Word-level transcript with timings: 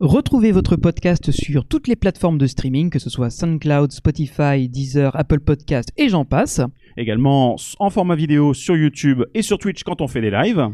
Retrouvez 0.00 0.52
votre 0.52 0.76
podcast 0.76 1.30
sur 1.30 1.64
toutes 1.64 1.88
les 1.88 1.96
plateformes 1.96 2.36
de 2.36 2.46
streaming, 2.46 2.90
que 2.90 2.98
ce 2.98 3.08
soit 3.08 3.30
SoundCloud, 3.30 3.92
Spotify, 3.92 4.68
Deezer, 4.68 5.16
Apple 5.16 5.40
Podcast 5.40 5.88
et 5.96 6.10
j'en 6.10 6.26
passe. 6.26 6.60
Également 6.98 7.56
en 7.78 7.88
format 7.88 8.14
vidéo 8.14 8.52
sur 8.52 8.76
YouTube 8.76 9.22
et 9.32 9.40
sur 9.40 9.56
Twitch 9.56 9.84
quand 9.84 10.02
on 10.02 10.06
fait 10.06 10.20
des 10.20 10.30
lives. 10.30 10.68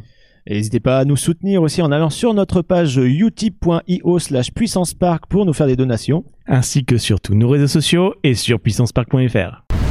Et 0.45 0.55
n'hésitez 0.55 0.81
pas 0.81 0.99
à 0.99 1.05
nous 1.05 1.17
soutenir 1.17 1.63
aussi 1.63 1.83
en 1.83 1.93
allant 1.93 2.11
sur 2.11 2.35
notre 2.35 2.63
page 2.63 2.97
utip.io 2.97 4.19
slash 4.19 4.51
puissancepark 4.51 5.29
pour 5.29 5.47
nous 5.47 5.53
faire 5.53 5.69
des 5.69 5.77
donations. 5.77 6.25
ainsi 6.47 6.85
que 6.85 6.99
sur 6.99 7.21
tous 7.21 7.37
nos 7.37 7.49
réseaux 7.49 7.69
sociaux 7.69 8.15
et 8.25 8.35
sur 8.35 8.59
puissancepark.fr. 8.59 9.82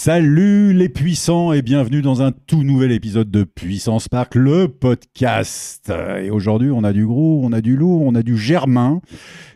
Salut 0.00 0.74
les 0.74 0.88
puissants 0.88 1.52
et 1.52 1.60
bienvenue 1.60 2.02
dans 2.02 2.22
un 2.22 2.30
tout 2.30 2.62
nouvel 2.62 2.92
épisode 2.92 3.32
de 3.32 3.42
Puissance 3.42 4.08
Park, 4.08 4.36
le 4.36 4.68
podcast. 4.68 5.92
Et 6.22 6.30
aujourd'hui, 6.30 6.70
on 6.70 6.84
a 6.84 6.92
du 6.92 7.04
gros, 7.04 7.40
on 7.42 7.52
a 7.52 7.60
du 7.60 7.76
lourd, 7.76 8.02
on 8.02 8.14
a 8.14 8.22
du 8.22 8.38
germain. 8.38 9.00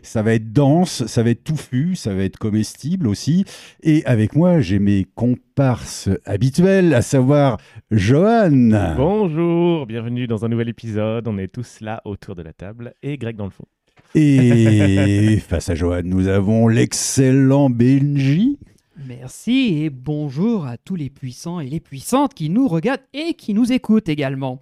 Ça 0.01 0.21
va 0.21 0.33
être 0.33 0.51
dense, 0.51 1.05
ça 1.05 1.23
va 1.23 1.29
être 1.29 1.45
touffu, 1.45 1.95
ça 1.95 2.13
va 2.13 2.23
être 2.23 2.37
comestible 2.37 3.07
aussi. 3.07 3.45
Et 3.83 4.03
avec 4.05 4.35
moi, 4.35 4.59
j'ai 4.59 4.79
mes 4.79 5.05
comparses 5.15 6.09
habituels, 6.25 6.93
à 6.93 7.01
savoir 7.01 7.57
Johan. 7.89 8.97
Bonjour, 8.97 9.85
bienvenue 9.85 10.27
dans 10.27 10.43
un 10.43 10.49
nouvel 10.49 10.67
épisode. 10.67 11.25
On 11.25 11.37
est 11.37 11.47
tous 11.47 11.79
là 11.79 12.01
autour 12.03 12.35
de 12.35 12.41
la 12.41 12.51
table 12.51 12.95
et 13.01 13.17
Greg 13.17 13.37
dans 13.37 13.45
le 13.45 13.51
fond. 13.51 13.65
Et 14.13 15.37
face 15.47 15.69
à 15.69 15.75
Johan, 15.75 16.01
nous 16.03 16.27
avons 16.27 16.67
l'excellent 16.67 17.69
Benji. 17.69 18.59
Merci 18.95 19.83
et 19.83 19.89
bonjour 19.89 20.65
à 20.67 20.77
tous 20.77 20.95
les 20.95 21.09
puissants 21.09 21.59
et 21.59 21.67
les 21.67 21.79
puissantes 21.79 22.35
qui 22.35 22.49
nous 22.49 22.67
regardent 22.67 23.01
et 23.13 23.33
qui 23.33 23.55
nous 23.55 23.71
écoutent 23.71 24.07
également. 24.07 24.59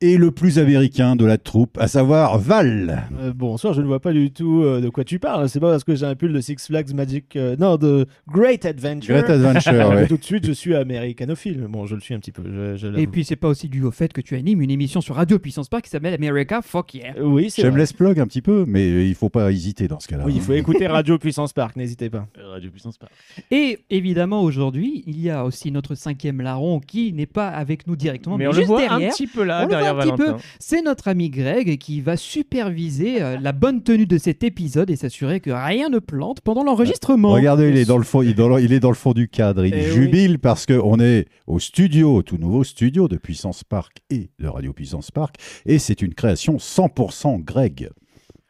Et 0.00 0.16
le 0.16 0.30
plus 0.30 0.58
américain 0.58 1.16
de 1.16 1.24
la 1.24 1.38
troupe, 1.38 1.76
à 1.78 1.88
savoir 1.88 2.38
Val. 2.38 3.08
Euh, 3.20 3.32
bonsoir, 3.34 3.72
je 3.74 3.80
ne 3.82 3.86
vois 3.86 4.00
pas 4.00 4.12
du 4.12 4.30
tout 4.30 4.62
euh, 4.62 4.80
de 4.80 4.88
quoi 4.90 5.02
tu 5.02 5.18
parles. 5.18 5.48
C'est 5.48 5.58
pas 5.60 5.70
parce 5.70 5.82
que 5.82 5.94
j'ai 5.96 6.06
un 6.06 6.14
pull 6.14 6.32
de 6.32 6.40
Six 6.40 6.56
Flags 6.66 6.92
Magic. 6.94 7.34
euh, 7.36 7.56
non, 7.58 7.76
de 7.76 8.06
Great 8.28 8.64
Adventure. 8.64 9.14
Great 9.16 9.28
Adventure, 9.30 9.88
ouais. 9.94 10.06
Tout 10.06 10.16
de 10.18 10.24
suite, 10.24 10.46
je 10.46 10.52
suis 10.52 10.74
américanophile. 10.76 11.66
Bon, 11.68 11.86
je 11.86 11.94
le 11.94 12.00
suis 12.00 12.14
un 12.14 12.20
petit 12.20 12.32
peu. 12.32 12.42
Je, 12.44 12.76
je 12.76 12.86
l'avoue. 12.86 12.98
Et 13.00 13.06
puis 13.06 13.24
c'est 13.24 13.36
pas 13.36 13.48
aussi 13.48 13.68
dû 13.68 13.82
au 13.82 13.90
fait 13.90 14.12
que 14.12 14.20
tu 14.20 14.36
animes 14.36 14.62
une 14.62 14.70
émission 14.70 15.00
sur 15.00 15.16
Radio 15.16 15.38
Puissance 15.38 15.68
Park 15.68 15.84
qui 15.84 15.90
s'appelle 15.90 16.14
America 16.14 16.62
Fuck 16.62 16.94
Yeah. 16.94 17.14
Euh, 17.18 17.24
Oui, 17.24 17.50
c'est 17.50 17.62
vrai. 17.62 17.70
Shameless 17.70 17.92
plug 17.92 18.20
un 18.20 18.26
petit 18.26 18.40
peu, 18.42 18.64
mais 18.66 19.06
il 19.08 19.14
faut 19.14 19.28
pas 19.30 19.50
hésiter 19.52 19.88
dans 19.88 20.00
ce 20.00 20.08
cas-là. 20.08 20.24
Oui, 20.26 20.32
il 20.36 20.40
faut 20.42 20.54
écouter 20.54 20.86
Radio 20.88 21.18
Puissance 21.18 21.52
Park, 21.52 21.76
n'hésitez 21.76 22.08
pas. 22.08 22.26
Radio 22.50 22.70
Puissance 22.70 22.96
Park. 22.98 23.12
Et 23.50 23.80
évidemment 23.90 24.42
aujourd'hui, 24.42 25.02
il 25.06 25.20
y 25.20 25.28
a 25.30 25.44
aussi 25.44 25.70
notre 25.72 25.94
cinquième 25.94 26.40
larron 26.40 26.80
qui 26.80 27.12
n'est 27.12 27.26
pas 27.26 27.48
avec 27.48 27.86
nous 27.86 27.96
directement, 27.96 28.36
mais, 28.38 28.44
Mais 28.44 28.48
on 28.48 28.52
le 28.52 28.56
juste 28.56 28.68
voit 28.68 28.80
derrière. 28.80 29.08
un 29.08 29.12
petit 29.12 29.26
peu 29.26 29.44
là, 29.44 29.66
On 29.68 29.77
derrière 29.78 29.94
voit 29.94 30.04
un 30.04 30.06
petit 30.08 30.16
peu. 30.16 30.24
Valentin. 30.26 30.42
C'est 30.58 30.82
notre 30.82 31.08
ami 31.08 31.30
Greg 31.30 31.78
qui 31.78 32.00
va 32.00 32.16
superviser 32.16 33.22
euh, 33.22 33.38
la 33.40 33.52
bonne 33.52 33.82
tenue 33.82 34.06
de 34.06 34.18
cet 34.18 34.42
épisode 34.44 34.90
et 34.90 34.96
s'assurer 34.96 35.40
que 35.40 35.50
rien 35.50 35.88
ne 35.88 35.98
plante 35.98 36.40
pendant 36.40 36.64
l'enregistrement. 36.64 37.30
Regardez, 37.30 37.68
il 37.70 37.76
est 37.76 37.84
dans 37.84 37.98
le 37.98 38.04
fond, 38.04 38.22
il 38.22 38.30
est 38.30 38.34
dans 38.34 38.48
le, 38.48 38.62
il 38.62 38.72
est 38.72 38.80
dans 38.80 38.90
le 38.90 38.94
fond 38.96 39.12
du 39.12 39.28
cadre. 39.28 39.64
Il 39.64 39.74
Eh 39.74 39.86
oui. 39.86 39.92
jubile 39.92 40.38
parce 40.38 40.66
que 40.66 40.74
on 40.82 40.98
est 41.00 41.26
au 41.46 41.58
studio, 41.58 42.22
tout 42.22 42.36
nouveau 42.38 42.64
studio 42.64 43.08
de 43.08 43.16
Puissance 43.16 43.64
Park 43.64 43.98
et 44.10 44.30
de 44.38 44.46
Radio 44.48 44.72
Puissance 44.72 45.10
Park, 45.10 45.36
et 45.66 45.78
c'est 45.78 46.02
une 46.02 46.14
création 46.14 46.56
100% 46.56 47.42
Greg. 47.44 47.90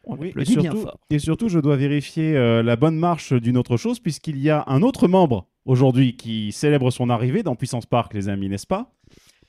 On 0.05 0.15
Oui, 0.15 0.33
et 0.39 0.45
surtout, 0.45 0.77
fort. 0.81 0.97
et 1.11 1.19
surtout, 1.19 1.49
je 1.49 1.59
dois 1.59 1.75
vérifier 1.75 2.35
euh, 2.35 2.63
la 2.63 2.75
bonne 2.75 2.95
marche 2.97 3.33
d'une 3.33 3.57
autre 3.57 3.77
chose, 3.77 3.99
puisqu'il 3.99 4.37
y 4.39 4.49
a 4.49 4.63
un 4.67 4.81
autre 4.81 5.07
membre 5.07 5.47
aujourd'hui 5.65 6.15
qui 6.15 6.51
célèbre 6.51 6.89
son 6.89 7.09
arrivée 7.09 7.43
dans 7.43 7.55
Puissance 7.55 7.85
Park, 7.85 8.13
les 8.15 8.27
amis, 8.27 8.49
n'est-ce 8.49 8.65
pas? 8.65 8.91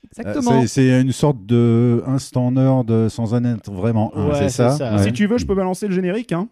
Exactement. 0.08 0.62
c'est- 0.62 0.66
C'est 0.68 1.00
une 1.00 1.12
sorte 1.12 1.44
de 1.46 2.02
instant 2.06 2.50
nerd 2.52 3.08
sans 3.08 3.34
en 3.34 3.44
être 3.44 3.70
vraiment 3.70 4.12
un, 4.16 4.26
Ouais, 4.28 4.34
c'est 4.34 4.40
c'est 4.48 4.48
ça, 4.50 4.70
ça. 4.70 4.96
Ouais. 4.96 5.02
Si 5.04 5.12
tu 5.12 5.26
veux, 5.26 5.38
je 5.38 5.46
peux 5.46 5.54
balancer 5.54 5.86
le 5.88 5.94
générique. 5.94 6.32
Hein. 6.32 6.48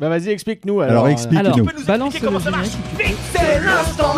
Bah, 0.00 0.08
vas-y, 0.08 0.28
explique-nous. 0.28 0.80
Alors, 0.80 0.90
Alors 0.90 1.06
euh, 1.06 1.10
explique. 1.10 1.38
Alors, 1.40 1.56
nous. 1.56 1.64
balance 1.86 2.20
le 2.20 2.28
générique 2.28 2.64
si 2.66 2.76
tu 2.96 2.96
veux. 3.02 4.16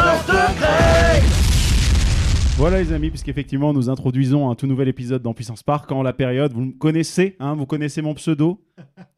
Voilà 2.57 2.81
les 2.83 2.93
amis, 2.93 3.11
puisqu'effectivement 3.11 3.73
nous 3.73 3.89
introduisons 3.89 4.51
un 4.51 4.57
tout 4.57 4.67
nouvel 4.67 4.89
épisode 4.89 5.23
dans 5.23 5.33
Puissance 5.33 5.63
Park 5.63 5.93
en 5.93 6.03
la 6.03 6.13
période, 6.13 6.53
vous 6.53 6.63
me 6.63 6.73
connaissez, 6.73 7.37
hein, 7.39 7.55
vous 7.55 7.67
connaissez 7.67 8.03
mon 8.03 8.15
pseudo, 8.15 8.61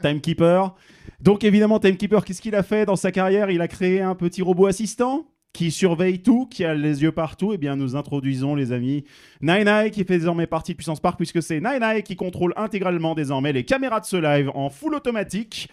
Timekeeper. 0.03 0.75
Donc 1.23 1.43
évidemment 1.43 1.79
Timekeeper, 1.79 2.23
qu'est-ce 2.25 2.43
qu'il 2.43 2.55
a 2.55 2.63
fait 2.63 2.85
dans 2.85 2.97
sa 2.97 3.11
carrière? 3.13 3.51
Il 3.51 3.63
a 3.63 3.69
créé 3.69 4.03
un 4.03 4.15
petit 4.15 4.43
robot 4.43 4.67
assistant 4.67 5.25
qui 5.53 5.71
surveille 5.71 6.23
tout, 6.23 6.47
qui 6.47 6.65
a 6.65 6.75
les 6.75 7.03
yeux 7.03 7.13
partout. 7.13 7.53
Eh 7.53 7.59
bien 7.59 7.77
nous 7.77 7.97
introduisons 7.97 8.55
les 8.55 8.73
amis 8.73 9.05
Nine 9.41 9.91
qui 9.91 10.05
fait 10.05 10.19
désormais 10.19 10.47
partie 10.47 10.73
de 10.73 10.77
Puissance 10.77 11.01
Park 11.01 11.17
puisque 11.17 11.43
c'est 11.43 11.61
Nine 11.61 12.03
qui 12.03 12.17
contrôle 12.17 12.53
intégralement 12.57 13.15
désormais 13.15 13.53
les 13.53 13.65
caméras 13.65 14.01
de 14.01 14.07
ce 14.07 14.17
live 14.17 14.51
en 14.55 14.71
full 14.71 14.95
automatique. 14.95 15.69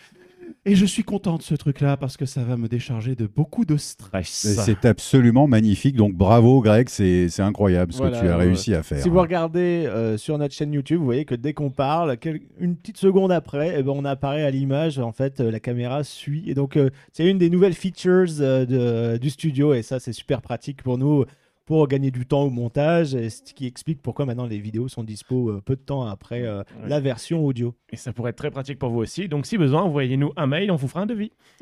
Et 0.66 0.76
je 0.76 0.86
suis 0.86 1.04
content 1.04 1.38
de 1.38 1.42
ce 1.42 1.56
truc-là 1.56 1.98
parce 1.98 2.18
que 2.18 2.26
ça 2.26 2.44
va 2.44 2.58
me 2.58 2.68
décharger 2.68 3.16
de 3.16 3.26
beaucoup 3.28 3.66
de 3.66 3.78
stress. 3.78 4.48
C'est 4.66 4.86
absolument 4.86 5.48
magnifique, 5.48 5.96
donc 5.96 6.14
bravo 6.14 6.62
Greg, 6.62 6.90
c'est 6.90 7.30
c'est 7.30 7.42
incroyable 7.42 7.94
ce 7.94 8.00
Voilà, 8.00 8.18
que 8.18 8.26
tu 8.26 8.30
as 8.30 8.38
ouais. 8.38 8.44
réussi 8.46 8.74
à 8.74 8.84
faire. 8.84 9.02
Si 9.02 9.10
vous 9.10 9.20
regardez 9.20 9.86
euh, 9.88 10.18
sur 10.18 10.38
notre 10.38 10.54
chaîne 10.54 10.74
YouTube, 10.74 11.00
vous 11.00 11.06
voyez 11.06 11.26
que 11.26 11.36
dès 11.36 11.54
qu'on 11.54 11.70
parle, 11.70 12.18
une 12.60 12.76
petite 12.76 12.98
seconde 12.98 13.32
après, 13.32 13.76
eh 13.78 13.84
ben, 13.84 13.92
on 13.96 14.06
apparaît 14.06 14.44
à 14.44 14.52
l'image. 14.52 15.00
En 15.00 15.12
fait, 15.12 15.40
euh, 15.40 15.52
la 15.52 15.60
caméra 15.60 16.04
suit. 16.04 16.44
Et 16.48 16.54
donc, 16.54 16.78
euh, 16.78 16.90
c'est 17.14 17.26
une 17.30 17.38
des 17.38 17.50
nouvelles 17.50 17.74
features 17.74 18.26
euh, 18.40 18.66
de- 18.66 19.18
du 19.18 19.30
studio. 19.30 19.74
Et 19.74 19.82
ça, 19.82 20.00
c'est 20.00 20.14
super 20.14 20.42
pratique 20.42 20.82
pour 20.84 20.98
nous 20.98 21.26
pour 21.68 21.88
gagner 21.88 22.10
du 22.10 22.26
temps 22.26 22.42
au 22.44 22.50
montage. 22.50 23.10
Ce 23.12 23.54
qui 23.54 23.68
explique 23.68 24.02
pourquoi 24.02 24.26
maintenant 24.26 24.48
les 24.48 24.58
vidéos 24.58 24.88
sont 24.88 25.04
dispo 25.04 25.50
euh, 25.50 25.62
peu 25.64 25.76
de 25.76 25.82
temps 25.82 26.02
après 26.08 26.42
euh, 26.42 26.64
Ouais. 26.82 26.90
la 26.90 27.00
version 27.00 27.46
audio. 27.46 27.76
Et 27.92 27.96
ça 27.98 28.12
pourrait 28.14 28.32
être 28.32 28.38
très 28.38 28.50
pratique 28.52 28.80
pour 28.80 28.90
vous 28.90 29.00
aussi. 29.00 29.28
Donc 29.28 29.46
si 29.46 29.58
besoin, 29.58 29.84
envoyez-nous 29.84 30.32
un 30.36 30.48
mail, 30.48 30.72
on 30.72 30.76
vous 30.76 30.88
fera 30.88 31.02
un 31.02 31.06
devis. 31.06 31.32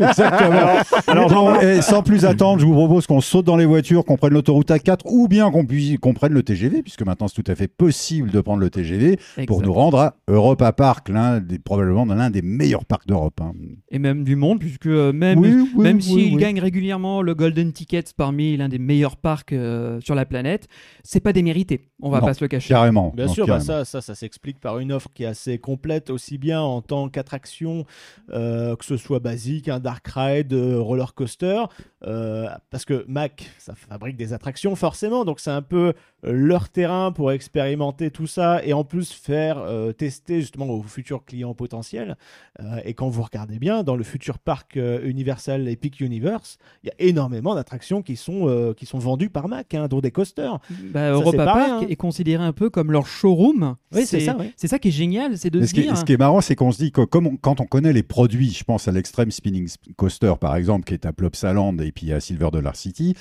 Exactement. 0.00 0.80
Alors, 1.06 1.62
et 1.62 1.82
sans 1.82 2.02
plus 2.02 2.24
attendre, 2.24 2.60
je 2.60 2.66
vous 2.66 2.74
propose 2.74 3.06
qu'on 3.06 3.20
saute 3.20 3.44
dans 3.46 3.56
les 3.56 3.66
voitures, 3.66 4.04
qu'on 4.04 4.16
prenne 4.16 4.32
l'autoroute 4.32 4.68
A4 4.70 5.00
ou 5.06 5.28
bien 5.28 5.50
qu'on 5.50 6.14
prenne 6.14 6.32
le 6.32 6.42
TGV, 6.42 6.82
puisque 6.82 7.02
maintenant 7.02 7.28
c'est 7.28 7.40
tout 7.42 7.50
à 7.50 7.54
fait 7.54 7.68
possible 7.68 8.30
de 8.30 8.40
prendre 8.40 8.60
le 8.60 8.70
TGV 8.70 9.18
pour 9.46 9.62
nous 9.62 9.72
rendre 9.72 9.98
à 10.00 10.14
Europa 10.28 10.72
Park, 10.72 11.08
l'un 11.08 11.40
des 11.40 11.58
probablement 11.58 12.04
l'un 12.04 12.30
des 12.30 12.42
meilleurs 12.42 12.84
parcs 12.84 13.06
d'Europe. 13.06 13.40
hein. 13.40 13.52
Et 13.90 13.98
même 13.98 14.24
du 14.24 14.36
monde, 14.36 14.58
puisque 14.60 14.86
euh, 14.86 15.12
même, 15.12 15.38
Oui, 15.38 15.54
oui, 15.74 15.82
même 15.82 15.96
oui, 15.96 16.02
s'il 16.02 16.34
oui. 16.34 16.40
gagne 16.40 16.60
régulièrement 16.60 17.22
le 17.22 17.34
Golden 17.34 17.72
Ticket 17.72 18.04
parmi 18.16 18.56
l'un 18.56 18.68
des 18.68 18.78
meilleurs 18.78 19.09
parcs 19.16 19.52
euh, 19.52 20.00
sur 20.00 20.14
la 20.14 20.24
planète, 20.24 20.68
c'est 21.02 21.20
pas 21.20 21.32
démérité. 21.32 21.88
On 22.02 22.10
va 22.10 22.20
Non, 22.20 22.26
pas 22.26 22.34
se 22.34 22.42
le 22.44 22.48
cacher. 22.48 22.68
Carrément. 22.68 23.12
Bien 23.14 23.26
non, 23.26 23.32
sûr, 23.32 23.46
bah, 23.46 23.60
ça, 23.60 23.84
ça, 23.84 24.00
ça 24.00 24.14
s'explique 24.14 24.60
par 24.60 24.78
une 24.78 24.92
offre 24.92 25.08
qui 25.14 25.24
est 25.24 25.26
assez 25.26 25.58
complète, 25.58 26.10
aussi 26.10 26.38
bien 26.38 26.60
en 26.60 26.80
tant 26.82 27.08
qu'attraction, 27.08 27.84
euh, 28.32 28.76
que 28.76 28.84
ce 28.84 28.96
soit 28.96 29.18
basique, 29.18 29.68
un 29.68 29.80
dark 29.80 30.06
ride, 30.08 30.52
euh, 30.52 30.80
roller 30.80 31.14
coaster, 31.14 31.64
euh, 32.06 32.48
parce 32.70 32.84
que 32.84 33.04
Mac, 33.08 33.50
ça 33.58 33.74
fabrique 33.74 34.16
des 34.16 34.32
attractions 34.32 34.74
forcément, 34.76 35.24
donc 35.24 35.40
c'est 35.40 35.50
un 35.50 35.62
peu 35.62 35.92
leur 36.22 36.68
terrain 36.68 37.12
pour 37.12 37.32
expérimenter 37.32 38.10
tout 38.10 38.26
ça 38.26 38.62
et 38.64 38.72
en 38.72 38.84
plus 38.84 39.12
faire 39.12 39.58
euh, 39.58 39.92
tester 39.92 40.40
justement 40.40 40.66
aux 40.66 40.82
futurs 40.82 41.24
clients 41.24 41.54
potentiels. 41.54 42.16
Euh, 42.60 42.80
et 42.84 42.94
quand 42.94 43.08
vous 43.08 43.22
regardez 43.22 43.58
bien, 43.58 43.82
dans 43.82 43.96
le 43.96 44.04
futur 44.04 44.38
parc 44.38 44.76
euh, 44.76 45.00
Universal 45.04 45.68
Epic 45.68 46.00
Universe, 46.00 46.58
il 46.82 46.88
y 46.88 46.90
a 46.90 46.94
énormément 46.98 47.54
d'attractions 47.54 48.02
qui 48.02 48.16
sont 48.16 48.48
euh, 48.48 48.74
qui 48.74 48.86
sont 48.86 48.98
vendues 49.00 49.30
par 49.30 49.48
Mac, 49.48 49.74
hein, 49.74 49.88
dont 49.88 50.00
des 50.00 50.10
coasters. 50.12 50.58
Bah, 50.92 51.00
Ça, 51.00 51.10
Europa 51.10 51.44
pareil, 51.44 51.68
Park 51.70 51.82
hein. 51.82 51.86
est 51.90 51.96
considéré 51.96 52.44
un 52.44 52.52
peu 52.52 52.70
comme 52.70 52.92
leur 52.92 53.06
showroom. 53.06 53.74
Oui, 53.92 54.02
c'est 54.06 54.20
ça, 54.20 54.36
ouais. 54.36 54.52
C'est 54.56 54.68
ça 54.68 54.78
qui 54.78 54.88
est 54.88 54.92
génial, 54.92 55.36
c'est 55.36 55.50
de 55.50 55.60
se 55.60 55.66
ce, 55.66 55.74
qui 55.74 55.80
est, 55.80 55.82
dire. 55.84 55.96
ce 55.96 56.04
qui 56.04 56.12
est 56.12 56.16
marrant, 56.18 56.40
c'est 56.40 56.54
qu'on 56.54 56.70
se 56.70 56.78
dit 56.78 56.92
que 56.92 57.00
comme 57.02 57.26
on- 57.26 57.36
quand 57.36 57.60
on 57.60 57.66
connaît 57.66 57.92
les 57.92 58.02
produits, 58.04 58.50
je 58.50 58.62
pense 58.62 58.86
à 58.86 58.92
l'Extreme 58.92 59.30
Spinning 59.32 59.68
Coaster 59.96 60.34
par 60.40 60.54
exemple, 60.56 60.84
qui 60.84 60.94
est 60.94 61.06
à 61.06 61.12
Plopsaland 61.12 61.76
et 61.78 61.90
puis 61.90 62.12
à 62.12 62.20
Silver 62.20 62.50
Dollar 62.52 62.76
City, 62.76 63.14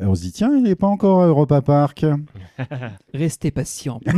euh, 0.00 0.06
on 0.06 0.14
se 0.14 0.22
dit 0.22 0.32
tiens, 0.32 0.52
il 0.56 0.62
n'est 0.62 0.74
pas 0.76 0.86
encore 0.86 1.22
à 1.22 1.26
Europa 1.26 1.60
Park. 1.60 2.04
Restez 3.14 3.50
patient. 3.50 4.00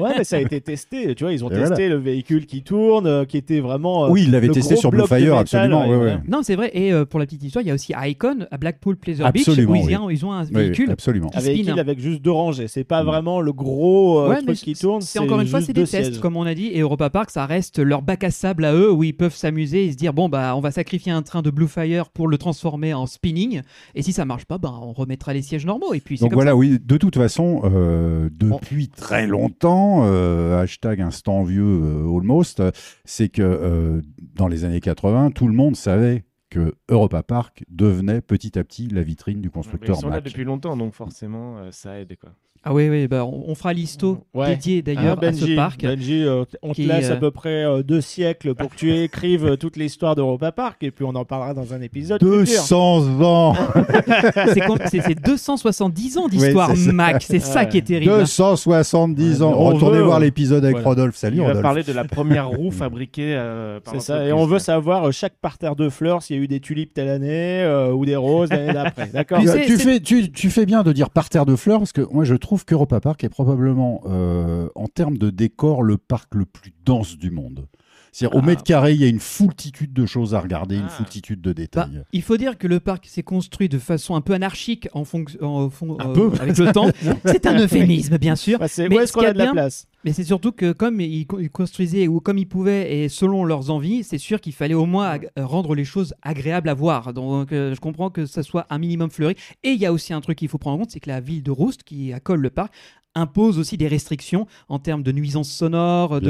Ouais, 0.00 0.12
mais 0.18 0.24
ça 0.24 0.36
a 0.36 0.40
été 0.40 0.60
testé. 0.60 1.14
Tu 1.14 1.24
vois, 1.24 1.32
ils 1.32 1.44
ont 1.44 1.50
Et 1.50 1.54
testé 1.54 1.88
le 1.88 1.96
véhicule 1.96 2.46
qui 2.46 2.62
tourne, 2.62 3.06
euh, 3.06 3.24
qui 3.24 3.36
était 3.36 3.60
vraiment. 3.60 4.06
euh, 4.06 4.10
oui, 4.10 4.24
il 4.24 4.30
l'avait 4.32 4.48
le 4.48 4.54
testé 4.54 4.76
sur 4.76 4.92
métal, 4.92 5.30
absolument. 5.32 5.88
ouais, 5.88 5.96
ouais, 5.96 6.18
non, 6.28 6.42
c'est 6.42 6.56
vrai. 6.56 6.70
Et 6.74 6.92
euh, 6.92 7.04
pour 7.04 7.20
la 7.20 7.26
petite 7.26 7.42
histoire, 7.42 7.62
il 7.64 7.68
y 7.68 7.70
a 7.70 7.74
aussi 7.74 7.92
Icon 7.96 8.46
à 8.50 8.56
Blackpool 8.58 8.96
Pleasure 8.96 9.30
Beach 9.32 9.48
Absolument, 9.48 9.72
où 9.72 9.76
ils, 9.76 9.84
oui. 9.86 9.96
ont- 9.96 10.10
ils 10.10 10.26
ont 10.26 10.32
un 10.32 10.43
Oui, 10.52 10.62
véhicule. 10.62 10.90
absolument. 10.90 11.28
qui 11.28 11.38
Un 11.38 11.40
véhicule 11.40 11.72
spin. 11.72 11.80
avec 11.80 11.98
juste 12.00 12.22
deux 12.22 12.30
rangées. 12.30 12.68
C'est 12.68 12.84
pas 12.84 13.02
Mm. 13.02 13.06
vraiment 13.06 13.40
le 13.40 13.52
gros 13.52 14.20
euh, 14.20 14.28
Ouais, 14.28 14.42
truc 14.42 14.56
qui 14.56 14.74
tourne. 14.74 15.00
C'est 15.00 15.18
encore 15.18 15.40
une 15.40 15.46
fois, 15.48 15.60
c'est 15.60 15.72
des 15.72 15.82
tests, 15.84 16.04
sièges. 16.12 16.20
comme 16.20 16.36
on 16.36 16.42
a 16.46 16.54
dit. 16.54 16.66
Et 16.68 16.80
Europa 16.80 17.10
Park, 17.10 17.30
ça 17.30 17.46
reste 17.46 17.78
leur 17.78 18.02
bac 18.02 18.24
à 18.24 18.30
sable 18.30 18.64
à 18.64 18.74
eux, 18.74 18.90
où 18.92 19.04
ils 19.04 19.12
peuvent 19.16 19.34
s'amuser 19.34 19.84
et 19.86 19.92
se 19.92 19.96
dire 19.96 20.12
bon 20.12 20.28
bah 20.28 20.54
on 20.56 20.60
va 20.60 20.70
sacrifier 20.70 21.12
un 21.12 21.22
train 21.22 21.42
de 21.42 21.50
Bluefire 21.50 22.10
pour 22.10 22.28
le 22.28 22.38
transformer 22.38 22.94
en 22.94 23.06
spinning. 23.06 23.62
Et 23.94 24.02
si 24.02 24.12
ça 24.12 24.24
marche 24.24 24.44
pas, 24.44 24.58
bah 24.58 24.72
on 24.82 24.92
remettra 24.92 25.32
les 25.34 25.42
sièges 25.42 25.66
normaux. 25.66 25.94
Et 25.94 26.00
puis 26.00 26.16
Donc 26.18 26.30
comme 26.30 26.36
voilà, 26.36 26.56
oui, 26.56 26.78
de 26.84 26.96
toute 26.96 27.16
façon, 27.16 27.62
euh, 27.64 28.28
depuis 28.32 28.88
très 28.88 29.26
longtemps, 29.26 30.02
euh, 30.06 30.60
hashtag 30.62 31.00
instant 31.00 31.42
vieux 31.42 31.62
euh, 31.64 32.06
almost, 32.18 32.62
c'est 33.04 33.28
que 33.28 33.42
euh, 33.42 34.00
dans 34.36 34.48
les 34.48 34.64
années 34.64 34.80
80, 34.80 35.30
tout 35.32 35.46
le 35.46 35.54
monde 35.54 35.76
savait 35.76 36.24
que 36.54 36.74
Europa 36.88 37.22
Park 37.24 37.64
devenait 37.68 38.20
petit 38.20 38.56
à 38.58 38.62
petit 38.64 38.86
la 38.86 39.02
vitrine 39.02 39.40
du 39.40 39.48
Mais 39.48 39.52
constructeur 39.52 39.96
Ils 39.96 40.00
sont 40.00 40.08
là 40.08 40.16
Mac. 40.16 40.24
depuis 40.24 40.44
longtemps, 40.44 40.76
donc 40.76 40.94
forcément, 40.94 41.58
euh, 41.58 41.70
ça 41.72 41.98
aide. 41.98 42.16
Quoi. 42.16 42.30
Ah 42.66 42.72
oui, 42.72 42.88
oui, 42.88 43.06
bah, 43.08 43.24
on, 43.26 43.44
on 43.48 43.54
fera 43.54 43.72
l'histo 43.74 44.18
Ouais. 44.32 44.48
dédié 44.48 44.80
d'ailleurs 44.82 45.18
Hein, 45.22 45.28
à 45.28 45.32
ce 45.34 45.54
parc. 45.54 45.82
Benji, 45.82 46.24
euh, 46.24 46.44
on 46.62 46.72
te 46.72 46.80
laisse 46.80 47.10
à 47.10 47.14
euh, 47.14 47.16
peu 47.16 47.30
près 47.30 47.64
euh, 47.64 47.82
deux 47.82 48.00
siècles 48.00 48.54
pour 48.54 48.70
que 48.70 48.76
tu 48.76 48.90
écrives 49.02 49.56
toute 49.58 49.76
l'histoire 49.76 50.14
d'Europa 50.16 50.50
Park 50.50 50.78
et 50.82 50.90
puis 50.90 51.04
on 51.04 51.14
en 51.14 51.24
parlera 51.26 51.52
dans 51.52 51.74
un 51.74 51.82
épisode. 51.82 52.20
futur. 52.20 52.38
200 52.38 53.20
ans 53.22 53.54
C'est 54.54 54.60
com- 54.60 54.78
c'est 54.86 55.00
c'est 55.02 55.14
270 55.22 56.16
ans 56.18 56.28
d'histoire 56.28 56.70
Oui, 56.70 56.76
c'est 56.76 56.84
ça. 56.86 56.92
Mac, 56.92 57.22
c'est 57.22 57.38
ça 57.40 57.64
qui 57.66 57.78
est 57.78 57.82
terrible. 57.82 58.12
hein. 58.12 58.18
270 58.20 59.40
Ouais, 59.40 59.42
ans 59.46 59.54
on 59.58 59.64
Retournez 59.66 59.98
veut, 59.98 60.04
voir 60.04 60.16
euh, 60.18 60.20
l'épisode 60.20 60.64
avec 60.64 60.76
voilà. 60.76 60.88
Rodolphe. 60.88 61.16
Salut 61.16 61.36
Il 61.38 61.42
va 61.44 61.60
parler 61.60 61.82
de 61.82 61.92
la 61.92 62.04
première 62.04 62.48
roue 62.48 62.70
fabriquée 62.70 63.34
euh, 63.36 63.80
par 63.80 63.94
C'est 63.94 64.00
ça, 64.00 64.24
et 64.24 64.32
on 64.32 64.46
veut 64.46 64.58
savoir 64.58 65.08
euh, 65.08 65.10
chaque 65.10 65.34
parterre 65.40 65.76
de 65.76 65.88
fleurs 65.88 66.22
s'il 66.22 66.36
y 66.36 66.38
a 66.38 66.42
eu 66.42 66.48
des 66.48 66.60
tulipes 66.60 66.94
telle 66.94 67.08
année 67.08 67.62
euh, 67.62 67.92
ou 67.92 68.06
des 68.06 68.16
roses 68.16 68.48
l'année 68.50 68.72
d'après. 68.72 69.08
D'accord 69.12 69.40
Tu 69.42 69.76
fais, 69.78 70.00
tu, 70.00 70.30
tu 70.30 70.50
fais 70.50 70.64
bien 70.66 70.82
de 70.82 70.92
dire 70.92 71.10
parterre 71.10 71.44
de 71.46 71.56
fleurs 71.56 71.78
parce 71.78 71.92
que 71.92 72.02
moi 72.10 72.24
je 72.24 72.34
trouve 72.34 72.53
qu'Europa 72.62 73.00
Park 73.00 73.24
est 73.24 73.28
probablement, 73.28 74.02
euh, 74.06 74.68
en 74.76 74.86
termes 74.86 75.18
de 75.18 75.30
décor, 75.30 75.82
le 75.82 75.96
parc 75.96 76.32
le 76.36 76.44
plus 76.44 76.72
dense 76.84 77.18
du 77.18 77.32
monde. 77.32 77.66
C'est-à-dire, 78.12 78.36
au 78.36 78.42
Ah. 78.42 78.46
mètre 78.46 78.62
carré, 78.62 78.92
il 78.92 79.00
y 79.00 79.04
a 79.04 79.08
une 79.08 79.18
foultitude 79.18 79.92
de 79.92 80.06
choses 80.06 80.36
à 80.36 80.40
regarder, 80.40 80.76
une 80.76 80.84
Ah. 80.86 80.88
foultitude 80.88 81.40
de 81.40 81.50
Bah, 81.50 81.54
détails. 81.54 82.04
il 82.12 82.22
faut 82.22 82.36
dire 82.36 82.56
que 82.56 82.68
le 82.68 82.78
parc 82.78 83.06
s'est 83.06 83.24
construit 83.24 83.68
de 83.68 83.80
façon 83.80 84.14
un 84.14 84.20
peu 84.20 84.34
anarchique 84.34 84.88
en 84.92 85.02
fonction, 85.04 85.64
euh, 85.64 86.12
peu. 86.12 86.30
avec 86.40 86.56
le 86.58 86.70
temps. 86.70 86.86
C'est 87.24 87.44
un 87.46 87.58
euphémisme, 87.58 88.16
bien 88.18 88.36
sûr. 88.36 88.60
Bah, 88.60 88.66
Mais 88.78 88.94
Où 88.96 89.00
est-ce 89.00 89.08
ce 89.08 89.12
qu'on 89.14 89.20
qu'il 89.20 89.24
y 89.24 89.26
a 89.26 89.30
a 89.30 89.32
de 89.32 89.38
la 89.38 89.44
bien- 89.46 89.52
place? 89.54 89.88
Mais 90.04 90.12
c'est 90.12 90.24
surtout 90.24 90.52
que 90.52 90.72
comme 90.72 91.00
ils 91.00 91.26
co- 91.26 91.40
ils 91.40 91.50
construisaient 91.50 92.06
ou 92.08 92.20
comme 92.20 92.36
ils 92.38 92.46
pouvaient 92.48 92.94
et 93.04 93.08
selon 93.08 93.44
leurs 93.44 93.70
envies, 93.70 94.04
c'est 94.04 94.18
sûr 94.18 94.40
qu'il 94.40 94.52
fallait 94.52 94.74
au 94.74 94.86
moins 94.86 95.18
rendre 95.36 95.74
les 95.74 95.84
choses 95.84 96.14
agréables 96.22 96.68
à 96.68 96.74
voir. 96.74 97.12
Donc 97.14 97.52
euh, 97.52 97.74
je 97.74 97.80
comprends 97.80 98.10
que 98.10 98.26
ça 98.26 98.42
soit 98.42 98.66
un 98.70 98.78
minimum 98.78 99.10
fleuri. 99.10 99.34
Et 99.62 99.70
il 99.70 99.80
y 99.80 99.86
a 99.86 99.92
aussi 99.92 100.12
un 100.12 100.20
truc 100.20 100.38
qu'il 100.38 100.48
faut 100.48 100.58
prendre 100.58 100.76
en 100.76 100.80
compte, 100.80 100.90
c'est 100.90 101.00
que 101.00 101.08
la 101.10 101.20
ville 101.20 101.42
de 101.42 101.50
Roust, 101.50 101.82
qui 101.84 102.12
accole 102.12 102.40
le 102.40 102.50
parc, 102.50 102.72
impose 103.14 103.58
aussi 103.58 103.76
des 103.76 103.86
restrictions 103.88 104.46
en 104.68 104.78
termes 104.78 105.02
de 105.04 105.12
nuisances 105.12 105.50
sonores, 105.50 106.20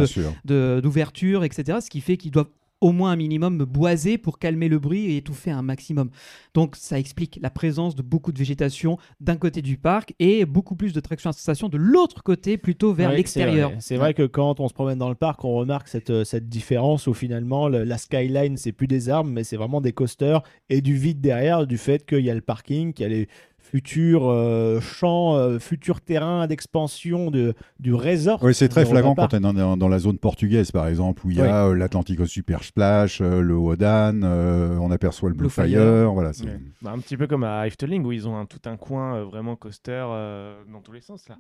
de- 0.45 0.81
d'ouverture, 0.83 1.43
etc. 1.45 1.79
Ce 1.83 1.89
qui 1.91 2.01
fait 2.01 2.17
qu'ils 2.17 2.31
doivent 2.31 2.51
au 2.85 2.93
moins 2.93 3.13
un 3.13 3.17
minimum 3.17 3.65
boiser 3.65 4.19
pour 4.19 4.39
calmer 4.39 4.69
le 4.69 4.79
bruit 4.79 5.07
et 5.07 5.17
étouffer 5.17 5.51
un 5.51 5.63
maximum. 5.63 6.11
Donc 6.53 6.77
ça 6.77 6.99
explique 6.99 7.39
la 7.41 7.49
présence 7.49 7.95
de 7.95 8.03
beaucoup 8.03 8.31
de 8.31 8.39
végétation 8.39 8.99
d'un 9.21 9.37
côté 9.37 9.63
du 9.63 9.79
parc 9.79 10.15
et 10.19 10.45
beaucoup 10.45 10.77
plus 10.77 10.93
de 10.93 11.01
traction 11.01 11.31
à 11.31 11.33
sensation 11.33 11.71
de 11.71 11.79
l'autre 11.79 12.23
côté, 12.23 12.59
plutôt 12.59 12.93
vers 12.93 13.09
Ouais, 13.09 13.17
l'extérieur. 13.17 13.73
C'est 13.81 13.97
vrai. 13.97 14.13
Que 14.13 14.27
quand 14.27 14.61
on 14.61 14.69
se 14.69 14.75
promène 14.75 14.99
dans 14.99 15.09
le 15.09 15.15
parc, 15.15 15.45
on 15.45 15.55
remarque 15.55 15.89
cette, 15.89 16.11
euh, 16.11 16.25
cette 16.25 16.49
différence 16.51 17.07
où 17.07 17.15
finalement 17.15 17.69
le- 17.69 17.85
la 17.85 17.97
skyline, 17.97 18.59
c'est 18.59 18.73
plus 18.73 18.87
des 18.87 19.09
arbres, 19.09 19.31
mais 19.31 19.45
c'est 19.45 19.57
vraiment 19.57 19.81
des 19.81 19.93
coasters 19.93 20.43
et 20.69 20.83
du 20.83 20.95
vide 20.95 21.23
derrière, 21.23 21.67
du 21.67 21.79
fait 21.79 22.05
qu'il 22.05 22.21
y 22.21 22.29
a 22.31 22.35
le 22.35 22.43
parking, 22.43 22.93
qu'il 22.93 23.05
y 23.05 23.07
a 23.07 23.09
les 23.09 23.29
futurs 23.75 24.31
euh, 24.31 24.79
champs, 24.81 25.35
euh, 25.35 25.59
futurs 25.59 26.01
terrains 26.01 26.47
d'expansion 26.47 27.33
de, 27.33 27.55
du 27.81 27.93
resort. 27.93 28.39
Oui, 28.45 28.55
c'est 28.55 28.69
très 28.69 28.87
flagrant 28.87 29.17
quand 29.17 29.35
on 29.35 29.37
est 29.39 29.41
dans, 29.41 29.77
dans 29.77 29.89
la 29.89 29.99
zone 29.99 30.17
portugaise, 30.19 30.71
par 30.71 30.87
exemple, 30.87 31.27
où 31.27 31.31
il 31.33 31.39
y 31.39 31.41
a 31.41 31.67
euh, 31.67 31.75
l'Atlantico 31.75 32.25
Super 32.25 32.63
Splash, 32.63 33.21
euh, 33.21 33.41
le 33.41 33.57
Wodan, 33.57 34.23
euh, 34.23 34.77
on 34.81 34.93
aperçoit 34.93 35.29
le 35.29 35.35
Blue, 35.35 35.47
Blue 35.47 35.51
Fire. 35.51 35.67
Fire. 35.67 36.13
Voilà, 36.13 36.33
c'est- 36.33 36.45
Ouais. 36.45 36.61
Bah, 36.83 36.93
un 36.95 36.99
petit 37.01 37.17
peu 37.17 37.27
comme 37.27 37.43
à 37.43 37.67
Efteling 37.67 38.05
où 38.05 38.13
ils 38.13 38.29
ont 38.29 38.37
un, 38.37 38.47
tout 38.47 38.61
un 38.67 38.77
coin 38.77 39.17
euh, 39.17 39.25
vraiment 39.25 39.57
coaster 39.57 40.05
euh, 40.09 40.55
dans 40.73 40.81
tous 40.81 40.93
les 40.93 41.01
sens 41.01 41.29
là. 41.29 41.37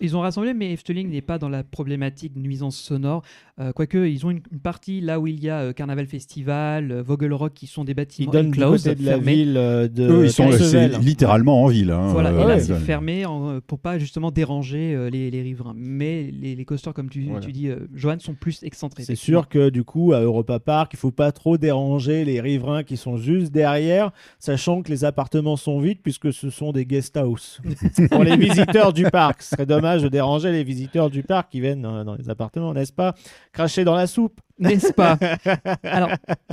Ils 0.00 0.16
ont 0.16 0.20
rassemblé, 0.20 0.54
mais 0.54 0.72
Efteling 0.72 1.08
n'est 1.08 1.20
pas 1.22 1.38
dans 1.38 1.48
la 1.48 1.62
problématique 1.62 2.34
de 2.34 2.40
nuisance 2.40 2.76
sonore. 2.76 3.22
Euh, 3.60 3.70
quoique, 3.72 3.96
ils 4.08 4.26
ont 4.26 4.30
une, 4.32 4.40
une 4.50 4.58
partie 4.58 5.00
là 5.00 5.20
où 5.20 5.28
il 5.28 5.42
y 5.42 5.48
a 5.48 5.60
euh, 5.60 5.72
Carnaval 5.72 6.06
Festival, 6.06 6.90
euh, 6.90 7.02
Vogelrock, 7.02 7.54
qui 7.54 7.68
sont 7.68 7.84
des 7.84 7.92
Ils 7.92 7.94
bâtiments 7.94 8.32
donnent 8.32 8.50
du 8.50 8.58
enclosed, 8.64 8.84
côté 8.88 9.00
de 9.00 9.06
la 9.06 9.12
fermés. 9.12 9.34
ville 9.34 9.54
euh, 9.56 9.86
de 9.86 10.02
Eux, 10.10 10.24
ils 10.24 10.32
sont 10.32 10.50
c'est 10.50 10.88
littéralement 10.98 11.62
en 11.62 11.68
ville. 11.68 11.92
hein, 11.92 12.08
Voilà, 12.10 12.30
euh, 12.30 12.40
et 12.42 12.46
là 12.48 12.54
ouais. 12.56 12.60
c'est 12.60 12.74
fermé 12.74 13.24
en, 13.24 13.60
pour 13.60 13.78
pas 13.78 14.00
justement 14.00 14.32
déranger 14.32 14.94
euh, 14.96 15.10
les, 15.10 15.30
les 15.30 15.42
riverains. 15.42 15.74
Mais 15.76 16.28
les, 16.32 16.56
les 16.56 16.64
coasters, 16.64 16.92
comme 16.92 17.08
tu, 17.08 17.22
Voilà. 17.26 17.40
tu 17.46 17.52
dis, 17.52 17.68
euh, 17.68 17.86
Johan, 17.94 18.16
sont 18.18 18.34
plus 18.34 18.64
excentrés. 18.64 19.04
C'est 19.04 19.14
sûr 19.14 19.48
que 19.48 19.70
du 19.70 19.84
coup, 19.84 20.12
à 20.12 20.18
Europa 20.22 20.58
Park, 20.58 20.90
il 20.94 20.98
faut 20.98 21.12
pas 21.12 21.30
trop 21.30 21.56
déranger 21.56 22.24
les 22.24 22.40
riverains 22.40 22.82
qui 22.82 22.96
sont 22.96 23.16
juste 23.16 23.52
derrière, 23.52 24.10
sachant 24.40 24.82
que 24.82 24.90
les 24.90 25.04
appartements 25.04 25.56
sont 25.56 25.78
vides 25.78 26.00
puisque 26.02 26.32
ce 26.32 26.50
sont 26.50 26.72
des 26.72 26.84
guest 26.84 27.16
house. 27.16 27.60
Pour 28.10 28.24
les 28.24 28.36
visiteurs 28.36 28.92
du 28.92 29.04
parc, 29.04 29.40
ce 29.42 29.50
serait 29.50 29.66
dommage 29.66 29.83
de 29.84 30.08
déranger 30.08 30.50
les 30.50 30.64
visiteurs 30.64 31.10
du 31.10 31.22
parc 31.22 31.50
qui 31.50 31.60
viennent 31.60 31.82
dans 31.82 32.14
les 32.14 32.30
appartements, 32.30 32.72
n'est-ce 32.72 32.92
pas? 32.92 33.14
Cracher 33.52 33.84
dans 33.84 33.94
la 33.94 34.06
soupe. 34.06 34.40
N'est-ce 34.58 34.92
pas? 34.92 35.18
Alors, 35.82 36.10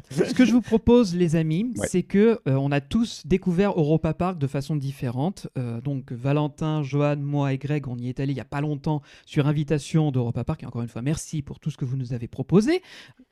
ce 0.10 0.34
que 0.34 0.44
je 0.46 0.52
vous 0.52 0.62
propose, 0.62 1.16
les 1.16 1.36
amis, 1.36 1.72
Ouais. 1.78 1.88
c'est 1.88 2.02
que 2.04 2.40
euh, 2.48 2.56
on 2.56 2.72
a 2.72 2.82
tous 2.82 3.22
découvert 3.26 3.72
Europa 3.78 4.14
Park 4.14 4.38
de 4.40 4.48
façon 4.48 4.76
différente. 4.76 5.48
Euh, 5.58 5.80
donc, 5.82 6.12
Valentin, 6.12 6.82
Johan, 6.82 7.18
moi 7.18 7.54
et 7.54 7.58
Greg, 7.58 7.88
on 7.88 7.98
y 7.98 8.10
est 8.10 8.20
allé 8.20 8.34
il 8.34 8.38
y 8.38 8.42
a 8.42 8.46
pas 8.46 8.62
longtemps 8.62 9.02
sur 9.26 9.46
invitation 9.48 10.12
d'Europa 10.12 10.44
Park. 10.44 10.64
Et 10.64 10.66
encore 10.66 10.82
une 10.82 10.88
fois, 10.88 11.02
merci 11.04 11.42
pour 11.44 11.60
tout 11.60 11.70
ce 11.70 11.78
que 11.78 11.86
vous 11.86 11.96
nous 11.98 12.14
avez 12.14 12.28
proposé, 12.28 12.82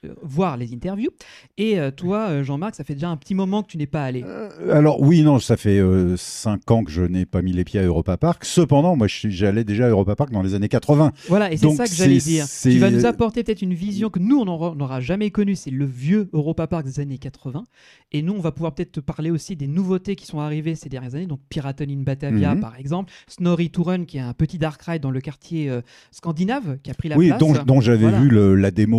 euh, 0.05 0.13
voir 0.21 0.57
les 0.57 0.73
interviews. 0.73 1.09
Et 1.57 1.77
toi, 1.95 2.43
Jean-Marc, 2.43 2.75
ça 2.75 2.83
fait 2.83 2.93
déjà 2.93 3.09
un 3.09 3.17
petit 3.17 3.33
moment 3.35 3.63
que 3.63 3.69
tu 3.69 3.77
n'es 3.77 3.87
pas 3.87 4.03
allé. 4.03 4.23
Alors 4.69 5.01
oui, 5.01 5.23
non, 5.23 5.39
ça 5.39 5.57
fait 5.57 5.81
5 6.15 6.69
ans 6.71 6.83
que 6.83 6.91
je 6.91 7.01
n'ai 7.01 7.25
pas 7.25 7.41
mis 7.41 7.53
les 7.53 7.63
pieds 7.63 7.79
à 7.79 7.83
Europa 7.83 8.17
Park. 8.17 8.45
Cependant, 8.45 8.95
moi, 8.95 9.07
j'allais 9.09 9.63
déjà 9.63 9.85
à 9.87 9.89
Europa 9.89 10.15
Park 10.15 10.31
dans 10.31 10.41
les 10.43 10.53
années 10.53 10.69
80. 10.69 11.11
Voilà, 11.27 11.51
et 11.51 11.57
c'est 11.57 11.69
ça 11.71 11.85
que 11.85 11.93
j'allais 11.93 12.17
dire. 12.17 12.45
Tu 12.61 12.77
vas 12.77 12.91
nous 12.91 13.05
apporter 13.05 13.43
peut-être 13.43 13.61
une 13.61 13.73
vision 13.73 14.09
que 14.09 14.19
nous, 14.19 14.37
on 14.39 14.45
n'aura- 14.45 14.58
n'aura 14.75 14.99
jamais 15.01 15.31
connue. 15.31 15.55
C'est 15.55 15.71
le 15.71 15.85
vieux 15.85 16.29
Europa 16.33 16.67
Park 16.67 16.85
des 16.85 16.99
années 16.99 17.17
80. 17.17 17.63
Et 18.11 18.21
nous, 18.21 18.33
on 18.33 18.39
va 18.39 18.51
pouvoir 18.51 18.73
peut-être 18.75 18.91
te 18.93 18.99
parler 18.99 19.31
aussi 19.31 19.55
des 19.55 19.67
nouveautés 19.67 20.15
qui 20.15 20.25
sont 20.25 20.39
arrivées 20.39 20.75
ces 20.75 20.89
dernières 20.89 21.15
années. 21.15 21.27
Donc, 21.27 21.39
Piraten 21.49 21.89
in 21.89 22.01
Batavia, 22.03 22.55
Mhm. 22.55 22.61
par 22.61 22.77
exemple. 22.77 23.11
Snorri 23.27 23.69
Touren, 23.69 24.05
qui 24.05 24.17
est 24.17 24.21
un 24.21 24.33
petit 24.33 24.57
dark 24.57 24.81
ride 24.81 25.01
dans 25.01 25.11
le 25.11 25.21
quartier 25.21 25.69
euh, 25.69 25.81
scandinave, 26.11 26.77
qui 26.83 26.91
a 26.91 26.93
pris 26.93 27.09
la 27.09 27.17
oui, 27.17 27.27
place. 27.27 27.39
dont, 27.39 27.53
dont 27.65 27.81
j'avais 27.81 27.99
Voilà. 28.01 28.19
vu 28.21 28.29
le- 28.29 28.55
la 28.55 28.71
démo 28.71 28.97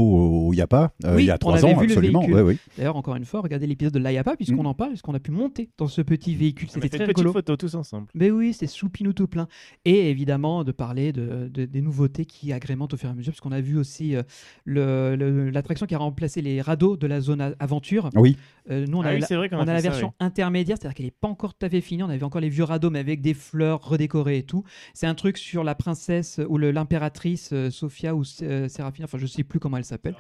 au 0.49 0.53
Yapa 0.53 0.93
euh, 1.05 1.17
Oui, 1.17 1.25
il 1.25 1.27
y 1.27 1.31
a 1.31 1.35
on 1.35 1.39
3 1.39 1.59
avait 1.65 1.75
ans, 1.75 1.79
absolument. 1.81 2.25
ouais, 2.27 2.43
oui. 2.43 2.59
D'ailleurs, 2.77 2.97
encore 2.97 3.17
une 3.17 3.25
fois, 3.25 3.41
regardez 3.41 3.67
l'épisode 3.67 3.93
de 3.95 3.99
l'Ayapa, 3.99 4.37
puisqu'on 4.37 4.61
Mhm. 4.63 4.67
en 4.67 4.75
parle, 4.75 4.91
puisqu'on 4.91 5.15
a 5.15 5.21
pu 5.21 5.31
monter 5.31 5.71
dans 5.79 5.89
ce 5.89 6.01
petit 6.03 6.35
véhicule. 6.35 6.69
C'était 6.71 6.89
très 6.89 6.99
une 6.99 7.05
petite 7.05 7.17
rigolo. 7.19 7.33
photo 7.33 7.57
tous 7.57 7.75
ensemble. 7.75 8.07
Mais 8.15 8.31
oui, 8.31 8.53
c'est 8.53 8.67
soupinou 8.67 9.13
tout 9.13 9.27
plein. 9.27 9.49
Et 9.85 10.11
évidemment, 10.11 10.65
de 10.65 10.73
parler 10.73 11.13
de, 11.13 11.49
de- 11.53 11.65
des 11.65 11.81
nouveautés 11.83 12.25
qui 12.25 12.53
agrémentent 12.53 12.95
au 12.95 12.97
fur 12.97 13.09
et 13.09 13.13
à 13.13 13.15
mesure, 13.15 13.33
parce 13.33 13.41
qu'on 13.41 13.53
a 13.53 13.61
vu 13.61 13.77
aussi 13.77 14.15
euh, 14.17 14.23
le- 14.65 15.17
le- 15.17 15.50
l'attraction 15.51 15.87
qui 15.87 15.95
a 15.95 15.99
remplacé 15.99 16.43
les 16.43 16.61
radeaux 16.61 16.97
de 16.97 17.07
la 17.07 17.21
zone 17.21 17.55
aventure. 17.59 18.11
Oui. 18.15 18.37
Euh, 18.71 18.87
nous, 18.87 18.99
on 18.99 19.03
Ah 19.03 19.09
a, 19.09 19.15
oui, 19.15 19.21
la, 19.21 19.27
c'est 19.27 19.37
vrai 19.37 19.49
on 19.53 19.61
a 19.61 19.65
la 19.65 19.77
ça, 19.77 19.89
version 19.89 20.15
intermédiaire, 20.21 20.77
c'est-à-dire 20.79 20.95
qu'elle 20.95 21.07
n'est 21.07 21.11
pas 21.11 21.29
encore 21.29 21.55
tout 21.55 21.67
à 21.67 21.69
fait 21.69 21.81
finie. 21.81 22.03
On 22.03 22.09
avait 22.09 22.23
encore 22.25 22.41
les 22.41 22.49
vieux 22.49 22.65
radeaux, 22.65 22.91
mais 22.91 22.99
avec 22.99 23.21
des 23.21 23.35
fleurs 23.35 23.83
redécorées 23.83 24.39
et 24.39 24.43
tout. 24.43 24.65
C'est 24.95 25.07
un 25.07 25.15
truc 25.15 25.39
sur 25.39 25.65
la 25.65 25.75
princesse 25.75 26.41
ou 26.49 26.59
l'impératrice 26.59 27.51
euh, 27.53 27.71
Sophia 27.71 28.15
ou 28.15 28.23
euh, 28.43 28.69
Séraphine, 28.69 29.05
enfin, 29.05 29.19
je 29.19 29.27
sais 29.27 29.45
plus 29.45 29.59
comment 29.59 29.77
elle 29.77 29.85
s'appelle. 29.85 30.15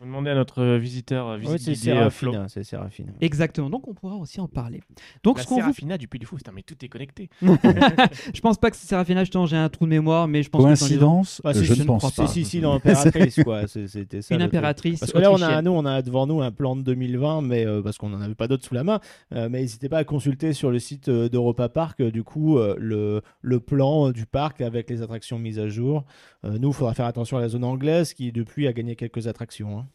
Faut 0.00 0.06
demander 0.06 0.30
à 0.30 0.34
notre 0.34 0.62
euh, 0.62 0.78
visiteur 0.78 1.28
euh, 1.28 1.36
visite 1.36 1.68
Oui, 1.68 1.76
c'est 1.76 1.90
euh. 1.90 1.94
Séraphine. 2.08 2.46
C'est 2.48 2.64
Séraphine. 2.64 3.12
Exactement. 3.20 3.68
Donc, 3.68 3.86
on 3.86 3.92
pourra 3.92 4.16
aussi 4.16 4.40
en 4.40 4.48
parler. 4.48 4.80
Donc, 5.22 5.36
La 5.36 5.42
ce 5.42 5.48
qu'on 5.48 5.60
vous 5.60 5.72
du 5.98 6.08
Puy 6.08 6.18
du 6.18 6.24
Fou, 6.24 6.36
putain, 6.36 6.52
mais 6.54 6.62
tout 6.62 6.74
est 6.82 6.88
connecté. 6.88 7.28
Je 7.42 8.40
pense 8.40 8.56
pas 8.56 8.70
que 8.70 8.78
c'est 8.78 8.86
Séraphina, 8.86 9.24
justement, 9.24 9.44
j'ai 9.44 9.58
un 9.58 9.68
trou 9.68 9.84
de 9.84 9.90
mémoire, 9.90 10.26
mais 10.26 10.42
je 10.42 10.48
pense 10.48 10.62
que 10.62 10.64
dans 10.64 10.70
les- 10.72 10.78
Coïncidence 10.78 11.42
Ah, 11.44 11.52
Je 11.52 11.64
je 11.64 11.74
ne 11.74 11.80
ne 11.80 11.84
pense 11.84 11.98
crois 12.12 12.24
pas. 12.24 12.32
Si, 12.32 12.46
si, 12.46 12.62
dans 12.62 12.72
l'impératrice, 12.82 13.40
quoi. 13.44 13.66
C'est- 13.66 13.88
C'était 13.88 14.22
ça. 14.22 14.34
une 14.34 14.40
impératrice. 14.40 15.00
Parce 15.00 15.12
que 15.12 15.18
là, 15.18 15.30
on 15.32 15.42
a, 15.42 15.60
nous, 15.60 15.72
on 15.72 15.84
a 15.84 16.00
devant 16.00 16.26
nous 16.26 16.40
un 16.40 16.50
plan 16.50 16.76
de 16.76 16.82
2020, 16.82 17.42
mais 17.42 17.66
euh, 17.66 17.82
parce 17.82 17.98
qu'on 17.98 18.08
n'en 18.08 18.22
avait 18.22 18.34
pas 18.34 18.48
d'autres 18.48 18.64
sous 18.64 18.72
la 18.74 18.84
main. 18.84 19.00
Euh, 19.34 19.50
mais 19.50 19.60
n'hésitez 19.60 19.90
pas 19.90 19.98
à 19.98 20.04
consulter 20.04 20.54
sur 20.54 20.70
le 20.70 20.78
site 20.78 21.10
d'Europa 21.10 21.68
Park, 21.68 22.00
du 22.00 22.22
coup, 22.24 22.56
euh, 22.56 22.74
le, 22.78 23.20
le 23.42 23.60
plan 23.60 24.12
du 24.12 24.24
parc 24.24 24.62
avec 24.62 24.88
les 24.88 25.02
attractions 25.02 25.38
mises 25.38 25.58
à 25.58 25.68
jour. 25.68 26.06
Euh, 26.46 26.56
nous, 26.58 26.68
il 26.70 26.74
faudra 26.74 26.94
faire 26.94 27.04
attention 27.04 27.36
à 27.36 27.42
la 27.42 27.50
zone 27.50 27.64
anglaise 27.64 28.14
qui, 28.14 28.32
depuis, 28.32 28.66
a 28.66 28.72
gagné 28.72 28.96
quelques 28.96 29.26
attractions. 29.26 29.78
hein. 29.80 29.86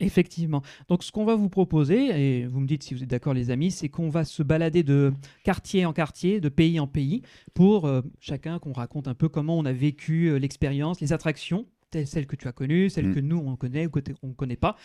Effectivement. 0.00 0.62
Donc, 0.88 1.02
ce 1.02 1.10
qu'on 1.10 1.24
va 1.24 1.34
vous 1.34 1.48
proposer, 1.48 2.40
et 2.40 2.46
vous 2.46 2.60
me 2.60 2.66
dites 2.66 2.82
si 2.84 2.94
vous 2.94 3.02
êtes 3.02 3.10
d'accord, 3.10 3.34
les 3.34 3.50
amis, 3.50 3.70
c'est 3.70 3.88
qu'on 3.88 4.08
va 4.08 4.24
se 4.24 4.42
balader 4.42 4.82
de 4.84 5.12
quartier 5.44 5.84
en 5.86 5.92
quartier, 5.92 6.40
de 6.40 6.48
pays 6.48 6.78
en 6.78 6.86
pays, 6.86 7.22
pour 7.54 7.86
euh, 7.86 8.02
chacun 8.20 8.58
qu'on 8.60 8.72
raconte 8.72 9.08
un 9.08 9.14
peu 9.14 9.28
comment 9.28 9.58
on 9.58 9.64
a 9.64 9.72
vécu 9.72 10.26
euh, 10.26 10.38
l'expérience, 10.38 11.00
les 11.00 11.12
attractions, 11.12 11.66
telles 11.90 12.06
celles 12.06 12.26
que 12.26 12.36
tu 12.36 12.46
as 12.46 12.52
connues, 12.52 12.90
celles 12.90 13.08
Mm. 13.08 13.14
que 13.14 13.20
nous 13.20 13.38
on 13.38 13.56
connaît 13.56 13.86
ou 13.86 13.90
que 13.90 14.00
on 14.22 14.28
ne 14.28 14.32
connaît 14.34 14.56
pas, 14.56 14.76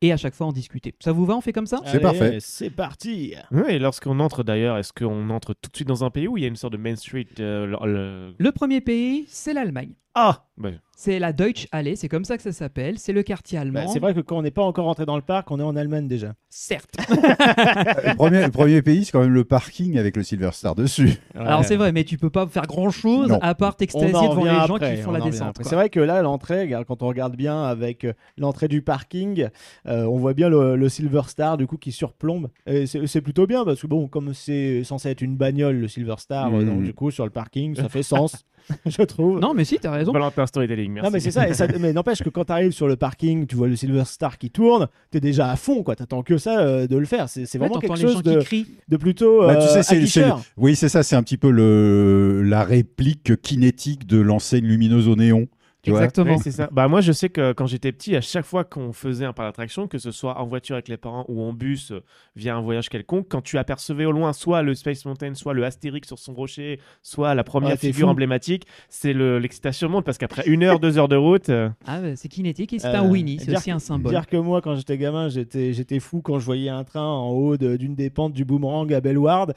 et 0.00 0.12
à 0.12 0.16
chaque 0.16 0.34
fois 0.34 0.46
en 0.46 0.52
discuter. 0.52 0.94
Ça 1.00 1.12
vous 1.12 1.26
va 1.26 1.36
On 1.36 1.40
fait 1.40 1.52
comme 1.52 1.66
ça? 1.66 1.80
C'est 1.84 2.00
parfait. 2.00 2.38
C'est 2.40 2.70
parti. 2.70 3.34
Oui, 3.50 3.62
et 3.68 3.78
lorsqu'on 3.78 4.20
entre 4.20 4.42
d'ailleurs, 4.44 4.78
est-ce 4.78 4.92
qu'on 4.92 5.28
entre 5.30 5.54
tout 5.54 5.70
de 5.70 5.76
suite 5.76 5.88
dans 5.88 6.04
un 6.04 6.10
pays 6.10 6.28
où 6.28 6.38
il 6.38 6.42
y 6.42 6.46
a 6.46 6.48
une 6.48 6.56
sorte 6.56 6.72
de 6.72 6.78
Main 6.78 6.96
Street 6.96 7.26
euh, 7.40 8.32
Le 8.38 8.52
premier 8.52 8.80
pays, 8.80 9.24
c'est 9.28 9.52
l'Allemagne. 9.52 9.92
Ah 10.14 10.44
bah, 10.58 10.68
C'est 10.94 11.18
la 11.18 11.32
Deutsche 11.32 11.66
Halle, 11.72 11.96
c'est 11.96 12.08
comme 12.08 12.24
ça 12.24 12.36
que 12.36 12.42
ça 12.42 12.52
s'appelle. 12.52 12.98
C'est 12.98 13.12
le 13.14 13.22
quartier 13.22 13.56
Bah, 13.58 13.62
allemand. 13.62 13.88
c'est 13.88 13.98
vrai 13.98 14.12
que 14.14 14.20
quand 14.20 14.36
on 14.38 14.42
n'est 14.42 14.50
pas 14.50 14.62
encore 14.62 14.84
rentré 14.84 15.06
dans 15.06 15.16
le 15.16 15.22
parc, 15.22 15.50
on 15.50 15.58
est 15.58 15.62
en 15.62 15.74
Allemagne 15.74 16.06
déjà. 16.06 16.34
Certes. 16.50 16.94
le, 17.08 18.14
premier, 18.14 18.44
le 18.44 18.50
premier 18.50 18.82
pays, 18.82 19.04
c'est 19.06 19.12
quand 19.12 19.20
même 19.22 19.32
le 19.32 19.44
parking 19.44 19.96
avec 19.98 20.16
le 20.16 20.22
Silver 20.22 20.50
Star 20.52 20.74
dessus. 20.74 21.14
Alors 21.34 21.64
c'est 21.64 21.76
vrai, 21.76 21.92
mais 21.92 22.04
tu 22.04 22.18
peux 22.18 22.28
pas 22.30 22.46
faire 22.46 22.66
grand 22.66 22.90
chose 22.90 23.28
Non. 23.30 23.38
à 23.40 23.54
part 23.54 23.76
t'extasier 23.76 24.12
devant 24.12 24.44
les 24.44 24.66
gens 24.66 24.78
qui 24.78 24.96
font 25.02 25.10
on 25.10 25.12
la 25.12 25.20
descente. 25.20 25.56
C'est 25.62 25.74
vrai 25.74 25.88
que 25.88 26.00
là, 26.00 26.20
l'entrée, 26.22 26.70
quand 26.86 27.02
on 27.02 27.08
regarde 27.08 27.36
bien 27.36 27.62
avec 27.64 28.04
euh, 28.04 28.12
l'entrée 28.36 28.68
du 28.68 28.82
parking, 28.82 29.48
euh, 29.86 30.04
on 30.04 30.18
voit 30.18 30.34
bien 30.34 30.50
le, 30.50 30.76
le 30.76 30.88
Silver 30.90 31.22
Star 31.26 31.56
du 31.56 31.66
coup 31.66 31.78
qui 31.78 31.90
surplombe. 31.92 32.48
C'est 32.84 33.20
plutôt 33.22 33.46
bien 33.46 33.64
parce 33.64 33.80
que 33.80 33.86
bon, 33.86 34.08
comme 34.08 34.34
c'est 34.34 34.84
censé 34.84 35.08
être 35.08 35.22
une 35.22 35.36
bagnole, 35.36 35.76
le 35.76 35.88
Silver 35.88 36.16
Star, 36.18 36.52
euh, 36.54 36.62
donc 36.64 36.82
du 36.82 36.92
coup 36.92 37.10
sur 37.10 37.24
le 37.24 37.30
parking, 37.30 37.74
ça 37.74 37.88
fait 37.88 38.02
sens, 38.02 38.44
je 38.86 39.02
trouve. 39.02 39.40
Non, 39.40 39.54
mais 39.54 39.64
si, 39.64 39.78
t'as 39.78 39.90
raison. 39.90 40.01
Valentin 40.10 40.46
Storytelling, 40.46 40.92
merci. 40.92 41.04
Non 41.06 41.12
mais 41.12 41.20
c'est 41.20 41.30
ça, 41.30 41.48
et 41.48 41.54
ça- 41.54 41.66
mais 41.78 41.92
n'empêche 41.92 42.22
que 42.22 42.28
quand 42.30 42.44
tu 42.46 42.52
arrives 42.52 42.72
sur 42.72 42.88
le 42.88 42.96
parking, 42.96 43.46
tu 43.46 43.54
vois 43.56 43.68
le 43.68 43.76
Silver 43.76 44.04
Star 44.06 44.38
qui 44.38 44.50
tourne, 44.50 44.88
t'es 45.10 45.20
déjà 45.20 45.50
à 45.50 45.56
fond 45.56 45.82
quoi, 45.82 45.94
t'attends 45.94 46.22
que 46.22 46.38
ça 46.38 46.60
euh, 46.60 46.86
de 46.86 46.96
le 46.96 47.04
faire. 47.06 47.28
C'est 47.28 47.46
vraiment 47.58 47.74
quelque 47.80 47.96
chose 48.08 48.22
de, 48.22 48.40
de 48.88 48.96
plutôt 48.96 49.42
Bah, 49.42 49.56
tu 49.56 49.62
euh, 49.62 49.66
sais, 49.68 49.82
c'est- 49.82 49.82
c'est- 49.82 49.96
afficheur. 49.98 50.40
Oui, 50.56 50.74
c'est 50.74 50.88
ça, 50.88 51.02
c'est 51.02 51.14
un 51.16 51.22
petit 51.22 51.36
peu 51.36 51.50
le, 51.50 52.42
la 52.42 52.64
réplique 52.64 53.40
kinétique 53.42 54.06
de 54.06 54.18
l'enseigne 54.20 54.64
lumineuse 54.66 55.08
au 55.08 55.16
néon. 55.16 55.46
Tu 55.82 55.90
vois 55.90 55.98
Exactement. 56.00 56.34
Oui, 56.36 56.40
c'est 56.42 56.52
ça. 56.52 56.68
Bah 56.70 56.86
moi 56.86 57.00
je 57.00 57.10
sais 57.10 57.28
que 57.28 57.52
quand 57.52 57.66
j'étais 57.66 57.90
petit, 57.90 58.14
à 58.14 58.20
chaque 58.20 58.44
fois 58.44 58.62
qu'on 58.62 58.92
faisait 58.92 59.24
un 59.24 59.32
parc 59.32 59.48
d'attraction, 59.48 59.88
que 59.88 59.98
ce 59.98 60.12
soit 60.12 60.38
en 60.40 60.46
voiture 60.46 60.76
avec 60.76 60.86
les 60.88 60.96
parents 60.96 61.24
ou 61.28 61.42
en 61.42 61.52
bus 61.52 61.90
euh, 61.90 62.02
via 62.36 62.54
un 62.54 62.60
voyage 62.60 62.88
quelconque, 62.88 63.26
quand 63.28 63.40
tu 63.42 63.58
apercevais 63.58 64.04
au 64.04 64.12
loin 64.12 64.32
soit 64.32 64.62
le 64.62 64.74
Space 64.76 65.04
Mountain, 65.04 65.34
soit 65.34 65.54
le 65.54 65.64
Astérix 65.64 66.06
sur 66.06 66.20
son 66.20 66.34
rocher, 66.34 66.78
soit 67.02 67.34
la 67.34 67.42
première 67.42 67.70
Ah, 67.72 67.76
t'es 67.76 67.88
figure 67.88 68.06
fou. 68.06 68.12
emblématique, 68.12 68.64
c'est 68.88 69.12
le- 69.12 69.40
l'excitation 69.40 69.88
monte 69.88 70.04
parce 70.04 70.18
qu'après 70.18 70.44
une 70.46 70.62
heure, 70.62 70.78
deux 70.78 70.98
heures 70.98 71.08
de 71.08 71.16
route, 71.16 71.48
euh, 71.48 71.68
Ah, 71.84 72.00
bah, 72.00 72.14
c'est 72.14 72.28
kinétique 72.28 72.72
et 72.74 72.78
c'est 72.78 72.86
Euh, 72.86 73.00
un 73.00 73.08
Winnie, 73.08 73.38
c'est 73.40 73.46
dire 73.48 73.58
aussi 73.58 73.72
un 73.72 73.80
symbole. 73.80 74.12
Dire 74.12 74.28
que 74.28 74.36
moi, 74.36 74.60
quand 74.60 74.76
j'étais 74.76 74.96
gamin, 74.98 75.28
j'étais, 75.30 75.72
j'étais 75.72 75.98
fou 75.98 76.20
quand 76.22 76.38
je 76.38 76.44
voyais 76.46 76.68
un 76.70 76.84
train 76.84 77.04
en 77.06 77.30
haut 77.30 77.56
de- 77.56 77.76
d'une 77.76 77.96
des 77.96 78.08
pentes 78.08 78.32
du 78.34 78.44
boomerang 78.44 78.92
à 78.92 79.00
Bellward. 79.00 79.52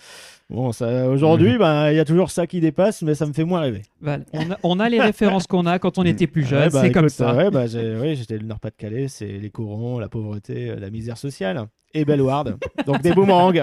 Bon, 0.50 0.72
ça, 0.72 1.08
aujourd'hui, 1.10 1.58
ben, 1.58 1.92
il 1.92 1.98
y 1.98 2.00
a 2.00 2.06
toujours 2.06 2.30
ça 2.32 2.46
qui 2.48 2.60
dépasse, 2.60 3.02
mais 3.04 3.16
ça 3.16 3.26
me 3.26 3.34
fait 3.34 3.44
moins 3.44 3.62
rêver. 3.62 3.82
Voilà. 4.02 4.24
On, 4.34 4.52
a, 4.52 4.58
on 4.64 4.80
a 4.80 4.90
les 4.90 5.02
références 5.02 5.48
qu'on 5.48 5.66
a 5.66 5.80
quand 5.80 5.98
on 5.98 6.04
était 6.16 6.28
plus 6.28 6.44
jeune, 6.44 6.64
Ouais, 6.64 6.70
bah, 6.70 6.82
c'est 6.82 6.92
comme 6.92 7.10
ça. 7.10 7.36
ouais, 7.36 7.52
bah, 7.52 7.66
oui, 8.02 8.16
j'étais 8.16 8.38
le 8.38 8.46
Nord-Pas-de-Calais, 8.46 9.08
c'est 9.08 9.28
les 9.28 9.50
courants, 9.52 10.00
la 10.00 10.10
pauvreté, 10.10 10.72
euh, 10.72 10.80
la 10.80 10.90
misère 10.90 11.18
sociale. 11.18 11.68
Et 11.94 12.04
Bellward. 12.04 12.58
Donc 12.86 13.02
des 13.02 13.14
boomerangs. 13.14 13.54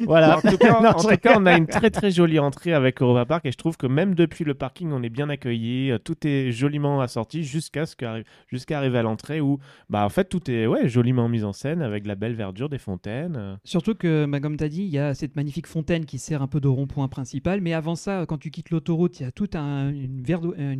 Voilà. 0.00 0.38
En 0.38 0.40
tout 0.40 0.56
cas, 0.56 0.80
Non, 0.82 0.90
en 0.90 0.98
je 0.98 1.08
tout 1.08 1.16
cas, 1.18 1.36
on 1.38 1.44
a 1.44 1.56
une 1.56 1.66
très 1.66 1.90
très 1.90 2.10
jolie 2.10 2.38
entrée 2.38 2.72
avec 2.72 3.02
Europa 3.02 3.26
Park 3.26 3.46
et 3.46 3.52
je 3.52 3.56
trouve 3.58 3.76
que 3.76 3.86
même 3.86 4.14
depuis 4.14 4.44
le 4.44 4.54
parking, 4.54 4.90
on 4.92 5.02
est 5.02 5.10
bien 5.10 5.28
accueilli. 5.28 5.90
euh, 5.90 5.98
Tout 5.98 6.26
est 6.26 6.52
joliment 6.52 7.00
assorti 7.02 7.44
jusqu'à 7.44 7.84
ce 7.84 7.94
qu'arrive- 7.94 8.24
jusqu'à 8.48 8.78
arriver 8.78 8.98
à 8.98 9.02
l'entrée 9.02 9.42
où, 9.42 9.58
bah 9.90 10.04
en 10.06 10.08
fait, 10.08 10.24
tout 10.30 10.50
est 10.50 10.66
ouais 10.66 10.88
joliment 10.88 11.28
mis 11.28 11.44
en 11.44 11.52
scène 11.52 11.82
avec 11.82 12.04
de 12.04 12.08
la 12.08 12.14
belle 12.14 12.34
verdure, 12.34 12.68
des 12.70 12.78
fontaines. 12.78 13.36
euh. 13.36 13.54
Surtout 13.64 13.94
que, 13.94 14.24
bah, 14.26 14.40
comme 14.40 14.56
tu 14.56 14.64
as 14.64 14.68
dit, 14.68 14.82
il 14.84 14.90
y 14.90 14.98
a 14.98 15.12
cette 15.12 15.36
magnifique 15.36 15.66
fontaine 15.66 16.06
qui 16.06 16.18
sert 16.18 16.40
un 16.40 16.48
peu 16.48 16.60
de 16.60 16.68
rond-point 16.68 17.08
principal. 17.08 17.60
Mais 17.60 17.74
avant 17.74 17.94
ça, 17.94 18.24
quand 18.26 18.38
tu 18.38 18.50
quittes 18.50 18.70
l'autoroute, 18.70 19.20
il 19.20 19.24
y 19.24 19.26
a 19.26 19.32
toute 19.32 19.54
un- 19.54 19.90
une, 19.90 20.22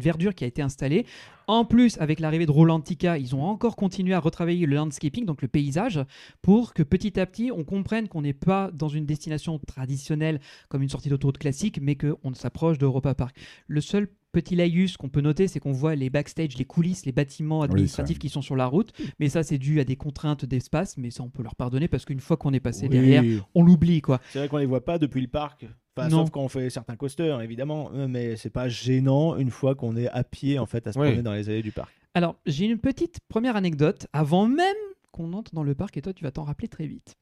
verdure 0.00 0.34
qui 0.34 0.44
a 0.44 0.46
été 0.46 0.62
installée. 0.62 1.04
En 1.48 1.64
plus, 1.64 1.98
avec 2.00 2.20
l'arrivée 2.20 2.46
de 2.46 2.52
Rolantica, 2.52 3.18
ils 3.18 3.34
ont 3.34 3.42
encore 3.42 3.76
continué 3.76 4.14
à 4.14 4.20
retravailler 4.20 4.64
le 4.64 4.76
landscaping, 4.76 5.26
donc 5.26 5.42
le 5.42 5.48
paysage, 5.48 6.00
pour 6.40 6.72
que 6.72 6.82
petit 6.84 7.01
à 7.16 7.26
petit, 7.26 7.50
on 7.52 7.64
comprenne 7.64 8.08
qu'on 8.08 8.22
n'est 8.22 8.32
pas 8.32 8.70
dans 8.72 8.88
une 8.88 9.06
destination 9.06 9.58
traditionnelle 9.58 10.40
comme 10.68 10.82
une 10.82 10.88
sortie 10.88 11.08
d'autoroute 11.08 11.38
classique, 11.38 11.78
mais 11.82 11.96
qu'on 11.96 12.34
s'approche 12.34 12.78
d'Europa 12.78 13.14
Park. 13.14 13.36
Le 13.66 13.80
seul 13.80 14.08
petit 14.32 14.56
laïus 14.56 14.96
qu'on 14.96 15.10
peut 15.10 15.20
noter, 15.20 15.46
c'est 15.48 15.60
qu'on 15.60 15.72
voit 15.72 15.94
les 15.94 16.08
backstage, 16.08 16.56
les 16.56 16.64
coulisses, 16.64 17.04
les 17.04 17.12
bâtiments 17.12 17.60
administratifs 17.62 18.18
qui 18.18 18.30
sont 18.30 18.40
sur 18.40 18.56
la 18.56 18.66
route. 18.66 18.92
Mais 19.20 19.28
ça, 19.28 19.42
c'est 19.42 19.58
dû 19.58 19.78
à 19.80 19.84
des 19.84 19.96
contraintes 19.96 20.44
d'espace, 20.46 20.96
mais 20.96 21.10
ça, 21.10 21.22
on 21.22 21.28
peut 21.28 21.42
leur 21.42 21.54
pardonner 21.54 21.86
parce 21.88 22.04
qu'une 22.06 22.20
fois 22.20 22.36
qu'on 22.38 22.52
est 22.54 22.60
passé 22.60 22.84
Oui. 22.84 22.88
derrière, 22.90 23.24
on 23.54 23.62
l'oublie, 23.62 24.00
quoi. 24.00 24.20
C'est 24.30 24.38
vrai 24.38 24.48
qu'on 24.48 24.56
les 24.56 24.64
voit 24.66 24.84
pas 24.84 24.98
depuis 24.98 25.20
le 25.20 25.28
parc. 25.28 25.66
Enfin, 25.94 26.08
Non. 26.08 26.20
sauf 26.22 26.30
quand 26.30 26.40
on 26.40 26.48
fait 26.48 26.70
certains 26.70 26.96
coasters, 26.96 27.42
évidemment. 27.42 27.90
euh, 27.92 28.08
Mais 28.08 28.36
c'est 28.36 28.48
pas 28.48 28.68
gênant 28.70 29.36
une 29.36 29.50
fois 29.50 29.74
qu'on 29.74 29.96
est 29.96 30.08
à 30.08 30.24
pied, 30.24 30.58
en 30.58 30.64
fait, 30.64 30.86
à 30.86 30.92
se 30.92 30.98
Oui. 30.98 31.04
promener 31.08 31.22
dans 31.22 31.34
les 31.34 31.50
allées 31.50 31.60
du 31.62 31.72
parc. 31.72 31.92
Alors, 32.14 32.36
j'ai 32.46 32.64
une 32.64 32.78
petite 32.78 33.18
première 33.28 33.56
anecdote 33.56 34.06
avant 34.14 34.46
même 34.46 34.76
qu'on 35.12 35.32
entre 35.34 35.54
dans 35.54 35.62
le 35.62 35.74
parc 35.74 35.96
et 35.96 36.02
toi, 36.02 36.12
tu 36.12 36.24
vas 36.24 36.32
t'en 36.32 36.44
rappeler 36.44 36.68
très 36.68 36.86
vite. 36.86 37.16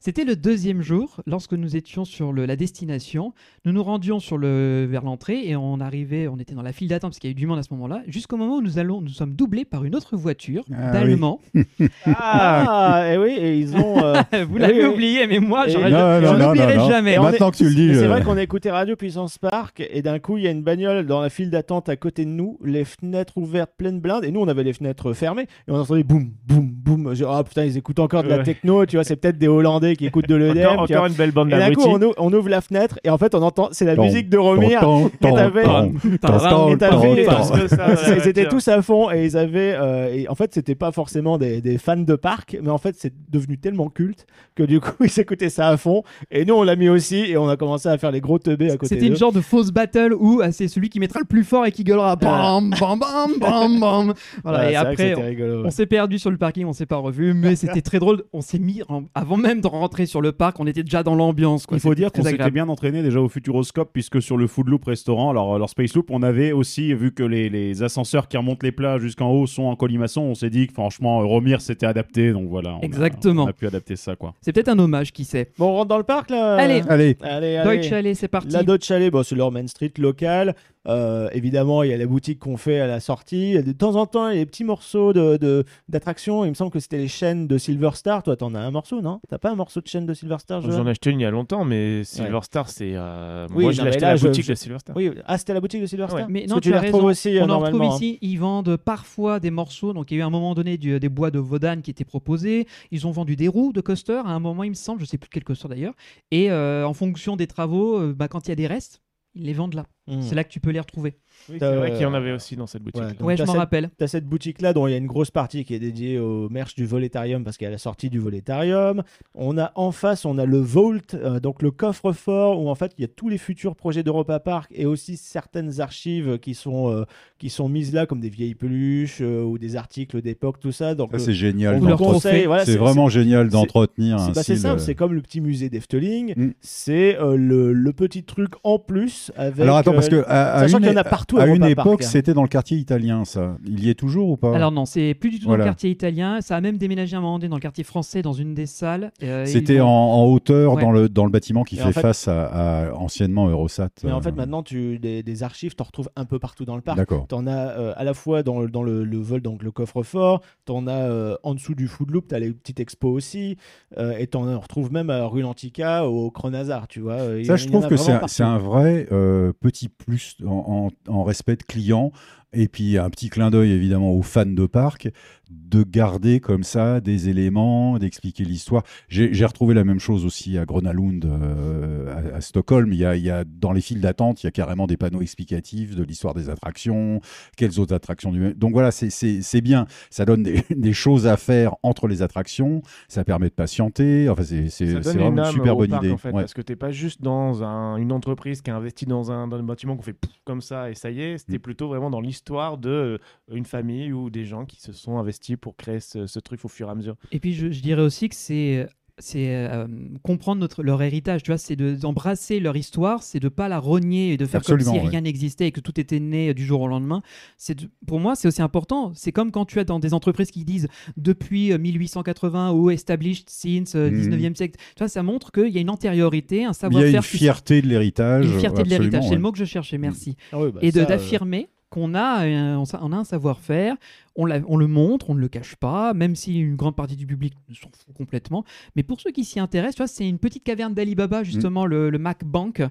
C'était 0.00 0.24
le 0.24 0.36
deuxième 0.36 0.82
jour, 0.82 1.20
lorsque 1.26 1.52
nous 1.52 1.76
étions 1.76 2.04
sur 2.04 2.32
le- 2.32 2.46
la 2.46 2.56
destination. 2.56 3.32
Nous 3.64 3.72
nous 3.72 3.82
rendions 3.82 4.18
sur 4.20 4.38
le, 4.38 4.86
vers 4.90 5.02
l'entrée 5.02 5.46
et 5.48 5.56
on 5.56 5.80
arrivait, 5.80 6.28
on 6.28 6.38
était 6.38 6.54
dans 6.54 6.62
la 6.62 6.72
file 6.72 6.88
d'attente 6.88 7.10
parce 7.12 7.18
qu'il 7.18 7.28
y 7.30 7.32
a 7.32 7.34
eu 7.34 7.34
du 7.34 7.46
monde 7.46 7.58
à 7.58 7.62
ce 7.62 7.72
moment-là, 7.74 8.02
jusqu'au 8.08 8.36
moment 8.36 8.56
où 8.56 8.62
nous, 8.62 8.78
allons, 8.78 9.00
nous 9.00 9.08
sommes 9.10 9.34
doublés 9.34 9.64
par 9.64 9.84
une 9.84 9.94
autre 9.94 10.16
voiture 10.16 10.64
Ah 10.74 10.92
d'Allemands. 10.92 11.40
Ah, 12.06 13.04
et 13.12 13.18
oui, 13.18 13.30
et 13.38 13.58
ils 13.58 13.76
ont. 13.76 14.02
euh, 14.02 14.14
Vous 14.48 14.58
l'avez 14.58 14.74
Oui, 14.74 14.80
oui. 14.88 14.94
oublié, 14.94 15.26
mais 15.26 15.38
moi, 15.38 15.68
je 15.68 15.78
n'oublierai 15.78 16.76
jamais. 16.88 17.14
Et 17.14 17.18
Maintenant 17.18 17.50
que 17.50 17.56
tu 17.56 17.64
le 17.68 17.74
dis, 17.74 17.94
C'est 17.94 18.04
euh, 18.04 18.08
vrai 18.08 18.22
qu'on 18.22 18.36
a 18.36 18.42
écouté 18.42 18.70
Radio 18.70 18.96
Puissance 18.96 19.38
Park 19.38 19.82
et 19.90 20.02
d'un 20.02 20.18
coup 20.18 20.36
il 20.38 20.44
y 20.44 20.48
a 20.48 20.50
une 20.50 20.62
bagnole 20.62 21.06
dans 21.06 21.20
la 21.20 21.30
file 21.30 21.50
d'attente 21.50 21.88
à 21.88 21.96
côté 21.96 22.24
de 22.24 22.30
nous, 22.30 22.58
les 22.64 22.84
fenêtres 22.84 23.38
ouvertes, 23.38 23.72
pleines 23.76 24.00
blindes, 24.00 24.24
et 24.24 24.30
nous 24.30 24.40
on 24.40 24.48
avait 24.48 24.64
les 24.64 24.72
fenêtres 24.72 25.12
fermées 25.12 25.42
et 25.68 25.70
on 25.70 25.76
entendait 25.76 26.02
boum, 26.02 26.30
boum, 26.46 26.70
boum. 26.70 27.14
Ah 27.28 27.42
putain, 27.44 27.64
ils 27.64 27.76
écoutent 27.76 27.98
encore 28.00 28.22
de 28.22 28.28
la 28.28 28.42
techno, 28.42 28.84
tu 28.86 28.96
vois, 28.96 29.04
c'est 29.04 29.16
peut-être 29.16 29.38
des 29.38 29.48
Hollandais 29.62 29.96
qui 29.96 30.06
écoutent 30.06 30.28
de 30.28 30.34
l'EDM. 30.34 30.78
Encore, 30.78 31.06
une 31.06 31.12
belle 31.14 31.30
bande 31.32 31.48
Et 31.48 31.56
d'un 31.58 31.72
coup 31.72 31.82
on, 31.86 32.00
ou- 32.02 32.12
on 32.18 32.32
ouvre 32.32 32.48
la 32.48 32.60
fenêtre 32.60 32.98
et 33.04 33.10
en 33.10 33.18
fait 33.18 33.34
on 33.34 33.42
entend, 33.42 33.68
c'est 33.72 33.84
la 33.84 33.96
Ton, 33.96 34.04
musique 34.04 34.28
de 34.28 34.38
Romir. 34.38 34.80
Ton, 34.80 35.08
ton, 35.20 35.28
Et 35.28 35.34
t'avais- 35.34 35.62
ton, 35.64 35.92
ton, 35.92 36.38
ton, 36.38 36.68
Et 36.68 36.76
t'avais- 36.78 37.24
ton, 37.24 37.34
ton. 37.36 38.14
Ils 38.16 38.28
étaient 38.28 38.48
tous 38.48 38.66
à 38.68 38.82
fond 38.82 39.10
et 39.10 39.24
ils 39.24 39.36
avaient. 39.36 39.74
euh, 39.78 40.12
et 40.14 40.28
en 40.28 40.34
fait, 40.34 40.52
c'était 40.54 40.74
pas 40.74 40.92
forcément 40.92 41.38
des, 41.38 41.60
des 41.60 41.78
fans 41.78 41.96
de 41.96 42.14
parc, 42.14 42.56
mais 42.62 42.70
en 42.70 42.78
fait, 42.78 42.94
c'est 42.98 43.12
devenu 43.30 43.58
tellement 43.58 43.88
culte 43.88 44.26
que 44.54 44.62
du 44.62 44.80
coup, 44.80 44.92
ils 45.04 45.20
écoutaient 45.20 45.48
ça 45.48 45.68
à 45.68 45.76
fond. 45.76 46.02
Et 46.30 46.44
nous, 46.44 46.54
on 46.54 46.62
l'a 46.62 46.76
mis 46.76 46.88
aussi 46.88 47.16
et 47.18 47.36
on 47.36 47.48
a 47.48 47.56
commencé 47.56 47.88
à 47.88 47.96
faire 47.98 48.10
les 48.10 48.20
gros 48.20 48.38
teubés 48.38 48.70
à 48.70 48.76
côté 48.76 48.94
C'était 48.94 49.06
une 49.06 49.12
d'eux. 49.12 49.18
genre 49.18 49.32
de 49.32 49.40
fausse 49.40 49.70
battle 49.70 50.14
où 50.18 50.40
ah, 50.42 50.52
c'est 50.52 50.68
celui 50.68 50.88
qui 50.88 51.00
mettra 51.00 51.20
le 51.20 51.26
plus 51.26 51.44
fort 51.44 51.66
et 51.66 51.72
qui 51.72 51.84
gueulera 51.84 52.16
bam 52.16 52.70
bam 52.78 52.98
bam 52.98 53.30
bam 53.40 53.80
bam. 53.80 54.14
Voilà, 54.42 54.58
Ouais, 54.60 54.72
et 54.72 54.74
c'est 54.74 54.80
vrai 54.80 54.84
que 54.84 54.92
après, 55.02 55.08
c'était 55.10 55.22
rigolo, 55.26 55.60
ouais. 55.60 55.66
on 55.66 55.70
s'est 55.70 55.86
perdu 55.86 56.18
sur 56.18 56.30
le 56.30 56.36
parking, 56.36 56.66
on 56.66 56.72
s'est 56.72 56.86
pas 56.86 56.96
revu, 56.96 57.34
mais 57.34 57.56
c'était 57.56 57.82
très 57.82 57.98
drôle. 57.98 58.22
On 58.32 58.40
s'est 58.40 58.58
mis 58.58 58.82
en- 58.88 59.02
avant 59.14 59.36
même 59.36 59.51
de 59.60 59.66
rentrer 59.66 60.06
sur 60.06 60.20
le 60.20 60.32
parc, 60.32 60.58
on 60.60 60.66
était 60.66 60.82
déjà 60.82 61.02
dans 61.02 61.14
l'ambiance. 61.14 61.66
quoi. 61.66 61.76
Il 61.76 61.80
faut 61.80 61.94
dire 61.94 62.10
qu'on 62.12 62.22
s'était 62.22 62.50
bien 62.50 62.68
entraîné 62.68 63.02
déjà 63.02 63.20
au 63.20 63.28
Futuroscope, 63.28 63.90
puisque 63.92 64.22
sur 64.22 64.36
le 64.36 64.46
Food 64.46 64.68
Loop 64.68 64.84
restaurant, 64.84 65.30
alors 65.30 65.58
leur 65.58 65.68
Space 65.68 65.94
Loop, 65.94 66.10
on 66.10 66.22
avait 66.22 66.52
aussi, 66.52 66.94
vu 66.94 67.12
que 67.12 67.22
les, 67.22 67.48
les 67.48 67.82
ascenseurs 67.82 68.28
qui 68.28 68.36
remontent 68.36 68.64
les 68.64 68.72
plats 68.72 68.98
jusqu'en 68.98 69.30
haut 69.30 69.46
sont 69.46 69.64
en 69.64 69.76
colimaçon, 69.76 70.22
on 70.22 70.34
s'est 70.34 70.50
dit 70.50 70.66
que 70.66 70.72
franchement, 70.72 71.18
Romir 71.26 71.60
c'était 71.60 71.86
adapté, 71.86 72.32
donc 72.32 72.48
voilà. 72.48 72.74
on 72.76 72.80
a- 72.80 72.84
Exactement. 72.84 73.44
on 73.44 73.48
a 73.48 73.52
pu 73.52 73.66
adapter 73.66 73.96
ça, 73.96 74.16
quoi. 74.16 74.34
C'est 74.40 74.52
peut-être 74.52 74.68
un 74.68 74.78
hommage, 74.78 75.12
qui 75.12 75.24
sait. 75.24 75.50
Bon, 75.58 75.66
on 75.68 75.74
rentre 75.74 75.88
dans 75.88 75.98
le 75.98 76.04
parc 76.04 76.30
là? 76.30 76.56
Allez. 76.56 76.82
Allez, 76.88 77.16
Allez, 77.22 77.56
allez. 77.56 77.76
Deutsche 77.80 77.92
Allez, 77.92 78.14
c'est 78.14 78.28
parti. 78.28 78.48
La 78.52 78.62
Dodge 78.62 78.84
Chalet, 78.84 79.10
bon, 79.12 79.22
c'est 79.22 79.34
leur 79.36 79.50
Main 79.52 79.66
Street 79.66 79.92
local. 79.98 80.54
Euh, 80.88 81.28
évidemment, 81.32 81.82
il 81.84 81.90
y 81.90 81.92
a 81.92 81.96
la 81.96 82.06
boutique 82.06 82.40
qu'on 82.40 82.56
fait 82.56 82.80
à 82.80 82.86
la 82.88 82.98
sortie. 82.98 83.54
De 83.62 83.70
temps 83.72 83.94
en 83.96 84.06
temps, 84.06 84.28
il 84.28 84.34
y 84.34 84.40
a 84.40 84.44
des 84.44 84.46
petits 84.46 84.64
morceaux 84.64 85.12
de, 85.12 85.36
de- 85.36 85.64
d'attractions. 85.88 86.44
Il 86.44 86.48
me 86.50 86.54
semble 86.54 86.72
que 86.72 86.80
c'était 86.80 86.98
les 86.98 87.06
chaînes 87.08 87.46
de 87.46 87.56
Silver 87.58 87.90
Star. 87.94 88.22
Toi, 88.24 88.36
t'en 88.36 88.54
as 88.54 88.60
un 88.60 88.70
morceau, 88.72 89.00
non? 89.00 89.20
T'as 89.28 89.38
pas 89.38 89.50
un 89.50 89.54
morceau 89.54 89.80
de 89.80 89.86
chaîne 89.86 90.06
de 90.06 90.14
Silver 90.14 90.38
Star 90.40 90.60
J'en 90.60 90.86
ai 90.86 90.90
acheté 90.90 91.10
une 91.10 91.20
il 91.20 91.22
y 91.22 91.26
a 91.26 91.30
longtemps, 91.30 91.64
mais 91.64 92.02
Silver 92.04 92.40
Star, 92.42 92.68
c'est. 92.68 92.92
euh, 92.94 93.46
Oui, 93.54 93.64
Moi, 93.64 93.72
je 93.72 93.82
l'ai 93.82 93.88
acheté 93.90 94.04
à 94.04 94.10
la 94.10 94.16
je- 94.16 94.26
boutique 94.26 94.44
je- 94.44 94.50
de 94.50 94.54
Silver 94.56 94.78
Star. 94.80 94.96
Oui, 94.96 95.10
ah, 95.26 95.38
c'était 95.38 95.54
la 95.54 95.60
boutique 95.60 95.80
de 95.82 95.86
Silver 95.86 96.06
Star? 96.08 96.20
Ouais. 96.20 96.26
Mais 96.28 96.46
non, 96.48 96.56
tu 96.56 96.62
tu 96.62 96.74
as 96.74 96.80
les 96.80 96.86
retrouves 96.88 97.02
raison. 97.06 97.10
aussi 97.10 97.38
euh, 97.38 97.44
on 97.44 97.50
en 97.50 97.60
retrouve 97.60 97.82
hein. 97.82 97.90
ici. 97.94 98.18
Ils 98.20 98.36
vendent 98.36 98.76
parfois 98.76 99.38
des 99.38 99.50
morceaux. 99.52 99.92
Donc, 99.92 100.10
il 100.10 100.14
y 100.14 100.16
a 100.18 100.24
eu 100.24 100.26
un 100.26 100.30
moment 100.30 100.54
donné 100.54 100.78
du- 100.78 100.98
des 100.98 101.08
bois 101.08 101.30
de 101.30 101.38
Vodan 101.38 101.80
qui 101.80 101.90
étaient 101.92 102.04
proposés. 102.04 102.66
Ils 102.90 103.06
ont 103.06 103.12
vendu 103.12 103.36
des 103.36 103.46
roues 103.48 103.72
de 103.72 103.80
coaster 103.80 104.20
à 104.24 104.30
un 104.30 104.40
moment, 104.40 104.64
il 104.64 104.70
me 104.70 104.74
semble. 104.74 105.00
Je 105.00 105.04
sais 105.04 105.18
plus 105.18 105.30
quel 105.30 105.44
coaster 105.44 105.68
d'ailleurs. 105.68 105.94
Et 106.32 106.50
euh, 106.50 106.84
en 106.86 106.92
fonction 106.94 107.36
des 107.36 107.46
travaux, 107.46 108.00
euh, 108.00 108.12
bah, 108.16 108.26
quand 108.26 108.48
il 108.48 108.50
y 108.50 108.52
a 108.52 108.56
des 108.56 108.66
restes, 108.66 109.00
ils 109.34 109.44
les 109.44 109.52
vendent 109.52 109.74
là. 109.74 109.86
Hmm. 110.06 110.22
C'est 110.22 110.34
là 110.34 110.44
que 110.44 110.50
tu 110.50 110.60
peux 110.60 110.70
les 110.70 110.80
retrouver. 110.80 111.20
Oui, 111.48 111.56
Euh, 111.56 111.70
c'est 111.72 111.76
vrai 111.76 111.92
qu'il 111.92 112.02
y 112.02 112.06
en 112.06 112.14
avait 112.14 112.32
aussi 112.32 112.56
dans 112.56 112.66
cette 112.66 112.82
boutique. 112.82 113.02
ouais, 113.02 113.14
donc 113.14 113.26
ouais, 113.26 113.36
je 113.36 113.42
m'en 113.42 113.52
cette- 113.52 113.58
rappelle. 113.58 113.90
T'as 113.98 114.06
cette 114.06 114.26
boutique-là 114.26 114.72
dont 114.72 114.86
il 114.86 114.92
y 114.92 114.94
a 114.94 114.96
une 114.96 115.06
grosse 115.06 115.30
partie 115.30 115.64
qui 115.64 115.74
est 115.74 115.78
dédiée 115.78 116.18
au 116.18 116.48
merch 116.48 116.74
du 116.74 116.86
Voletarium 116.86 117.42
parce 117.44 117.56
qu'il 117.56 117.64
y 117.64 117.68
a 117.68 117.70
la 117.70 117.78
sortie 117.78 118.10
du 118.10 118.18
Voletarium. 118.18 119.02
On 119.34 119.58
a 119.58 119.72
en 119.74 119.90
face, 119.92 120.24
on 120.24 120.38
a 120.38 120.44
le 120.46 120.58
Vault, 120.58 121.14
euh, 121.14 121.40
donc 121.40 121.62
le 121.62 121.70
coffre-fort 121.70 122.60
où 122.62 122.68
en 122.68 122.74
fait 122.74 122.92
il 122.98 123.02
y 123.02 123.04
a 123.04 123.08
tous 123.08 123.28
les 123.28 123.38
futurs 123.38 123.74
projets 123.76 124.02
d'Europa 124.02 124.38
Park 124.40 124.70
et 124.74 124.86
aussi 124.86 125.16
certaines 125.16 125.80
archives 125.80 126.38
qui 126.38 126.54
sont, 126.54 126.90
euh, 126.90 127.04
qui 127.38 127.50
sont 127.50 127.68
mises 127.68 127.92
là 127.92 128.06
comme 128.06 128.20
des 128.20 128.28
vieilles 128.30 128.54
peluches 128.54 129.18
euh, 129.20 129.42
ou 129.42 129.58
des 129.58 129.76
articles 129.76 130.22
d'époque, 130.22 130.60
tout 130.60 130.72
ça. 130.72 130.94
Donc 130.94 131.10
ça 131.12 131.16
euh, 131.16 131.20
c'est 131.20 131.34
génial. 131.34 131.80
Voilà, 131.80 132.64
c'est 132.64 132.76
vraiment 132.76 133.08
génial 133.08 133.48
d'entretenir 133.48 134.18
c'est 134.20 134.32
bah, 134.34 134.42
simple, 134.42 134.80
euh, 134.80 134.82
c'est 134.84 134.94
comme 134.94 135.12
le 135.14 135.22
petit 135.22 135.40
musée 135.40 135.68
d'Efteling. 135.68 136.34
Mm. 136.36 136.52
C'est 136.60 137.18
euh, 137.18 137.36
le, 137.36 137.72
le 137.72 137.92
petit 137.92 138.22
truc 138.24 138.52
en 138.64 138.78
plus 138.78 139.32
avec. 139.36 139.60
Alors 139.60 139.76
attends, 139.76 139.92
parce 139.92 140.08
que 140.08 140.24
à, 140.26 140.54
à 140.54 140.60
sachant 140.60 140.78
qu'il 140.78 140.86
y 140.88 140.90
en 140.90 140.96
a 140.96 141.04
partout 141.04 141.21
à 141.38 141.42
à 141.42 141.46
une 141.46 141.62
Europa 141.64 141.82
époque, 141.82 142.02
hein. 142.02 142.06
c'était 142.06 142.34
dans 142.34 142.42
le 142.42 142.48
quartier 142.48 142.78
italien, 142.78 143.24
ça. 143.24 143.56
Il 143.64 143.84
y 143.84 143.90
est 143.90 143.94
toujours 143.94 144.28
ou 144.30 144.36
pas 144.36 144.54
Alors 144.54 144.72
non, 144.72 144.84
c'est 144.84 145.14
plus 145.14 145.30
du 145.30 145.38
tout 145.40 145.48
dans 145.48 145.56
le 145.56 145.64
quartier 145.64 145.90
italien. 145.90 146.40
Ça 146.40 146.56
a 146.56 146.60
même 146.60 146.76
déménagé 146.78 147.14
à 147.16 147.18
un 147.18 147.22
moment 147.22 147.38
donné 147.38 147.48
dans 147.48 147.56
le 147.56 147.60
quartier 147.62 147.84
français, 147.84 148.22
dans 148.22 148.32
une 148.32 148.54
des 148.54 148.66
salles. 148.66 149.12
Euh, 149.22 149.44
C'était 149.46 149.80
en, 149.80 150.24
hauteur 150.24 150.74
Ouais. 150.74 150.82
dans, 150.82 150.90
le, 150.92 151.08
dans 151.08 151.24
le 151.24 151.30
bâtiment 151.30 151.64
qui 151.64 151.76
Et 151.76 151.78
fait, 151.78 151.84
en 151.88 151.92
fait- 151.92 152.00
face 152.00 152.28
à, 152.28 152.88
à 152.88 152.92
anciennement 152.94 153.48
Eurosat. 153.48 153.88
Mais 154.04 154.12
en 154.12 154.18
euh, 154.18 154.20
fait, 154.22 154.32
maintenant, 154.32 154.62
tu, 154.62 154.98
des, 154.98 155.22
des 155.22 155.42
archives, 155.42 155.74
tu 155.74 155.82
en 155.82 155.84
retrouves 155.86 156.08
un 156.16 156.24
peu 156.24 156.38
partout 156.38 156.64
dans 156.64 156.76
le 156.76 156.82
parc. 156.82 156.96
D'accord. 156.98 157.26
Tu 157.28 157.34
en 157.34 157.46
as 157.46 157.68
euh, 157.78 157.92
à 157.96 158.04
la 158.04 158.14
fois 158.14 158.42
dans, 158.42 158.60
le- 158.60 158.68
dans 158.68 158.82
le, 158.82 159.04
le 159.04 159.18
vol, 159.18 159.40
donc 159.42 159.62
le 159.62 159.70
coffre-fort, 159.70 160.40
tu 160.66 160.72
en 160.72 160.86
as 160.86 160.92
euh, 161.10 161.36
en 161.42 161.54
dessous 161.54 161.74
du 161.74 161.88
Food 161.88 162.10
Loop, 162.10 162.28
tu 162.28 162.34
as 162.34 162.38
les 162.38 162.52
petites 162.52 162.80
expos 162.80 163.12
aussi, 163.14 163.56
euh, 163.98 164.16
et 164.18 164.26
tu 164.26 164.36
en 164.36 164.58
retrouves 164.60 164.92
même 164.92 165.10
à 165.10 165.24
rue 165.26 165.42
Lantica 165.42 166.06
au 166.06 166.30
Cronazar, 166.30 166.88
tu 166.88 167.00
vois. 167.00 167.38
y 167.38 167.44
Ça, 167.44 167.56
je 167.56 167.66
y 167.66 167.70
trouve 167.70 167.84
a 167.84 167.88
que 167.88 167.96
c'est 167.96 168.42
un, 168.42 168.46
un 168.52 168.58
vrai 168.58 169.06
euh, 169.12 169.52
petit 169.60 169.88
plus 169.88 170.36
en, 170.46 170.88
en- 171.08 171.11
en 171.12 171.24
respect 171.24 171.60
de 171.60 171.66
client. 171.66 172.12
Et 172.54 172.68
puis 172.68 172.98
un 172.98 173.08
petit 173.10 173.30
clin 173.30 173.50
d'œil 173.50 173.70
évidemment 173.72 174.12
aux 174.12 174.22
fans 174.22 174.44
de 174.46 174.66
parc, 174.66 175.08
de 175.50 175.82
garder 175.82 176.40
comme 176.40 176.62
ça 176.64 177.00
des 177.00 177.28
éléments, 177.28 177.98
d'expliquer 177.98 178.44
l'histoire. 178.44 178.82
J'ai 179.08 179.44
retrouvé 179.44 179.74
la 179.74 179.84
même 179.84 179.98
chose 180.00 180.24
aussi 180.24 180.56
à 180.58 180.64
Gronalund, 180.64 181.24
euh, 181.24 182.32
à, 182.32 182.36
à 182.36 182.40
Stockholm. 182.40 182.92
Il 182.92 182.98
y, 182.98 183.04
a, 183.04 183.16
il 183.16 183.22
y 183.22 183.30
a 183.30 183.44
dans 183.44 183.72
les 183.72 183.80
files 183.80 184.00
d'attente, 184.00 184.42
il 184.42 184.46
y 184.46 184.48
a 184.48 184.50
carrément 184.50 184.86
des 184.86 184.96
panneaux 184.96 185.20
explicatifs 185.22 185.94
de 185.94 186.02
l'histoire 186.04 186.34
des 186.34 186.48
attractions, 186.50 187.20
quelles 187.56 187.78
autres 187.80 187.94
attractions 187.94 188.32
du. 188.32 188.54
Donc 188.54 188.72
voilà, 188.72 188.90
c'est- 188.90 189.60
bien. 189.62 189.86
Ça 190.10 190.24
donne 190.24 190.42
des, 190.42 190.62
des 190.70 190.92
choses 190.92 191.26
à 191.26 191.36
faire 191.36 191.74
entre 191.82 192.06
les 192.08 192.20
attractions. 192.22 192.82
Ça 193.08 193.24
permet 193.24 193.48
de 193.48 193.54
patienter. 193.54 194.28
Enfin, 194.28 194.42
c'est 194.42 194.84
vraiment 194.98 195.44
une 195.44 195.52
super 195.52 195.76
bonne 195.76 195.90
parc, 195.90 196.02
idée. 196.04 196.12
en 196.12 196.16
fait, 196.18 196.32
Ouais. 196.32 196.42
parce 196.42 196.54
que 196.54 196.62
t'es 196.62 196.76
pas 196.76 196.90
juste 196.90 197.22
dans 197.22 197.62
un- 197.62 197.96
une 197.96 198.12
entreprise 198.12 198.60
qui 198.62 198.70
a 198.70 198.76
investi 198.76 199.06
dans 199.06 199.30
un, 199.30 199.48
dans 199.48 199.56
un 199.58 199.62
bâtiment 199.62 199.96
qu'on 199.96 200.02
fait 200.02 200.16
comme 200.44 200.60
ça 200.60 200.90
et 200.90 200.94
ça 200.94 201.10
y 201.10 201.20
est. 201.20 201.38
C'était 201.38 201.58
Mm. 201.58 201.60
plutôt 201.60 201.88
vraiment 201.88 202.10
dans 202.10 202.20
l'histoire 202.20 202.41
de 202.44 202.88
euh, 202.88 203.18
une 203.52 203.64
famille 203.64 204.12
ou 204.12 204.30
des 204.30 204.44
gens 204.44 204.64
qui 204.64 204.80
se 204.80 204.92
sont 204.92 205.18
investis 205.18 205.56
pour 205.60 205.76
créer 205.76 206.00
ce, 206.00 206.26
ce 206.26 206.38
truc 206.40 206.64
au 206.64 206.68
fur 206.68 206.88
et 206.88 206.90
à 206.90 206.94
mesure. 206.94 207.16
Et 207.30 207.40
puis 207.40 207.54
je, 207.54 207.70
je 207.70 207.80
dirais 207.82 208.02
aussi 208.02 208.28
que 208.28 208.34
c'est 208.34 208.86
c'est 209.18 209.54
euh, 209.54 209.86
comprendre 210.22 210.60
notre, 210.62 210.82
leur 210.82 211.00
héritage, 211.02 211.42
tu 211.42 211.50
vois, 211.50 211.58
c'est 211.58 211.76
de- 211.76 211.94
d'embrasser 211.94 212.58
leur 212.60 212.76
histoire, 212.78 213.22
c'est 213.22 213.40
de 213.40 213.50
pas 213.50 213.68
la 213.68 213.78
rogner 213.78 214.32
et 214.32 214.36
de 214.38 214.46
faire 214.46 214.62
comme 214.62 214.80
si 214.80 214.88
ouais. 214.88 215.00
rien 215.00 215.20
n'existait 215.20 215.66
et 215.68 215.70
que 215.70 215.80
tout 215.80 216.00
était 216.00 216.18
né 216.18 216.54
du 216.54 216.64
jour 216.64 216.80
au 216.80 216.88
lendemain. 216.88 217.22
C'est 217.58 217.78
de- 217.78 217.90
pour 218.06 218.20
moi 218.20 218.34
c'est 218.34 218.48
aussi 218.48 218.62
important. 218.62 219.12
C'est 219.14 219.30
comme 219.30 219.52
quand 219.52 219.66
tu 219.66 219.78
as 219.78 219.84
dans 219.84 220.00
des 220.00 220.14
entreprises 220.14 220.50
qui 220.50 220.64
disent 220.64 220.88
depuis 221.18 221.72
euh, 221.72 221.78
1880 221.78 222.72
ou 222.72 222.90
established 222.90 223.48
since 223.50 223.94
euh, 223.94 224.10
Mhm. 224.10 224.30
19e 224.30 224.54
siècle. 224.56 224.76
Tu 224.96 225.00
vois, 225.00 225.08
ça 225.08 225.22
montre 225.22 225.52
qu'il 225.52 225.68
y 225.68 225.78
a 225.78 225.82
une 225.82 225.90
antériorité, 225.90 226.60
un 226.60 226.60
Il 226.60 226.64
y 226.64 226.70
a 226.70 226.72
savoir-faire, 226.72 227.14
une 227.14 227.22
fierté 227.22 227.82
de 227.82 227.88
l'héritage. 227.88 228.46
une 228.46 228.58
fierté 228.60 228.82
de 228.82 228.88
l'héritage. 228.88 229.24
C'est 229.28 229.34
le 229.34 229.40
mot 229.42 229.52
que 229.52 229.58
je 229.58 229.66
cherchais. 229.66 229.98
Merci. 229.98 230.36
Ah 230.52 230.58
oui, 230.58 230.70
bah 230.72 230.80
et 230.82 230.90
de- 230.90 231.00
euh, 231.00 231.04
d'affirmer 231.04 231.68
qu'on 231.92 232.14
a, 232.14 232.46
on 232.46 233.12
a 233.12 233.16
un 233.16 233.24
savoir-faire, 233.24 233.96
on, 234.34 234.46
le 234.46 234.86
montre, 234.86 235.28
on 235.28 235.34
ne 235.34 235.40
le 235.40 235.48
cache 235.48 235.76
pas, 235.76 236.14
même 236.14 236.34
si 236.34 236.58
une 236.58 236.74
grande 236.74 236.96
partie 236.96 237.16
du 237.16 237.26
public 237.26 237.52
s'en 237.68 237.90
fout 237.92 238.16
complètement. 238.16 238.64
Mais 238.96 239.02
pour 239.02 239.20
ceux 239.20 239.30
qui 239.30 239.44
s'y 239.44 239.60
intéressent, 239.60 240.10
c'est 240.10 240.26
une 240.26 240.38
petite 240.38 240.64
caverne 240.64 240.94
d'Alibaba, 240.94 241.44
justement, 241.44 241.84
le, 241.84 242.08
le 242.08 242.18
Mac 242.18 242.44
Bank, 242.44 242.82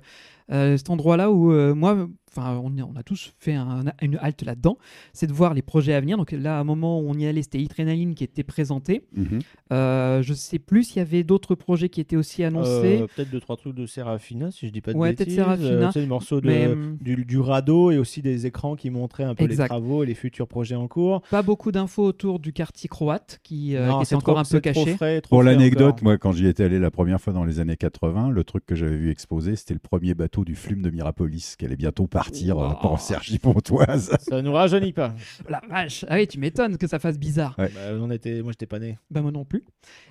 euh, 0.52 0.78
cet 0.78 0.92
endroit-là 0.92 1.32
où 1.32 1.52
euh, 1.52 1.74
moi, 1.74 2.08
enfin, 2.36 2.62
on, 2.64 2.96
a 2.96 3.04
tous 3.04 3.34
fait 3.40 3.54
un- 3.54 3.84
une 4.02 4.18
halte 4.22 4.44
là-dedans, 4.44 4.78
c'est 5.14 5.28
de 5.28 5.34
voir 5.34 5.54
les 5.54 5.62
projets 5.62 5.94
à 5.94 6.00
venir. 6.02 6.18
Donc 6.18 6.32
là, 6.32 6.58
à 6.58 6.62
un 6.62 6.64
moment 6.64 7.00
où 7.00 7.06
on 7.10 7.14
y 7.16 7.26
allait, 7.26 7.42
c'était 7.44 7.60
Adrenaline 7.60 8.16
qui 8.16 8.24
était 8.24 8.44
présenté. 8.44 9.04
Mhm. 9.16 9.40
Euh, 9.72 10.22
je 10.22 10.34
sais 10.34 10.60
plus 10.60 10.84
s'il 10.84 10.98
y 10.98 11.00
avait 11.02 11.24
d'autres 11.24 11.56
projets 11.56 11.90
qui 11.90 12.02
étaient 12.02 12.16
aussi 12.16 12.44
annoncés. 12.44 13.00
euh, 13.02 13.08
peut-être 13.16 13.30
deux 13.32 13.40
trois 13.40 13.58
trucs 13.58 13.76
de 13.76 13.86
Serafina, 13.86 14.52
si 14.52 14.68
je 14.68 14.72
dis 14.72 14.82
pas 14.82 14.94
de 14.94 14.98
Ouais, 14.98 15.10
peut-être 15.10 15.20
bêtises. 15.28 15.36
Serafina, 15.36 15.68
euh, 15.70 15.88
tu 15.88 15.92
sais, 15.94 16.02
le 16.02 16.08
morceau 16.08 16.42
de, 16.42 16.48
mais, 16.48 16.68
hum, 16.68 16.98
du, 17.02 17.26
du 17.26 17.40
radeau 17.40 17.92
et 17.92 17.98
aussi 17.98 18.22
des 18.22 18.46
écrans 18.46 18.76
qui 18.76 18.90
montraient 18.90 19.24
un 19.24 19.36
peu 19.36 19.44
Exact. 19.44 19.64
les 19.66 19.70
travaux 19.70 20.04
et 20.04 20.06
les 20.06 20.14
futurs 20.16 20.48
projets 20.48 20.76
en 20.76 20.88
cours. 20.88 21.22
pas 21.32 21.42
beaucoup 21.42 21.72
d'infos 21.72 22.04
autour 22.04 22.40
du 22.40 22.54
quartier 22.54 22.90
croate 22.90 23.40
qui, 23.44 23.76
euh, 23.76 23.88
Non, 23.88 23.98
qui 24.00 24.04
était 24.06 24.16
encore 24.16 24.36
trop- 24.36 24.40
un 24.42 24.44
peu 24.44 24.62
trop 24.62 24.84
caché. 24.86 24.96
frais, 24.96 25.22
trop 25.22 25.36
Pour 25.36 25.44
l'anecdote, 25.44 26.02
moi, 26.02 26.18
quand 26.18 26.32
j'y 26.32 26.48
étais 26.48 26.64
allé 26.64 26.80
la 26.80 26.92
première 26.92 27.20
fois 27.22 27.34
dans 27.34 27.44
les 27.44 27.60
années 27.60 27.78
80, 27.78 28.30
le 28.30 28.44
truc 28.44 28.66
que 28.66 28.76
j'avais 28.76 28.96
vu 28.98 29.10
exposer, 29.12 29.56
c'était 29.56 29.74
le 29.74 29.80
premier 29.80 30.14
bateau 30.14 30.44
du 30.46 30.56
Flume 30.56 30.82
de 30.82 30.90
Mirapolis, 30.90 31.56
qui 31.58 31.66
allait 31.66 31.76
bientôt 31.76 32.08
partir 32.08 32.21
euh, 32.30 32.70
pour 32.82 33.00
Sergi 33.00 33.40
Pontoise. 33.40 34.16
Ça 34.30 34.42
nous 34.42 34.54
rajeunit 34.54 34.94
pas. 34.94 35.14
La 35.50 35.62
vache 35.70 36.06
Ah 36.10 36.16
oui, 36.16 36.28
tu 36.28 36.40
m'étonnes 36.40 36.78
que 36.78 36.88
ça 36.88 37.00
fasse 37.00 37.18
bizarre. 37.18 37.56
Ouais. 37.58 37.72
Bah, 37.74 37.98
on 38.00 38.12
était, 38.12 38.42
moi, 38.42 38.52
j'étais 38.52 38.66
pas 38.66 38.80
né. 38.80 38.98
Bah 39.10 39.22
moi 39.22 39.32
non 39.32 39.46
plus. 39.46 39.64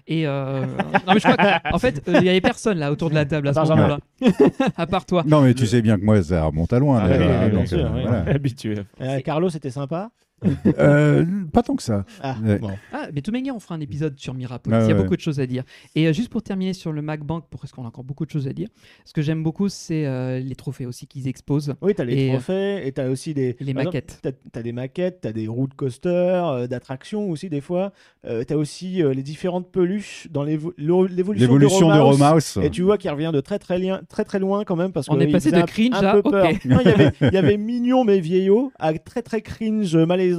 Et 0.07 0.27
euh, 0.27 0.67
non 1.07 1.15
mais 1.15 1.21
je 1.21 1.29
crois 1.29 1.61
qu'en 1.71 1.79
fait, 1.79 2.03
euh, 2.09 2.19
il 2.21 2.25
y 2.25 2.29
avait 2.29 2.41
personne 2.41 2.79
là 2.79 2.91
autour 2.91 3.11
de 3.11 3.15
la 3.15 3.25
table 3.25 3.49
à 3.49 3.55
ce 3.55 3.61
moment-là. 3.61 3.99
à 4.77 4.87
part 4.87 5.07
toi. 5.07 5.23
non, 5.27 5.43
mais 5.43 5.55
tu 5.55 5.67
sais 5.67 5.83
bien 5.83 5.99
que 5.99 6.05
moi, 6.05 6.23
ça 6.23 6.45
remonte 6.45 6.73
à 6.73 6.79
loin. 6.79 7.01
Ah, 7.03 7.09
déjà, 7.09 7.19
oui, 7.21 7.27
oui, 7.43 7.51
bien 7.51 7.59
donc, 7.59 7.69
sûr, 7.69 7.79
euh, 7.79 7.91
oui. 7.95 8.03
voilà. 8.03 8.25
Habitué. 8.31 8.77
Euh, 9.01 9.21
Carlo, 9.21 9.51
c'était 9.51 9.71
sympa? 9.71 10.11
Euh, 10.79 11.25
pas 11.53 11.63
tant 11.63 11.77
que 11.77 11.83
ça. 11.83 12.05
Ah, 12.23 12.37
Ouais. 12.45 12.59
bon. 12.59 12.71
Ah, 12.93 13.07
mais 13.09 13.21
de 13.21 13.21
toute 13.21 13.35
manière, 13.35 13.55
on 13.55 13.61
fera 13.61 13.75
un 13.75 13.81
épisode 13.81 14.19
sur 14.19 14.35
Mirapolis. 14.35 14.77
Ah 14.77 14.85
il 14.85 14.89
y 14.89 14.93
a 14.93 14.95
ouais. 14.97 15.03
beaucoup 15.03 15.17
de 15.17 15.21
choses 15.21 15.41
à 15.41 15.47
dire. 15.47 15.65
Et 15.95 16.07
euh, 16.07 16.13
juste 16.13 16.29
pour 16.31 16.43
terminer 16.43 16.73
sur 16.73 16.93
le 16.93 17.03
MacBank, 17.03 17.45
parce 17.51 17.73
qu'on 17.73 17.85
a 17.85 17.89
encore 17.89 18.05
beaucoup 18.05 18.25
de 18.25 18.31
choses 18.31 18.49
à 18.49 18.53
dire, 18.53 18.69
ce 19.05 19.13
que 19.13 19.23
j'aime 19.23 19.43
beaucoup, 19.43 19.69
c'est 19.69 20.07
euh, 20.07 20.39
les 20.39 20.55
trophées 20.55 20.87
aussi 20.87 21.07
qu'ils 21.07 21.29
exposent. 21.29 21.75
Oui, 21.83 21.95
t'as 21.95 22.05
les 22.05 22.15
Et, 22.17 22.29
euh, 22.31 22.33
trophées 22.35 22.87
et 22.87 22.93
t'as 22.93 23.09
aussi 23.09 23.35
des 23.35 23.57
les 23.61 23.75
maquettes. 23.75 24.19
T'as 24.23 24.31
t'as 24.53 24.63
des 24.63 24.73
maquettes, 24.73 25.21
t'as 25.23 25.33
des 25.33 25.47
routes 25.49 25.75
coaster, 25.75 26.09
euh, 26.09 26.67
d'attractions 26.67 27.29
aussi 27.31 27.49
des 27.49 27.61
fois. 27.61 27.93
Euh, 28.25 28.45
t'as 28.45 28.57
aussi 28.57 29.03
euh, 29.03 29.13
les 29.13 29.23
différentes 29.23 29.71
peluches 29.71 30.29
dans 30.31 30.43
l'évolution 30.45 31.05
de 31.05 31.35
L'évolution 31.41 31.89
de 31.95 31.99
Romaus. 32.01 32.59
Et 32.63 32.71
tu 32.71 32.83
vois 32.83 32.99
qu'il 32.99 33.11
revient 33.11 33.31
de 33.33 33.41
très 33.41 33.59
très, 33.59 33.79
lien- 33.79 34.01
très 34.09 34.25
très 34.25 34.39
loin 34.39 34.65
quand 34.65 34.77
même 34.77 34.93
parce 34.93 35.09
On 35.11 35.17
que 35.17 35.23
est 35.23 35.27
passé 35.33 35.51
de 35.51 35.61
cringe 35.63 35.95
un 35.95 36.07
à 36.07 36.13
peu 36.15 36.23
peur. 36.23 36.49
ok. 36.51 36.65
Non, 36.65 36.79
il 36.81 36.87
y 36.89 36.93
avait- 36.93 37.11
il 37.21 37.33
y 37.35 37.37
avait 37.37 37.57
mignon 37.59 38.05
mais 38.05 38.21
vieillot 38.21 38.73
à 38.79 38.93
très 38.95 39.23
très 39.23 39.41
cringe 39.43 39.97
malaisant 39.97 40.30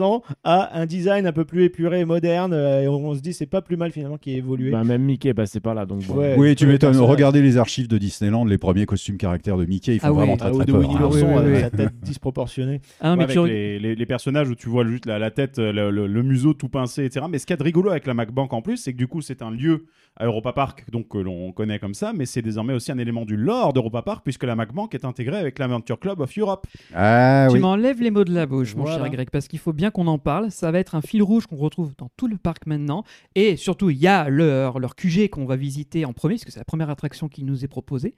à 0.43 0.79
un 0.79 0.85
design 0.85 1.25
un 1.27 1.31
peu 1.31 1.45
plus 1.45 1.63
épuré 1.65 1.99
et 2.01 2.05
moderne 2.05 2.53
euh, 2.53 2.81
et 2.81 2.87
on, 2.87 2.95
on 3.09 3.15
se 3.15 3.19
dit 3.21 3.33
c'est 3.33 3.45
pas 3.45 3.61
plus 3.61 3.77
mal 3.77 3.91
finalement 3.91 4.17
qui 4.17 4.33
a 4.33 4.37
évolué. 4.37 4.71
Bah, 4.71 4.83
même 4.83 5.03
Mickey 5.03 5.29
est 5.29 5.33
passé 5.33 5.59
par 5.59 5.73
là, 5.75 5.85
donc 5.85 6.05
bon. 6.07 6.15
Ouais. 6.15 6.35
Oui, 6.37 6.55
tu 6.55 6.65
m'étonnes. 6.67 6.97
Regardez 6.97 7.41
les 7.41 7.57
archives 7.57 7.87
de 7.87 7.97
Disneyland, 7.97 8.45
les 8.45 8.57
premiers 8.57 8.85
costumes 8.85 9.17
caractères 9.17 9.57
de 9.57 9.65
Mickey, 9.65 9.95
ils 9.95 9.99
font 9.99 10.07
Ah 10.07 10.11
oui. 10.11 10.17
vraiment 10.17 10.33
Ah, 10.35 10.37
très 10.37 10.49
ou 10.51 10.55
très 10.57 10.65
de 10.65 10.71
peur. 10.71 10.81
Winnie 10.81 10.95
hein. 10.95 10.99
l'ourson 11.01 11.25
oui, 11.27 11.33
oui, 11.33 11.37
avec 11.39 11.53
oui. 11.55 11.61
sa 11.61 11.69
tête 11.69 11.93
disproportionnée. 12.01 12.81
Ah 12.99 13.09
non, 13.09 13.15
mais 13.17 13.23
avec 13.23 13.35
tu- 13.37 13.47
les, 13.47 13.79
les- 13.79 13.95
les 13.95 14.05
personnages 14.05 14.49
où 14.49 14.55
tu 14.55 14.69
vois 14.69 14.85
juste 14.85 15.05
la, 15.05 15.19
la 15.19 15.31
tête, 15.31 15.59
euh, 15.59 15.71
le, 15.71 15.89
le- 15.91 16.07
le 16.07 16.23
museau 16.23 16.53
tout 16.53 16.69
pincé, 16.69 17.05
etc. 17.05 17.25
Mais 17.29 17.39
ce 17.39 17.45
qu'il 17.45 17.53
y 17.53 17.55
a 17.55 17.57
de 17.57 17.63
rigolo 17.63 17.89
avec 17.89 18.05
la 18.07 18.13
MacBank 18.13 18.51
en 18.53 18.61
plus, 18.61 18.77
c'est 18.77 18.93
que 18.93 18.97
du 18.97 19.07
coup, 19.07 19.21
c'est 19.21 19.41
un 19.41 19.51
lieu 19.51 19.85
à 20.17 20.25
Europa 20.25 20.51
Park, 20.53 20.85
donc 20.91 21.07
que 21.07 21.17
l'on 21.17 21.51
connaît 21.53 21.79
comme 21.79 21.93
ça, 21.93 22.11
mais 22.13 22.25
c'est 22.25 22.41
désormais 22.41 22.73
aussi 22.73 22.91
un 22.91 22.97
élément 22.97 23.23
du 23.25 23.37
lore 23.37 23.71
d'Europa 23.73 24.01
Park, 24.01 24.21
puisque 24.23 24.43
la 24.43 24.55
MacBank 24.55 24.93
est 24.93 25.05
intégrée 25.05 25.37
avec 25.37 25.57
l'Adventure 25.57 25.99
Club 25.99 26.19
of 26.19 26.37
Europe. 26.37 26.67
Ah 26.93 27.47
tu 27.49 27.55
oui. 27.55 27.59
m'enlèves 27.61 28.01
les 28.01 28.11
mots 28.11 28.25
de 28.25 28.33
la 28.33 28.45
bouche, 28.45 28.75
mon 28.75 28.83
Voilà. 28.83 28.99
cher 29.03 29.09
Greg, 29.09 29.29
parce 29.31 29.47
qu'il 29.47 29.59
faut 29.59 29.71
bien 29.73 29.80
qu'on 29.89 30.05
en 30.07 30.19
parle. 30.19 30.51
Ça 30.51 30.69
va 30.69 30.77
être 30.79 30.93
un 30.93 31.01
fil 31.01 31.23
rouge 31.23 31.47
qu'on 31.47 31.55
retrouve 31.55 31.93
dans 31.97 32.09
tout 32.17 32.27
le 32.27 32.37
parc 32.37 32.67
maintenant. 32.67 33.03
Et 33.33 33.55
surtout, 33.55 33.89
il 33.89 33.97
y 33.97 34.05
a 34.07 34.29
leur, 34.29 34.77
leur 34.79 34.95
QG 34.95 35.29
qu'on 35.29 35.45
va 35.45 35.55
visiter 35.55 36.05
en 36.05 36.13
premier, 36.13 36.35
parce 36.35 36.45
que 36.45 36.51
c'est 36.51 36.59
la 36.59 36.65
première 36.65 36.89
attraction 36.91 37.27
qui 37.29 37.43
nous 37.43 37.63
est 37.63 37.67
proposée, 37.67 38.13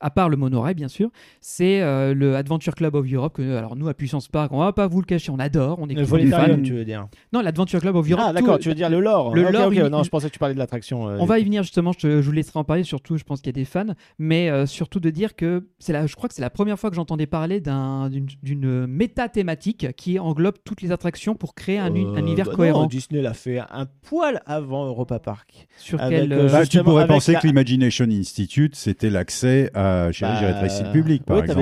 à 0.00 0.10
part 0.10 0.28
le 0.28 0.36
monorail, 0.36 0.74
bien 0.74 0.88
sûr. 0.88 1.10
C'est 1.40 1.80
euh, 1.82 2.14
le 2.14 2.36
Adventure 2.36 2.74
Club 2.74 2.94
of 2.94 3.10
Europe. 3.10 3.34
Que, 3.34 3.56
alors, 3.56 3.74
nous, 3.74 3.88
à 3.88 3.94
Puissance 3.94 4.28
Park, 4.28 4.52
on 4.52 4.58
va 4.58 4.72
pas 4.72 4.86
vous 4.86 5.00
le 5.00 5.06
cacher, 5.06 5.30
on 5.32 5.38
adore. 5.38 5.78
On 5.80 5.88
est 5.88 5.94
Le. 5.94 6.02
Voletarium, 6.02 6.62
tu 6.62 6.74
veux 6.74 6.84
dire. 6.84 7.08
Non, 7.32 7.40
l'Adventure 7.40 7.80
Club 7.80 7.96
of 7.96 8.08
Europe. 8.08 8.24
Ah 8.28 8.32
d'accord, 8.32 8.58
tu 8.58 8.68
veux 8.68 8.74
dire 8.74 8.90
le 8.90 9.00
lore. 9.00 9.34
le 9.34 9.42
lore, 9.50 9.72
il- 9.72 9.82
Non, 9.84 10.02
je 10.02 10.10
pensais 10.10 10.28
que 10.28 10.32
tu 10.34 10.38
parlais 10.38 10.54
de 10.54 10.58
l'attraction. 10.58 11.08
euh, 11.08 11.16
On 11.20 11.24
va 11.24 11.38
y 11.38 11.44
venir 11.44 11.62
justement, 11.62 11.92
je, 11.92 11.98
te- 11.98 12.20
je 12.20 12.26
vous 12.26 12.32
laisserai 12.32 12.58
en 12.58 12.64
parler, 12.64 12.82
surtout 12.84 13.16
je 13.16 13.24
pense 13.24 13.40
qu'il 13.40 13.46
y 13.48 13.50
a 13.50 13.52
des 13.52 13.64
fans, 13.64 13.94
mais 14.18 14.50
euh, 14.50 14.66
surtout 14.66 15.00
de 15.00 15.08
dire 15.10 15.34
que 15.36 15.66
c'est 15.78 15.92
la, 15.94 16.06
je 16.06 16.14
crois 16.14 16.28
que 16.28 16.34
c'est 16.34 16.42
la 16.42 16.50
première 16.50 16.78
fois 16.78 16.90
que 16.90 16.96
j'entendais 16.96 17.26
parler 17.26 17.60
d'un- 17.60 18.10
d'une 18.10 18.26
d'une 18.42 18.86
méta-thématique 18.86 19.94
qui 19.96 20.18
englobe 20.18 20.56
toutes 20.64 20.82
les 20.82 20.92
attractions 20.92 21.07
pour 21.34 21.54
créer 21.54 21.78
un, 21.78 21.86
un 21.86 21.94
Euh, 21.96 22.16
univers 22.18 22.44
bah 22.46 22.50
non, 22.52 22.56
cohérent. 22.56 22.86
Disney 22.86 23.22
l'a 23.22 23.34
fait 23.34 23.58
un 23.58 23.86
poil 24.02 24.40
avant 24.46 24.86
Europa 24.86 25.18
Park. 25.18 25.66
sur 25.78 26.00
avec, 26.00 26.20
quel, 26.20 26.32
euh, 26.32 26.46
euh, 26.46 26.48
Bah, 26.50 26.66
tu 26.66 26.82
pourrais 26.82 27.06
penser 27.06 27.32
la- 27.32 27.40
que 27.40 27.46
l'Imagination 27.46 28.06
Institute, 28.10 28.74
c'était 28.74 29.10
l'accès 29.10 29.70
à 29.74 30.10
Chérie, 30.12 30.44
rétréci 30.44 30.82
le 30.82 30.90
public, 30.92 31.24
par 31.24 31.38
exemple. 31.38 31.58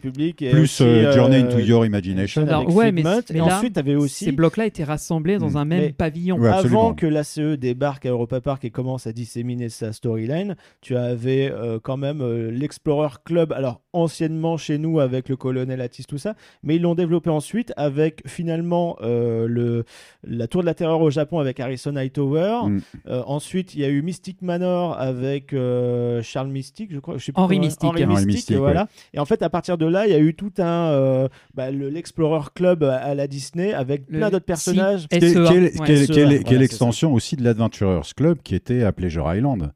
Public. 0.00 0.42
et 0.42 0.50
Plus 0.50 0.60
aussi, 0.62 0.82
euh, 0.84 1.12
Journey 1.12 1.36
into 1.40 1.58
Your 1.58 1.84
Imagination. 1.86 2.42
Alors, 2.42 2.62
avec 2.62 2.74
ouais, 2.74 2.92
mais- 2.92 3.02
mais 3.02 3.18
et 3.30 3.38
là, 3.38 3.56
ensuite, 3.58 3.74
t'avais 3.74 3.94
aussi. 3.94 4.24
ces 4.26 4.32
blocs-là 4.32 4.66
étaient 4.66 4.84
rassemblés 4.84 5.38
dans 5.38 5.50
Mm. 5.50 5.56
un 5.56 5.64
même 5.64 5.80
Mais- 5.82 5.92
pavillon. 5.92 6.38
Ouais. 6.38 6.48
Avant 6.48 6.94
que 6.94 7.06
l'ACE 7.06 7.38
débarque 7.58 8.06
à 8.06 8.10
Europa 8.10 8.40
Park 8.40 8.64
et 8.64 8.70
commence 8.70 9.06
à 9.06 9.12
disséminer 9.12 9.68
sa 9.68 9.92
storyline, 9.92 10.56
tu 10.80 10.96
avais 10.96 11.50
euh, 11.52 11.78
quand 11.82 11.96
même 11.96 12.20
euh, 12.20 12.50
l'Explorer 12.50 13.08
Club, 13.24 13.52
alors 13.52 13.80
anciennement 13.92 14.56
chez 14.56 14.78
nous 14.78 15.00
avec 15.00 15.28
le 15.28 15.36
colonel 15.36 15.80
Atis, 15.80 16.04
tout 16.04 16.18
ça, 16.18 16.34
mais 16.62 16.76
ils 16.76 16.82
l'ont 16.82 16.94
développé 16.94 17.30
ensuite 17.30 17.72
avec 17.76 18.22
finalement 18.26 18.61
euh, 19.02 19.46
le, 19.48 19.84
la 20.24 20.46
Tour 20.46 20.60
de 20.62 20.66
la 20.66 20.74
Terreur 20.74 21.00
au 21.00 21.10
Japon 21.10 21.38
avec 21.38 21.60
Harrison 21.60 21.96
Hightower. 21.96 22.68
Mm. 22.68 22.78
Euh, 23.08 23.22
ensuite, 23.26 23.74
il 23.74 23.80
y 23.80 23.84
a 23.84 23.88
eu 23.88 24.02
Mystic 24.02 24.42
Manor 24.42 24.98
avec 24.98 25.52
euh, 25.52 26.22
Charles 26.22 26.48
Mystic, 26.48 26.92
je 26.92 26.98
crois. 27.00 27.18
Je 27.18 27.24
sais 27.26 27.32
plus 27.32 27.40
Henri 27.42 27.58
Mystique. 27.60 27.84
Henri 27.88 28.04
Henri 28.04 28.14
Mystique, 28.14 28.32
Mystique, 28.34 28.56
voilà. 28.56 28.88
Et 29.14 29.18
en 29.18 29.24
fait, 29.24 29.42
à 29.42 29.50
partir 29.50 29.78
de 29.78 29.86
là, 29.86 30.06
il 30.06 30.12
y 30.12 30.14
a 30.14 30.18
eu 30.20 30.34
tout 30.34 30.52
un 30.58 30.90
euh, 30.90 31.28
bah, 31.54 31.70
le- 31.70 31.88
l'Explorer 31.88 32.48
Club 32.54 32.82
à, 32.84 32.96
à 32.96 33.14
la 33.14 33.26
Disney 33.26 33.72
avec 33.72 34.04
Le 34.08 34.18
plein 34.18 34.30
d'autres 34.30 34.44
personnages. 34.44 35.02
Si- 35.02 35.08
Quelle, 35.08 35.20
c'est 35.20 36.62
extension 36.62 37.12
aussi 37.12 37.36
de 37.36 37.44
l'Adventurers 37.44 38.14
Club 38.16 38.38
qui 38.42 38.54
était 38.54 38.82
à 38.82 38.92
Pleasure 38.92 39.32
Island 39.34 39.72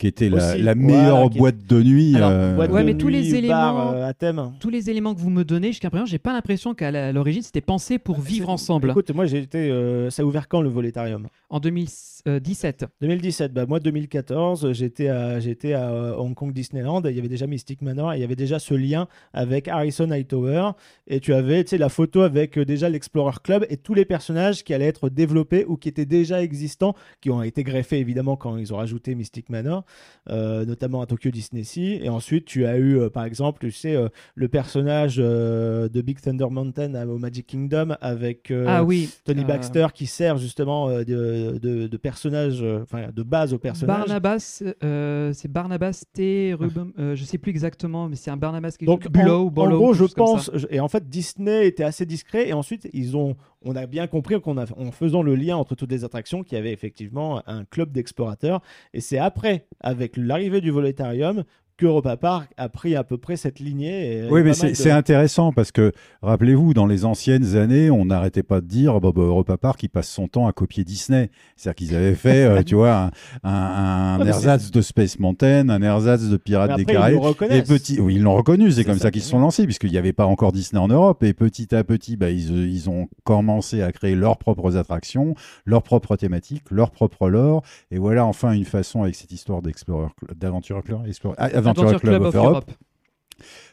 qui 0.00 0.06
était 0.06 0.30
la, 0.30 0.74
meilleure 0.74 1.28
boîte 1.28 1.66
de 1.68 1.82
nuit. 1.82 2.16
Alors, 2.16 2.30
euh, 2.32 2.54
Boîte 2.56 2.70
Ouais, 2.70 2.80
de 2.80 2.86
mais 2.86 2.94
tous 2.94 3.08
les 3.08 3.34
éléments- 3.34 3.54
bar, 3.54 3.94
euh, 3.94 4.08
à 4.08 4.14
thème. 4.14 4.50
Tous 4.58 4.70
les 4.70 4.88
éléments 4.88 5.14
que 5.14 5.20
vous 5.20 5.28
me 5.28 5.44
donnez 5.44 5.68
jusqu'à 5.68 5.90
présent, 5.90 6.06
j'ai 6.06 6.18
pas 6.18 6.32
l'impression 6.32 6.72
qu'à 6.74 7.12
l'origine 7.12 7.42
c'était 7.42 7.60
pensé 7.60 7.98
pour 7.98 8.18
vivre 8.18 8.46
C'est- 8.46 8.52
ensemble. 8.52 8.90
Écoute, 8.90 9.10
moi 9.14 9.26
j'ai 9.26 9.38
été. 9.38 9.70
euh, 9.70 10.08
ça 10.08 10.22
a 10.22 10.24
ouvert 10.24 10.48
quand 10.48 10.62
le 10.62 10.70
Voletarium? 10.70 11.26
En 11.52 11.58
2017. 11.58 12.84
2017, 13.00 13.52
bah, 13.52 13.66
moi 13.66 13.80
2014, 13.80 14.72
j'étais 14.72 15.08
à, 15.08 15.40
j'étais 15.40 15.72
à 15.72 15.90
euh, 15.90 16.14
Hong 16.14 16.32
Kong 16.32 16.52
Disneyland, 16.52 17.02
et 17.02 17.10
il 17.10 17.16
y 17.16 17.18
avait 17.18 17.28
déjà 17.28 17.48
Mystic 17.48 17.82
Manor, 17.82 18.12
et 18.12 18.18
il 18.18 18.20
y 18.20 18.24
avait 18.24 18.36
déjà 18.36 18.60
ce 18.60 18.72
lien 18.72 19.08
avec 19.32 19.66
Harrison 19.66 20.08
Hightower, 20.12 20.70
et 21.08 21.18
tu 21.18 21.34
avais 21.34 21.64
la 21.72 21.88
photo 21.88 22.20
avec 22.20 22.56
euh, 22.56 22.64
déjà 22.64 22.88
l'Explorer 22.88 23.38
Club 23.42 23.66
et 23.68 23.76
tous 23.76 23.94
les 23.94 24.04
personnages 24.04 24.62
qui 24.62 24.72
allaient 24.72 24.86
être 24.86 25.08
développés 25.08 25.64
ou 25.66 25.76
qui 25.76 25.88
étaient 25.88 26.06
déjà 26.06 26.40
existants, 26.40 26.94
qui 27.20 27.30
ont 27.30 27.42
été 27.42 27.64
greffés 27.64 27.98
évidemment 27.98 28.36
quand 28.36 28.56
ils 28.56 28.72
ont 28.72 28.76
rajouté 28.76 29.16
Mystic 29.16 29.48
Manor, 29.48 29.84
euh, 30.28 30.64
notamment 30.64 31.02
à 31.02 31.06
Tokyo 31.06 31.30
Disney 31.32 31.64
Sea, 31.64 31.98
et 32.00 32.08
ensuite 32.08 32.44
tu 32.44 32.64
as 32.64 32.76
eu 32.76 32.96
euh, 32.96 33.10
par 33.10 33.24
exemple, 33.24 33.66
tu 33.66 33.72
sais, 33.72 33.96
euh, 33.96 34.08
le 34.36 34.46
personnage 34.46 35.16
de 35.16 36.00
Big 36.00 36.20
Thunder 36.20 36.46
Mountain 36.48 37.08
au 37.08 37.18
Magic 37.18 37.48
Kingdom 37.48 37.96
avec... 38.00 38.52
ah 38.66 38.84
oui. 38.84 39.10
Tony 39.24 39.44
Baxter 39.44 39.88
qui 39.92 40.06
sert 40.06 40.38
justement 40.38 40.88
euh, 40.88 41.02
de, 41.40 41.58
de, 41.58 41.86
de 41.86 41.96
personnage, 41.96 42.62
euh, 42.62 42.82
enfin 42.82 43.08
de 43.14 43.22
base 43.22 43.54
au 43.54 43.58
personnage. 43.58 43.96
Barnabas, 43.96 44.62
euh, 44.82 45.32
c'est 45.32 45.50
Barnabas 45.50 46.04
T. 46.12 46.54
Ruben, 46.58 46.92
euh, 46.98 47.14
je 47.14 47.24
sais 47.24 47.38
plus 47.38 47.50
exactement, 47.50 48.08
mais 48.08 48.16
c'est 48.16 48.30
un 48.30 48.36
Barnabas 48.36 48.72
qui 48.78 48.84
Donc 48.84 49.08
Bulow, 49.10 49.44
en, 49.44 49.46
en 49.46 49.50
Barlow, 49.50 49.78
gros, 49.78 49.94
je 49.94 50.04
pense, 50.04 50.50
et 50.70 50.80
en 50.80 50.88
fait 50.88 51.08
Disney 51.08 51.66
était 51.66 51.84
assez 51.84 52.06
discret 52.06 52.48
et 52.48 52.52
ensuite 52.52 52.88
ils 52.92 53.16
ont, 53.16 53.36
on 53.62 53.76
a 53.76 53.86
bien 53.86 54.06
compris 54.06 54.40
qu'on 54.40 54.56
en 54.58 54.92
faisant 54.92 55.22
le 55.22 55.34
lien 55.34 55.56
entre 55.56 55.74
toutes 55.74 55.90
les 55.90 56.04
attractions 56.04 56.42
qu'il 56.42 56.56
y 56.56 56.60
avait 56.60 56.72
effectivement 56.72 57.42
un 57.46 57.64
club 57.64 57.92
d'explorateurs 57.92 58.60
et 58.94 59.00
c'est 59.00 59.18
après 59.18 59.66
avec 59.80 60.16
l'arrivée 60.16 60.60
du 60.60 60.70
Voletarium 60.70 61.44
qu'Europa 61.80 62.16
Park 62.16 62.50
a 62.56 62.68
pris 62.68 62.94
à 62.94 63.04
peu 63.04 63.16
près 63.18 63.36
cette 63.36 63.58
lignée. 63.58 64.24
Oui, 64.30 64.42
mais 64.42 64.52
c'est 64.54 64.84
de- 64.84 64.90
intéressant 64.90 65.52
parce 65.52 65.72
que, 65.72 65.92
rappelez-vous, 66.22 66.74
dans 66.74 66.86
les 66.86 67.04
anciennes 67.04 67.56
années, 67.56 67.90
on 67.90 68.04
n'arrêtait 68.04 68.42
pas 68.42 68.60
de 68.60 68.66
dire 68.66 69.00
bah, 69.00 69.10
bah, 69.14 69.22
Europa 69.22 69.56
Park, 69.56 69.82
il 69.82 69.88
passe 69.88 70.08
son 70.08 70.28
temps 70.28 70.46
à 70.46 70.52
copier 70.52 70.84
Disney. 70.84 71.30
C'est-à-dire 71.56 71.76
qu'ils 71.76 71.94
avaient 71.96 72.14
fait, 72.14 72.44
euh, 72.44 72.62
tu 72.66 72.74
vois, 72.74 72.94
un, 72.94 73.10
un, 73.44 73.50
un 73.50 74.18
Ouais, 74.18 74.24
mais 74.24 74.30
ersatz 74.30 74.70
de 74.70 74.80
Space 74.82 75.18
Mountain, 75.18 75.68
un 75.68 75.82
ersatz 75.82 76.28
de 76.28 76.36
Pirates 76.36 76.76
des 76.76 76.82
ils 76.82 76.86
Caraïbes. 76.86 77.16
Et 77.16 77.20
reconnaissent. 77.26 77.68
petit, 77.68 78.00
oui, 78.00 78.16
ils 78.16 78.22
l'ont 78.22 78.34
reconnu, 78.36 78.70
c'est 78.70 78.84
comme 78.84 78.94
ça 78.94 79.04
ça, 79.04 79.10
qui 79.10 79.18
qu'ils 79.18 79.22
se 79.22 79.30
sont 79.30 79.38
lancés, 79.40 79.64
puisqu'il 79.64 79.90
n'y 79.90 79.98
avait 79.98 80.12
pas 80.12 80.26
encore 80.26 80.52
Disney 80.52 80.80
en 80.80 80.88
Europe. 80.88 81.22
Et 81.22 81.32
petit 81.32 81.74
à 81.74 81.82
petit, 81.84 82.16
bah, 82.16 82.30
ils, 82.30 82.70
ils 82.70 82.90
ont 82.90 83.08
commencé 83.24 83.82
à 83.82 83.90
créer 83.92 84.14
leurs 84.14 84.36
propres 84.38 84.76
attractions, 84.76 85.34
leurs 85.64 85.82
propres 85.82 86.16
thématiques, 86.16 86.64
leur 86.70 86.90
propre 86.90 87.28
lore. 87.28 87.62
Et 87.90 87.98
voilà 87.98 88.26
enfin 88.26 88.52
une 88.52 88.64
façon, 88.64 89.02
avec 89.02 89.14
cette 89.14 89.32
histoire 89.32 89.62
d'Explorer, 89.62 90.08
d'Aventure 90.36 90.78
Explorer- 91.06 91.36
ah, 91.38 91.48
Adventure 91.70 91.96
Adventure 91.96 92.18
Club, 92.18 92.22
of 92.22 92.34
Europe, 92.34 92.50
Europe. 92.52 92.70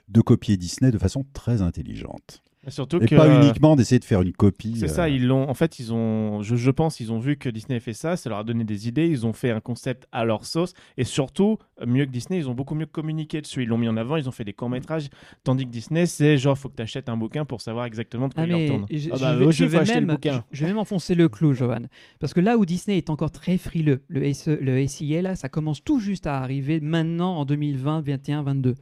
de 0.08 0.22
copier 0.22 0.58
Disney 0.58 0.92
de 0.92 0.98
façon 0.98 1.26
très 1.34 1.62
intelligente. 1.62 2.44
Et 2.68 2.72
Surtout 2.72 2.98
Et 3.02 3.06
que 3.06 3.16
pas 3.16 3.30
uniquement 3.44 3.76
d'essayer 3.76 4.00
de 4.00 4.04
faire 4.06 4.22
une 4.22 4.34
copie. 4.34 4.76
C'est 4.78 4.86
euh, 4.86 4.88
ça, 4.90 5.10
ils 5.10 5.26
l'ont. 5.26 5.50
En 5.50 5.54
fait, 5.54 5.80
ils 5.80 5.94
ont. 5.94 6.42
Je, 6.42 6.56
je 6.58 6.72
pense, 6.72 7.00
ils 7.00 7.12
ont 7.12 7.20
vu 7.20 7.38
que 7.38 7.48
Disney 7.50 7.80
fait 7.80 7.94
ça, 7.94 8.18
ça 8.18 8.30
leur 8.30 8.40
a 8.40 8.44
donné 8.44 8.64
des 8.66 8.88
idées. 8.88 9.08
Ils 9.08 9.26
ont 9.26 9.34
fait 9.34 9.52
un 9.52 9.62
concept 9.62 10.06
à 10.12 10.26
leur 10.26 10.46
sauce, 10.46 10.74
et 10.98 11.04
surtout, 11.06 11.58
mieux 11.86 12.06
que 12.06 12.12
Disney, 12.12 12.40
ils 12.40 12.50
ont 12.50 12.54
beaucoup 12.54 12.76
mieux 12.76 12.86
communiqué 12.86 13.42
dessus. 13.42 13.64
Ils 13.64 13.70
l'ont 13.70 13.78
mis 13.78 13.88
en 13.88 13.96
avant, 13.96 14.18
ils 14.18 14.28
ont 14.28 14.34
fait 14.34 14.44
des 14.44 14.54
courts 14.54 14.70
métrages, 14.70 15.08
tandis 15.44 15.66
que 15.66 15.72
Disney, 15.72 16.06
c'est 16.06 16.38
genre, 16.38 16.58
faut 16.58 16.68
que 16.70 16.76
tu 16.76 16.82
achètes 16.84 17.08
un 17.10 17.18
bouquin 17.18 17.46
pour 17.46 17.62
savoir 17.62 17.86
exactement 17.86 18.28
de 18.28 18.34
quoi 18.34 18.44
Ah 18.44 18.48
il 18.48 18.54
mais 18.54 18.64
retourne. 18.66 18.86
je, 18.92 19.10
Ah 19.12 19.16
je 19.16 19.22
bah, 19.22 19.36
vais, 19.36 19.52
je 19.52 19.66
vais 19.66 20.00
le 20.02 20.06
bouquin. 20.06 20.44
je, 20.52 20.58
je 20.58 20.62
vais 20.64 20.68
même 20.72 20.80
enfoncer 20.80 21.16
le 21.16 21.30
clou, 21.30 21.54
Johan. 21.54 21.84
Parce 22.20 22.34
que 22.34 22.42
là 22.42 22.58
où 22.58 22.66
Disney 22.66 22.98
est 22.98 23.10
encore 23.10 23.32
très 23.32 23.58
frileux, 23.58 24.04
le, 24.10 24.34
SE 24.34 24.50
le 24.60 24.86
SIA, 24.88 25.22
là, 25.22 25.36
ça 25.36 25.48
commence 25.48 25.84
tout 25.84 26.00
juste 26.00 26.28
à 26.28 26.38
arriver 26.40 26.80
maintenant 26.82 27.38
en 27.38 27.46
2020, 27.46 28.02
2021, 28.02 28.44
22. 28.44 28.76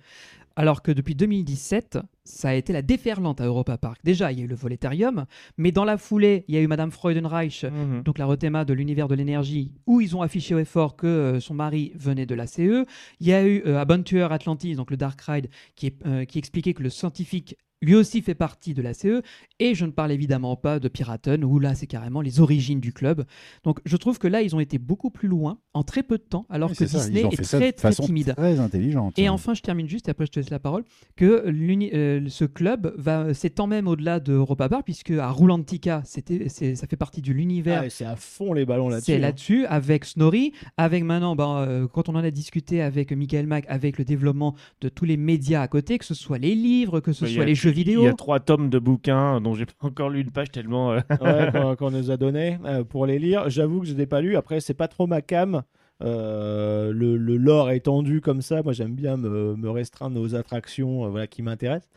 Alors 0.58 0.82
que 0.82 0.92
depuis 0.92 1.16
2017, 1.16 2.00
ça 2.24 2.50
a 2.50 2.54
été 2.54 2.72
la 2.72 2.82
déferlante 2.82 3.42
à 3.42 3.46
Europa 3.46 3.78
Park. 3.78 4.00
Déjà, 4.06 4.32
il 4.32 4.40
y 4.40 4.42
a 4.42 4.46
eu 4.46 4.48
le 4.48 4.56
Voletarium, 4.56 5.26
mais 5.58 5.72
dans 5.74 5.84
la 5.84 5.98
foulée, 5.98 6.46
il 6.48 6.56
y 6.56 6.58
a 6.58 6.62
eu 6.62 6.68
Madame 6.68 6.92
Freudenreich, 6.92 7.66
Mhm. 7.66 8.04
donc 8.04 8.18
la 8.18 8.26
rethéma 8.26 8.64
de 8.64 8.74
l'univers 8.74 9.08
de 9.10 9.16
l'énergie, 9.16 9.72
où 9.86 10.00
ils 10.00 10.16
ont 10.16 10.22
affiché 10.22 10.56
au 10.56 10.60
effort 10.60 10.96
que 10.96 11.08
euh, 11.08 11.40
son 11.42 11.54
mari 11.56 11.92
venait 11.96 12.26
de 12.26 12.36
la 12.36 12.48
CE. 12.48 12.86
Il 13.20 13.28
y 13.28 13.34
a 13.34 13.46
eu 13.46 13.64
euh, 13.66 13.80
Adventure 13.82 14.32
Atlantis, 14.32 14.76
donc 14.76 14.92
le 14.92 14.98
Dark 14.98 15.20
Ride, 15.22 15.50
qui, 15.76 15.88
est, 15.88 16.06
euh, 16.06 16.24
qui 16.26 16.40
expliquait 16.40 16.74
que 16.74 16.84
le 16.84 16.90
scientifique 16.90 17.58
lui 17.86 17.96
aussi 17.96 18.22
fait 18.22 18.36
partie 18.36 18.74
de 18.74 18.82
la 18.82 18.94
CE. 18.94 19.22
Et 19.60 19.76
je 19.76 19.86
ne 19.86 19.92
parle 19.92 20.12
évidemment 20.12 20.56
pas 20.56 20.80
de 20.80 20.88
Piraten, 20.88 21.44
où 21.44 21.60
là, 21.60 21.76
c'est 21.76 21.88
carrément 21.88 22.22
les 22.22 22.40
origines 22.40 22.80
du 22.80 22.92
club. 22.92 23.26
Donc 23.64 23.80
je 23.86 23.96
trouve 23.98 24.20
que 24.20 24.28
là, 24.28 24.42
ils 24.42 24.56
ont 24.56 24.60
été 24.60 24.78
beaucoup 24.78 25.10
plus 25.10 25.28
loin 25.28 25.60
en 25.74 25.84
très 25.84 26.04
peu 26.04 26.18
de 26.18 26.24
temps, 26.24 26.46
alors 26.50 26.70
oui, 26.70 26.76
que 26.76 26.84
Disney 26.86 27.24
est 27.32 27.42
très, 27.42 27.72
très 27.74 27.92
timide. 27.92 28.34
très 28.36 28.60
intelligente. 28.60 29.18
Et 29.18 29.30
enfin, 29.30 29.54
je 29.54 29.62
termine 29.62 29.88
juste, 29.88 30.08
et 30.08 30.12
après 30.12 30.26
je 30.26 30.32
te 30.32 30.40
laisse 30.40 30.50
la 30.50 30.60
parole, 30.60 30.84
que 31.16 31.46
euh, 31.46 32.30
ce 32.30 32.46
club 32.46 32.94
va 32.98 33.34
s'étend 33.34 33.68
même 33.68 33.88
au-delà 33.88 34.20
de 34.20 34.34
Europa 34.34 34.70
Park, 34.70 34.84
puisque 34.86 35.12
à 35.12 35.30
Roulantica, 35.30 36.02
c'était, 36.06 36.50
ça 36.50 36.88
fait 36.88 36.96
partie 36.96 37.22
de 37.22 37.32
l'univers. 37.32 37.84
Ah, 37.86 37.90
c'est 37.90 38.06
à 38.06 38.16
fond 38.16 38.54
les 38.54 38.66
ballons 38.66 38.90
là-dessus. 38.90 39.06
c'est 39.06 39.18
hein. 39.18 39.20
là-dessus, 39.20 39.66
avec 39.66 40.06
Snorri, 40.06 40.54
avec 40.78 41.04
maintenant, 41.04 41.36
ben, 41.36 41.58
euh, 41.58 41.88
quand 41.88 42.10
on 42.10 42.16
en 42.16 42.24
a 42.24 42.32
discuté 42.32 42.82
avec 42.82 43.12
Michael 43.12 43.48
Mack, 43.48 43.66
avec 43.68 43.98
le 43.98 44.06
développement 44.06 44.56
de 44.82 44.90
tous 44.90 45.06
les 45.06 45.18
médias 45.18 45.62
à 45.62 45.68
côté, 45.68 45.98
que 45.98 46.06
ce 46.06 46.14
soit 46.14 46.38
les 46.38 46.56
livres, 46.56 47.00
que 47.00 47.14
ce 47.14 47.26
soit 47.26 47.46
les 47.46 47.56
jeux 47.56 47.72
Il 47.84 48.06
y 48.06 48.08
a 48.08 48.14
trois 48.14 48.40
tomes 48.40 48.70
de 48.70 48.80
bouquins 48.80 49.42
dont 49.42 49.54
j'ai 49.54 49.66
pas 49.80 49.88
encore 49.88 50.10
lu 50.10 50.22
une 50.22 50.32
page 50.32 50.52
tellement. 50.52 50.92
euh, 50.94 51.00
ouais, 51.22 51.52
qu'on 51.54 51.76
qu'on 51.76 51.92
nous 51.92 52.12
a 52.12 52.18
donné 52.18 52.58
euh, 52.66 52.84
pour 52.84 53.06
les 53.06 53.20
lire. 53.20 53.50
J'avoue 53.50 53.82
que 53.82 53.88
je 53.88 53.94
n'ai 53.94 54.06
pas 54.06 54.22
lu. 54.22 54.36
Après, 54.38 54.60
c'est 54.60 54.74
pas 54.74 54.88
trop 54.88 55.08
ma 55.08 55.22
cam. 55.22 55.64
Euh, 56.04 56.92
le, 56.92 57.16
le 57.16 57.38
lore 57.38 57.72
étendu 57.72 58.20
comme 58.20 58.42
ça, 58.42 58.62
moi 58.62 58.74
j'aime 58.74 58.96
bien 58.96 59.16
me, 59.16 59.56
me 59.56 59.70
restreindre 59.70 60.20
aux 60.20 60.36
attractions 60.36 61.06
euh, 61.06 61.10
voilà, 61.10 61.26
qui 61.28 61.42
m'intéressent. 61.42 61.90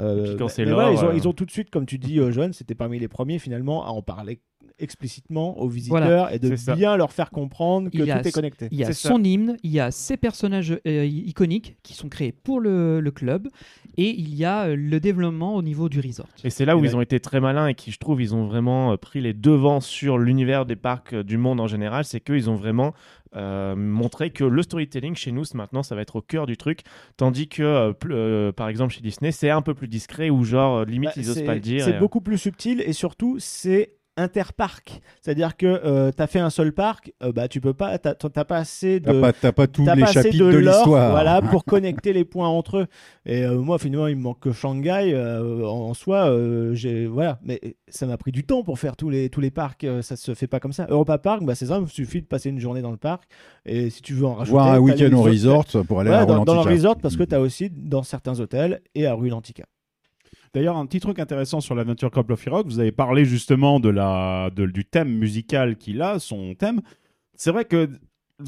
Euh, 0.00 0.36
quand 0.36 0.48
c'est 0.48 0.66
voilà, 0.66 0.90
lore, 0.90 1.00
ils, 1.02 1.06
ont, 1.06 1.12
ils 1.12 1.28
ont 1.28 1.32
tout 1.32 1.46
de 1.46 1.50
suite, 1.50 1.70
comme 1.70 1.86
tu 1.86 1.96
dis, 1.98 2.16
Johan, 2.16 2.50
c'était 2.52 2.74
parmi 2.74 2.98
les 2.98 3.08
premiers 3.08 3.38
finalement 3.38 3.86
à 3.86 3.88
en 3.88 4.02
parler 4.02 4.40
explicitement 4.78 5.58
aux 5.60 5.68
visiteurs 5.68 5.98
Voilà. 6.00 6.34
et 6.34 6.38
de 6.38 6.54
bien 6.74 6.96
leur 6.96 7.12
faire 7.12 7.30
comprendre 7.30 7.90
que 7.90 7.98
tout 7.98 8.28
est 8.28 8.32
connecté. 8.32 8.68
Il 8.70 8.78
y 8.78 8.84
a 8.84 8.92
ça. 8.92 9.08
son 9.10 9.22
hymne, 9.22 9.56
il 9.62 9.70
y 9.70 9.80
a 9.80 9.90
ses 9.90 10.16
personnages 10.16 10.78
euh, 10.86 11.04
iconiques 11.04 11.76
qui 11.82 11.94
sont 11.94 12.08
créés 12.08 12.32
pour 12.32 12.60
le, 12.60 13.00
le 13.00 13.10
club, 13.10 13.48
et 13.96 14.10
il 14.10 14.34
y 14.34 14.44
a 14.44 14.66
euh, 14.68 14.76
le 14.76 15.00
développement 15.00 15.54
au 15.56 15.62
niveau 15.62 15.88
du 15.88 16.00
resort. 16.00 16.28
Et 16.44 16.50
c'est 16.50 16.64
là 16.64 16.76
où 16.76 16.84
Et 16.84 16.88
ils 16.88 16.96
ont 16.96 17.00
été 17.00 17.20
très 17.20 17.40
malins 17.40 17.66
et 17.66 17.74
qui, 17.74 17.90
je 17.90 17.98
trouve, 17.98 18.20
ils 18.22 18.34
ont 18.34 18.46
vraiment 18.46 18.92
euh, 18.92 18.96
pris 18.96 19.20
les 19.20 19.32
devants 19.34 19.80
sur 19.80 20.18
l'univers 20.18 20.66
des 20.66 20.76
parcs 20.76 21.14
du 21.14 21.36
monde 21.36 21.60
en 21.60 21.66
général. 21.66 22.04
C'est 22.04 22.20
qu'ils 22.20 22.48
ont 22.48 22.54
vraiment 22.56 22.94
euh, 23.36 23.76
montré 23.76 24.30
que 24.30 24.44
le 24.44 24.62
storytelling 24.62 25.14
chez 25.14 25.32
nous, 25.32 25.42
maintenant, 25.54 25.82
ça 25.82 25.94
va 25.94 26.00
être 26.00 26.16
au 26.16 26.22
cœur 26.22 26.46
du 26.46 26.56
truc. 26.56 26.80
Tandis 27.16 27.48
que, 27.48 27.62
euh, 27.62 27.92
plus- 27.92 28.14
euh, 28.14 28.52
par 28.52 28.68
exemple, 28.68 28.94
chez 28.94 29.02
Disney, 29.02 29.32
c'est 29.32 29.50
un 29.50 29.60
peu 29.62 29.74
plus 29.74 29.88
discret 29.88 30.30
ou 30.30 30.44
genre, 30.44 30.84
limite, 30.84 31.10
Bah, 31.10 31.14
ils 31.16 31.30
osent 31.30 31.42
pas 31.44 31.54
le 31.54 31.60
dire. 31.60 31.84
C'est 31.84 31.96
euh, 31.96 31.98
beaucoup 31.98 32.20
plus 32.20 32.38
subtil 32.38 32.80
et 32.86 32.92
surtout 32.94 33.36
c'est 33.38 33.92
interparc. 34.18 35.00
C'est-à-dire 35.20 35.56
que 35.56 36.10
tu 36.10 36.22
as 36.22 36.26
fait 36.26 36.40
un 36.40 36.50
seul 36.50 36.72
parc, 36.72 37.12
euh, 37.22 37.32
bah 37.32 37.48
tu 37.48 37.60
peux 37.60 37.74
pas, 37.74 37.98
t'as 37.98 38.14
pas 38.14 38.56
assez 38.56 39.00
de 39.00 39.20
pas, 39.20 39.32
t'as 39.32 39.52
pas 39.52 39.66
tous 39.66 39.84
t'as 39.84 39.94
les 39.94 40.02
pas 40.02 40.12
chapitres 40.12 40.44
de, 40.50 40.56
l'histoire. 40.58 41.10
voilà, 41.10 41.40
pour 41.50 41.64
connecter 41.64 42.12
les 42.12 42.24
points 42.24 42.48
entre 42.48 42.78
eux. 42.78 42.86
Et 43.26 43.44
euh, 43.44 43.58
moi, 43.58 43.78
finalement, 43.78 44.06
il 44.06 44.16
me 44.16 44.22
manque 44.22 44.40
que 44.40 44.52
Shanghai 44.52 45.12
euh, 45.14 45.64
en, 45.64 45.88
en 45.90 45.94
soi. 45.94 46.28
euh, 46.30 46.74
j'ai 46.74 47.06
voilà, 47.06 47.38
mais 47.42 47.60
ça 47.88 48.06
m'a 48.06 48.16
pris 48.16 48.32
du 48.32 48.44
temps 48.44 48.62
pour 48.62 48.78
faire 48.78 48.96
tous 48.96 49.10
les 49.10 49.28
tous 49.30 49.40
les 49.40 49.50
parcs. 49.50 49.84
euh, 49.84 50.02
ça 50.02 50.16
se 50.16 50.34
fait 50.34 50.46
pas 50.46 50.60
comme 50.60 50.72
ça. 50.72 50.86
Europa 50.88 51.18
Park, 51.18 51.44
bah 51.44 51.54
c'est 51.54 51.66
ça. 51.66 51.78
Il 51.80 51.88
suffit 51.88 52.20
de 52.20 52.26
passer 52.26 52.50
une 52.50 52.58
journée 52.60 52.82
dans 52.82 52.90
le 52.90 52.96
parc. 52.96 53.24
Et 53.66 53.90
si 53.90 54.02
tu 54.02 54.14
veux 54.14 54.26
en 54.26 54.34
rajouter, 54.34 54.52
Voir 54.52 54.72
un 54.72 54.78
week-end 54.78 55.12
au 55.12 55.22
resort 55.22 55.64
pour 55.86 56.00
aller 56.00 56.10
Ouais, 56.10 56.16
à 56.16 56.26
dans, 56.26 56.44
dans 56.44 56.54
le 56.64 56.70
resort 56.70 56.96
parce 56.96 57.16
que 57.16 57.22
tu 57.24 57.34
as 57.34 57.40
aussi 57.40 57.70
dans 57.70 58.02
certains 58.02 58.40
hôtels 58.40 58.80
et 58.94 59.06
à 59.06 59.14
Rue 59.14 59.28
Lantica. 59.28 59.64
D'ailleurs, 60.54 60.76
un 60.76 60.86
petit 60.86 61.00
truc 61.00 61.18
intéressant 61.18 61.60
sur 61.60 61.74
l'Adventure 61.74 62.10
Club 62.10 62.30
of 62.30 62.44
Rock, 62.46 62.66
vous 62.66 62.80
avez 62.80 62.92
parlé 62.92 63.24
justement 63.24 63.80
de 63.80 63.88
la, 63.88 64.50
de- 64.54 64.66
du 64.66 64.84
thème 64.84 65.08
musical 65.10 65.76
qu'il 65.76 66.00
a, 66.02 66.18
son 66.18 66.54
thème. 66.54 66.80
C'est 67.34 67.50
vrai 67.52 67.64
que 67.64 67.88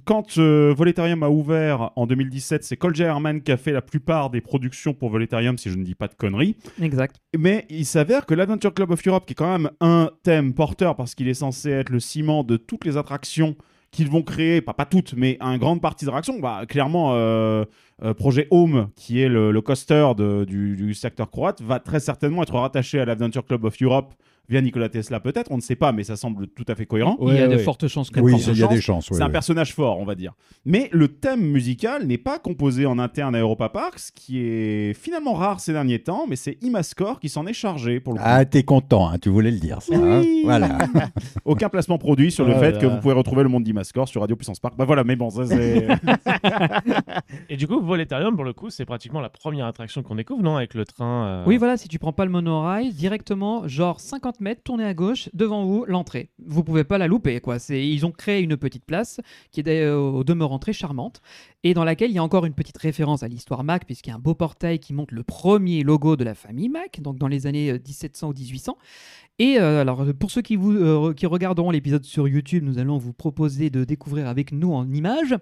quand 0.05 0.39
euh, 0.39 0.73
Voletarium 0.77 1.23
a 1.25 1.31
ouvert 1.31 1.91
en 1.97 2.07
2017, 2.07 2.63
c'est 2.63 2.77
Colger 2.77 3.05
Herman 3.05 3.43
qui 3.43 3.51
a 3.51 3.57
fait 3.57 3.73
la 3.73 3.83
plupart 3.83 4.31
des 4.31 4.41
productions 4.41 4.95
pour 4.95 5.11
Voletarium, 5.11 5.59
si 5.59 5.69
je 5.69 5.77
ne 5.77 5.83
dis 5.83 5.97
pas 5.97 6.07
de 6.07 6.15
conneries. 6.15 6.57
Exact. 6.81 7.17
Mais 7.37 7.67
il 7.71 7.85
s'avère 7.85 8.25
que 8.25 8.35
l'Adventure 8.35 8.73
Club 8.73 8.93
of 8.93 9.05
Europe, 9.07 9.27
qui 9.27 9.33
est 9.33 9.35
quand 9.35 9.51
même 9.59 9.71
un 9.81 10.11
thème 10.23 10.55
porteur 10.55 10.95
parce 10.95 11.15
qu'il 11.17 11.27
est 11.29 11.35
censé 11.35 11.71
être 11.71 11.91
le 11.91 11.99
ciment 11.99 12.45
de 12.45 12.57
toutes 12.57 12.85
les 12.85 12.97
attractions 12.97 13.57
qu'ils 13.91 14.09
vont 14.09 14.23
créer, 14.23 14.61
pas, 14.61 14.73
pas 14.75 14.85
toutes, 14.85 15.15
mais 15.15 15.37
une 15.41 15.59
grande 15.59 15.81
partie 15.81 16.05
des 16.05 16.09
attractions, 16.09 16.39
bah, 16.39 16.63
clairement, 16.69 17.15
euh, 17.15 17.65
euh, 18.05 18.15
Projet 18.15 18.47
Home, 18.51 18.89
qui 18.97 19.21
est 19.21 19.29
le, 19.29 19.51
le 19.51 19.61
coaster 19.61 20.13
de- 20.17 20.45
du, 20.45 20.77
du 20.77 20.95
secteur 20.95 21.31
croate, 21.31 21.61
va 21.61 21.81
très 21.81 21.99
certainement 22.01 22.43
être 22.43 22.55
rattaché 22.55 23.01
à 23.01 23.05
l'Adventure 23.05 23.45
Club 23.45 23.65
of 23.65 23.75
Europe 23.83 24.15
via 24.51 24.61
Nikola 24.61 24.89
Tesla 24.91 25.21
peut-être, 25.21 25.51
on 25.51 25.57
ne 25.57 25.61
sait 25.63 25.77
pas, 25.77 25.93
mais 25.93 26.05
ça 26.05 26.17
semble 26.17 26.49
tout 26.49 26.65
à 26.69 26.75
fait 26.75 26.85
cohérent. 26.85 27.17
il 27.23 27.29
y 27.29 27.39
a 27.39 27.49
Ouais, 27.49 27.49
de 27.49 27.59
fortes 27.59 27.87
chances 27.89 28.11
que 28.11 28.21
Oui, 28.21 28.35
il 28.37 28.59
y 28.59 28.63
a 28.63 28.67
des 28.67 28.81
chances. 28.81 29.09
ouais, 29.11 29.17
C'est 29.17 29.23
un 29.23 29.31
personnage 29.31 29.75
fort, 29.75 29.99
on 30.01 30.05
va 30.05 30.15
dire. 30.15 30.35
Mais 30.67 30.89
le 30.93 31.09
thème 31.09 31.41
musical 31.41 32.07
n'est 32.07 32.19
pas 32.19 32.39
composé 32.39 32.85
en 32.85 32.99
interne 32.99 33.35
à 33.35 33.41
Europa 33.41 33.69
Park, 33.71 33.99
ce 33.99 34.13
qui 34.13 34.41
est 34.41 34.93
finalement 34.95 35.33
rare 35.35 35.61
ces 35.61 35.73
derniers 35.73 36.01
temps, 36.01 36.27
mais 36.29 36.37
c'est 36.37 36.59
Imascore 36.63 37.21
qui 37.21 37.29
s'en 37.29 37.47
est 37.47 37.53
chargé 37.53 38.01
pour 38.01 38.13
le 38.15 38.19
coup. 38.19 38.25
Ah, 38.29 38.45
t'es 38.45 38.63
content, 38.65 39.09
hein, 39.09 39.19
tu 39.19 39.29
voulais 39.31 39.51
le 39.53 39.59
dire. 39.59 39.81
Ça, 39.81 39.95
hein 39.97 40.21
Oui. 40.21 40.43
voilà. 40.45 40.79
Aucun 41.45 41.69
placement 41.69 41.97
produit 41.99 42.31
sur 42.31 42.45
le 42.45 42.55
Ah 42.55 42.59
fait 42.59 42.79
que 42.79 42.87
vous 42.87 42.99
pouvez 42.99 43.15
retrouver 43.15 43.43
le 43.45 43.49
monde 43.49 43.63
d'Imascore 43.65 44.09
sur 44.09 44.21
Radio 44.21 44.37
Puissance 44.37 44.59
Park. 44.61 44.75
Bah 44.77 44.85
voilà, 44.85 45.05
mais 45.05 45.17
bon, 45.17 45.31
ça 45.31 45.47
c'est. 45.47 45.87
Et 47.49 47.57
du 47.57 47.67
coup, 47.67 47.81
Voletarium, 47.81 48.35
pour 48.35 48.45
le 48.45 48.53
coup, 48.53 48.71
c'est 48.71 48.85
pratiquement 48.85 49.21
la 49.21 49.29
première 49.29 49.67
attraction 49.67 50.03
qu'on 50.03 50.15
découvre, 50.15 50.43
non 50.43 50.57
Avec 50.57 50.75
le 50.75 50.85
train. 50.85 51.27
euh, 51.27 51.45
Oui, 51.47 51.57
voilà, 51.57 51.77
si 51.77 51.89
tu 51.89 51.99
prends 51.99 52.13
pas 52.13 52.25
le 52.25 52.31
monorail, 52.31 52.93
directement, 52.93 53.67
genre 53.69 54.01
50 54.01 54.40
mètres, 54.41 54.63
tournez 54.63 54.85
à 54.85 54.95
gauche, 54.95 55.29
devant 55.33 55.65
vous, 55.65 55.85
l'entrée. 55.87 56.31
Vous 56.45 56.65
pouvez 56.65 56.85
pas 56.85 56.99
la 56.99 57.07
louper, 57.07 57.41
quoi. 57.41 57.59
C'est, 57.59 57.87
ils 57.87 58.05
ont 58.07 58.13
créé 58.13 58.41
une 58.43 58.57
petite 58.57 58.85
place 58.85 59.21
qui 59.51 59.61
est 59.61 59.91
au 59.91 60.25
demeurant 60.25 60.59
très 60.59 60.73
charmante 60.73 61.21
et 61.63 61.75
dans 61.75 61.85
laquelle 61.85 62.11
il 62.11 62.15
y 62.15 62.19
a 62.19 62.23
encore 62.23 62.47
une 62.47 62.55
petite 62.55 62.79
référence 62.79 63.23
à 63.23 63.29
l'histoire 63.29 63.65
Mac, 63.65 63.85
puisqu'il 63.85 64.11
y 64.11 64.13
a 64.13 64.17
un 64.17 64.21
beau 64.21 64.35
portail 64.35 64.79
qui 64.79 64.93
montre 64.95 65.15
le 65.15 65.23
premier 65.23 65.83
logo 65.83 66.17
de 66.17 66.25
la 66.25 66.35
famille 66.35 66.69
Mac, 66.69 67.01
donc 67.01 67.19
dans 67.19 67.29
les 67.29 67.47
années 67.47 67.71
euh, 67.71 67.79
1700 67.79 68.29
ou 68.29 68.33
1800. 68.33 68.77
Et 69.41 69.59
euh, 69.59 69.81
alors, 69.81 70.05
pour 70.19 70.31
ceux 70.31 70.43
qui, 70.43 70.55
vous, 70.55 70.73
euh, 70.73 71.15
qui 71.15 71.25
regarderont 71.25 71.71
l'épisode 71.71 72.05
sur 72.05 72.29
YouTube, 72.29 72.63
nous 72.63 72.79
allons 72.79 72.99
vous 72.99 73.15
proposer 73.15 73.71
de 73.71 73.85
découvrir 73.85 74.29
avec 74.29 74.53
nous 74.53 74.75
en 74.75 74.93
images. 74.93 75.35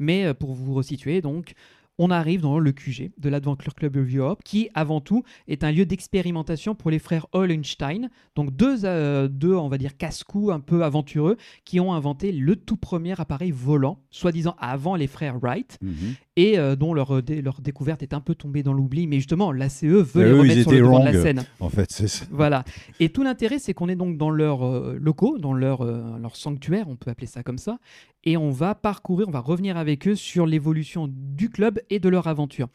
Mais 0.00 0.24
euh, 0.24 0.34
pour 0.34 0.54
vous 0.54 0.74
resituer, 0.74 1.20
donc, 1.20 1.54
on 1.98 2.10
arrive 2.10 2.40
dans 2.40 2.58
le 2.58 2.72
QG 2.72 3.12
de 3.18 3.28
l'Adventure 3.28 3.74
Club 3.74 3.96
of 3.96 4.12
Europe, 4.14 4.40
qui 4.44 4.68
avant 4.74 5.00
tout 5.00 5.22
est 5.48 5.62
un 5.64 5.70
lieu 5.72 5.86
d'expérimentation 5.86 6.74
pour 6.74 6.90
les 6.90 6.98
frères 6.98 7.26
Hollenstein, 7.32 8.10
donc 8.34 8.54
deux, 8.54 8.84
euh, 8.84 9.28
deux 9.28 9.54
on 9.54 9.68
va 9.68 9.78
dire, 9.78 9.96
casse-cou 9.96 10.50
un 10.50 10.60
peu 10.60 10.84
aventureux, 10.84 11.36
qui 11.64 11.80
ont 11.80 11.92
inventé 11.92 12.32
le 12.32 12.56
tout 12.56 12.76
premier 12.76 13.18
appareil 13.20 13.50
volant, 13.52 14.00
soi-disant 14.10 14.56
avant 14.58 14.96
les 14.96 15.06
frères 15.06 15.38
Wright, 15.38 15.78
Mhm. 15.82 16.14
Et 16.36 16.58
euh, 16.58 16.74
dont 16.76 16.94
leur, 16.94 17.22
dé- 17.22 17.42
leur 17.42 17.60
découverte 17.60 18.02
est 18.02 18.12
un 18.12 18.20
peu 18.20 18.34
tombée 18.34 18.62
dans 18.62 18.72
l'oubli. 18.72 19.06
Mais 19.06 19.16
justement, 19.16 19.52
l'ACE 19.52 19.84
veut 19.84 20.04
Mais 20.16 20.24
les 20.24 20.30
eux, 20.30 20.38
remettre 20.38 20.62
sur 20.62 20.70
le 20.72 20.78
devant 20.78 21.00
de 21.00 21.04
la 21.04 21.22
scène. 21.22 21.44
En 21.60 21.68
fait, 21.68 21.90
c'est 21.92 22.08
ça. 22.08 22.24
Voilà. 22.30 22.64
Et 23.00 23.10
tout 23.10 23.22
l'intérêt, 23.22 23.58
c'est 23.58 23.74
qu'on 23.74 23.88
est 23.88 23.96
donc 23.96 24.16
dans 24.16 24.30
leurs 24.30 24.66
euh, 24.66 24.98
locaux, 25.00 25.38
dans 25.38 25.52
leur, 25.54 25.82
euh, 25.82 26.18
leur 26.20 26.36
sanctuaire, 26.36 26.88
on 26.88 26.96
peut 26.96 27.10
appeler 27.10 27.26
ça 27.28 27.42
comme 27.42 27.58
ça, 27.58 27.78
et 28.24 28.36
on 28.36 28.50
va 28.50 28.74
parcourir, 28.74 29.28
on 29.28 29.32
va 29.32 29.40
revenir 29.40 29.76
avec 29.76 30.08
eux 30.08 30.16
sur 30.16 30.46
l'évolution 30.46 31.08
du 31.08 31.50
club 31.50 31.80
et 31.90 32.00
de 32.00 32.08
leur 32.08 32.26
aventure. 32.26 32.68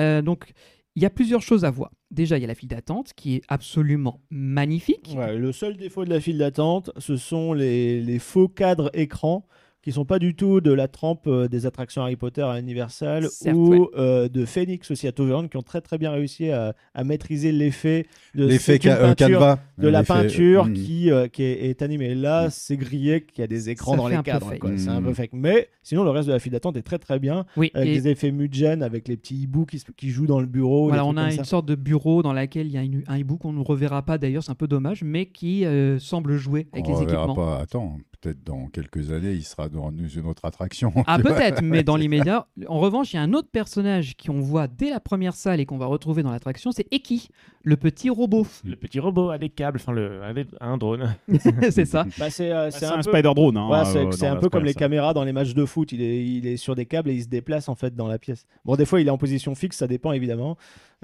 Euh, 0.00 0.20
donc, 0.22 0.52
il 0.96 1.02
y 1.02 1.06
a 1.06 1.10
plusieurs 1.10 1.42
choses 1.42 1.64
à 1.64 1.70
voir. 1.70 1.90
Déjà, 2.12 2.38
il 2.38 2.42
y 2.42 2.44
a 2.44 2.46
la 2.46 2.54
file 2.54 2.68
d'attente 2.68 3.12
qui 3.16 3.34
est 3.36 3.42
absolument 3.48 4.20
magnifique. 4.30 5.12
Ouais, 5.16 5.36
le 5.36 5.50
seul 5.50 5.76
défaut 5.76 6.04
de 6.04 6.10
la 6.10 6.20
file 6.20 6.38
d'attente, 6.38 6.90
ce 6.98 7.16
sont 7.16 7.52
les, 7.52 8.00
les 8.00 8.20
faux 8.20 8.46
cadres 8.48 8.90
écrans 8.94 9.46
qui 9.84 9.92
sont 9.92 10.06
pas 10.06 10.18
du 10.18 10.34
tout 10.34 10.60
de 10.62 10.72
la 10.72 10.88
trempe 10.88 11.26
euh, 11.26 11.46
des 11.46 11.66
attractions 11.66 12.00
Harry 12.02 12.16
Potter 12.16 12.40
à 12.42 12.58
Universal 12.58 13.28
Certes, 13.28 13.54
ou 13.54 13.68
ouais. 13.74 13.88
euh, 13.98 14.28
de 14.28 14.44
Phoenix 14.46 14.90
aussi 14.90 15.06
à 15.06 15.12
Toverland 15.12 15.48
qui 15.50 15.58
ont 15.58 15.62
très 15.62 15.82
très 15.82 15.98
bien 15.98 16.10
réussi 16.10 16.50
à, 16.50 16.74
à 16.94 17.04
maîtriser 17.04 17.52
l'effet 17.52 18.06
de 18.34 18.46
L'effet 18.46 18.58
c'est 18.72 18.76
une 18.76 18.82
ca- 18.90 18.96
euh, 18.96 19.08
peinture 19.08 19.26
canevas. 19.28 19.58
de 19.78 19.88
la 19.88 20.02
peinture 20.02 20.72
qui, 20.72 21.10
euh, 21.10 21.28
qui 21.28 21.42
est, 21.42 21.66
est 21.70 21.82
animée. 21.82 22.14
Là, 22.14 22.46
Mm. 22.46 22.50
c'est 22.50 22.76
grillé 22.78 23.20
qu'il 23.26 23.40
y 23.42 23.44
a 23.44 23.46
des 23.46 23.68
écrans 23.70 23.92
Ça 23.92 23.96
dans 23.98 24.08
les 24.08 24.22
cadres. 24.22 24.50
C'est 24.76 24.88
un 24.88 25.00
Mm. 25.00 25.04
peu 25.04 25.12
fake. 25.14 25.30
Mais 25.34 25.68
sinon, 25.82 26.02
le 26.02 26.10
reste 26.10 26.28
de 26.28 26.32
la 26.32 26.38
file 26.38 26.52
d'attente 26.52 26.76
est 26.78 26.82
très 26.82 26.98
très 26.98 27.18
bien. 27.18 27.44
Oui, 27.58 27.70
Avec 27.74 27.88
et 27.90 27.92
des 27.92 28.08
effets 28.08 28.32
mudgen, 28.32 28.82
avec 28.82 29.06
les 29.06 29.16
petits 29.18 29.36
hiboux 29.36 29.66
qui, 29.66 30.08
jouent 30.08 30.26
dans 30.26 30.40
le 30.40 30.46
bureau. 30.46 30.88
voilà, 30.88 31.04
on 31.04 31.16
a 31.18 31.24
une 31.26 31.36
ça. 31.36 31.44
sorte 31.44 31.66
de 31.66 31.74
bureau 31.74 32.22
dans 32.22 32.32
laquelle 32.32 32.66
il 32.68 32.72
y 32.72 32.78
a 32.78 32.82
une- 32.82 33.02
un 33.06 33.18
hibou 33.18 33.36
qu'on 33.36 33.52
ne 33.52 33.62
reverra 33.62 34.02
pas 34.02 34.16
d'ailleurs, 34.16 34.42
c'est 34.42 34.50
un 34.52 34.54
peu 34.54 34.66
dommage, 34.68 35.02
mais 35.04 35.26
qui 35.26 35.64
euh, 35.66 35.98
semble 35.98 36.36
jouer 36.36 36.66
avec 36.72 36.86
On 36.86 36.88
les 36.88 36.94
reverra 36.94 37.24
équipements. 37.24 37.34
pas. 37.34 37.58
Attends, 37.60 37.98
peut-être 38.24 38.42
dans 38.42 38.68
quelques 38.68 39.10
années, 39.10 39.32
il 39.32 39.44
sera 39.44 39.68
dans 39.68 39.90
une 39.90 40.26
autre 40.26 40.44
attraction. 40.44 40.92
Ah 41.06 41.18
peut-être, 41.18 41.62
mais 41.62 41.82
dans 41.82 41.96
l'immédiat. 41.96 42.46
En 42.68 42.80
revanche, 42.80 43.12
il 43.12 43.16
y 43.16 43.18
a 43.18 43.22
un 43.22 43.34
autre 43.34 43.48
personnage 43.50 44.14
qu'on 44.16 44.40
voit 44.40 44.66
dès 44.66 44.88
la 44.90 45.00
première 45.00 45.34
salle 45.34 45.60
et 45.60 45.66
qu'on 45.66 45.76
va 45.76 45.86
retrouver 45.86 46.22
dans 46.22 46.30
l'attraction, 46.30 46.72
c'est 46.72 46.86
Eki, 46.92 47.28
le 47.62 47.76
petit 47.76 48.08
robot. 48.08 48.46
Le 48.64 48.76
petit 48.76 49.00
robot 49.00 49.30
à 49.30 49.38
des 49.38 49.50
câbles, 49.50 49.78
enfin, 49.80 49.92
le, 49.92 50.20
des- 50.34 50.46
un 50.60 50.78
drone. 50.78 51.14
c'est 51.70 51.84
ça. 51.84 52.06
Bah, 52.18 52.30
c'est 52.30 52.50
euh, 52.52 52.70
C'est 52.70 52.86
un, 52.86 52.92
un 52.92 52.96
peu 52.96 53.02
Spider 53.02 53.32
Drone. 53.34 53.56
Hein, 53.56 53.68
Ouais, 53.68 53.84
c'est 54.12 54.24
euh, 54.26 54.32
un 54.32 54.36
peu 54.36 54.48
comme 54.48 54.64
les 54.64 54.74
caméras 54.74 55.12
dans 55.12 55.24
les 55.24 55.32
matchs 55.32 55.54
de 55.54 55.64
foot. 55.66 55.92
Il 55.92 56.00
est, 56.00 56.24
il 56.24 56.46
est 56.46 56.56
sur 56.56 56.74
des 56.74 56.86
câbles 56.86 57.10
et 57.10 57.14
il 57.14 57.22
se 57.22 57.28
déplace 57.28 57.68
en 57.68 57.74
fait 57.74 57.94
dans 57.94 58.08
la 58.08 58.18
pièce. 58.18 58.46
Bon, 58.64 58.76
des 58.76 58.86
fois 58.86 59.00
il 59.00 59.06
est 59.06 59.10
en 59.10 59.18
position 59.18 59.54
fixe, 59.54 59.76
ça 59.76 59.86
dépend 59.86 60.12
évidemment. 60.12 60.56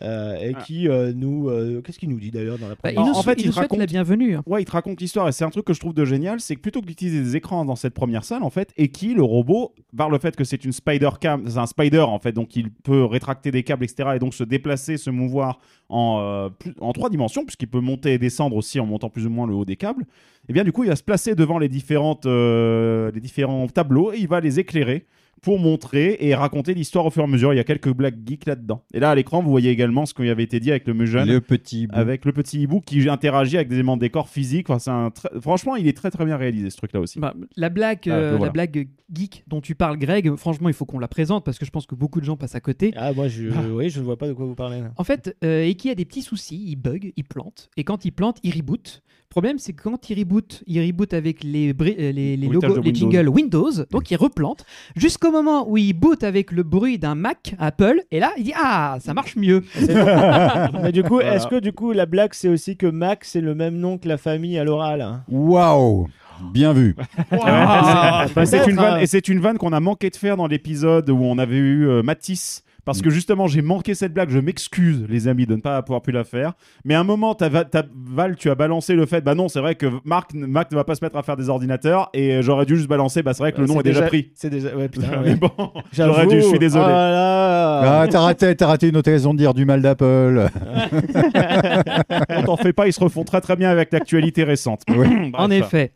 Euh, 0.03 0.35
et 0.41 0.53
Ah. 0.57 0.63
qui 0.63 0.89
euh, 0.89 1.13
nous, 1.15 1.49
euh, 1.49 1.83
qu'est-ce 1.83 1.99
qu'il 1.99 2.09
nous 2.09 2.19
dit 2.19 2.31
d'ailleurs 2.31 2.59
dans 2.59 2.69
la 2.69 2.75
Bah, 2.75 2.91
il 2.91 2.95
première 2.95 3.03
En- 3.03 3.13
nous, 3.13 3.19
en 3.19 3.23
fait, 3.23 3.35
il 3.35 3.41
il 3.43 3.47
nous 3.49 3.53
souhaite 3.53 3.65
raconte- 3.65 3.79
la 3.81 3.87
bienvenue. 3.87 4.37
hein. 4.37 4.43
Ouais, 4.47 4.63
il 4.63 4.65
te 4.65 4.71
raconte 4.73 5.01
l'histoire 5.01 5.29
et 5.29 5.33
c'est 5.33 5.45
un 5.45 5.51
truc 5.51 5.65
que 5.67 5.75
je 5.75 5.81
trouve 5.81 5.93
de 5.95 6.05
génial, 6.05 6.41
c'est 6.41 6.57
que 6.57 6.61
plutôt 6.61 6.81
que 6.81 6.87
d'utiliser 6.87 7.21
des 7.21 7.37
écrans 7.37 7.65
dans 7.65 7.77
cette 7.77 7.93
première 7.95 8.25
salle, 8.25 8.43
en 8.43 8.51
fait, 8.51 8.73
Eki, 8.79 9.15
le 9.15 9.23
robot, 9.23 9.75
par 9.97 10.09
le 10.11 10.19
fait 10.19 10.35
que 10.37 10.45
c'est 10.45 10.65
une 10.65 10.73
spider 10.73 11.11
cam, 11.21 11.43
c'est 11.49 11.59
un 11.59 11.67
spider 11.67 12.01
en 12.01 12.19
fait, 12.19 12.33
donc 12.33 12.57
il 12.57 12.71
peut 12.71 13.05
rétracter 13.05 13.51
des 13.51 13.63
câbles, 13.63 13.85
etc. 13.85 14.11
et 14.17 14.19
donc 14.19 14.33
se 14.35 14.45
déplacer, 14.45 14.97
se 14.97 15.11
mouvoir 15.11 15.61
en, 15.89 16.19
euh, 16.21 16.49
plus- 16.49 16.75
en 16.81 16.93
trois 16.93 17.11
dimensions, 17.11 17.45
puisqu'il 17.45 17.69
peut 17.69 17.81
monter 17.81 18.15
et 18.15 18.19
descendre 18.19 18.57
aussi 18.57 18.81
en 18.81 18.87
montant 18.87 19.11
plus 19.11 19.27
ou 19.27 19.31
moins 19.31 19.47
le 19.47 19.55
haut 19.55 19.65
des 19.65 19.77
câbles. 19.77 20.07
Et 20.49 20.53
bien 20.53 20.65
du 20.65 20.73
coup, 20.73 20.85
il 20.85 20.89
va 20.89 20.97
se 20.97 21.03
placer 21.03 21.35
devant 21.35 21.59
les 21.59 21.69
différentes, 21.69 22.27
euh, 22.27 23.11
les 23.15 23.21
différents 23.21 23.67
tableaux 23.69 24.13
et 24.13 24.19
il 24.19 24.29
va 24.29 24.41
les 24.41 24.59
éclairer 24.59 25.05
pour 25.43 25.59
montrer 25.59 26.17
et 26.21 26.35
raconter 26.35 26.75
l'histoire 26.75 27.07
au 27.07 27.11
fur 27.11 27.23
et 27.23 27.25
à 27.25 27.29
mesure. 27.29 27.53
Il 27.53 27.57
y 27.57 27.61
a 27.61 27.65
quelques 27.65 27.93
blagues 27.93 28.19
geeks 28.27 28.47
là-dedans. 28.47 28.83
Et 28.93 29.01
là, 29.01 29.11
à 29.11 29.15
l'écran, 29.15 29.43
vous 29.43 29.51
voyez 29.51 29.71
également 29.71 30.07
ce 30.07 30.15
qui 30.15 30.29
avait 30.29 30.43
été 30.43 30.61
dit 30.61 30.71
avec 30.71 30.87
le 30.87 30.95
Mugen 30.95 31.27
Le 31.27 31.41
petit 31.41 31.87
bout. 31.87 31.95
avec 31.97 32.25
le 32.25 32.33
petit 32.33 32.61
hibou 32.61 32.81
qui 32.81 33.09
interagit 33.09 33.57
avec 33.57 33.69
des 33.69 33.77
éléments 33.77 33.97
de 33.97 34.01
décor 34.03 34.29
physiques. 34.29 34.71
Enfin, 34.71 35.07
un 35.35 35.41
Franchement, 35.41 35.77
il 35.77 35.87
est 35.89 35.97
très 35.97 36.11
très 36.11 36.25
bien 36.25 36.37
réalisé 36.37 36.71
ce 36.71 36.77
truc-là 36.77 37.01
aussi. 37.01 37.19
Bah, 37.21 37.35
la 37.57 37.69
blague, 37.69 38.01
Ah, 38.07 38.11
euh, 38.11 38.31
voilà. 38.31 38.47
la 38.47 38.51
blague 38.53 38.89
geek 39.13 39.45
dont 39.49 39.61
tu 39.61 39.75
parles, 39.75 39.99
Greg, 39.99 40.35
franchement, 40.37 40.69
il 40.69 40.75
faut 40.75 40.85
qu'on 40.85 40.99
la 40.99 41.09
présente 41.09 41.45
parce 41.45 41.59
que 41.59 41.65
je 41.65 41.71
pense 41.71 41.87
que 41.87 41.95
beaucoup 41.95 42.21
de 42.21 42.25
gens 42.25 42.37
passent 42.37 42.55
à 42.55 42.61
côté. 42.61 42.93
Ah, 42.97 43.13
moi 43.13 43.29
je, 43.29 43.49
oui, 43.73 43.91
je 43.91 44.01
ne 44.01 44.05
vois 44.05 44.17
pas 44.17 44.29
de 44.29 44.33
quoi 44.33 44.47
vous 44.47 44.55
parlez. 44.55 44.81
là. 44.81 44.93
En 44.97 45.05
fait, 45.05 45.37
euh, 45.45 45.65
Eki 45.67 45.91
a 45.91 45.95
des 45.95 46.05
petits 46.05 46.23
soucis, 46.23 46.63
il 46.69 46.77
bug, 46.77 47.13
il 47.17 47.25
plante, 47.25 47.71
et 47.77 47.85
quand 47.85 48.05
il 48.05 48.13
plante, 48.13 48.39
il 48.43 48.55
reboot. 48.55 49.03
Le 49.31 49.33
problème, 49.33 49.59
c'est 49.61 49.73
que 49.75 49.83
quand 49.85 50.11
il 50.11 50.19
reboot, 50.19 50.65
il 50.67 50.85
reboot 50.85 51.15
avec 51.15 51.45
les, 51.45 51.73
bri- 51.73 51.95
euh, 52.01 52.11
les, 52.11 52.37
les 52.37 52.49
Bruitage 52.49 52.71
logos, 52.71 52.83
les 52.83 52.89
Windows. 52.91 53.11
jingles 53.13 53.29
Windows, 53.29 53.71
donc 53.93 54.11
il 54.11 54.17
replante, 54.17 54.65
jusqu'au 54.97 55.31
moment 55.31 55.71
où 55.71 55.77
il 55.77 55.93
boot 55.93 56.25
avec 56.25 56.51
le 56.51 56.65
bruit 56.65 56.99
d'un 56.99 57.15
Mac 57.15 57.55
Apple, 57.61 58.01
et 58.11 58.19
là, 58.19 58.33
il 58.39 58.43
dit 58.43 58.53
Ah, 58.61 58.97
ça 59.01 59.15
marche 59.15 59.37
mieux. 59.37 59.63
Mais 60.83 60.91
du 60.91 61.05
coup, 61.05 61.15
Voilà. 61.15 61.37
est-ce 61.37 61.47
que 61.47 61.61
du 61.61 61.73
coup 61.73 61.93
la 61.93 62.07
blague 62.07 62.35
c'est 62.35 62.49
aussi 62.49 62.77
que 62.77 62.87
Mac 62.87 63.25
c'est 63.25 63.41
le 63.41 63.55
même 63.55 63.77
nom 63.77 63.99
que 63.99 64.09
la 64.09 64.19
famille 64.19 64.59
à 64.59 64.65
l'oral 64.65 65.01
hein? 65.01 65.23
Waouh 65.29 66.09
Bien 66.53 66.73
vu. 66.73 66.97
Ah, 67.31 68.27
bah, 68.35 68.47
c'est 68.47 68.57
peut-être, 68.57 68.69
une 68.69 68.77
vanne, 68.77 68.95
hein. 68.95 68.99
et 68.99 69.07
c'est 69.07 69.29
une 69.29 69.39
vanne 69.39 69.59
qu'on 69.59 69.73
a 69.73 69.79
manqué 69.79 70.11
de 70.11 70.17
faire 70.17 70.37
dans 70.37 70.49
l'épisode 70.49 71.09
où 71.09 71.19
on 71.23 71.39
avait 71.39 71.57
eu 71.57 71.87
euh, 71.89 72.03
Matisse. 72.03 72.65
Parce 72.91 73.03
que 73.03 73.11
justement, 73.11 73.47
j'ai 73.47 73.63
manqué 73.63 73.95
cette 73.95 74.13
blague. 74.13 74.31
Je 74.31 74.39
m'excuse, 74.39 75.05
les 75.09 75.29
amis, 75.29 75.47
de 75.47 75.55
ne 75.57 75.61
pas 75.61 75.77
avoir 75.77 76.03
pu 76.03 76.13
la 76.13 76.25
faire. 76.25 76.53
Mais 76.85 76.95
à 76.95 77.01
un 77.01 77.05
moment, 77.05 77.35
t'as 77.35 77.49
va- 77.49 77.65
t'as- 77.65 77.85
Val, 77.95 78.37
tu 78.37 78.51
as 78.51 78.55
balancé 78.55 78.95
le 78.95 79.07
fait. 79.07 79.21
Bah 79.23 79.35
non, 79.35 79.49
c'est 79.49 79.61
vrai 79.61 79.75
que 79.75 79.87
Marc, 80.05 80.35
Marc 80.35 80.71
ne 80.73 80.77
va 80.77 80.85
pas 80.85 80.95
se 80.95 81.05
mettre 81.05 81.17
à 81.17 81.23
faire 81.23 81.37
des 81.37 81.49
ordinateurs. 81.49 82.11
Et 82.15 82.35
euh, 82.35 82.43
j'aurais 82.43 82.67
dû 82.67 82.77
juste 82.77 82.89
balancer. 82.89 83.23
Bah 83.23 83.33
c'est 83.35 83.43
vrai 83.43 83.53
que 83.53 83.61
le 83.61 83.67
nom 83.67 83.75
C'est 83.75 83.81
est 83.81 83.93
déjà, 83.93 84.03
pris. 84.07 84.31
C'est 84.35 84.51
déjà. 84.51 84.75
Ouais, 84.77 84.89
putain. 84.89 85.07
Mais 85.25 85.35
bon, 85.37 85.51
j'aurais 85.93 86.27
dû. 86.27 86.41
Je 86.41 86.47
suis 86.47 86.59
désolé. 86.59 86.87
Là 86.87 87.11
là. 87.11 88.01
Ah, 88.03 88.09
t'as 88.09 88.21
raté, 88.21 88.55
t'as 88.57 88.67
raté 88.67 88.89
une 88.89 88.97
occasion 88.97 89.33
de 89.33 89.39
dire 89.39 89.55
du 89.55 89.65
mal 89.65 89.81
d'Apple. 89.83 90.49
On 92.31 92.43
t'en 92.43 92.57
fait 92.57 92.73
pas. 92.73 92.87
Ils 92.87 92.93
se 92.93 93.01
refont 93.01 93.25
très 93.25 93.41
très 93.41 93.57
bien 93.57 93.71
avec 93.71 93.93
l'actualité 93.93 94.45
récente. 94.45 94.83
Ouais. 94.89 94.97
Bref. 95.31 95.31
En 95.35 95.51
effet. 95.51 95.93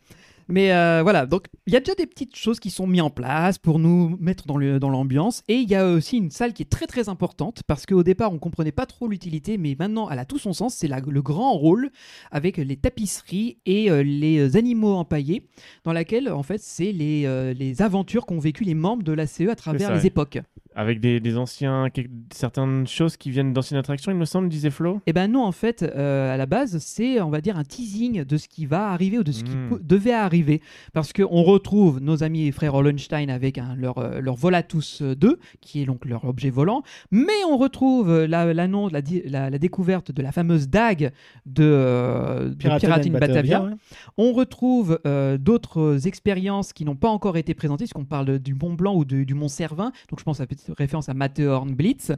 Mais 0.47 0.71
euh, 0.71 1.01
voilà, 1.01 1.25
donc 1.25 1.45
il 1.65 1.73
y 1.73 1.75
a 1.75 1.79
déjà 1.79 1.95
des 1.95 2.05
petites 2.05 2.35
choses 2.35 2.59
qui 2.59 2.69
sont 2.69 2.85
mises 2.85 3.01
en 3.01 3.09
place 3.09 3.57
pour 3.57 3.79
nous 3.79 4.15
mettre 4.19 4.45
dans 4.45 4.57
le- 4.57 4.79
dans 4.79 4.89
l'ambiance. 4.89 5.41
et 5.47 5.55
il 5.55 5.69
y 5.69 5.73
a 5.75 5.87
aussi 5.87 6.17
une 6.17 6.29
salle 6.29 6.53
qui 6.53 6.61
est 6.61 6.69
très 6.69 6.85
très 6.85 7.09
importante 7.09 7.63
parce 7.65 7.85
qu'au 7.87 8.03
départ 8.03 8.31
on 8.31 8.37
comprenait 8.37 8.71
pas 8.71 8.85
trop 8.85 9.07
l'utilité, 9.07 9.57
mais 9.57 9.75
maintenant 9.77 10.09
elle 10.09 10.19
a 10.19 10.25
tout 10.25 10.37
son 10.37 10.53
sens. 10.53 10.75
C'est 10.75 10.87
la- 10.87 10.99
le 10.99 11.21
grand 11.23 11.53
rôle 11.53 11.89
avec 12.31 12.57
les 12.57 12.77
tapisseries 12.77 13.57
et 13.65 13.89
euh, 13.89 14.03
les 14.03 14.55
animaux 14.55 14.93
empaillés, 14.93 15.47
dans 15.83 15.93
laquelle 15.93 16.29
en 16.31 16.43
fait 16.43 16.61
c'est 16.61 16.91
les, 16.91 17.23
euh, 17.25 17.53
les 17.53 17.81
aventures 17.81 18.25
qu'ont 18.27 18.39
vécu 18.39 18.63
les 18.63 18.75
membres 18.75 19.03
de 19.03 19.13
l'ACE 19.13 19.41
à 19.49 19.55
travers 19.55 19.89
les 19.95 20.05
époques. 20.05 20.37
Avec 20.77 20.99
des, 20.99 21.19
des 21.19 21.37
anciens. 21.37 21.87
certaines 22.33 22.85
choses 22.87 23.15
qui 23.17 23.31
viennent 23.31 23.53
d'anciennes 23.53 23.79
attractions, 23.79 24.11
il 24.11 24.17
me 24.17 24.25
semble, 24.25 24.49
disait 24.49 24.69
Flo. 24.69 24.99
Eh 25.07 25.13
ben 25.13 25.31
non, 25.31 25.43
en 25.45 25.51
fait, 25.53 25.83
euh, 25.83 26.33
à 26.33 26.37
la 26.37 26.45
base, 26.45 26.77
c'est, 26.79 27.21
on 27.21 27.29
va 27.29 27.39
dire, 27.41 27.57
un 27.57 27.63
teasing 27.63 28.23
de 28.25 28.37
ce 28.37 28.47
qui 28.49 28.65
va 28.65 28.89
arriver 28.89 29.17
ou 29.19 29.23
de 29.23 29.31
ce 29.31 29.43
qui 29.43 29.55
Mm. 29.55 29.69
pou- 29.69 29.79
devait 29.81 30.11
arriver. 30.13 30.61
Parce 30.93 31.13
qu'on 31.13 31.43
retrouve 31.43 32.01
nos 32.01 32.23
amis 32.23 32.47
et 32.47 32.51
frères 32.51 32.73
Hollenstein 32.75 33.29
avec 33.29 33.59
leur, 33.77 33.97
euh, 33.99 34.19
leur 34.19 34.35
Volatus 34.35 35.01
2, 35.01 35.39
qui 35.61 35.81
est 35.81 35.85
donc 35.85 36.03
leur 36.05 36.25
objet 36.25 36.49
volant. 36.49 36.83
Mais 37.11 37.31
on 37.49 37.57
retrouve 37.57 38.09
euh, 38.09 38.27
la- 38.27 38.53
l'annonce, 38.53 38.91
la, 38.91 39.01
di- 39.01 39.21
la- 39.25 39.49
la 39.49 39.57
découverte 39.57 40.11
de 40.11 40.21
la 40.21 40.31
fameuse 40.33 40.67
dague 40.67 41.11
de, 41.45 41.63
euh, 41.63 42.49
de 42.49 42.53
Piraten 42.55 43.11
Batavia. 43.13 43.63
ouais. 43.63 43.71
On 44.17 44.33
retrouve 44.33 44.99
euh, 45.07 45.37
d'autres 45.37 46.07
expériences 46.07 46.73
qui 46.73 46.83
n'ont 46.85 46.95
pas 46.97 47.09
encore 47.09 47.37
été 47.37 47.53
présentées, 47.53 47.85
puisqu'on 47.85 48.03
parle 48.05 48.25
de- 48.25 48.37
du 48.37 48.53
Mont 48.55 48.73
Blanc 48.73 48.95
ou 48.95 49.05
de- 49.05 49.23
du 49.23 49.33
Mont 49.35 49.47
Cervin. 49.47 49.91
Donc 50.09 50.19
je 50.19 50.23
pense 50.25 50.41
à 50.41 50.47
référence 50.77 51.09
à 51.09 51.13
Matterhorn 51.13 51.73
Blitz. 51.73 52.11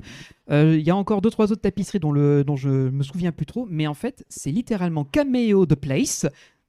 Euh, 0.51 0.75
Il 0.77 0.85
y 0.85 0.89
a 0.89 0.95
encore 0.95 1.21
deux 1.21 1.29
trois 1.29 1.51
autres 1.51 1.61
tapisseries 1.61 1.99
dont, 1.99 2.11
le, 2.11 2.43
dont 2.43 2.55
je 2.55 2.69
me 2.69 3.03
souviens 3.03 3.31
plus 3.31 3.45
trop, 3.45 3.67
mais 3.69 3.87
en 3.87 3.93
fait, 3.93 4.25
c'est 4.29 4.51
littéralement 4.51 5.03
Cameo 5.05 5.65
the 5.65 5.75
Place 5.75 6.25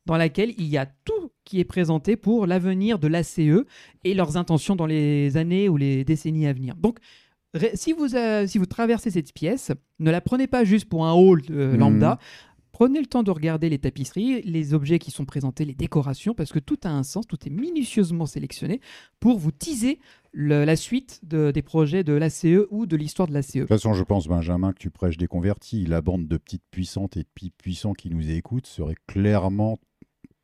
dans 0.06 0.16
laquelle 0.16 0.54
il 0.58 0.66
y 0.66 0.78
a 0.78 0.86
tout 1.04 1.30
qui 1.44 1.60
est 1.60 1.64
présenté 1.64 2.16
pour 2.16 2.46
l'avenir 2.46 2.98
de 2.98 3.08
l'ACE 3.08 3.38
et 4.04 4.14
leurs 4.14 4.36
intentions 4.36 4.76
dans 4.76 4.86
les 4.86 5.36
années 5.36 5.68
ou 5.68 5.76
les 5.76 6.04
décennies 6.04 6.46
à 6.46 6.52
venir. 6.52 6.74
Donc, 6.76 6.98
si 7.74 7.92
vous, 7.94 8.14
euh, 8.14 8.46
si 8.46 8.58
vous 8.58 8.66
traversez 8.66 9.10
cette 9.10 9.32
pièce, 9.32 9.72
ne 9.98 10.10
la 10.10 10.20
prenez 10.20 10.46
pas 10.46 10.64
juste 10.64 10.86
pour 10.88 11.06
un 11.06 11.12
hall 11.14 11.42
euh, 11.50 11.72
Mhm. 11.72 11.78
lambda. 11.78 12.18
Prenez 12.78 13.00
le 13.00 13.06
temps 13.06 13.24
de 13.24 13.32
regarder 13.32 13.68
les 13.68 13.80
tapisseries, 13.80 14.40
les 14.42 14.72
objets 14.72 15.00
qui 15.00 15.10
sont 15.10 15.24
présentés, 15.24 15.64
les 15.64 15.74
décorations, 15.74 16.32
parce 16.32 16.52
que 16.52 16.60
tout 16.60 16.78
a 16.84 16.90
un 16.90 17.02
sens, 17.02 17.26
tout 17.26 17.36
est 17.44 17.50
minutieusement 17.50 18.24
sélectionné 18.24 18.80
pour 19.18 19.36
vous 19.36 19.50
teaser 19.50 19.98
la 20.32 20.76
suite 20.76 21.18
de- 21.24 21.50
des 21.50 21.62
projets 21.62 22.04
de 22.04 22.12
l'ACE 22.12 22.46
ou 22.70 22.86
de 22.86 22.94
l'histoire 22.96 23.26
de 23.26 23.32
l'ACE. 23.34 23.54
De 23.54 23.60
toute 23.62 23.68
façon, 23.68 23.94
je 23.94 24.04
pense, 24.04 24.28
Benjamin, 24.28 24.72
que 24.72 24.78
tu 24.78 24.90
prêches 24.90 25.16
des 25.16 25.26
convertis. 25.26 25.86
La 25.86 26.02
bande 26.02 26.28
de 26.28 26.36
petites 26.36 26.62
puissantes 26.70 27.16
et 27.16 27.24
de 27.24 27.50
puissants 27.58 27.94
qui 27.94 28.10
nous 28.10 28.30
écoutent 28.30 28.68
serait 28.68 28.94
clairement 29.08 29.80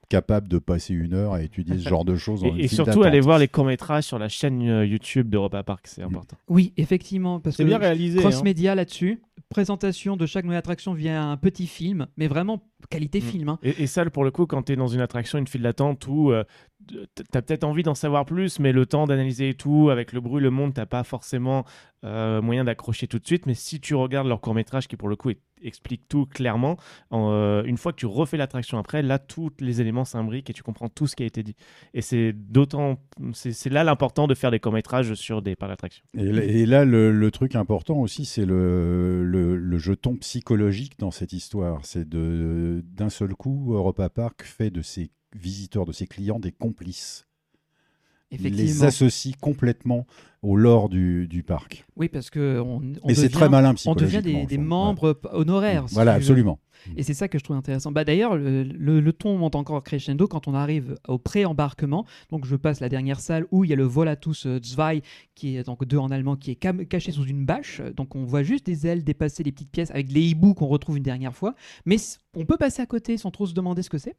capable 0.08 0.48
de 0.48 0.58
passer 0.58 0.94
une 0.94 1.14
heure 1.14 1.32
à 1.32 1.42
étudier 1.42 1.78
ce 1.78 1.88
genre 1.88 2.04
de 2.04 2.16
choses. 2.16 2.42
Et, 2.58 2.68
surtout, 2.68 3.02
aller 3.02 3.20
voir 3.20 3.38
les 3.38 3.48
courts-métrages 3.48 4.04
sur 4.04 4.18
la 4.18 4.28
chaîne 4.28 4.62
euh, 4.68 4.86
YouTube 4.86 5.28
d'Europa 5.28 5.62
Park, 5.62 5.86
c'est 5.86 6.02
important. 6.02 6.36
Oui, 6.48 6.72
effectivement, 6.76 7.40
parce 7.40 7.56
que 7.56 7.62
C'est 7.62 7.66
bien 7.66 7.78
réalisé. 7.78 8.18
hein. 8.18 8.22
cross-média 8.22 8.74
là-dessus, 8.74 9.22
présentation 9.48 10.16
de 10.16 10.26
chaque 10.26 10.44
nouvelle 10.44 10.58
attraction 10.58 10.94
via 10.94 11.22
un 11.22 11.36
petit 11.36 11.66
film, 11.66 12.06
mais 12.16 12.26
vraiment 12.28 12.62
qualité 12.90 13.18
Mm. 13.20 13.22
film. 13.22 13.48
hein. 13.48 13.58
Et, 13.62 13.84
et 13.84 13.86
ça, 13.86 14.04
pour 14.10 14.24
le 14.24 14.30
coup, 14.30 14.46
quand 14.46 14.62
tu 14.64 14.72
es 14.72 14.76
dans 14.76 14.88
une 14.88 15.00
attraction, 15.00 15.38
une 15.38 15.46
file 15.46 15.62
d'attente 15.62 16.06
où 16.06 16.32
euh, 16.32 16.44
tu 16.86 17.22
as 17.34 17.42
peut-être 17.42 17.64
envie 17.64 17.82
d'en 17.82 17.94
savoir 17.94 18.24
plus, 18.24 18.58
mais 18.58 18.72
le 18.72 18.86
temps 18.86 19.06
d'analyser 19.06 19.50
et 19.50 19.54
tout, 19.54 19.90
avec 19.90 20.12
le 20.12 20.20
bruit, 20.20 20.42
le 20.42 20.50
monde, 20.50 20.74
t'as 20.74 20.86
pas 20.86 21.04
forcément 21.04 21.64
euh, 22.04 22.42
moyen 22.42 22.64
d'accrocher 22.64 23.06
tout 23.06 23.18
de 23.18 23.26
suite. 23.26 23.46
Mais 23.46 23.54
si 23.54 23.80
tu 23.80 23.94
regardes 23.94 24.26
leur 24.26 24.40
court-métrage, 24.40 24.88
qui 24.88 24.96
pour 24.96 25.08
le 25.08 25.16
coup 25.16 25.30
explique 25.62 26.06
tout 26.08 26.26
clairement, 26.26 26.76
en, 27.10 27.30
euh, 27.32 27.62
une 27.64 27.78
fois 27.78 27.92
que 27.92 27.96
tu 27.96 28.04
refais 28.06 28.36
l'attraction 28.36 28.78
après, 28.78 29.00
là, 29.02 29.18
tous 29.18 29.50
les 29.60 29.80
éléments 29.80 30.04
s'imbriquent 30.04 30.50
et 30.50 30.52
tu 30.52 30.62
comprends 30.62 30.90
tout 30.90 31.06
ce 31.06 31.16
qui 31.16 31.22
a 31.22 31.26
été 31.26 31.42
dit. 31.42 31.56
Et 31.94 32.02
c'est 32.02 32.32
d'autant. 32.34 32.98
C'est 33.32 33.70
là 33.70 33.82
l'important 33.84 34.26
de 34.26 34.34
faire 34.34 34.50
des 34.50 34.60
courts-métrages 34.60 35.14
sur 35.14 35.40
des 35.40 35.56
parcs 35.56 35.70
d'attractions. 35.70 36.04
Et, 36.16 36.66
là- 36.66 36.84
le, 36.84 37.10
le 37.12 37.30
truc 37.30 37.54
important 37.56 37.96
aussi, 37.98 38.26
c'est 38.26 38.44
le, 38.44 39.24
le, 39.24 39.78
jeton 39.78 40.16
psychologique 40.16 40.98
dans 40.98 41.10
cette 41.10 41.32
histoire. 41.32 41.80
C'est 41.84 42.08
d'un 42.08 43.08
seul 43.08 43.34
coup, 43.34 43.72
Europa 43.72 44.08
Park 44.10 44.42
fait 44.42 44.70
de 44.70 44.82
ses 44.82 45.10
visiteurs, 45.34 45.84
de 45.84 45.92
ses 45.92 46.06
clients, 46.06 46.38
des 46.38 46.52
complices. 46.52 47.26
Les 48.40 48.84
associe 48.84 49.34
complètement 49.40 50.06
au 50.42 50.56
lore 50.56 50.88
du, 50.90 51.26
du 51.26 51.42
parc. 51.42 51.86
Oui, 51.96 52.08
parce 52.08 52.28
que 52.28 52.60
on, 52.60 52.82
on 53.02 53.08
Et 53.08 53.14
c'est 53.14 53.22
devient- 53.24 53.32
très 53.34 53.48
malin 53.48 53.74
On 53.86 53.94
devient 53.94 54.20
des, 54.22 54.58
membres 54.58 55.18
honoraires. 55.32 55.88
Si 55.88 55.94
Voilà, 55.94 56.12
veux. 56.12 56.16
absolument. 56.18 56.58
Et 56.98 57.02
c'est 57.02 57.14
ça 57.14 57.28
que 57.28 57.38
je 57.38 57.44
trouve 57.44 57.56
intéressant. 57.56 57.92
Bah, 57.92 58.04
D'ailleurs, 58.04 58.36
le, 58.36 58.62
le- 58.62 59.00
le 59.00 59.12
ton 59.14 59.38
monte 59.38 59.54
encore 59.54 59.82
crescendo 59.82 60.28
quand 60.28 60.46
on 60.48 60.52
arrive 60.54 60.96
au 61.08 61.16
pré-embarquement. 61.16 62.04
Donc 62.30 62.44
je 62.44 62.56
passe 62.56 62.80
la 62.80 62.90
dernière 62.90 63.20
salle 63.20 63.46
où 63.50 63.64
il 63.64 63.70
y 63.70 63.72
a 63.72 63.76
le 63.76 63.84
Volatus 63.84 64.44
euh, 64.44 64.60
Zwei, 64.62 65.00
qui 65.34 65.56
est 65.56 65.62
donc 65.64 65.82
deux 65.86 65.96
en 65.96 66.10
allemand, 66.10 66.36
qui 66.36 66.50
est 66.50 66.56
caché 66.86 67.10
sous 67.10 67.24
une 67.24 67.46
bâche. 67.46 67.80
Donc 67.96 68.14
on 68.14 68.24
voit 68.26 68.42
juste 68.42 68.66
des 68.66 68.86
ailes 68.86 69.02
dépasser 69.02 69.42
les 69.42 69.52
petites 69.52 69.70
pièces 69.70 69.90
avec 69.92 70.12
les 70.12 70.20
hiboux 70.20 70.52
qu'on 70.52 70.66
retrouve 70.66 70.98
une 70.98 71.02
dernière 71.04 71.34
fois. 71.34 71.54
Mais 71.86 71.96
on 72.36 72.44
peut 72.44 72.58
passer 72.58 72.82
à 72.82 72.86
côté 72.86 73.16
sans 73.16 73.30
trop 73.30 73.46
se 73.46 73.54
demander 73.54 73.80
ce 73.80 73.88
que 73.88 73.96
c'est. 73.98 74.16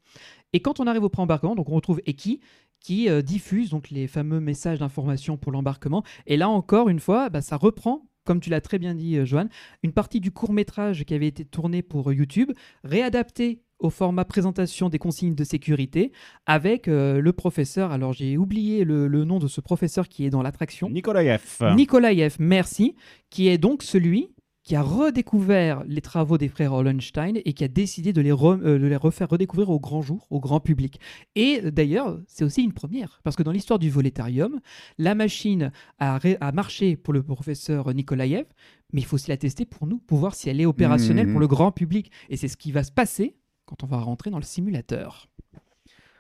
Et 0.54 0.60
quand 0.60 0.80
on 0.80 0.88
arrive 0.88 1.04
au 1.04 1.10
pré-embarquement, 1.10 1.54
donc 1.54 1.70
on 1.70 1.76
retrouve 1.76 2.02
Eki 2.08 2.40
qui 2.86 3.10
euh, 3.10 3.24
diffuse 3.24 3.72
donc 3.72 3.90
les 3.90 4.06
fameux 4.06 4.40
messages 4.40 4.78
d'information 4.78 5.38
pour 5.38 5.52
l'embarquement. 5.52 6.04
Et 6.28 6.38
là 6.38 6.50
encore 6.50 6.88
une 6.88 7.00
fois, 7.00 7.30
bah, 7.30 7.42
ça 7.42 7.58
reprend, 7.58 8.06
comme 8.26 8.40
tu 8.40 8.52
l'as 8.52 8.62
très 8.62 8.78
bien 8.78 8.94
dit, 8.94 9.18
euh, 9.18 9.26
Johan, 9.26 9.48
une 9.82 9.92
partie 9.92 10.20
du 10.20 10.30
court 10.30 10.54
métrage 10.54 11.04
qui 11.04 11.16
avait 11.16 11.26
été 11.26 11.46
tourné 11.46 11.82
pour 11.82 12.12
euh, 12.12 12.14
YouTube, 12.14 12.52
réadapté 12.84 13.64
au 13.80 13.90
format 13.90 14.24
présentation 14.24 14.90
des 14.90 15.00
consignes 15.00 15.34
de 15.34 15.44
sécurité 15.44 16.12
avec 16.46 16.88
euh, 16.88 17.20
le 17.20 17.34
professeur. 17.34 17.92
Alors 17.92 18.14
j'ai 18.14 18.38
oublié 18.38 18.84
le, 18.84 19.08
le 19.08 19.24
nom 19.26 19.40
de 19.40 19.48
ce 19.48 19.62
professeur 19.62 20.08
qui 20.08 20.24
est 20.24 20.30
dans 20.30 20.44
l'attraction. 20.44 20.88
Nikolaev. 20.88 21.42
Nikolaïev, 21.76 22.36
merci, 22.38 22.96
qui 23.32 23.48
est 23.48 23.58
donc 23.58 23.82
celui 23.82 24.35
qui 24.66 24.76
a 24.76 24.82
redécouvert 24.82 25.84
les 25.86 26.02
travaux 26.02 26.38
des 26.38 26.50
frères 26.50 26.74
Hollenstein 26.74 27.38
et 27.46 27.54
qui 27.54 27.64
a 27.64 27.68
décidé 27.68 28.12
de 28.14 28.20
les, 28.20 28.32
re- 28.32 28.60
euh, 28.64 28.80
de 28.80 28.88
les 28.88 28.96
refaire 28.96 29.30
redécouvrir 29.30 29.70
au 29.70 29.80
grand 29.80 30.02
jour, 30.02 30.28
au 30.32 30.40
grand 30.40 30.60
public. 30.60 31.00
Et 31.36 31.62
euh, 31.64 31.72
d'ailleurs, 31.72 32.20
c'est 32.28 32.44
aussi 32.44 32.64
une 32.64 32.74
première, 32.74 33.22
parce 33.24 33.36
que 33.36 33.44
dans 33.44 33.52
l'histoire 33.52 33.80
du 33.80 33.90
Voletarium, 33.92 34.60
la 34.98 35.14
machine 35.16 35.72
a, 36.00 36.18
ré- 36.18 36.38
a 36.42 36.52
marché 36.52 36.98
pour 36.98 37.14
le 37.14 37.22
professeur 37.24 37.94
Nikolaïev, 37.94 38.46
mais 38.92 39.02
il 39.02 39.06
faut 39.06 39.16
aussi 39.16 39.30
la 39.30 39.38
tester 39.38 39.66
pour 39.66 39.86
nous, 39.88 40.00
pour 40.00 40.18
voir 40.18 40.34
si 40.36 40.50
elle 40.50 40.60
est 40.60 40.66
opérationnelle 40.66 41.28
pour 41.32 41.40
le 41.40 41.48
grand 41.48 41.72
public. 41.72 42.12
Et 42.30 42.36
c'est 42.38 42.48
ce 42.48 42.58
qui 42.58 42.72
va 42.72 42.84
se 42.84 42.92
passer 42.92 43.36
quand 43.66 43.84
on 43.84 43.88
va 43.88 43.98
rentrer 43.98 44.32
dans 44.32 44.40
le 44.40 44.44
simulateur. 44.44 45.28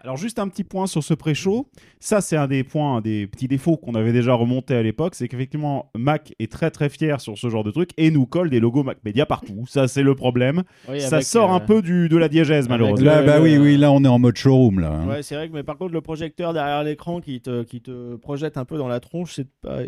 Alors 0.05 0.17
juste 0.17 0.37
un 0.37 0.47
petit 0.47 0.63
point 0.63 0.85
sur 0.85 1.03
ce 1.03 1.15
pré-show. 1.15 1.67
Ça, 1.99 2.21
c'est 2.21 2.37
un 2.37 2.45
des 2.45 2.63
points, 2.63 2.97
un 2.97 3.01
des 3.01 3.25
petits 3.25 3.47
défauts 3.47 3.75
qu'on 3.75 3.95
avait 3.95 4.13
déjà 4.13 4.35
remonté 4.35 4.75
à 4.75 4.83
l'époque. 4.83 5.15
C'est 5.15 5.27
qu'effectivement, 5.27 5.89
Mac 5.97 6.31
est 6.37 6.51
très 6.51 6.69
très 6.69 6.89
fier 6.89 7.19
sur 7.19 7.39
ce 7.39 7.49
genre 7.49 7.63
de 7.63 7.71
truc 7.71 7.89
et 7.97 8.11
nous 8.11 8.27
colle 8.27 8.51
des 8.51 8.59
logos 8.59 8.83
Mac 8.83 8.99
Media 9.03 9.25
partout. 9.25 9.65
Ça, 9.67 9.87
c'est 9.87 10.03
le 10.03 10.13
problème. 10.13 10.61
Oui, 10.87 11.01
ça 11.01 11.21
sort 11.21 11.51
euh, 11.51 11.55
un 11.55 11.59
peu 11.59 11.81
du, 11.81 12.07
de 12.07 12.17
la 12.17 12.29
diégèse, 12.29 12.69
malheureusement. 12.69 13.03
Là, 13.03 13.23
bah 13.23 13.37
oui, 13.41 13.57
oui, 13.57 13.77
là, 13.77 13.91
on 13.91 14.03
est 14.03 14.07
en 14.07 14.19
mode 14.19 14.37
showroom, 14.37 14.79
là. 14.79 14.91
hein. 14.91 15.07
Ouais, 15.07 15.23
c'est 15.23 15.33
vrai 15.33 15.49
que 15.49 15.53
mais 15.55 15.63
par 15.63 15.75
contre 15.75 15.93
le 15.93 16.01
projecteur 16.01 16.53
derrière 16.53 16.83
l'écran 16.83 17.19
qui 17.19 17.41
te 17.41 17.63
qui 17.63 17.81
te 17.81 18.15
projette 18.17 18.57
un 18.57 18.65
peu 18.65 18.77
dans 18.77 18.87
la 18.87 18.99
tronche, 18.99 19.33
c'est 19.33 19.47
pas 19.63 19.79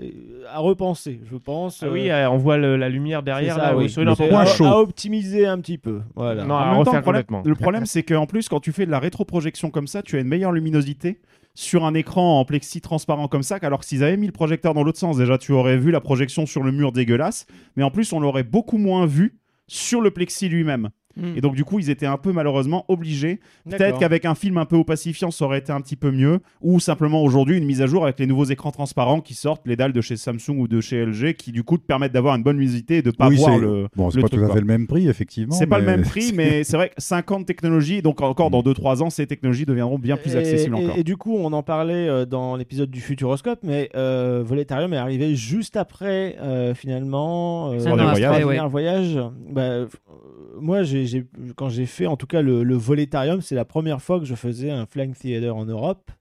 à 0.52 0.58
repenser, 0.58 1.22
je 1.32 1.38
pense. 1.38 1.84
Ah 1.84 1.86
euh, 1.86 1.92
oui, 1.94 2.10
euh, 2.10 2.28
on 2.32 2.38
voit 2.38 2.58
le- 2.58 2.76
la 2.76 2.90
lumière 2.90 3.22
derrière 3.22 3.54
c'est 3.54 3.60
ça, 3.62 3.68
là. 3.68 3.78
oui. 3.78 3.84
oui, 3.84 3.90
c'est 3.92 4.00
Le 4.02 4.08
n'importe 4.08 4.30
point 4.32 4.40
à, 4.42 4.46
chaud. 4.46 4.66
à 4.66 4.80
optimiser 4.80 5.46
un 5.46 5.60
petit 5.60 5.78
peu. 5.78 6.02
Voilà. 6.16 6.44
Non, 6.44 6.56
En 6.56 6.58
à 6.58 6.66
même 6.66 6.74
temps, 6.74 6.80
refaire 6.80 6.94
le 6.96 7.02
problème, 7.04 7.24
complètement. 7.26 7.44
le 7.46 7.56
problème, 7.56 7.86
c'est 7.86 8.02
qu'en 8.02 8.26
plus, 8.26 8.50
quand 8.50 8.60
tu 8.60 8.72
fais 8.72 8.88
de 8.88 8.92
la 8.92 8.98
rétroprojection 9.00 9.70
comme 9.70 9.86
ça, 9.86 10.02
tu 10.08 10.18
as 10.18 10.22
une 10.22 10.28
meilleure 10.28 10.52
luminosité 10.52 11.20
sur 11.54 11.86
un 11.86 11.94
écran 11.94 12.40
en 12.40 12.46
plexi 12.46 12.82
transparent 12.82 13.28
comme 13.28 13.44
ça, 13.44 13.60
qu'alors 13.60 13.80
que 13.80 13.86
s'ils 13.86 14.04
avaient 14.04 14.18
mis 14.18 14.28
le 14.28 14.32
projecteur 14.32 14.74
dans 14.74 14.84
l'autre 14.84 15.00
sens, 15.00 15.18
déjà 15.18 15.38
tu 15.38 15.52
aurais 15.52 15.78
vu 15.78 15.92
la 15.92 16.02
projection 16.02 16.46
sur 16.46 16.64
le 16.64 16.72
mur 16.72 16.92
dégueulasse, 16.92 17.46
mais 17.76 17.84
en 17.84 17.92
plus 17.92 18.14
on 18.14 18.20
l'aurait 18.20 18.44
beaucoup 18.44 18.78
moins 18.78 19.06
vu 19.06 19.38
sur 19.68 20.02
le 20.02 20.12
plexi 20.12 20.50
lui-même. 20.50 20.90
Mm. 21.18 21.38
Et 21.38 21.42
donc 21.42 21.56
du 21.56 21.64
coup, 21.64 21.80
ils 21.80 21.90
étaient 21.90 22.06
un 22.06 22.18
peu 22.18 22.32
malheureusement 22.32 22.86
obligés. 22.88 23.40
Peut-être 23.70 24.00
qu'avec 24.00 24.26
un 24.26 24.36
film 24.36 24.58
un 24.58 24.66
peu 24.66 24.76
opacifiant, 24.78 25.32
ça 25.32 25.46
aurait 25.46 25.60
été 25.60 25.72
un 25.72 25.82
petit 25.82 25.96
peu 25.96 26.12
mieux, 26.12 26.40
ou 26.62 26.80
simplement 26.80 27.24
aujourd'hui 27.24 27.58
une 27.58 27.66
mise 27.66 27.82
à 27.82 27.88
jour 27.88 28.04
avec 28.04 28.20
les 28.20 28.28
nouveaux 28.28 28.46
écrans 28.46 28.72
transparents 28.72 29.22
qui 29.22 29.34
sortent, 29.34 29.66
les 29.66 29.76
dalles 29.76 29.94
de 29.94 30.02
chez 30.02 30.16
Samsung 30.18 30.58
ou 30.60 30.68
de 30.68 30.80
chez 30.82 31.06
LG, 31.06 31.34
qui 31.34 31.52
du 31.52 31.64
coup 31.64 31.78
te 31.78 31.86
permettent 31.86 32.12
d'avoir 32.14 32.36
une 32.36 32.44
bonne 32.44 32.58
luminosité 32.58 32.98
et 32.98 33.02
de 33.02 33.12
pas 33.12 33.28
Oui, 33.30 33.38
voir 33.38 33.58
le. 33.58 33.88
Bon, 33.96 34.10
c'est 34.10 34.18
le 34.18 34.22
pas 34.24 34.28
truc, 34.30 34.40
tout 34.42 34.46
à 34.46 34.54
fait 34.54 34.60
le 34.60 34.66
même 34.66 34.88
prix, 34.88 35.08
effectivement. 35.08 35.56
C'est 35.56 35.68
pas 35.68 35.80
le 35.80 35.86
mais- 35.86 35.98
même 35.98 36.06
prix, 36.08 36.32
mais 36.34 36.64
c'est 36.64 36.78
vrai 36.78 36.90
que 36.90 36.96
50 36.98 37.46
technologies, 37.46 38.02
donc 38.02 38.22
encore 38.22 38.50
dans 38.50 38.62
2-3 38.62 39.02
ans, 39.04 39.10
ces 39.10 39.28
technologies 39.28 39.66
deviendront 39.66 40.00
bien 40.00 40.18
plus 40.18 40.36
Et- 40.36 40.38
accessibles 40.38 40.78
et, 40.78 40.86
encore. 40.86 40.98
Et, 40.98 41.04
du 41.04 41.18
coup, 41.18 41.36
on 41.36 41.52
en 41.54 41.64
parlait 41.64 42.08
euh, 42.08 42.26
dans 42.26 42.56
l'épisode 42.56 42.90
du 42.90 43.02
Futuroscope, 43.02 43.60
mais 43.64 43.90
euh, 43.96 44.44
Voletarium 44.46 44.94
est 44.94 44.98
arrivé 44.98 45.36
juste 45.36 45.78
après, 45.78 46.36
euh, 46.42 46.74
finalement, 46.76 47.72
euh, 47.72 47.86
an 47.88 47.98
après, 47.98 48.20
Extraordinaire 48.20 48.64
ouais. 48.64 48.70
voyage. 48.70 49.20
Bah, 49.52 49.62
euh, 49.62 49.88
moi, 50.60 50.84
j'ai, 50.84 51.06
quand 51.56 51.70
j'ai 51.70 51.86
fait, 51.86 52.08
en 52.08 52.18
tout 52.18 52.28
cas, 52.28 52.42
le, 52.42 52.64
le 52.64 52.76
Voletarium, 52.76 53.42
c'est 53.42 53.56
la 53.56 53.66
première 53.66 54.02
fois 54.02 54.20
que 54.20 54.26
je 54.26 54.36
faisais 54.36 54.72
un 54.72 54.86
Flying 54.86 55.14
Theater 55.14 55.56
en 55.56 55.66
Europe. 55.66 56.12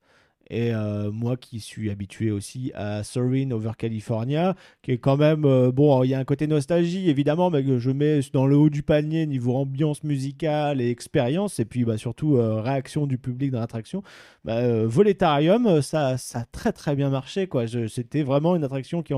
Et 0.49 0.72
euh, 0.72 1.11
moi 1.11 1.37
qui 1.37 1.59
suis 1.59 1.90
habitué 1.90 2.31
aussi 2.31 2.70
à 2.75 3.03
Soarin' 3.03 3.51
over 3.51 3.72
California, 3.77 4.55
qui 4.83 4.92
est 4.92 4.99
quand 4.99 5.16
même, 5.16 5.44
euh, 5.44 5.72
bon, 5.72 6.05
il 6.05 6.11
y 6.11 6.14
a 6.14 6.20
un 6.20 6.25
côté 6.25 6.46
nostalgie 6.46 7.11
évidemment, 7.11 7.51
mais 7.51 7.64
que 7.64 7.79
je 7.79 7.90
mets 7.90 8.20
dans 8.33 8.46
le 8.46 8.57
haut 8.57 8.70
du 8.70 8.85
panier 8.85 9.27
niveau 9.27 9.57
ambiance 9.57 10.05
musicale 10.05 10.81
et 10.81 10.88
expérience, 10.88 11.59
et 11.59 11.64
puis 11.64 11.85
bah, 11.85 11.99
surtout 11.99 12.37
euh, 12.37 12.61
réaction 12.61 13.09
du 13.09 13.18
public 13.18 13.51
dans 13.51 13.59
l'attraction. 13.59 14.05
Bah, 14.44 14.85
Voletarium, 14.87 15.83
ça, 15.83 16.16
a 16.35 16.44
très 16.44 16.72
très 16.72 16.94
bien 16.94 17.11
marché. 17.11 17.49
quoi. 17.49 17.64
C'était 17.88 18.22
vraiment 18.22 18.55
une 18.55 18.62
attraction 18.62 19.03
qui, 19.03 19.14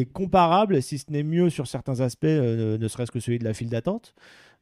est 0.00 0.12
comparable, 0.12 0.82
si 0.82 0.98
ce 0.98 1.10
n'est 1.10 1.22
mieux 1.22 1.48
sur 1.48 1.66
certains 1.66 2.00
aspects, 2.00 2.24
ne 2.26 2.88
serait-ce 2.88 3.10
que 3.10 3.20
celui 3.20 3.38
de 3.38 3.44
la 3.44 3.54
file 3.54 3.70
d'attente. 3.70 4.14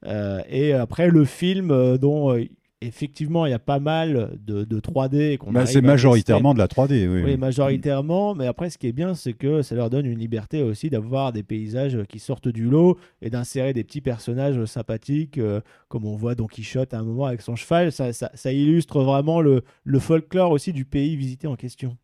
Euh, 0.04 0.40
et 0.48 0.72
après, 0.72 1.08
le 1.08 1.24
film 1.24 1.70
euh, 1.70 1.96
dont 1.98 2.32
euh, 2.34 2.44
effectivement 2.82 3.46
il 3.46 3.50
y 3.50 3.54
a 3.54 3.58
pas 3.58 3.78
mal 3.78 4.36
de, 4.44 4.64
de 4.64 4.78
3D. 4.80 5.32
et 5.32 5.38
qu'on 5.38 5.50
Bah, 5.50 5.60
c'est 5.66 5.80
majoritairement 5.80 6.52
de 6.52 6.58
la 6.58 6.66
3D. 6.66 7.08
Oui, 7.08 7.22
oui, 7.24 7.36
majoritairement, 7.38 8.34
mais 8.34 8.46
après, 8.46 8.68
ce 8.70 8.76
qui 8.78 8.86
est 8.86 8.92
bien, 8.92 9.14
c'est 9.14 9.32
que 9.32 9.62
ça 9.62 9.74
leur 9.74 9.88
donne 9.88 10.04
une 10.06 10.18
liberté 10.18 10.62
aussi 10.62 10.90
d'avoir 10.90 11.32
des 11.32 11.42
paysages 11.42 11.98
qui 12.08 12.18
sortent 12.18 12.48
du 12.48 12.64
lot 12.64 12.98
et 13.22 13.30
d'insérer 13.30 13.72
des 13.72 13.82
petits 13.82 14.02
personnages 14.02 14.62
sympathiques, 14.66 15.38
euh, 15.38 15.60
comme 15.88 16.04
on 16.04 16.14
voit 16.16 16.34
Don 16.34 16.46
Quichotte 16.46 16.92
à 16.92 16.98
un 16.98 17.04
moment 17.04 17.24
avec 17.24 17.40
son 17.40 17.56
cheval. 17.56 17.90
Ça, 17.90 18.12
ça- 18.12 18.30
ça 18.34 18.52
illustre 18.52 19.00
vraiment 19.02 19.40
le, 19.40 19.62
le 19.84 19.98
folklore 19.98 20.50
aussi 20.50 20.72
du 20.74 20.84
pays 20.84 21.16
visité 21.16 21.46
en 21.46 21.56
question. 21.56 21.96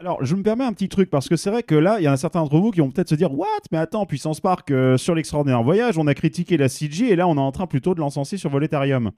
Alors, 0.00 0.24
je 0.24 0.36
me 0.36 0.42
permets 0.44 0.64
un 0.64 0.72
petit 0.72 0.88
truc 0.88 1.10
parce 1.10 1.28
que 1.28 1.34
c'est 1.34 1.50
vrai 1.50 1.64
que 1.64 1.74
là, 1.74 1.96
il 1.98 2.04
y 2.04 2.08
en 2.08 2.12
a 2.12 2.16
certains 2.16 2.40
d'entre 2.40 2.58
vous 2.58 2.70
qui 2.70 2.78
vont 2.80 2.90
peut-être 2.90 3.08
se 3.08 3.16
dire 3.16 3.32
What? 3.36 3.46
Mais 3.72 3.78
attends, 3.78 4.06
Puissance 4.06 4.40
Park, 4.40 4.70
euh, 4.70 4.96
sur 4.96 5.14
l'extraordinaire 5.16 5.62
voyage, 5.64 5.98
on 5.98 6.06
a 6.06 6.14
critiqué 6.14 6.56
la 6.56 6.68
CG 6.68 7.10
et 7.10 7.16
là, 7.16 7.26
on 7.26 7.34
est 7.36 7.40
en 7.40 7.50
train 7.50 7.66
plutôt 7.66 7.94
de 7.96 8.00
l'encenser 8.00 8.36
sur 8.36 8.48
Voletarium. 8.50 9.10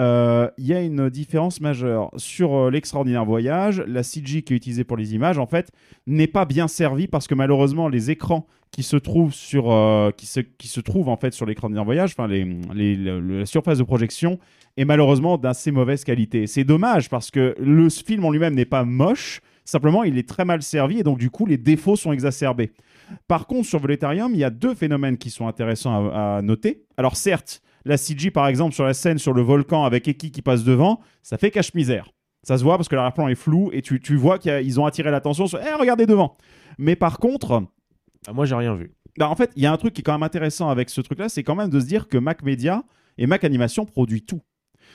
euh, 0.00 0.48
il 0.58 0.66
y 0.66 0.72
a 0.74 0.80
une 0.82 1.08
différence 1.10 1.60
majeure. 1.60 2.10
Sur 2.16 2.54
euh, 2.54 2.70
l'extraordinaire 2.70 3.24
voyage, 3.24 3.82
la 3.88 4.04
CG 4.04 4.42
qui 4.42 4.52
est 4.52 4.56
utilisée 4.56 4.84
pour 4.84 4.96
les 4.96 5.14
images, 5.16 5.38
en 5.38 5.46
fait, 5.46 5.70
n'est 6.06 6.26
pas 6.28 6.44
bien 6.44 6.68
servie 6.68 7.08
parce 7.08 7.26
que 7.26 7.34
malheureusement, 7.34 7.88
les 7.88 8.10
écrans 8.12 8.46
qui 8.70 8.82
se 8.84 8.96
trouvent 8.96 9.34
sur, 9.34 9.72
euh, 9.72 10.10
qui 10.12 10.26
se, 10.26 10.40
qui 10.40 10.66
se 10.68 10.80
trouvent 10.80 11.08
en 11.08 11.16
fait 11.16 11.32
sur 11.32 11.46
l'extraordinaire 11.46 11.84
voyage, 11.84 12.10
enfin 12.16 12.26
les, 12.28 12.44
les- 12.72 12.96
le- 12.96 13.20
le- 13.20 13.38
la 13.40 13.46
surface 13.46 13.78
de 13.78 13.84
projection 13.84 14.38
est 14.76 14.84
malheureusement 14.84 15.38
d'assez 15.38 15.70
mauvaise 15.72 16.02
qualité. 16.04 16.46
C'est 16.48 16.64
dommage 16.64 17.08
parce 17.08 17.30
que 17.32 17.54
le 17.58 17.88
film 17.88 18.24
en 18.24 18.30
lui-même 18.32 18.54
n'est 18.54 18.64
pas 18.64 18.84
moche, 18.84 19.40
simplement 19.64 20.04
il 20.04 20.18
est 20.18 20.28
très 20.28 20.44
mal 20.44 20.62
servi 20.62 20.98
et 20.98 21.02
donc 21.02 21.18
du 21.18 21.30
coup 21.30 21.46
les 21.46 21.56
défauts 21.58 21.96
sont 21.96 22.12
exacerbés. 22.12 22.72
Par 23.28 23.46
contre, 23.46 23.68
sur 23.68 23.78
Voletarium, 23.78 24.32
il 24.34 24.38
y 24.38 24.44
a 24.44 24.50
deux 24.50 24.74
phénomènes 24.74 25.18
qui 25.18 25.30
sont 25.30 25.46
intéressants 25.46 26.08
à, 26.10 26.36
à 26.38 26.42
noter. 26.42 26.84
Alors 26.96 27.16
certes, 27.16 27.60
la 27.84 27.96
CG 27.96 28.30
par 28.30 28.46
exemple 28.46 28.74
sur 28.74 28.84
la 28.84 28.94
scène 28.94 29.18
sur 29.18 29.32
le 29.34 29.42
volcan 29.42 29.84
avec 29.84 30.08
Eki 30.08 30.30
qui 30.30 30.42
passe 30.42 30.64
devant, 30.64 31.00
ça 31.22 31.36
fait 31.38 31.50
cache-misère. 31.50 32.10
Ça 32.42 32.58
se 32.58 32.62
voit 32.64 32.76
parce 32.76 32.88
que 32.88 32.94
l'arrière-plan 32.94 33.28
est 33.28 33.34
flou 33.34 33.70
et 33.72 33.80
tu, 33.82 34.00
tu 34.00 34.16
vois 34.16 34.38
qu'ils 34.38 34.78
ont 34.80 34.84
attiré 34.86 35.10
l'attention 35.10 35.46
sur 35.46 35.58
Eh, 35.60 35.74
regardez 35.80 36.04
devant!» 36.06 36.36
Mais 36.78 36.94
par 36.96 37.18
contre, 37.18 37.62
Ah, 38.26 38.32
moi, 38.34 38.44
j'ai 38.46 38.54
rien 38.54 38.74
vu. 38.74 38.92
bah, 39.18 39.28
en 39.30 39.34
fait, 39.36 39.50
il 39.56 39.62
y 39.62 39.66
a 39.66 39.72
un 39.72 39.76
truc 39.78 39.94
qui 39.94 40.00
est 40.00 40.04
quand 40.04 40.12
même 40.12 40.22
intéressant 40.22 40.68
avec 40.68 40.90
ce 40.90 41.00
truc-là, 41.00 41.28
c'est 41.30 41.42
quand 41.42 41.54
même 41.54 41.70
de 41.70 41.80
se 41.80 41.86
dire 41.86 42.06
que 42.08 42.18
Mac 42.18 42.42
Media 42.42 42.82
et 43.16 43.26
Mac 43.26 43.44
Animation 43.44 43.86
produit 43.86 44.22
tout. 44.26 44.40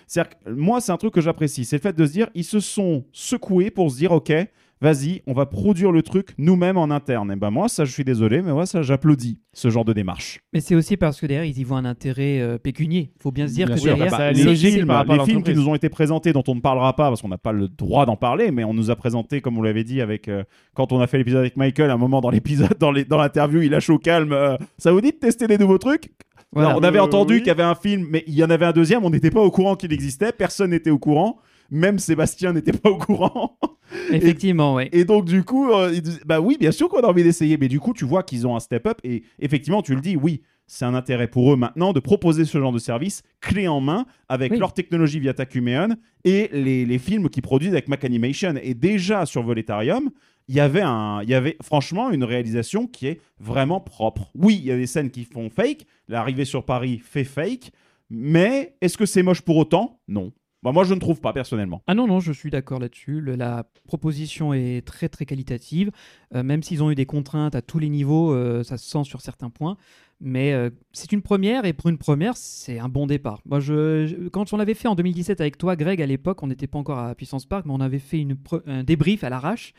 C'est-à-dire 0.10 0.32
que 0.44 0.50
moi, 0.50 0.82
c'est 0.82 0.92
un 0.92 0.98
truc 0.98 1.14
que 1.14 1.22
j'apprécie, 1.22 1.66
c'est 1.66 1.76
le 1.78 1.82
fait 1.82 1.96
de 1.96 2.04
se 2.06 2.12
dire, 2.12 2.30
ils 2.34 2.44
se 2.44 2.60
sont 2.60 3.06
secoués 3.14 3.70
pour 3.70 3.92
se 3.92 3.98
dire, 3.98 4.12
ok, 4.12 4.34
vas-y, 4.82 5.22
on 5.28 5.34
va 5.34 5.46
produire 5.46 5.92
le 5.92 6.02
truc 6.02 6.30
nous-mêmes 6.38 6.78
en 6.78 6.90
interne. 6.90 7.32
Et 7.32 7.36
ben 7.36 7.52
moi, 7.52 7.68
ça, 7.68 7.84
je 7.86 7.92
suis 7.92 8.06
désolé, 8.06 8.42
mais 8.42 8.54
moi, 8.54 8.66
ça, 8.66 8.82
j'applaudis 8.82 9.38
ce 9.54 9.70
genre 9.70 9.84
de 9.86 9.92
démarche. 9.94 10.40
Mais 10.54 10.62
c'est 10.62 10.74
aussi 10.74 10.96
parce 10.96 11.20
que 11.20 11.26
derrière, 11.26 11.44
ils 11.46 11.60
y 11.60 11.64
voient 11.66 11.78
un 11.80 11.86
intérêt 11.86 12.40
euh, 12.40 12.58
pécunier. 12.58 13.12
faut 13.22 13.32
bien 13.32 13.48
se 13.48 13.54
dire 13.56 13.66
Bien 13.68 13.76
que 13.76 13.82
sûr, 13.82 13.90
derrière, 13.98 14.10
bah, 14.12 14.18
c'est- 14.18 14.24
ça, 14.24 14.32
les 14.32 14.44
logique 14.46 14.74
films, 14.76 14.88
les 15.10 15.20
films 15.26 15.44
qui 15.44 15.54
nous 15.54 15.68
ont 15.68 15.76
été 15.76 15.90
présentés, 15.90 16.32
dont 16.34 16.44
on 16.48 16.56
ne 16.56 16.62
parlera 16.62 16.96
pas 16.96 17.10
parce 17.10 17.22
qu'on 17.22 17.28
n'a 17.28 17.38
pas 17.38 17.52
le 17.52 17.68
droit 17.68 18.06
d'en 18.06 18.16
parler, 18.16 18.52
mais 18.52 18.64
on 18.64 18.74
nous 18.74 18.90
a 18.90 18.96
présenté, 18.96 19.42
comme 19.42 19.56
vous 19.56 19.64
l'avez 19.64 19.84
dit, 19.84 20.00
avec 20.02 20.28
euh, 20.30 20.44
quand 20.74 20.92
on 20.94 21.02
a 21.02 21.08
fait 21.08 21.18
l'épisode 21.18 21.42
avec 21.42 21.58
Michael, 21.58 21.90
à 21.92 21.94
un 21.96 21.98
moment 21.98 22.22
dans 22.22 22.30
l'épisode, 22.32 22.78
dans 22.80 22.92
l'interview, 23.18 23.62
il 23.62 23.72
lâche 23.72 23.90
au 23.90 24.00
calme. 24.00 24.32
euh, 24.32 24.56
ça 24.78 24.92
vous 24.94 25.02
dit 25.02 25.12
de 25.12 25.18
tester 25.18 25.46
des 25.48 25.58
nouveaux 25.58 25.78
trucs? 25.78 26.10
Voilà. 26.52 26.76
On 26.78 26.84
avait 26.84 27.00
entendu 27.00 27.36
oui. 27.36 27.40
qu'il 27.40 27.48
y 27.48 27.52
avait 27.52 27.64
un 27.64 27.76
film, 27.76 28.08
mais 28.10 28.24
il 28.28 28.34
y 28.34 28.44
en 28.44 28.50
avait 28.50 28.66
un 28.66 28.72
deuxième, 28.72 29.04
on 29.06 29.10
n'était 29.10 29.30
pas 29.32 29.42
au 29.42 29.52
courant 29.52 29.76
qu'il 29.76 29.94
existait, 29.94 30.32
personne 30.32 30.72
n'était 30.72 30.90
au 30.90 30.98
courant, 30.98 31.40
même 31.70 32.00
Sébastien 32.00 32.54
n'était 32.54 32.72
pas 32.74 32.90
au 32.90 32.98
courant. 32.98 33.58
Effectivement, 34.12 34.76
oui. 34.76 34.90
Et 34.92 35.06
donc, 35.06 35.26
du 35.26 35.44
coup, 35.44 35.72
euh, 35.72 35.94
bah 36.26 36.40
oui, 36.42 36.58
bien 36.60 36.72
sûr 36.72 36.90
qu'on 36.90 37.02
a 37.02 37.08
envie 37.08 37.24
d'essayer, 37.24 37.58
mais 37.58 37.68
du 37.68 37.80
coup, 37.80 37.94
tu 37.94 38.06
vois 38.06 38.24
qu'ils 38.24 38.48
ont 38.48 38.56
un 38.56 38.60
step-up, 38.60 39.00
et 39.04 39.24
effectivement, 39.40 39.82
tu 39.84 39.94
le 39.94 40.02
dis, 40.02 40.16
oui, 40.16 40.42
c'est 40.66 40.86
un 40.86 40.94
intérêt 40.94 41.28
pour 41.28 41.52
eux 41.52 41.56
maintenant 41.56 41.94
de 41.94 42.00
proposer 42.00 42.46
ce 42.46 42.60
genre 42.60 42.72
de 42.72 42.78
service 42.80 43.24
clé 43.42 43.68
en 43.68 43.82
main 43.82 44.06
avec 44.28 44.52
Oui. 44.52 44.60
leur 44.60 44.74
technologie 44.74 45.20
via 45.20 45.34
Takumeon 45.34 45.96
et 46.26 46.50
les, 46.54 46.86
les 46.86 47.00
films 47.00 47.30
qu'ils 47.30 47.42
produisent 47.42 47.72
avec 47.74 47.88
Mac 47.88 48.04
Animation. 48.06 48.54
Et 48.62 48.76
déjà 48.76 49.26
sur 49.26 49.42
Voletarium, 49.42 50.12
il 50.50 50.56
y 50.56 50.60
avait 50.60 50.82
un, 50.82 51.22
il 51.22 51.30
y 51.30 51.36
avait 51.36 51.58
franchement 51.62 52.10
une 52.10 52.24
réalisation 52.24 52.88
qui 52.88 53.06
est 53.06 53.22
vraiment 53.40 53.80
propre. 53.80 54.32
Oui, 54.34 54.58
il 54.60 54.66
y 54.66 54.72
a 54.72 54.78
des 54.78 54.88
scènes 54.88 55.12
qui 55.12 55.24
font 55.24 55.52
fake. 55.52 55.86
L'arrivée 56.08 56.44
sur 56.44 56.66
Paris 56.66 57.00
fait 57.04 57.24
fake, 57.24 57.72
mais 58.10 58.76
est-ce 58.82 58.98
que 58.98 59.06
c'est 59.06 59.22
moche 59.22 59.42
pour 59.42 59.58
autant? 59.58 60.00
Non. 60.08 60.34
Bah, 60.64 60.72
moi, 60.72 60.84
je 60.84 60.94
ne 60.96 61.00
trouve 61.00 61.22
pas 61.22 61.34
personnellement. 61.34 61.84
Ah 61.86 61.94
non, 61.94 62.08
non, 62.08 62.20
je 62.20 62.34
suis 62.34 62.50
d'accord 62.50 62.80
là-dessus. 62.80 63.22
La 63.22 63.64
proposition 63.88 64.52
est 64.52 64.86
très, 64.86 65.08
très 65.08 65.26
qualitative. 65.26 65.92
Euh, 66.36 66.42
même 66.42 66.64
s'ils 66.64 66.84
ont 66.84 66.90
eu 66.90 66.96
des 66.96 67.06
contraintes 67.06 67.56
à 67.56 67.62
tous 67.62 67.80
les 67.80 67.88
niveaux, 67.88 68.34
euh, 68.34 68.64
ça 68.64 68.78
se 68.78 68.90
sent 68.90 69.04
sur 69.04 69.22
certains 69.22 69.52
points. 69.52 69.78
Mais 70.20 70.52
euh, 70.52 70.70
c'est 70.92 71.14
une 71.14 71.22
première, 71.22 71.64
et 71.64 71.72
pour 71.72 71.90
une 71.90 71.98
première, 71.98 72.36
c'est 72.36 72.78
un 72.78 72.90
bon 72.90 73.08
départ. 73.08 73.40
Moi, 73.46 73.62
je, 73.62 74.28
quand 74.30 74.52
on 74.52 74.58
l'avait 74.58 74.74
fait 74.74 74.90
en 74.90 74.96
2017 74.96 75.40
avec 75.40 75.58
toi, 75.58 75.78
Greg, 75.78 76.02
à 76.02 76.06
l'époque, 76.06 76.44
on 76.44 76.48
n'était 76.48 76.68
pas 76.68 76.78
encore 76.78 77.00
à 77.00 77.16
Puissance 77.16 77.46
Park, 77.46 77.66
mais 77.66 77.72
on 77.72 77.80
avait 77.80 78.00
fait 78.00 78.20
une 78.20 78.36
un 78.66 78.84
débrief 78.84 79.24
à 79.24 79.30
l'arrache. 79.30 79.74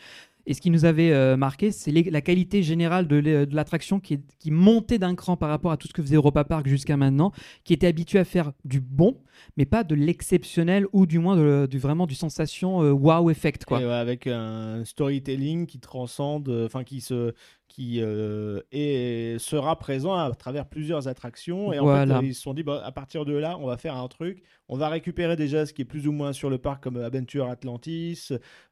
Et 0.46 0.54
ce 0.54 0.60
qui 0.60 0.70
nous 0.70 0.84
avait 0.84 1.12
euh, 1.12 1.36
marqué, 1.36 1.70
c'est 1.70 1.92
la 1.92 2.20
qualité 2.20 2.62
générale 2.62 3.06
de 3.06 3.46
l'attraction 3.52 4.00
qui, 4.00 4.20
montait 4.46 4.98
d'un 4.98 5.14
cran 5.14 5.36
par 5.36 5.48
rapport 5.48 5.70
à 5.70 5.76
tout 5.76 5.86
ce 5.86 5.92
que 5.92 6.02
faisait 6.02 6.16
Europa 6.16 6.44
Park 6.44 6.66
jusqu'à 6.66 6.96
maintenant, 6.96 7.32
qui 7.64 7.72
était 7.72 7.86
habitué 7.86 8.18
à 8.18 8.24
faire 8.24 8.52
du 8.64 8.80
bon, 8.80 9.18
mais 9.56 9.64
pas 9.64 9.84
de 9.84 9.94
l'exceptionnel 9.94 10.86
ou 10.92 11.06
du 11.06 11.18
moins 11.18 11.36
vraiment 11.66 12.06
du 12.06 12.14
sensation 12.14 12.82
euh, 12.82 12.90
wow 12.90 13.30
effect 13.30 13.64
quoi. 13.64 13.78
Avec 13.94 14.26
un 14.26 14.84
storytelling 14.84 15.66
qui 15.66 15.78
transcende, 15.78 16.48
euh, 16.48 16.66
enfin 16.66 16.84
qui 16.84 17.00
se, 17.00 17.32
qui 17.70 18.00
euh, 18.02 18.60
est, 18.72 19.38
sera 19.38 19.78
présent 19.78 20.12
à 20.12 20.30
travers 20.34 20.66
plusieurs 20.68 21.06
attractions. 21.08 21.72
Et 21.72 21.78
en 21.78 21.84
Voilà. 21.84 22.16
fait, 22.18 22.24
euh, 22.24 22.28
ils 22.28 22.34
se 22.34 22.42
sont 22.42 22.52
dit, 22.52 22.64
bah, 22.64 22.82
à 22.84 22.90
partir 22.92 23.24
de 23.24 23.32
là, 23.32 23.56
on 23.58 23.66
va 23.66 23.76
faire 23.78 23.96
un 23.96 24.08
truc. 24.08 24.42
On 24.68 24.76
va 24.76 24.88
récupérer 24.88 25.36
déjà 25.36 25.64
ce 25.64 25.72
qui 25.72 25.82
est 25.82 25.86
plus 25.86 26.06
ou 26.08 26.12
moins 26.12 26.32
sur 26.32 26.50
le 26.50 26.58
parc, 26.58 26.82
comme 26.82 26.96
Adventure 26.96 27.48
Atlantis, 27.48 28.28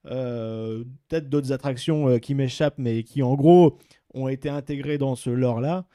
euh, 0.07 0.85
peut-être 1.09 1.29
d'autres 1.31 1.53
attractions 1.53 2.09
euh, 2.09 2.19
qui 2.19 2.35
m'échappent, 2.35 2.79
mais 2.79 3.05
qui 3.05 3.23
en 3.23 3.35
gros 3.37 3.79
ont 4.15 4.29
été 4.29 4.49
intégrées 4.49 4.99
dans 4.99 5.15
ce 5.15 5.31
lore-là. 5.31 5.87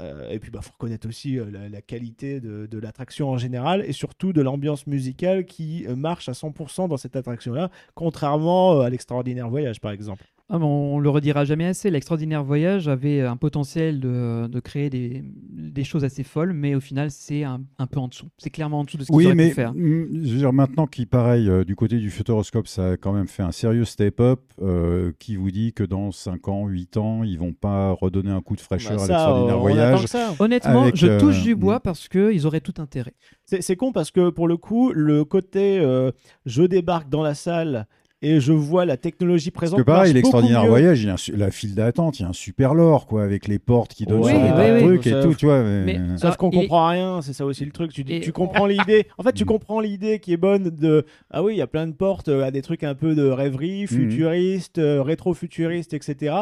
Euh, 0.00 0.30
et 0.30 0.38
puis, 0.38 0.48
il 0.48 0.52
bah, 0.52 0.60
faut 0.62 0.72
reconnaître 0.72 1.06
aussi 1.08 1.38
euh, 1.38 1.50
la, 1.50 1.68
la 1.68 1.82
qualité 1.82 2.40
de, 2.40 2.66
de 2.66 2.78
l'attraction 2.78 3.28
en 3.30 3.36
général 3.38 3.82
et 3.86 3.92
surtout 3.92 4.32
de 4.32 4.40
l'ambiance 4.40 4.86
musicale 4.86 5.44
qui 5.44 5.86
euh, 5.86 5.96
marche 5.96 6.28
à 6.28 6.32
100% 6.32 6.88
dans 6.88 6.96
cette 6.96 7.16
attraction-là, 7.16 7.70
contrairement 7.94 8.74
euh, 8.74 8.80
à 8.82 8.90
l'extraordinaire 8.90 9.48
voyage, 9.50 9.80
par 9.80 9.90
exemple. 9.92 10.24
Ah, 10.54 10.58
mais 10.58 10.66
on 10.66 10.98
le 10.98 11.08
redira 11.08 11.46
jamais 11.46 11.64
assez. 11.64 11.90
L'extraordinaire 11.90 12.44
voyage 12.44 12.86
avait 12.86 13.22
un 13.22 13.38
potentiel 13.38 14.00
de, 14.00 14.48
de 14.48 14.60
créer 14.60 14.90
des, 14.90 15.24
des 15.24 15.82
choses 15.82 16.04
assez 16.04 16.24
folles, 16.24 16.52
mais 16.52 16.74
au 16.74 16.80
final 16.80 17.10
c'est 17.10 17.42
un, 17.42 17.62
un 17.78 17.86
peu 17.86 17.98
en 17.98 18.08
dessous. 18.08 18.26
C'est 18.36 18.50
clairement 18.50 18.80
en 18.80 18.84
dessous 18.84 18.98
de 18.98 19.04
ce 19.04 19.06
qu'ils 19.08 19.16
Oui, 19.16 19.34
mais 19.34 19.48
pu 19.48 19.54
faire. 19.54 19.72
je 19.74 19.80
veux 19.80 20.36
dire, 20.36 20.52
maintenant 20.52 20.86
qui 20.86 21.06
pareil, 21.06 21.48
euh, 21.48 21.64
du 21.64 21.74
côté 21.74 21.96
du 21.98 22.10
Futuroscope, 22.10 22.66
ça 22.68 22.90
a 22.90 22.96
quand 22.98 23.14
même 23.14 23.28
fait 23.28 23.42
un 23.42 23.50
sérieux 23.50 23.86
step-up 23.86 24.40
euh, 24.60 25.12
qui 25.18 25.36
vous 25.36 25.50
dit 25.50 25.72
que 25.72 25.84
dans 25.84 26.12
5 26.12 26.46
ans, 26.48 26.66
8 26.68 26.98
ans, 26.98 27.22
ils 27.22 27.38
vont 27.38 27.54
pas 27.54 27.92
redonner 27.92 28.30
un 28.30 28.42
coup 28.42 28.54
de 28.54 28.60
fraîcheur 28.60 28.98
Bah, 28.98 29.04
à 29.04 29.08
l'extraordinaire 29.08 29.58
voyage. 29.58 30.04
ça. 30.04 30.34
Honnêtement, 30.38 30.82
avec, 30.82 30.96
je 30.96 31.06
euh, 31.06 31.18
touche 31.18 31.42
du 31.42 31.56
bois 31.56 31.76
mm. 31.76 31.80
parce 31.82 32.08
qu'ils 32.08 32.46
auraient 32.46 32.60
tout 32.60 32.74
intérêt. 32.76 33.14
C'est 33.46 33.62
c'est 33.62 33.76
con 33.76 33.90
parce 33.92 34.10
que 34.10 34.28
pour 34.28 34.48
le 34.48 34.58
coup, 34.58 34.92
le 34.92 35.24
côté 35.24 35.78
euh, 35.78 36.10
je 36.44 36.62
débarque 36.62 37.08
dans 37.08 37.22
la 37.22 37.32
salle 37.34 37.86
et 38.22 38.40
je 38.40 38.52
vois 38.52 38.84
la 38.86 38.96
technologie 38.96 39.50
Parce 39.50 39.62
présente. 39.62 39.78
que 39.80 39.84
pareil, 39.84 40.12
l'extraordinaire 40.14 40.64
voyage, 40.66 41.02
il 41.02 41.06
y 41.06 41.10
a 41.10 41.14
un 41.14 41.36
la 41.36 41.50
file 41.50 41.74
d'attente, 41.74 42.18
il 42.18 42.22
y 42.22 42.24
a 42.24 42.28
un 42.28 42.32
super 42.32 42.74
lore, 42.74 43.06
quoi, 43.06 43.22
avec 43.24 43.48
les 43.48 43.58
portes 43.58 43.92
qui 43.94 44.06
donnent 44.06 44.20
Oui, 44.22 44.30
sur 44.30 44.40
des 44.56 44.72
oui, 44.72 44.80
trucs 44.82 45.06
et 45.06 45.10
Ça- 45.10 45.22
tout, 45.22 45.34
tu 45.34 45.46
vois. 45.46 45.62
mais- 45.62 45.98
mais- 45.98 46.16
Sauf 46.18 46.36
qu'on 46.36 46.50
est- 46.50 46.56
comprend 46.62 46.88
rien, 46.88 47.20
c'est 47.22 47.32
ça 47.32 47.44
aussi 47.44 47.64
le 47.64 47.72
truc. 47.72 47.92
Tu, 47.92 48.04
dis- 48.04 48.14
Et- 48.14 48.20
tu 48.20 48.32
comprends 48.32 48.66
l'idée. 48.66 49.06
En 49.18 49.22
fait, 49.22 49.32
tu 49.32 49.44
Mm. 49.44 49.46
comprends 49.48 49.80
l'idée 49.80 50.18
qui 50.20 50.32
est 50.32 50.36
bonne 50.36 50.70
de 50.70 51.04
ah 51.30 51.42
oui, 51.42 51.54
il 51.54 51.58
y 51.58 51.62
a 51.62 51.66
plein 51.66 51.86
de 51.86 51.92
portes 51.92 52.28
euh, 52.28 52.44
à 52.44 52.50
des 52.50 52.62
trucs 52.62 52.84
un 52.84 52.94
peu 52.94 53.14
de 53.14 53.24
rêverie, 53.24 53.86
futuriste, 53.86 54.78
euh, 54.78 55.02
rétro-futuriste, 55.02 55.94
etc. 55.94 56.34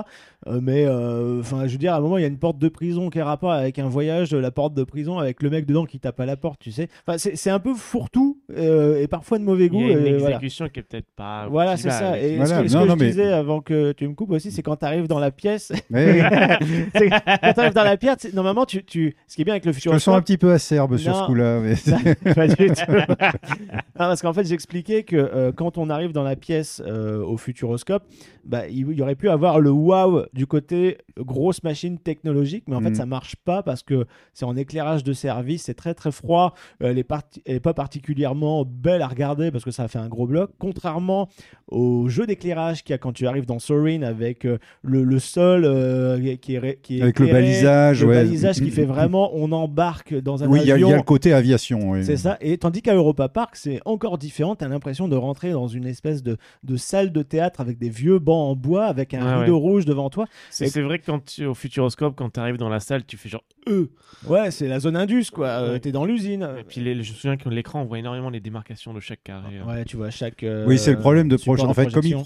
Euh, 0.47 0.61
mais 0.63 0.85
euh, 0.87 1.41
enfin, 1.41 1.67
je 1.67 1.73
veux 1.73 1.79
dire, 1.79 1.95
à 1.95 1.97
un 1.97 2.01
moment, 2.01 2.19
il 2.19 2.23
y 2.23 2.25
a 2.25 2.29
une 2.29 2.39
porte 2.39 2.59
de 2.59 2.69
prison 2.69 3.11
qui 3.11 3.21
a 3.21 3.25
rapport 3.25 3.53
avec 3.53 3.79
un 3.79 3.89
voyage, 3.89 4.35
la 4.35 4.51
porte 4.51 4.75
de 4.75 4.85
prison 4.85 5.19
avec 5.19 5.43
le 5.43 5.51
mec 5.51 5.67
dedans 5.67 5.85
qui 5.87 5.99
tape 6.01 6.21
à 6.21 6.27
la 6.27 6.37
porte, 6.37 6.61
tu 6.61 6.73
sais. 6.73 6.89
Enfin, 7.07 7.19
c'est 7.19 7.37
c'est 7.37 7.51
un 7.51 7.59
peu 7.61 7.75
fourre-tout 7.75 8.30
euh, 8.57 9.01
et 9.01 9.07
parfois 9.07 9.39
de 9.39 9.45
mauvais 9.45 9.67
Il 9.67 9.71
goût. 9.71 9.81
y 9.81 9.93
a 9.95 9.99
une 9.99 10.17
voilà. 10.19 10.37
exécution 10.37 10.69
qui 10.69 10.81
est 10.81 10.83
peut-être 10.83 11.07
pas. 11.17 11.47
Voilà, 11.49 11.77
c'est 11.77 11.91
ça. 11.91 12.19
Et 12.21 12.37
Voilà. 12.37 12.59
ce 12.59 12.63
que, 12.63 12.69
ce 12.69 12.75
Non, 12.77 12.83
que 12.83 12.89
non, 12.89 12.95
je 12.95 13.01
mais- 13.01 13.07
disais 13.11 13.33
avant 13.33 13.61
que 13.61 13.93
tu 13.93 14.07
me 14.09 14.15
coupes 14.15 14.31
aussi, 14.31 14.51
c'est 14.51 14.63
quand 14.63 14.77
tu 14.77 14.85
arrives 14.85 15.07
dans 15.09 15.19
la 15.19 15.31
pièce. 15.31 15.73
Mais- 15.91 16.21
quand 16.95 17.53
tu 17.55 17.61
arrives 17.61 17.75
dans 17.75 17.85
la 17.85 17.97
pièce, 17.97 18.33
normalement, 18.35 18.65
tu, 18.65 18.85
tu... 18.85 19.15
ce 19.27 19.35
qui 19.37 19.43
est 19.43 19.45
bien 19.45 19.55
avec 19.55 19.65
le 19.65 19.73
je 19.73 19.77
me 19.77 19.81
futur 19.81 20.01
sens 20.01 20.17
un 20.17 20.23
petit 20.23 20.39
peu 20.39 20.53
acerbe 20.53 20.97
sur 20.97 21.13
Non. 21.13 21.21
ce 21.21 21.27
coup-là. 21.27 21.61
mais- 21.61 22.35
pas 22.35 22.47
du 22.49 22.55
tout. 22.57 22.93
Non, 22.93 23.77
parce 23.97 24.23
qu'en 24.23 24.33
fait, 24.33 24.45
j'expliquais 24.47 25.03
que 25.03 25.17
euh, 25.17 25.53
quand 25.53 25.79
on 25.79 25.91
arrive 25.91 26.13
dans 26.13 26.23
la 26.23 26.37
pièce 26.37 26.83
euh, 26.87 27.23
au 27.25 27.37
Futuroscope, 27.37 28.05
bah, 28.45 28.67
il 28.69 28.87
il 28.91 28.99
y 28.99 29.03
aurait 29.03 29.15
pu 29.15 29.29
avoir 29.29 29.61
le 29.61 29.71
wow 29.71 30.25
du 30.33 30.47
côté 30.47 30.99
grosse 31.19 31.63
machine 31.63 31.99
technologique, 31.99 32.65
mais 32.67 32.75
en 32.77 32.81
fait, 32.81 32.89
Mhm. 32.91 32.95
ça 32.95 33.07
marche 33.07 33.37
pas 33.37 33.63
parce 33.63 33.83
que 33.83 34.07
c'est 34.33 34.45
en 34.47 34.57
éclairage 34.57 35.05
de 35.05 35.13
service, 35.13 35.65
c'est 35.65 35.75
très 35.75 35.95
très 35.95 36.11
froid, 36.11 36.55
euh, 36.83 36.91
elle, 36.91 36.99
est 36.99 37.05
parti- 37.05 37.43
elle 37.47 37.57
est 37.57 37.61
pas 37.61 37.75
particulièrement 37.75 38.40
belle 38.65 39.03
à 39.03 39.09
regarder 39.09 39.51
parce 39.51 39.65
que 39.65 39.71
ça 39.71 39.89
fait 39.89 39.99
un 39.99 40.09
gros 40.09 40.27
bloc, 40.27 40.51
contrairement 40.59 41.29
au 41.69 42.09
jeu 42.09 42.27
d'éclairage 42.27 42.83
qu'il 42.83 42.93
y 42.93 42.95
a 42.95 42.99
quand 42.99 43.13
tu 43.13 43.27
arrives 43.27 43.47
dans 43.47 43.59
Sorin 43.61 44.03
avec 44.03 44.45
euh, 44.45 44.59
le, 44.83 45.05
le 45.05 45.19
sol 45.21 45.63
euh, 45.65 46.19
qui 46.37 46.57
est, 46.57 46.81
qui 46.83 47.01
Avec 47.01 47.19
le 47.21 47.27
balisage, 47.29 48.03
le 48.03 48.09
ouais. 48.09 48.15
balisage 48.25 48.57
qui 48.61 48.71
fait 48.71 48.85
vraiment 48.85 49.31
on 49.35 49.53
embarque 49.53 50.15
dans 50.15 50.43
un 50.43 50.49
Oui, 50.49 50.61
il 50.63 50.67
y, 50.69 50.73
a- 50.73 50.77
il 50.77 50.83
avion 50.85 50.91
y 50.91 50.93
a 50.95 50.97
le 50.97 51.03
côté 51.03 51.33
aviation. 51.33 51.91
oui. 51.91 52.05
c'est 52.05 52.17
ça. 52.17 52.37
Et 52.41 52.59
tandis 52.59 52.83
qu'à 52.83 52.95
Europa 52.95 53.29
Park, 53.29 53.55
c'est 53.57 53.81
encore 53.85 54.19
différent. 54.19 54.57
T'as 54.57 54.69
l'impression 54.69 55.07
de 55.07 55.17
rentrer 55.17 55.53
dans 55.53 55.69
une 55.69 55.87
espèce 55.87 56.23
de, 56.23 56.37
de 56.65 56.77
salle 56.77 57.13
de 57.13 57.23
théâtre 57.23 57.61
avec 57.61 57.79
des 57.79 57.89
vieux 57.91 58.19
bancs 58.19 58.51
en 58.51 58.57
bois, 58.57 58.87
avec 58.87 59.15
un 59.15 59.41
rideau 59.41 59.59
rouge 59.59 59.85
devant 59.85 60.11
toi. 60.11 60.27
C'est 60.51 60.77
Et- 60.77 60.81
vrai 60.83 60.99
que 60.99 61.07
quand 61.07 61.25
tu, 61.25 61.47
au 61.47 61.55
Futuroscope, 61.55 62.15
quand 62.17 62.31
tu 62.31 62.41
arrives 62.41 62.57
dans 62.57 62.69
la 62.69 62.81
salle, 62.81 63.05
tu 63.05 63.17
fais 63.17 63.29
genre 63.29 63.45
eux. 63.69 63.91
Ouais, 64.29 64.51
c'est 64.51 64.67
la 64.67 64.81
zone 64.81 64.97
Indus, 64.97 65.27
quoi. 65.33 65.47
Euh, 65.49 65.73
Ouais. 65.73 65.81
T'es 65.81 65.93
dans 65.93 66.05
l'usine. 66.05 66.49
Et 66.59 66.65
puis 66.65 66.81
les- 66.81 66.95
je 67.03 67.11
me 67.13 67.17
souviens 67.17 67.37
que 67.37 67.49
l'écran, 67.49 67.83
on 67.83 67.85
voit 67.85 67.99
énormément 67.99 68.30
les 68.31 68.41
démarcations 68.41 68.93
de 68.95 69.01
chaque 69.01 69.23
carré. 69.23 69.59
hein. 69.59 69.67
Ouais, 69.69 69.85
tu 69.85 69.97
vois, 69.97 70.11
chaque. 70.11 70.43
euh, 70.43 70.65
Oui, 70.67 70.79
c'est 70.79 70.93
le 70.93 70.99
problème 70.99 71.29
de 71.29 71.37
projet. 71.37 71.63
En 71.65 71.75
fait, 71.75 71.93
comme 71.93 72.05
ils 72.05 72.17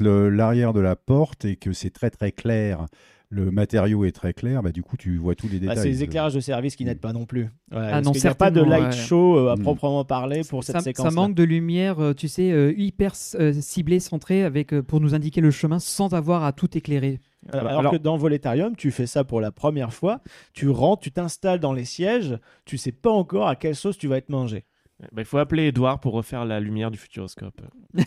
le- 0.00 0.28
l'arrière 0.30 0.72
de 0.72 0.80
la 0.80 0.96
porte 0.96 1.44
et 1.44 1.56
que 1.56 1.72
c'est 1.72 1.90
très 1.90 2.10
très 2.10 2.32
clair 2.32 2.86
le 3.30 3.50
matériau 3.50 4.06
est 4.06 4.12
très 4.12 4.32
clair, 4.32 4.62
bah, 4.62 4.72
du 4.72 4.82
coup, 4.82 4.96
tu 4.96 5.18
vois 5.18 5.34
tous 5.34 5.48
les 5.48 5.58
Bah, 5.58 5.74
détails. 5.74 5.76
c'est 5.82 5.88
les 5.90 6.02
éclairages 6.02 6.32
de 6.32 6.40
service 6.40 6.76
qui 6.76 6.86
n'aident 6.86 6.98
pas 7.02 7.12
non 7.12 7.26
plus. 7.26 7.50
Voilà, 7.70 7.96
Ah 7.96 8.00
non, 8.00 8.12
qu'il 8.12 8.22
n'y 8.22 8.26
a 8.26 8.34
pas 8.34 8.50
de 8.50 8.62
light 8.62 8.84
ouais. 8.86 8.92
show 8.92 9.36
euh, 9.36 9.52
à 9.52 9.56
Mm. 9.56 9.60
proprement 9.64 10.02
parler 10.06 10.40
pour 10.48 10.64
cette 10.64 10.76
ça, 10.76 10.80
séquence. 10.80 11.04
ça 11.04 11.10
manque 11.14 11.34
de 11.34 11.42
lumière, 11.42 12.00
euh, 12.02 12.14
tu 12.14 12.26
sais, 12.26 12.50
euh, 12.50 12.72
hyper 12.78 13.12
euh, 13.34 13.52
ciblée, 13.52 14.00
centrée, 14.00 14.44
avec, 14.44 14.72
euh, 14.72 14.82
pour 14.82 15.00
nous 15.02 15.14
indiquer 15.14 15.42
le 15.42 15.50
chemin 15.50 15.78
sans 15.78 16.14
avoir 16.14 16.42
à 16.42 16.52
tout 16.54 16.74
éclairer. 16.74 17.20
Alors, 17.52 17.78
Alors- 17.80 17.92
que 17.92 17.98
dans 17.98 18.16
Voletarium, 18.16 18.74
tu 18.76 18.90
fais 18.90 19.06
ça 19.06 19.24
pour 19.24 19.42
la 19.42 19.52
première 19.52 19.92
fois, 19.92 20.22
tu 20.54 20.70
rentres, 20.70 21.02
tu 21.02 21.12
t'installes 21.12 21.60
dans 21.60 21.74
les 21.74 21.84
sièges, 21.84 22.38
tu 22.64 22.78
sais 22.78 22.92
pas 22.92 23.10
encore 23.12 23.46
à 23.48 23.56
quelle 23.56 23.76
sauce 23.76 23.98
tu 23.98 24.08
vas 24.08 24.16
être 24.16 24.30
mangé. 24.30 24.64
Bah, 25.12 25.22
il 25.22 25.24
faut 25.24 25.38
appeler 25.38 25.68
Edouard 25.68 26.00
pour 26.00 26.12
refaire 26.12 26.44
la 26.44 26.58
lumière 26.58 26.90
du 26.90 26.98
futuroscope. 26.98 27.60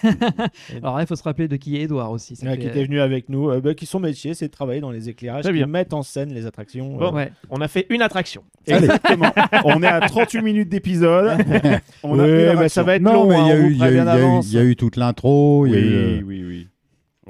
Alors 0.84 0.98
là, 0.98 1.04
il 1.04 1.08
faut 1.08 1.16
se 1.16 1.24
rappeler 1.24 1.48
de 1.48 1.56
qui 1.56 1.78
est 1.78 1.84
Edouard 1.84 2.12
aussi. 2.12 2.36
ça 2.36 2.46
Ouais, 2.46 2.54
fait- 2.56 2.58
qui 2.60 2.68
était 2.68 2.84
venu 2.84 3.00
avec 3.00 3.30
nous, 3.30 3.50
euh, 3.50 3.62
bah, 3.62 3.74
qui 3.74 3.86
son 3.86 4.00
métier, 4.02 4.34
c'est 4.34 4.48
de 4.48 4.52
travailler 4.52 4.82
dans 4.82 4.92
les 4.92 5.08
éclairages, 5.08 5.46
qui 5.46 5.66
mettent 5.66 5.94
en 5.94 6.04
scène 6.04 6.34
les 6.34 6.46
attractions. 6.46 6.98
Bon. 6.98 7.08
euh, 7.08 7.12
Ouais. 7.12 7.32
On 7.50 7.62
a 7.62 7.68
fait 7.70 7.86
une 7.89 8.02
attraction. 8.02 8.44
Exactement. 8.68 9.32
on 9.66 9.82
est 9.84 9.88
à 9.88 10.02
38 10.02 10.42
minutes 10.42 10.70
d'épisode. 10.70 11.38
Ouais, 12.04 12.48
attraction. 12.48 12.70
ça 12.70 12.84
va 12.84 12.96
être 12.96 13.02
Non, 13.02 13.14
long, 13.14 13.30
mais 13.30 13.36
il 13.39 13.48
y, 13.48 13.52
hein, 13.52 13.68
il 13.70 13.78
y 13.78 13.84
a 13.84 13.92
eu- 13.92 14.42
y 14.42 14.54
y 14.68 14.72
a 14.72 14.76
toute 14.76 14.96
l'intro. 14.98 15.66
eu, 15.66 15.70
Oui, 15.72 15.78
euh, 15.78 16.22
oui, 16.26 16.44
oui. 16.46 16.58
Taquine. 16.58 16.68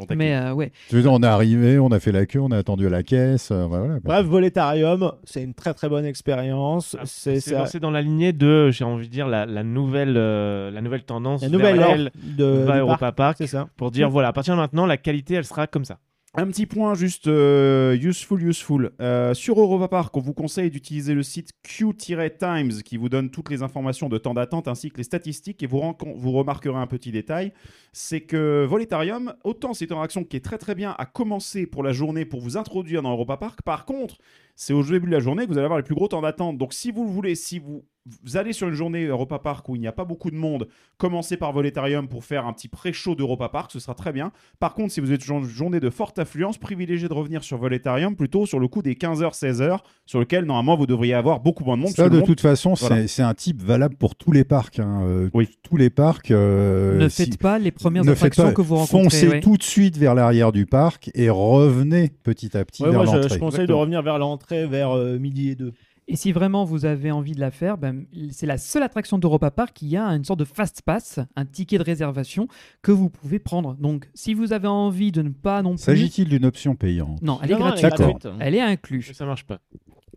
Mais 0.09 0.35
euh, 0.35 0.53
ouais. 0.53 0.71
tu 0.89 0.95
veux 0.95 1.01
dire, 1.01 1.11
on 1.13 1.21
est 1.21 1.27
arrivé, 1.27 1.79
on 1.79 1.89
a 1.89 1.99
fait 1.99 2.11
la 2.11 2.25
queue, 2.25 2.39
on 2.39 2.51
a 2.51 2.57
attendu 2.57 2.87
à 2.87 2.89
la 2.89 3.03
caisse. 3.03 3.49
euh, 3.51 3.65
voilà. 3.65 3.99
Bref, 4.03 4.25
Voletarium, 4.25 5.11
c'est 5.23 5.43
une 5.43 5.53
très 5.53 5.73
très 5.73 5.89
bonne 5.89 6.05
expérience. 6.05 6.95
Ah, 6.99 7.03
c'est 7.05 7.79
dans- 7.79 7.91
la 7.91 8.01
lignée 8.01 8.31
de, 8.33 8.69
j'ai 8.71 8.83
envie 8.85 9.07
de 9.07 9.11
dire, 9.11 9.27
la, 9.27 9.45
la 9.45 9.63
nouvelle, 9.63 10.15
euh, 10.17 10.71
la 10.71 10.81
nouvelle 10.81 11.03
tendance 11.03 11.41
la 11.41 11.49
vers 11.49 11.57
nouvelle 11.57 11.75
laquelle 11.77 12.07
offre 12.07 12.35
de, 12.37 12.43
va 12.45 12.59
du 12.61 12.65
parc, 12.67 12.79
Europa 12.79 13.11
Park 13.11 13.35
c'est 13.39 13.47
ça. 13.47 13.67
pour 13.77 13.91
dire, 13.91 14.09
voilà, 14.09 14.29
à 14.29 14.33
partir 14.33 14.53
de 14.55 14.59
maintenant, 14.59 14.85
la 14.85 14.97
qualité, 14.97 15.33
elle 15.35 15.45
sera 15.45 15.67
comme 15.67 15.85
ça. 15.85 15.97
Un 16.33 16.47
petit 16.47 16.65
point 16.65 16.93
juste 16.93 17.27
euh, 17.27 17.93
useful, 17.97 18.41
useful. 18.41 18.91
Euh, 19.01 19.33
sur 19.33 19.59
Europa 19.59 19.89
Park, 19.89 20.15
on 20.15 20.21
vous 20.21 20.33
conseille 20.33 20.71
d'utiliser 20.71 21.13
le 21.13 21.23
site 21.23 21.51
Q-Times 21.61 22.83
qui 22.85 22.95
vous 22.95 23.09
donne 23.09 23.29
toutes 23.29 23.49
les 23.49 23.63
informations 23.63 24.07
de 24.07 24.17
temps 24.17 24.33
d'attente 24.33 24.69
ainsi 24.69 24.91
que 24.91 24.97
les 24.97 25.03
statistiques. 25.03 25.61
Et 25.61 25.67
vous, 25.67 25.81
remarquerez 25.81 26.77
un 26.77 26.87
petit 26.87 27.11
détail, 27.11 27.51
c'est 27.91 28.21
que 28.21 28.63
Voletarium, 28.63 29.33
autant 29.43 29.73
c'est 29.73 29.87
une 29.87 29.97
attraction 29.97 30.23
qui 30.23 30.37
est 30.37 30.45
très 30.45 30.57
très 30.57 30.73
bien 30.73 30.95
à 30.97 31.05
commencer 31.05 31.65
pour 31.65 31.83
la 31.83 31.91
journée 31.91 32.23
pour 32.23 32.39
vous 32.39 32.55
introduire 32.55 33.01
dans 33.01 33.11
Europa 33.11 33.35
Park. 33.35 33.61
Par 33.63 33.83
contre, 33.83 34.15
c'est 34.63 34.73
au 34.73 34.83
début 34.83 35.07
de 35.07 35.11
la 35.11 35.19
journée 35.19 35.43
que 35.45 35.47
vous 35.51 35.57
allez 35.57 35.65
avoir 35.65 35.79
les 35.79 35.83
plus 35.83 35.95
gros 35.95 36.07
temps 36.07 36.21
d'attente. 36.21 36.55
Donc 36.59 36.71
si 36.73 36.91
vous 36.91 37.03
le 37.03 37.09
voulez, 37.09 37.33
si 37.33 37.57
vous, 37.57 37.83
vous 38.23 38.37
allez 38.37 38.53
sur 38.53 38.67
une 38.67 38.75
journée 38.75 39.05
Europa 39.05 39.39
Park 39.39 39.67
où 39.69 39.75
il 39.75 39.79
n'y 39.81 39.87
a 39.87 39.91
pas 39.91 40.05
beaucoup 40.05 40.29
de 40.29 40.35
monde, 40.35 40.67
commencez 40.97 41.35
par 41.35 41.51
Voletarium 41.51 42.07
pour 42.07 42.23
faire 42.23 42.45
un 42.45 42.53
petit 42.53 42.67
pré-show 42.67 43.15
d'Europa 43.15 43.49
Park, 43.49 43.71
ce 43.71 43.79
sera 43.79 43.95
très 43.95 44.11
bien. 44.11 44.31
Par 44.59 44.75
contre, 44.75 44.91
si 44.93 44.99
vous 45.01 45.11
êtes 45.11 45.23
sur 45.23 45.37
une 45.39 45.45
journée 45.45 45.79
de 45.79 45.89
forte 45.89 46.19
affluence, 46.19 46.59
privilégiez 46.59 47.07
de 47.09 47.13
revenir 47.13 47.43
sur 47.43 47.57
Voletarium 47.57 48.15
plutôt 48.15 48.45
sur 48.45 48.59
le 48.59 48.67
coup 48.67 48.83
des 48.83 48.93
15h, 48.93 49.33
16h, 49.35 49.79
sur 50.05 50.19
lequel 50.19 50.45
normalement 50.45 50.75
vous 50.77 50.85
devriez 50.85 51.15
avoir 51.15 51.39
beaucoup 51.39 51.63
moins 51.63 51.75
de 51.77 51.81
monde. 51.81 51.91
Ça, 51.91 52.07
de 52.09 52.17
monde- 52.17 52.25
toute 52.27 52.41
façon, 52.41 52.75
c'est 52.75 52.87
Voilà. 52.87 53.07
c'est 53.07 53.23
un 53.23 53.33
type 53.33 53.61
valable 53.63 53.95
pour 53.95 54.15
tous 54.15 54.31
les 54.31 54.43
parcs. 54.43 54.77
hein. 54.79 55.01
Euh, 55.05 55.29
Oui. 55.33 55.49
Tous 55.63 55.77
les 55.77 55.89
parcs. 55.89 56.29
euh, 56.31 56.97
ne 56.99 57.09
si- 57.09 57.23
faites 57.25 57.37
pas 57.39 57.57
les 57.57 57.71
premières 57.71 58.03
ne 58.05 58.11
attractions 58.11 58.43
pas- 58.43 58.51
que 58.53 58.61
vous 58.61 58.75
rencontrez. 58.75 59.03
Foncez 59.03 59.27
ouais. 59.27 59.39
tout 59.41 59.57
de 59.57 59.63
suite 59.63 59.97
vers 59.97 60.13
l'arrière 60.15 60.51
du 60.51 60.65
parc 60.67 61.09
et 61.15 61.29
revenez 61.31 62.11
petit 62.23 62.55
à 62.57 62.63
petit 62.65 62.83
Ouais, 62.83 62.89
vers 62.91 63.03
moi, 63.03 63.05
je, 63.11 63.17
l'entrée. 63.21 63.35
je 63.35 63.39
conseille 63.39 63.67
de 63.67 63.73
revenir 63.73 64.01
vers 64.01 64.17
l'entrée 64.19 64.50
vers 64.51 64.91
euh, 64.91 65.17
midi 65.17 65.49
et 65.49 65.55
deux. 65.55 65.73
Et 66.07 66.15
si 66.15 66.31
vraiment 66.31 66.65
vous 66.65 66.85
avez 66.85 67.11
envie 67.11 67.33
de 67.33 67.39
la 67.39 67.51
faire, 67.51 67.77
ben, 67.77 68.05
c'est 68.31 68.45
la 68.45 68.57
seule 68.57 68.83
attraction 68.83 69.17
d'Europa 69.17 69.49
Park 69.49 69.71
qui 69.73 69.95
a 69.95 70.07
une 70.07 70.25
sorte 70.25 70.39
de 70.39 70.45
fast 70.45 70.81
pass, 70.81 71.19
un 71.35 71.45
ticket 71.45 71.77
de 71.77 71.83
réservation 71.83 72.47
que 72.81 72.91
vous 72.91 73.09
pouvez 73.09 73.39
prendre. 73.39 73.75
Donc, 73.75 74.09
si 74.13 74.33
vous 74.33 74.51
avez 74.51 74.67
envie 74.67 75.11
de 75.11 75.21
ne 75.21 75.29
pas 75.29 75.61
non 75.61 75.75
plus, 75.75 75.83
S'agit-il 75.83 76.27
d'une 76.27 76.45
option 76.45 76.75
payante? 76.75 77.21
Non, 77.21 77.39
elle 77.41 77.51
est 77.51 77.55
gratuite. 77.55 78.27
Elle 78.39 78.55
est 78.55 78.61
inclue. 78.61 79.03
Ça 79.13 79.25
marche 79.25 79.45
pas. 79.45 79.61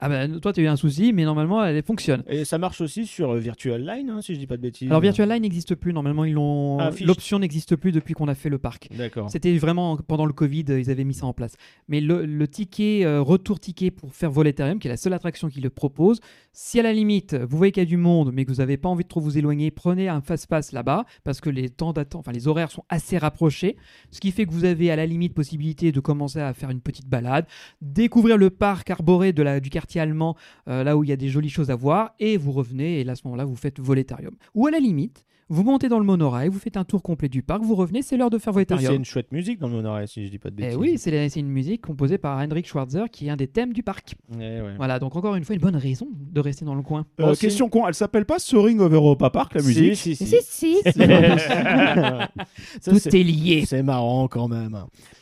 Ah 0.04 0.10
ben, 0.10 0.38
toi, 0.38 0.52
tu 0.52 0.60
as 0.60 0.64
eu 0.64 0.66
un 0.66 0.76
souci, 0.76 1.14
mais 1.14 1.24
normalement, 1.24 1.64
elle 1.64 1.82
fonctionne. 1.82 2.24
Et 2.28 2.44
ça 2.44 2.58
marche 2.58 2.82
aussi 2.82 3.06
sur 3.06 3.30
euh, 3.30 3.38
Virtual 3.38 3.80
Line, 3.82 4.10
hein, 4.10 4.20
si 4.20 4.34
je 4.34 4.38
dis 4.38 4.46
pas 4.46 4.58
de 4.58 4.60
bêtises. 4.60 4.90
Alors, 4.90 5.00
Virtual 5.00 5.26
Line 5.26 5.40
n'existe 5.40 5.74
plus. 5.76 5.94
Normalement, 5.94 6.26
ils 6.26 6.34
l'ont. 6.34 6.78
Ah. 6.78 6.90
L'option 7.00 7.38
n'existe 7.38 7.74
plus 7.74 7.90
depuis 7.90 8.12
qu'on 8.12 8.28
a 8.28 8.34
fait 8.34 8.50
le 8.50 8.58
parc. 8.58 8.90
D'accord. 8.94 9.30
C'était 9.30 9.56
vraiment 9.56 9.96
pendant 9.96 10.26
le 10.26 10.34
Covid, 10.34 10.66
euh, 10.68 10.78
ils 10.78 10.90
avaient 10.90 11.04
mis 11.04 11.14
ça 11.14 11.24
en 11.24 11.32
place. 11.32 11.56
Mais 11.88 12.02
le, 12.02 12.26
le 12.26 12.46
ticket, 12.46 13.06
euh, 13.06 13.22
retour 13.22 13.60
ticket 13.60 13.90
pour 13.90 14.12
faire 14.12 14.30
Voletarium, 14.30 14.78
qui 14.78 14.88
est 14.88 14.90
la 14.90 14.98
seule 14.98 15.14
attraction 15.14 15.48
qui 15.48 15.62
le 15.62 15.70
propose, 15.70 16.20
si 16.52 16.78
à 16.78 16.82
la 16.82 16.92
limite 16.92 17.34
vous 17.34 17.56
voyez 17.56 17.72
qu'il 17.72 17.82
y 17.82 17.86
a 17.86 17.88
du 17.88 17.96
monde, 17.96 18.30
mais 18.30 18.44
que 18.44 18.50
vous 18.50 18.58
n'avez 18.58 18.76
pas 18.76 18.90
envie 18.90 19.04
de 19.04 19.08
trop 19.08 19.20
vous 19.20 19.38
éloigner, 19.38 19.70
prenez 19.70 20.10
un 20.10 20.20
fast-pass 20.20 20.72
là-bas, 20.72 21.06
parce 21.24 21.40
que 21.40 21.48
les 21.48 21.70
temps 21.70 21.94
d'attente, 21.94 22.20
enfin 22.20 22.32
les 22.32 22.46
horaires 22.46 22.70
sont 22.70 22.84
assez 22.90 23.16
rapprochés, 23.16 23.76
ce 24.10 24.20
qui 24.20 24.32
fait 24.32 24.44
que 24.44 24.52
vous 24.52 24.66
avez 24.66 24.90
à 24.90 24.96
la 24.96 25.06
limite 25.06 25.32
possibilité 25.32 25.92
de 25.92 26.00
commencer 26.00 26.40
à 26.40 26.52
faire 26.52 26.68
une 26.68 26.82
petite 26.82 27.08
balade, 27.08 27.46
découvrir 27.80 28.36
le 28.36 28.50
parc 28.50 28.90
arboré 28.90 29.32
de 29.32 29.42
la, 29.42 29.60
du 29.60 29.70
quartier 29.70 29.93
euh, 29.98 30.84
là 30.84 30.96
où 30.96 31.04
il 31.04 31.10
y 31.10 31.12
a 31.12 31.16
des 31.16 31.28
jolies 31.28 31.50
choses 31.50 31.70
à 31.70 31.76
voir, 31.76 32.14
et 32.18 32.36
vous 32.36 32.52
revenez, 32.52 33.00
et 33.00 33.04
là 33.04 33.12
à 33.12 33.16
ce 33.16 33.22
moment-là 33.26 33.44
vous 33.44 33.56
faites 33.56 33.80
Voletarium. 33.80 34.34
Ou 34.54 34.66
à 34.66 34.70
la 34.70 34.78
limite, 34.78 35.24
vous 35.48 35.62
montez 35.62 35.88
dans 35.88 35.98
le 35.98 36.04
monorail, 36.04 36.48
vous 36.48 36.58
faites 36.58 36.76
un 36.76 36.84
tour 36.84 37.02
complet 37.02 37.28
du 37.28 37.42
parc, 37.42 37.62
vous 37.62 37.74
revenez, 37.74 38.02
c'est 38.02 38.16
l'heure 38.16 38.30
de 38.30 38.38
faire 38.38 38.50
a 38.50 38.54
Voletarium. 38.54 38.94
une 38.94 39.04
chouette 39.04 39.30
musique 39.32 39.58
dans 39.58 39.68
le 39.68 39.74
monorail, 39.74 40.08
si 40.08 40.24
je 40.26 40.30
dis 40.30 40.38
pas 40.38 40.50
de 40.50 40.56
Eh 40.58 40.62
bêtises. 40.62 40.76
oui, 40.78 40.98
c'est 40.98 41.28
c'est 41.28 41.40
une 41.40 41.48
musique 41.48 41.82
composée 41.82 42.18
par 42.18 42.38
Hendrik 42.38 42.66
Schwarzer 42.66 43.08
qui 43.10 43.26
est 43.26 43.30
un 43.30 43.36
des 43.36 43.46
thèmes 43.46 43.72
du 43.72 43.82
parc. 43.82 44.14
Eh 44.34 44.36
ouais. 44.38 44.74
Voilà, 44.76 44.98
donc 44.98 45.16
encore 45.16 45.34
une 45.36 45.44
fois, 45.44 45.54
une 45.54 45.60
bonne 45.60 45.76
raison 45.76 46.08
de 46.12 46.40
rester 46.40 46.64
dans 46.64 46.74
le 46.74 46.82
coin. 46.82 47.06
Euh, 47.20 47.34
si- 47.34 47.40
question 47.42 47.68
con, 47.68 47.86
elle 47.86 47.94
s'appelle 47.94 48.24
pas 48.24 48.38
Soaring 48.38 48.80
over 48.80 48.94
Europa 48.96 49.30
Park 49.30 49.54
la 49.54 49.60
Si, 49.60 49.66
musique 49.68 49.96
si, 49.96 50.16
si. 50.16 50.36
si, 50.42 50.76
Ça, 52.80 52.90
tout 52.90 52.98
c'est- 52.98 53.20
est 53.20 53.22
lié. 53.22 53.64
C'est 53.66 53.82
marrant 53.82 54.28
quand 54.28 54.48
même. 54.48 54.78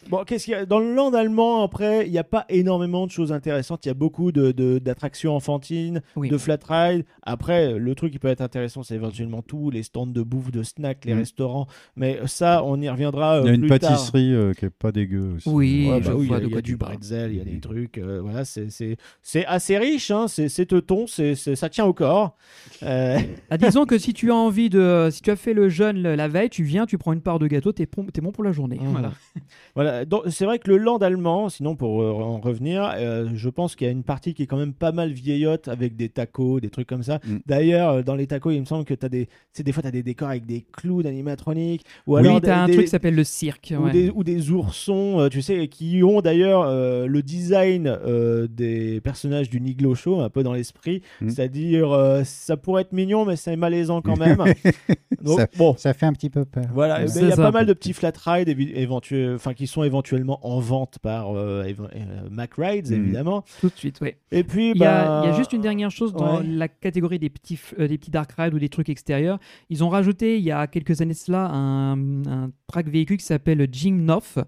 Bon, 0.08 0.24
qu'est-ce 0.24 0.44
qu'il 0.46 0.52
y 0.52 0.56
a? 0.56 0.66
Dans 0.66 0.78
le 0.80 0.94
land 0.94 1.12
allemand 1.14 1.62
après 1.62 2.06
Il 2.06 2.12
n'y 2.12 2.18
a 2.18 2.24
pas 2.24 2.44
énormément 2.48 3.06
de 3.06 3.10
choses 3.12 3.32
intéressantes. 3.32 3.84
Il 3.84 3.88
y 3.88 3.90
a 3.90 3.94
beaucoup 3.94 4.32
de 4.32 4.52
de- 4.52 4.78
d'attractions 4.78 5.34
enfantines, 5.34 6.02
Oui. 6.16 6.28
de 6.28 6.38
flat 6.38 6.58
ride. 6.68 7.04
Après, 7.22 7.78
le 7.78 7.94
truc 7.94 8.12
qui 8.12 8.18
peut 8.18 8.28
être 8.28 8.40
intéressant, 8.40 8.82
c'est 8.82 8.94
éventuellement 8.94 9.42
tout 9.42 9.70
les 9.70 9.82
stands 9.82 10.06
de 10.12 10.22
bouffe, 10.22 10.50
de 10.50 10.62
snacks, 10.62 11.04
les 11.04 11.14
Mm. 11.14 11.18
restants. 11.18 11.66
Mais 11.96 12.18
ça, 12.26 12.62
on 12.64 12.80
y 12.80 12.88
reviendra. 12.88 13.40
Il 13.40 13.46
y 13.46 13.48
a 13.48 13.52
euh, 13.52 13.54
une 13.54 13.68
tard. 13.68 13.78
pâtisserie 13.80 14.32
euh, 14.34 14.52
qui 14.52 14.66
est 14.66 14.70
pas 14.70 14.92
dégueu 14.92 15.34
aussi. 15.36 15.48
Oui, 15.48 15.88
Ouais, 15.90 16.00
bah 16.00 16.12
oui, 16.14 16.26
il 16.26 16.30
y 16.30 16.34
a- 16.34 16.38
de 16.40 16.44
il 16.44 16.48
y 16.48 16.48
a 16.48 16.52
quoi 16.52 16.62
du 16.62 16.76
bretzel, 16.76 17.32
il 17.32 17.38
y 17.38 17.40
a 17.40 17.44
des 17.44 17.60
trucs. 17.60 17.98
euh, 17.98 18.20
voilà, 18.22 18.44
c'est- 18.44 18.70
c'est 18.70 18.96
c'est 19.22 19.44
assez 19.46 19.76
riche, 19.78 20.10
hein, 20.10 20.26
c'est 20.28 20.66
teuton, 20.66 21.06
c'est 21.06 21.34
c'est- 21.34 21.56
ça 21.56 21.68
tient 21.68 21.84
au 21.84 21.92
corps. 21.92 22.36
Euh, 22.82 23.16
Ah, 23.50 23.58
disons 23.58 23.84
que 23.86 23.98
si 23.98 24.12
tu 24.14 24.30
as 24.30 24.34
envie 24.36 24.70
de. 24.70 25.08
Si 25.10 25.22
tu 25.22 25.30
as 25.30 25.36
fait 25.36 25.54
le 25.54 25.68
jeûne 25.68 26.00
la 26.02 26.28
veille, 26.28 26.48
tu 26.50 26.62
viens, 26.62 26.86
tu 26.86 26.98
prends 26.98 27.12
une 27.12 27.20
part 27.20 27.38
de 27.38 27.46
gâteau, 27.46 27.72
t'es 27.72 27.86
bon, 27.94 28.04
t'es 28.06 28.20
bon 28.20 28.32
pour 28.32 28.44
la 28.44 28.52
journée. 28.52 28.78
Mhm. 28.80 28.90
Voilà. 28.92 29.12
Voilà, 29.74 30.04
donc, 30.04 30.24
c'est 30.28 30.44
vrai 30.44 30.58
que 30.58 30.68
le 30.70 30.76
land 30.76 30.98
allemand, 30.98 31.48
sinon 31.48 31.76
pour 31.76 32.02
euh, 32.02 32.10
en 32.12 32.40
revenir, 32.40 32.92
euh, 32.96 33.28
je 33.34 33.48
pense 33.48 33.74
qu'il 33.74 33.86
y 33.86 33.88
a 33.88 33.92
une 33.92 34.02
partie 34.02 34.34
qui 34.34 34.42
est 34.42 34.46
quand 34.46 34.58
même 34.58 34.74
pas 34.74 34.92
mal 34.92 35.12
vieillotte 35.12 35.68
avec 35.68 35.96
des 35.96 36.10
tacos, 36.10 36.60
des 36.60 36.68
trucs 36.68 36.86
comme 36.86 37.02
ça. 37.02 37.20
Mm. 37.26 37.36
D'ailleurs, 37.46 37.88
euh, 37.90 38.02
dans 38.02 38.14
les 38.14 38.26
tacos, 38.26 38.50
il 38.50 38.60
me 38.60 38.64
semble 38.66 38.84
que 38.84 38.92
tu 38.94 39.06
as 39.06 39.08
des, 39.08 39.28
c'est 39.52 39.62
des 39.62 39.72
fois 39.72 39.82
tu 39.82 39.88
as 39.88 39.90
des 40.02 40.10
décors 40.10 40.28
avec 40.28 40.46
des 40.46 40.64
clous 40.72 41.02
d'animatronique 41.02 41.84
ou 42.06 42.14
oui, 42.16 42.20
alors 42.26 42.40
t'as 42.40 42.62
un 42.62 42.66
des, 42.66 42.72
truc 42.72 42.84
qui 42.86 42.90
s'appelle 42.90 43.14
le 43.14 43.24
cirque. 43.24 43.72
ou, 43.78 43.84
ouais. 43.84 43.92
des, 43.92 44.10
ou 44.10 44.24
des 44.24 44.50
oursons, 44.50 45.20
euh, 45.20 45.28
tu 45.28 45.42
sais, 45.42 45.68
qui 45.68 46.02
ont 46.02 46.20
d'ailleurs 46.20 46.62
euh, 46.66 47.06
le 47.06 47.22
design 47.22 47.86
euh, 47.86 48.46
des 48.48 49.00
personnages 49.00 49.48
du 49.50 49.60
Niglo 49.60 49.94
Show, 49.94 50.20
un 50.20 50.30
peu 50.30 50.42
dans 50.42 50.52
l'esprit. 50.52 51.02
Mm. 51.20 51.28
C'est-à-dire, 51.30 51.92
euh, 51.92 52.22
ça 52.24 52.56
pourrait 52.56 52.82
être 52.82 52.92
mignon, 52.92 53.24
mais 53.24 53.36
c'est 53.36 53.56
malaisant 53.56 54.02
quand 54.02 54.18
même. 54.18 54.38
Donc, 55.22 55.38
Ça- 55.40 55.46
bon, 55.56 55.74
Ça 55.76 55.94
fait 55.94 56.06
un 56.06 56.12
petit 56.12 56.30
peu 56.30 56.44
peur. 56.44 56.64
voilà, 56.74 57.02
eh 57.02 57.06
ben, 57.06 57.12
il 57.16 57.28
y 57.28 57.32
a 57.32 57.36
ça. 57.36 57.42
pas 57.42 57.50
mal 57.52 57.66
de 57.66 57.72
petits 57.72 57.92
flat 57.92 58.12
rides 58.24 58.48
éventuels, 58.48 59.34
enfin 59.36 59.54
qui 59.54 59.66
sont 59.66 59.84
éventuellement 59.84 60.38
en 60.46 60.58
vente 60.60 60.98
par 61.00 61.36
euh, 61.36 61.64
éve- 61.64 61.88
euh, 61.94 62.28
Mac 62.30 62.54
Rides 62.56 62.90
Mhm. 62.90 63.02
évidemment. 63.04 63.44
Tout 63.60 63.68
de 63.68 63.74
suite, 63.76 63.98
oui. 64.00 64.14
Et 64.32 64.42
puis 64.44 64.70
Il 64.74 64.78
y, 64.78 64.84
a, 64.84 65.04
bah, 65.04 65.20
il 65.24 65.30
y 65.30 65.32
a 65.32 65.36
juste 65.36 65.52
une 65.52 65.60
dernière 65.60 65.90
chose 65.90 66.12
dans 66.12 66.38
ouais. 66.40 66.46
la 66.46 66.66
catégorie 66.68 67.18
des 67.18 67.30
petits, 67.30 67.58
euh, 67.78 67.86
des 67.86 67.98
petits 67.98 68.10
dark 68.10 68.32
rides 68.36 68.54
ou 68.54 68.58
des 68.58 68.68
trucs 68.68 68.88
extérieurs. 68.88 69.38
Ils 69.70 69.84
ont 69.84 69.88
rajouté 69.92 70.38
il 70.38 70.44
y 70.44 70.50
a 70.50 70.66
quelques 70.66 71.00
années 71.00 71.14
cela 71.14 71.50
un, 71.52 72.50
track 72.66 72.88
véhicule 72.88 73.18
qui 73.18 73.24
s'appelle 73.24 73.68
Jimknopf. 73.70 74.38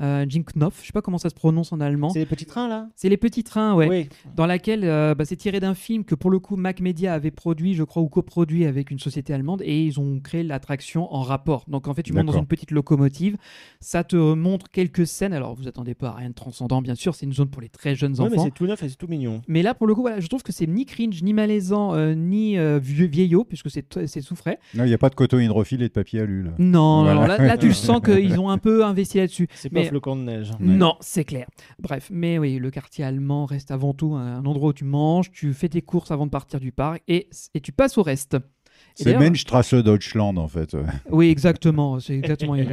Euh, 0.00 0.24
Jimknopf, 0.28 0.80
je 0.80 0.86
sais 0.86 0.92
pas 0.92 1.02
comment 1.02 1.18
ça 1.18 1.28
se 1.28 1.34
prononce 1.34 1.72
en 1.72 1.80
allemand. 1.80 2.08
c'est 2.10 2.20
les 2.20 2.26
petits 2.26 2.46
trains 2.46 2.68
là? 2.68 2.88
C'est 2.96 3.08
les 3.08 3.16
petits 3.16 3.44
trains, 3.44 3.74
ouais. 3.74 3.88
Oui. 3.88 4.08
dans 4.36 4.46
laquelle 4.46 4.84
euh, 4.84 5.14
bah, 5.14 5.24
c'est 5.24 5.36
tiré 5.36 5.60
d'un 5.60 5.74
film 5.74 6.04
que 6.04 6.14
pour 6.14 6.30
le 6.30 6.38
coup 6.38 6.56
Mac 6.56 6.80
Media 6.80 7.12
avait 7.14 7.30
produit, 7.30 7.74
je 7.74 7.82
crois, 7.82 8.02
ou 8.02 8.08
coproduit 8.08 8.64
avec 8.64 8.90
une 8.90 8.98
société 8.98 9.34
allemande, 9.34 9.62
et 9.64 9.84
ils 9.84 10.00
ont 10.00 10.18
créé 10.20 10.42
l'attraction 10.42 11.12
en 11.14 11.22
rapport. 11.22 11.64
Donc 11.68 11.86
en 11.88 11.94
fait, 11.94 12.02
tu 12.02 12.12
montes 12.12 12.26
dans 12.26 12.38
une 12.38 12.46
petite 12.46 12.70
locomotive, 12.70 13.36
ça 13.80 14.04
te 14.04 14.16
montre 14.16 14.70
quelques 14.70 15.06
scènes. 15.06 15.32
Alors 15.32 15.54
vous 15.54 15.68
attendez 15.68 15.94
pas 15.94 16.08
à 16.08 16.14
rien 16.14 16.30
de 16.30 16.34
transcendant, 16.34 16.80
bien 16.82 16.94
sûr, 16.94 17.14
c'est 17.14 17.26
une 17.26 17.32
zone 17.32 17.48
pour 17.48 17.60
les 17.62 17.68
très 17.68 17.94
jeunes 17.94 18.12
Ouais, 18.18 18.28
mais 18.30 18.34
enfants. 18.36 18.44
c'est 18.44 18.54
tout 18.54 18.66
neuf 18.66 18.82
et 18.82 18.88
c'est 18.88 18.96
tout 18.96 19.08
mignon. 19.08 19.42
Mais 19.48 19.62
là, 19.62 19.74
pour 19.74 19.86
le 19.86 19.94
coup, 19.94 20.00
voilà, 20.02 20.20
je 20.20 20.26
trouve 20.28 20.42
que 20.42 20.52
c'est 20.52 20.66
ni 20.66 20.86
cringe, 20.86 21.22
ni 21.22 21.32
malaisant, 21.34 21.94
euh, 21.94 22.14
ni 22.14 22.56
euh, 22.58 22.78
vieux, 22.82 23.06
vieillot, 23.06 23.44
puisque 23.44 23.70
c'est 23.70 23.84
c'est 24.06 24.22
tout 24.22 24.36
frais. 24.36 24.58
Non, 24.74 24.84
il 24.84 24.88
n'y 24.88 24.94
a 24.94 24.98
pas 24.98 25.10
de 25.10 25.14
coton 25.14 25.38
hydrophile 25.38 25.82
et 25.82 25.88
de 25.88 25.92
papier 25.92 26.20
alu. 26.20 26.42
Là. 26.44 26.50
Non, 26.58 27.02
Voilà. 27.02 27.20
non, 27.20 27.26
là, 27.26 27.38
là, 27.38 27.58
tu 27.58 27.72
sens 27.74 28.00
qu'ils 28.00 28.38
ont 28.40 28.48
un 28.50 28.58
peu 28.58 28.84
investi 28.84 29.18
là-dessus. 29.18 29.48
C'est 29.54 29.68
pas 29.68 29.80
Mais- 29.80 29.89
flocon 29.90 30.16
de 30.16 30.22
neige. 30.22 30.52
Non, 30.60 30.96
c'est 31.00 31.24
clair. 31.24 31.46
Bref, 31.78 32.08
mais 32.10 32.38
oui, 32.38 32.58
le 32.58 32.70
quartier 32.70 33.04
allemand 33.04 33.44
reste 33.46 33.70
avant 33.70 33.92
tout 33.94 34.14
un 34.14 34.44
endroit 34.44 34.70
où 34.70 34.72
tu 34.72 34.84
manges, 34.84 35.30
tu 35.30 35.52
fais 35.52 35.68
tes 35.68 35.82
courses 35.82 36.10
avant 36.10 36.26
de 36.26 36.30
partir 36.30 36.60
du 36.60 36.72
parc 36.72 37.02
et, 37.08 37.28
et 37.54 37.60
tu 37.60 37.72
passes 37.72 37.98
au 37.98 38.02
reste. 38.02 38.36
C'est 38.94 39.16
Menstrasse 39.16 39.74
Deutschland 39.74 40.36
en 40.36 40.48
fait. 40.48 40.74
ouais. 40.74 40.82
Oui, 41.10 41.28
exactement. 41.28 42.00
C'est 42.00 42.14
exactement. 42.14 42.56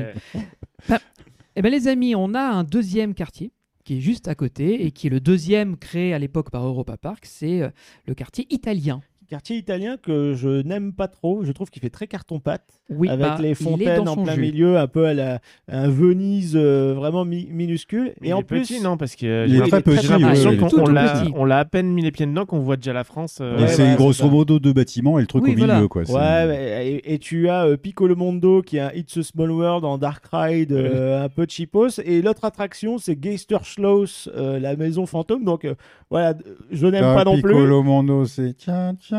Eh 1.59 1.63
ben, 1.63 1.71
les 1.71 1.87
amis, 1.87 2.13
on 2.13 2.35
a 2.35 2.41
un 2.43 2.63
deuxième 2.63 3.15
quartier 3.15 3.51
qui 3.83 3.97
est 3.97 3.99
juste 3.99 4.27
à 4.27 4.35
côté 4.35 4.85
et 4.85 4.91
qui 4.91 5.07
est 5.07 5.09
le 5.09 5.19
deuxième 5.19 5.75
créé 5.75 6.13
à 6.13 6.19
l'époque 6.19 6.51
par 6.51 6.63
Europa 6.63 6.97
Park, 6.97 7.25
c'est 7.25 7.63
euh, 7.63 7.69
le 8.05 8.13
quartier 8.13 8.45
italien. 8.51 9.01
Quartier 9.29 9.57
italien 9.57 9.97
que 10.01 10.33
je 10.33 10.61
n'aime 10.61 10.93
pas 10.93 11.07
trop. 11.09 11.43
Je 11.43 11.51
trouve 11.51 11.69
qu'il 11.69 11.81
fait 11.81 11.89
très 11.89 12.07
carton-pâte. 12.07 12.63
Oui, 12.89 13.09
avec 13.09 13.25
bah, 13.25 13.37
les 13.41 13.53
fontaines 13.55 14.07
en 14.07 14.15
plein 14.23 14.35
jus. 14.35 14.39
milieu, 14.41 14.77
un 14.77 14.87
peu 14.87 15.05
à 15.05 15.13
la, 15.13 15.39
un 15.69 15.89
Venise 15.89 16.53
euh, 16.55 16.93
vraiment 16.95 17.25
mi- 17.25 17.49
minuscule. 17.51 18.13
Mais 18.21 18.27
et 18.27 18.29
il 18.29 18.33
en 18.33 18.39
est 18.39 18.43
plus, 18.43 18.61
petit, 18.61 18.79
non, 18.81 18.95
parce 18.95 19.17
que 19.17 19.25
euh, 19.25 19.45
Il 19.45 19.55
j'ai 19.55 19.81
petit. 19.81 20.75
on 20.79 20.87
l'a 20.87 21.09
petit. 21.23 21.31
on 21.35 21.43
l'a 21.43 21.59
à 21.59 21.65
peine 21.65 21.87
mis 21.91 22.01
les 22.01 22.11
pieds 22.11 22.25
dedans 22.25 22.45
qu'on 22.45 22.59
voit 22.59 22.77
déjà 22.77 22.93
la 22.93 23.03
France. 23.03 23.39
euh, 23.41 23.57
Ouais, 23.59 23.67
c'est 23.67 23.81
voilà, 23.81 23.95
grosso 23.97 24.29
modo 24.29 24.59
deux 24.59 24.71
bâtiments 24.71 25.17
et 25.17 25.21
le 25.21 25.27
truc 25.27 25.43
Oui, 25.43 25.51
au 25.51 25.55
milieu. 25.55 25.65
voilà. 25.67 25.87
Quoi. 25.89 26.03
Ouais, 26.03 26.87
et, 26.87 27.13
et 27.13 27.19
tu 27.19 27.49
as 27.49 27.65
euh, 27.65 27.75
Piccolo 27.75 28.15
Mondo 28.15 28.61
qui 28.61 28.77
est 28.77 28.79
un 28.81 28.91
It's 28.95 29.17
a 29.17 29.23
Small 29.23 29.51
World 29.51 29.83
en 29.83 29.97
Dark 29.97 30.23
Ride, 30.31 30.71
euh, 30.71 31.25
un 31.25 31.27
peu 31.29 31.45
cheapos. 31.49 31.99
Et 32.05 32.21
l'autre 32.21 32.45
attraction, 32.45 32.97
c'est 32.97 33.17
Geisterschloss, 33.17 34.29
euh, 34.35 34.59
la 34.59 34.77
maison 34.77 35.05
fantôme. 35.05 35.43
Donc 35.43 35.65
euh, 35.65 35.75
voilà, 36.09 36.33
je 36.71 36.87
n'aime 36.87 37.03
Ah, 37.03 37.15
pas 37.15 37.23
non 37.25 37.33
plus. 37.41 37.51
Piccolo 37.51 37.83
Mondo, 37.83 38.25
c'est 38.25 38.53
tiens, 38.55 38.95
tiens. 38.99 39.16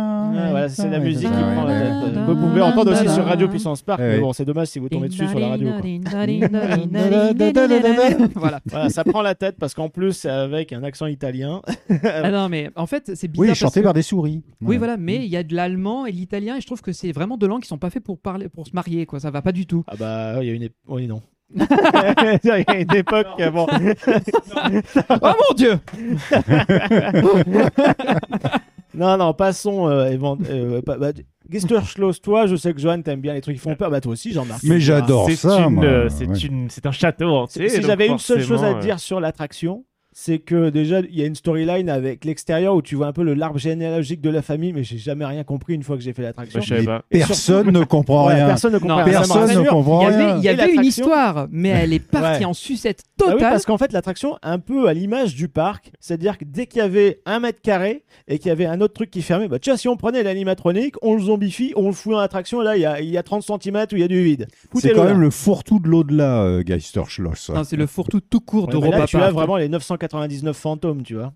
Voilà, 0.51 0.69
c'est 0.69 0.89
la 0.89 0.99
musique 0.99 1.29
qui 1.29 1.43
prend 1.55 1.65
la 1.65 1.81
tête. 1.81 2.19
Vous 2.27 2.37
pouvez 2.37 2.63
entendre 2.63 2.93
aussi 2.93 3.09
sur 3.09 3.25
Radio 3.25 3.49
Puissance 3.49 3.83
Park, 3.83 4.01
mais 4.01 4.21
bon, 4.21 4.33
c'est 4.33 4.45
dommage 4.45 4.69
si 4.69 4.79
vous 4.79 4.89
tombez 4.89 5.09
dessus 5.09 5.29
sur 5.29 5.39
la 5.39 5.49
radio. 5.49 5.71
quoi. 5.71 5.81
voilà. 8.35 8.61
Voilà, 8.69 8.91
ça 8.91 9.05
prend 9.05 9.23
la 9.23 9.35
tête 9.35 9.57
parce 9.59 9.75
qu'en 9.75 9.89
plus, 9.89 10.13
c'est 10.13 10.31
avec 10.31 10.73
un 10.73 10.83
accent 10.85 11.07
italien. 11.07 11.63
Ah 12.05 12.31
non, 12.31 12.49
mais 12.49 12.71
en 12.77 12.87
fait, 12.87 13.13
c'est 13.15 13.29
bizarre. 13.29 13.41
Oui, 13.43 13.47
parce 13.49 13.59
chanté 13.59 13.81
que- 13.81 13.85
par 13.85 13.95
des 13.95 14.03
souris. 14.03 14.43
Oui, 14.61 14.77
voilà, 14.77 14.97
mais 14.97 15.17
il 15.17 15.31
y 15.31 15.37
a 15.37 15.43
de 15.43 15.55
l'allemand 15.55 16.07
et 16.07 16.13
de 16.13 16.17
l'italien, 16.17 16.57
et 16.57 16.61
je 16.61 16.67
trouve 16.67 16.83
que 16.83 16.93
c'est 16.93 17.13
vraiment 17.13 17.37
deux 17.37 17.49
langues 17.49 17.63
qui 17.63 17.69
sont 17.69 17.79
pas 17.79 17.91
faites 17.91 18.05
pour 18.05 18.19
parler, 18.19 18.49
pour 18.49 18.67
se 18.67 18.73
marier, 18.75 19.07
quoi. 19.07 19.21
Ça 19.21 19.31
va 19.31 19.43
pas 19.43 19.53
du 19.53 19.67
tout. 19.67 19.85
Ah 19.87 19.95
bah, 19.99 20.35
il 20.43 20.49
y 20.49 20.51
a 20.51 20.55
une 20.55 20.63
époque. 20.63 20.77
Oui, 20.89 21.07
non. 21.07 21.23
Il 21.55 21.63
y 22.45 22.51
a 22.51 22.81
une 22.81 22.95
époque. 22.95 23.27
Bon. 23.53 23.67
oh 25.23 25.33
mon 25.49 25.55
dieu 25.57 25.79
Non, 28.95 29.17
non, 29.17 29.35
passons. 29.35 29.89
Euh, 29.89 30.07
évent- 30.11 30.39
euh, 30.49 30.81
bah, 30.85 30.97
Geisterschloss, 31.49 32.21
toi, 32.21 32.47
je 32.47 32.57
sais 32.57 32.73
que 32.75 32.81
Johan, 32.81 33.01
t'aimes 33.03 33.21
bien 33.21 33.35
les 33.35 33.41
trucs 33.41 33.57
qui 33.57 33.61
font 33.63 33.75
peur. 33.75 33.91
Bah, 33.91 34.01
toi 34.01 34.13
aussi, 34.13 34.33
Jean-Marc. 34.33 34.63
Mais 34.65 34.81
j'adore 34.81 35.27
c'est 35.29 35.37
ça. 35.37 35.61
une, 35.63 35.75
moi. 35.75 35.85
euh, 35.85 36.09
c'est 36.09 36.27
Ouais. 36.27 36.39
une- 36.39 36.69
c'est 36.71 36.85
un 36.87 36.93
château 36.93 37.29
entier. 37.37 37.69
Si 37.69 37.77
donc 37.79 37.87
j'avais 37.87 38.07
une 38.07 38.19
seule 38.19 38.41
chose 38.43 38.63
à 38.63 38.73
forcément, 38.73 38.81
dire 38.81 39.01
sur 39.01 39.21
l'attraction, 39.21 39.85
c'est 40.21 40.41
que 40.41 40.71
déjà, 40.71 40.99
il 40.99 41.15
y 41.17 41.23
a 41.23 41.27
une 41.27 41.37
storyline 41.37 41.89
avec 41.89 42.25
l'extérieur 42.25 42.75
où 42.75 42.83
tu 42.83 42.97
vois 42.97 43.07
un 43.07 43.13
peu 43.13 43.23
le 43.23 43.35
l'arbre 43.35 43.57
généalogique 43.61 44.21
de 44.21 44.31
la 44.31 44.43
famille, 44.43 44.73
mais 44.73 44.83
j'ai 44.83 44.99
jamais 44.99 45.25
rien 45.25 45.45
compris 45.45 45.75
une 45.75 45.85
fois 45.85 45.97
que 45.97 46.03
j'ai 46.03 46.13
fait 46.13 46.23
l'attraction. 46.23 46.61
pas. 46.85 47.05
Personne 47.09 47.71
ne 47.71 47.85
comprend 47.85 48.27
Ouais, 48.27 48.35
rien. 48.35 48.47
Personne 48.49 48.73
ne 48.73 48.79
comprend 48.79 48.97
Non, 48.99 49.05
rien. 49.05 49.13
Personne 49.13 49.63
ne 49.63 49.69
comprend 49.69 50.01
Il 50.01 50.05
y 50.05 50.07
avait, 50.15 50.25
rien. 50.27 50.37
il 50.39 50.43
y 50.43 50.49
avait 50.49 50.75
une 50.75 50.85
histoire, 50.85 51.47
mais 51.53 51.69
elle 51.69 51.93
est 51.93 52.01
partie 52.01 52.41
Ouais. 52.41 52.45
en 52.47 52.53
sucette 52.53 53.03
Ah 53.21 53.25
oui, 53.27 53.33
totale. 53.35 53.51
parce 53.53 53.65
qu'en 53.65 53.79
fait, 53.79 53.93
l'attraction, 53.93 54.37
un 54.43 54.59
peu 54.59 54.89
à 54.89 54.93
l'image 54.93 55.37
du 55.37 55.47
parc, 55.47 55.93
c'est-à-dire 56.01 56.37
que 56.37 56.45
dès 56.45 56.67
qu'il 56.67 56.79
y 56.81 56.85
avait 56.85 57.21
un 57.25 57.39
mètre 57.39 57.61
carré 57.63 58.03
et 58.27 58.41
qu'il 58.41 58.49
y 58.49 58.51
avait 58.53 58.67
un 58.67 58.81
autre 58.81 58.95
truc 58.95 59.13
qui 59.13 59.23
fermait, 59.23 59.47
bah 59.47 59.61
tiens, 59.61 59.77
si 59.77 59.87
on 59.87 59.97
prenait 59.97 60.25
l'animatronique, 60.25 60.97
on 61.01 61.15
le 61.15 61.21
zombifie, 61.23 61.73
on 61.77 61.87
le 61.87 61.93
fout 61.93 62.11
dans 62.15 62.21
l'attraction, 62.21 62.61
et 62.61 62.65
là, 62.65 62.77
il 62.77 62.81
y 62.83 62.87
a, 62.87 63.01
il 63.01 63.09
y 63.09 63.17
a 63.19 63.23
30 63.23 63.45
cm 63.45 63.87
où 63.93 63.95
il 63.95 64.01
y 64.01 64.03
a 64.03 64.09
du 64.09 64.21
vide. 64.25 64.49
C'est 64.81 64.91
quand 64.91 65.05
là. 65.05 65.11
même 65.13 65.21
le 65.21 65.31
fourre-tout 65.31 65.79
de 65.79 65.87
l'au-delà, 65.89 66.43
euh, 66.43 66.63
Geisterschloss. 66.65 67.51
Non, 67.51 67.63
c'est 67.63 67.77
le 67.77 67.87
fourre-tout 67.87 68.21
tout 68.21 68.41
court 68.41 68.63
Ouais, 68.65 68.75
mais 68.75 68.81
d'Europa 68.81 68.99
là, 68.99 69.07
tu 69.07 69.17
as 69.17 69.31
vraiment 69.31 69.57
les 69.57 69.69
999 70.13 70.57
fantômes, 70.57 71.03
tu 71.03 71.15
vois. 71.15 71.33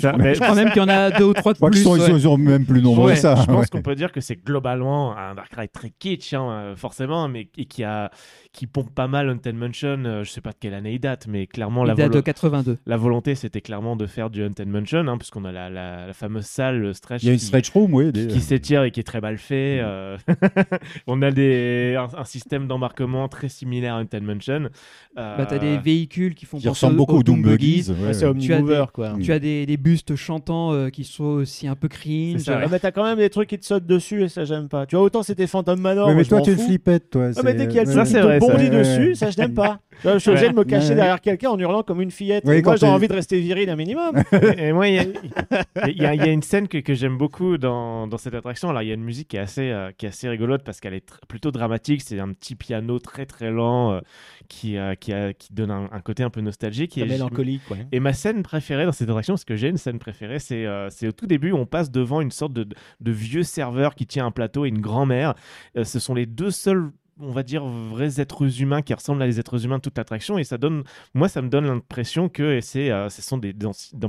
Ça, 0.00 0.14
mais 0.18 0.34
Je 0.34 0.40
crois 0.40 0.56
même 0.56 0.70
qu'il 0.70 0.82
y 0.82 0.84
en 0.84 0.88
a 0.88 1.12
deux 1.12 1.26
ou 1.26 1.32
trois 1.32 1.52
de 1.52 1.56
Je 1.56 1.60
crois 1.60 1.70
qu'ils 1.70 1.78
plus. 1.78 1.84
sont, 1.84 1.92
ouais. 1.92 2.10
ils 2.16 2.20
sont 2.22 2.36
même 2.36 2.66
plus 2.66 2.82
nombreux 2.82 3.06
Ouais, 3.10 3.14
que 3.14 3.20
ça. 3.20 3.36
je 3.36 3.46
pense 3.46 3.60
ouais. 3.60 3.66
qu'on 3.70 3.82
peut 3.82 3.94
dire 3.94 4.10
que 4.10 4.20
c'est 4.20 4.34
globalement 4.34 5.16
un 5.16 5.36
Dark 5.36 5.52
Ride 5.56 5.70
très 5.70 5.90
kitsch, 5.90 6.32
hein, 6.34 6.72
forcément, 6.76 7.28
mais 7.28 7.48
et 7.56 7.66
qui 7.66 7.84
a 7.84 8.10
qui 8.56 8.66
pompe 8.66 8.94
pas 8.94 9.06
mal 9.06 9.28
Haunted 9.28 9.54
Mansion. 9.54 10.02
euh, 10.04 10.24
je 10.24 10.30
sais 10.30 10.40
pas 10.40 10.50
de 10.50 10.56
quelle 10.58 10.74
année 10.74 10.94
il 10.94 10.98
date, 10.98 11.26
mais 11.28 11.46
clairement 11.46 11.84
la, 11.84 11.94
date 11.94 12.12
de 12.12 12.20
82. 12.20 12.78
la 12.86 12.96
volonté 12.96 13.34
c'était 13.34 13.60
clairement 13.60 13.96
de 13.96 14.06
faire 14.06 14.30
du 14.30 14.42
Haunted 14.42 14.66
Mansion, 14.68 15.06
hein, 15.06 15.18
puisqu'on 15.18 15.44
a 15.44 15.52
la, 15.52 15.68
la- 15.70 16.06
la 16.06 16.12
fameuse 16.12 16.46
salle, 16.46 16.78
le 16.80 16.92
stretch, 16.92 17.22
Il 17.22 17.26
y 17.26 17.30
a 17.30 17.32
une 17.34 17.38
qui, 17.38 17.44
stretch 17.46 17.70
room, 17.70 17.92
oui. 17.94 18.12
des- 18.12 18.26
qui 18.28 18.40
s'étire 18.40 18.82
et 18.84 18.90
qui 18.90 19.00
est 19.00 19.04
très 19.04 19.20
mal 19.20 19.38
fait. 19.38 19.78
euh, 19.82 20.16
on 21.06 21.22
a 21.22 21.30
des, 21.30 21.96
un, 21.98 22.08
un 22.18 22.24
système 22.24 22.66
d'embarquement 22.66 23.28
très 23.28 23.48
similaire 23.48 23.94
à 23.94 24.00
Haunted 24.00 24.22
Mansion. 24.22 24.68
Euh, 25.18 25.36
Bah, 25.36 25.46
t'as 25.46 25.58
des 25.58 25.78
véhicules 25.78 26.34
qui 26.34 26.46
font 26.46 26.58
qui 26.58 26.64
penser 26.66 26.86
ressemble 26.86 26.94
aux- 26.94 26.96
beaucoup 27.06 27.18
aux 27.18 27.22
Doom 27.22 27.42
Buggies. 27.42 27.76
Buggies. 27.88 27.90
ouais. 27.92 28.06
Ouais, 28.08 28.12
c'est 28.14 28.38
Tu 28.38 28.52
as 28.52 28.60
des- 28.62 28.84
quoi. 28.92 29.12
Tu 29.22 29.32
as 29.32 29.38
des, 29.38 29.66
des 29.66 29.76
bustes 29.76 30.16
chantants 30.16 30.72
euh, 30.72 30.88
qui 30.90 31.04
sont 31.04 31.24
aussi 31.24 31.68
un 31.68 31.74
peu 31.74 31.88
cringe. 31.88 32.40
Ça, 32.40 32.58
Ouais, 32.58 32.66
mais 32.70 32.78
t'as 32.78 32.90
quand 32.90 33.04
même 33.04 33.18
des 33.18 33.30
trucs 33.30 33.48
qui 33.48 33.58
te 33.58 33.64
sautent 33.66 33.86
dessus 33.86 34.22
et 34.24 34.28
ça, 34.28 34.44
j'aime 34.44 34.68
pas. 34.68 34.86
Tu 34.86 34.96
vois, 34.96 35.04
autant 35.04 35.22
c'était 35.22 35.46
Phantom 35.46 35.78
Manor. 35.80 36.12
Mais 36.14 36.24
toi, 36.24 36.40
tu 36.40 36.50
es 36.50 36.52
une 36.54 36.58
flippette, 36.58 37.10
toi. 37.10 37.30
Ah, 37.36 37.40
mais 37.44 37.54
dès 37.54 37.66
qu'il 37.66 37.76
y 37.76 37.78
a 37.80 37.82
le 37.84 37.88
c'est- 37.88 37.94
truc 37.94 38.06
Ça, 38.06 38.12
c'est 38.12 38.20
vrai, 38.22 38.38
Ouais, 38.54 38.70
dessus, 38.70 39.14
ça, 39.14 39.30
je 39.30 39.38
n'aime 39.38 39.54
pas. 39.54 39.80
Je 40.04 40.18
suis 40.18 40.30
obligé 40.30 40.48
de 40.50 40.54
me 40.54 40.64
cacher 40.64 40.90
Ouais. 40.90 40.94
derrière 40.96 41.20
quelqu'un 41.20 41.50
en 41.50 41.58
hurlant 41.58 41.82
comme 41.82 42.02
une 42.02 42.10
fillette. 42.10 42.46
Et 42.48 42.62
moi, 42.62 42.76
j'ai 42.76 42.86
envie 42.86 43.08
de 43.08 43.14
rester 43.14 43.40
viril 43.40 43.70
un 43.70 43.76
minimum. 43.76 44.12
Et 44.58 44.72
moi, 44.72 44.88
il 44.88 44.94
y, 44.94 44.98
a- 46.04 46.14
y 46.14 46.18
y 46.26 46.30
une 46.30 46.42
scène 46.42 46.68
que, 46.68 46.78
que 46.78 46.92
j'aime 46.94 47.16
beaucoup 47.16 47.56
dans, 47.56 48.06
dans 48.06 48.18
cette 48.18 48.34
attraction. 48.34 48.68
Alors, 48.70 48.82
il 48.82 48.88
y 48.88 48.90
a 48.90 48.94
une 48.94 49.04
musique 49.04 49.28
qui 49.28 49.36
est 49.36 49.40
assez, 49.40 49.70
euh, 49.70 49.90
qui 49.96 50.04
est 50.06 50.10
assez 50.10 50.28
rigolote 50.28 50.62
parce 50.64 50.80
qu'elle 50.80 50.94
est 50.94 51.08
plutôt 51.28 51.50
dramatique. 51.50 52.02
C'est 52.02 52.20
un 52.20 52.32
petit 52.32 52.54
piano 52.56 52.98
très 52.98 53.24
très 53.26 53.50
lent 53.50 53.92
euh, 53.94 54.00
qui, 54.48 54.76
euh, 54.76 54.94
qui, 54.94 55.12
a- 55.14 55.32
qui 55.32 55.54
donne 55.54 55.70
un, 55.70 55.88
un 55.90 56.00
côté 56.00 56.22
un 56.22 56.30
peu 56.30 56.42
nostalgique. 56.42 56.98
Et, 56.98 57.04
mélancolique, 57.06 57.62
quoi. 57.66 57.76
et 57.90 58.00
ma 58.00 58.12
scène 58.12 58.42
préférée 58.42 58.84
dans 58.84 58.92
cette 58.92 59.08
attraction, 59.08 59.34
parce 59.34 59.44
que 59.44 59.56
j'ai 59.56 59.68
une 59.68 59.76
scène 59.78 59.98
préférée, 59.98 60.38
c'est 60.38 60.66
euh, 60.66 60.88
c'est 60.90 61.08
au 61.08 61.12
tout 61.12 61.26
début, 61.26 61.52
on 61.52 61.64
passe 61.66 61.90
devant 61.90 62.20
une 62.20 62.30
sorte 62.30 62.52
de, 62.52 62.66
de 63.00 63.10
vieux 63.12 63.42
serveur 63.44 63.94
qui 63.94 64.06
tient 64.06 64.26
un 64.26 64.30
plateau 64.30 64.66
et 64.66 64.68
une 64.68 64.80
grand-mère. 64.80 65.34
Euh, 65.76 65.84
ce 65.84 65.98
sont 65.98 66.14
les 66.14 66.26
deux 66.26 66.50
seuls 66.50 66.90
on 67.18 67.30
va 67.30 67.42
dire 67.42 67.64
vrais 67.64 68.20
êtres 68.20 68.60
humains 68.60 68.82
qui 68.82 68.92
ressemblent 68.94 69.22
à 69.22 69.26
les 69.26 69.40
êtres 69.40 69.64
humains 69.64 69.78
de 69.78 69.82
toute 69.82 69.96
l'attraction 69.96 70.38
et 70.38 70.44
ça 70.44 70.58
donne 70.58 70.84
moi 71.14 71.28
ça 71.28 71.42
me 71.42 71.48
donne 71.48 71.66
l'impression 71.66 72.28
que 72.28 72.60
c'est 72.60 72.90
euh, 72.90 73.08
ce 73.08 73.22
sont 73.22 73.38
des, 73.38 73.54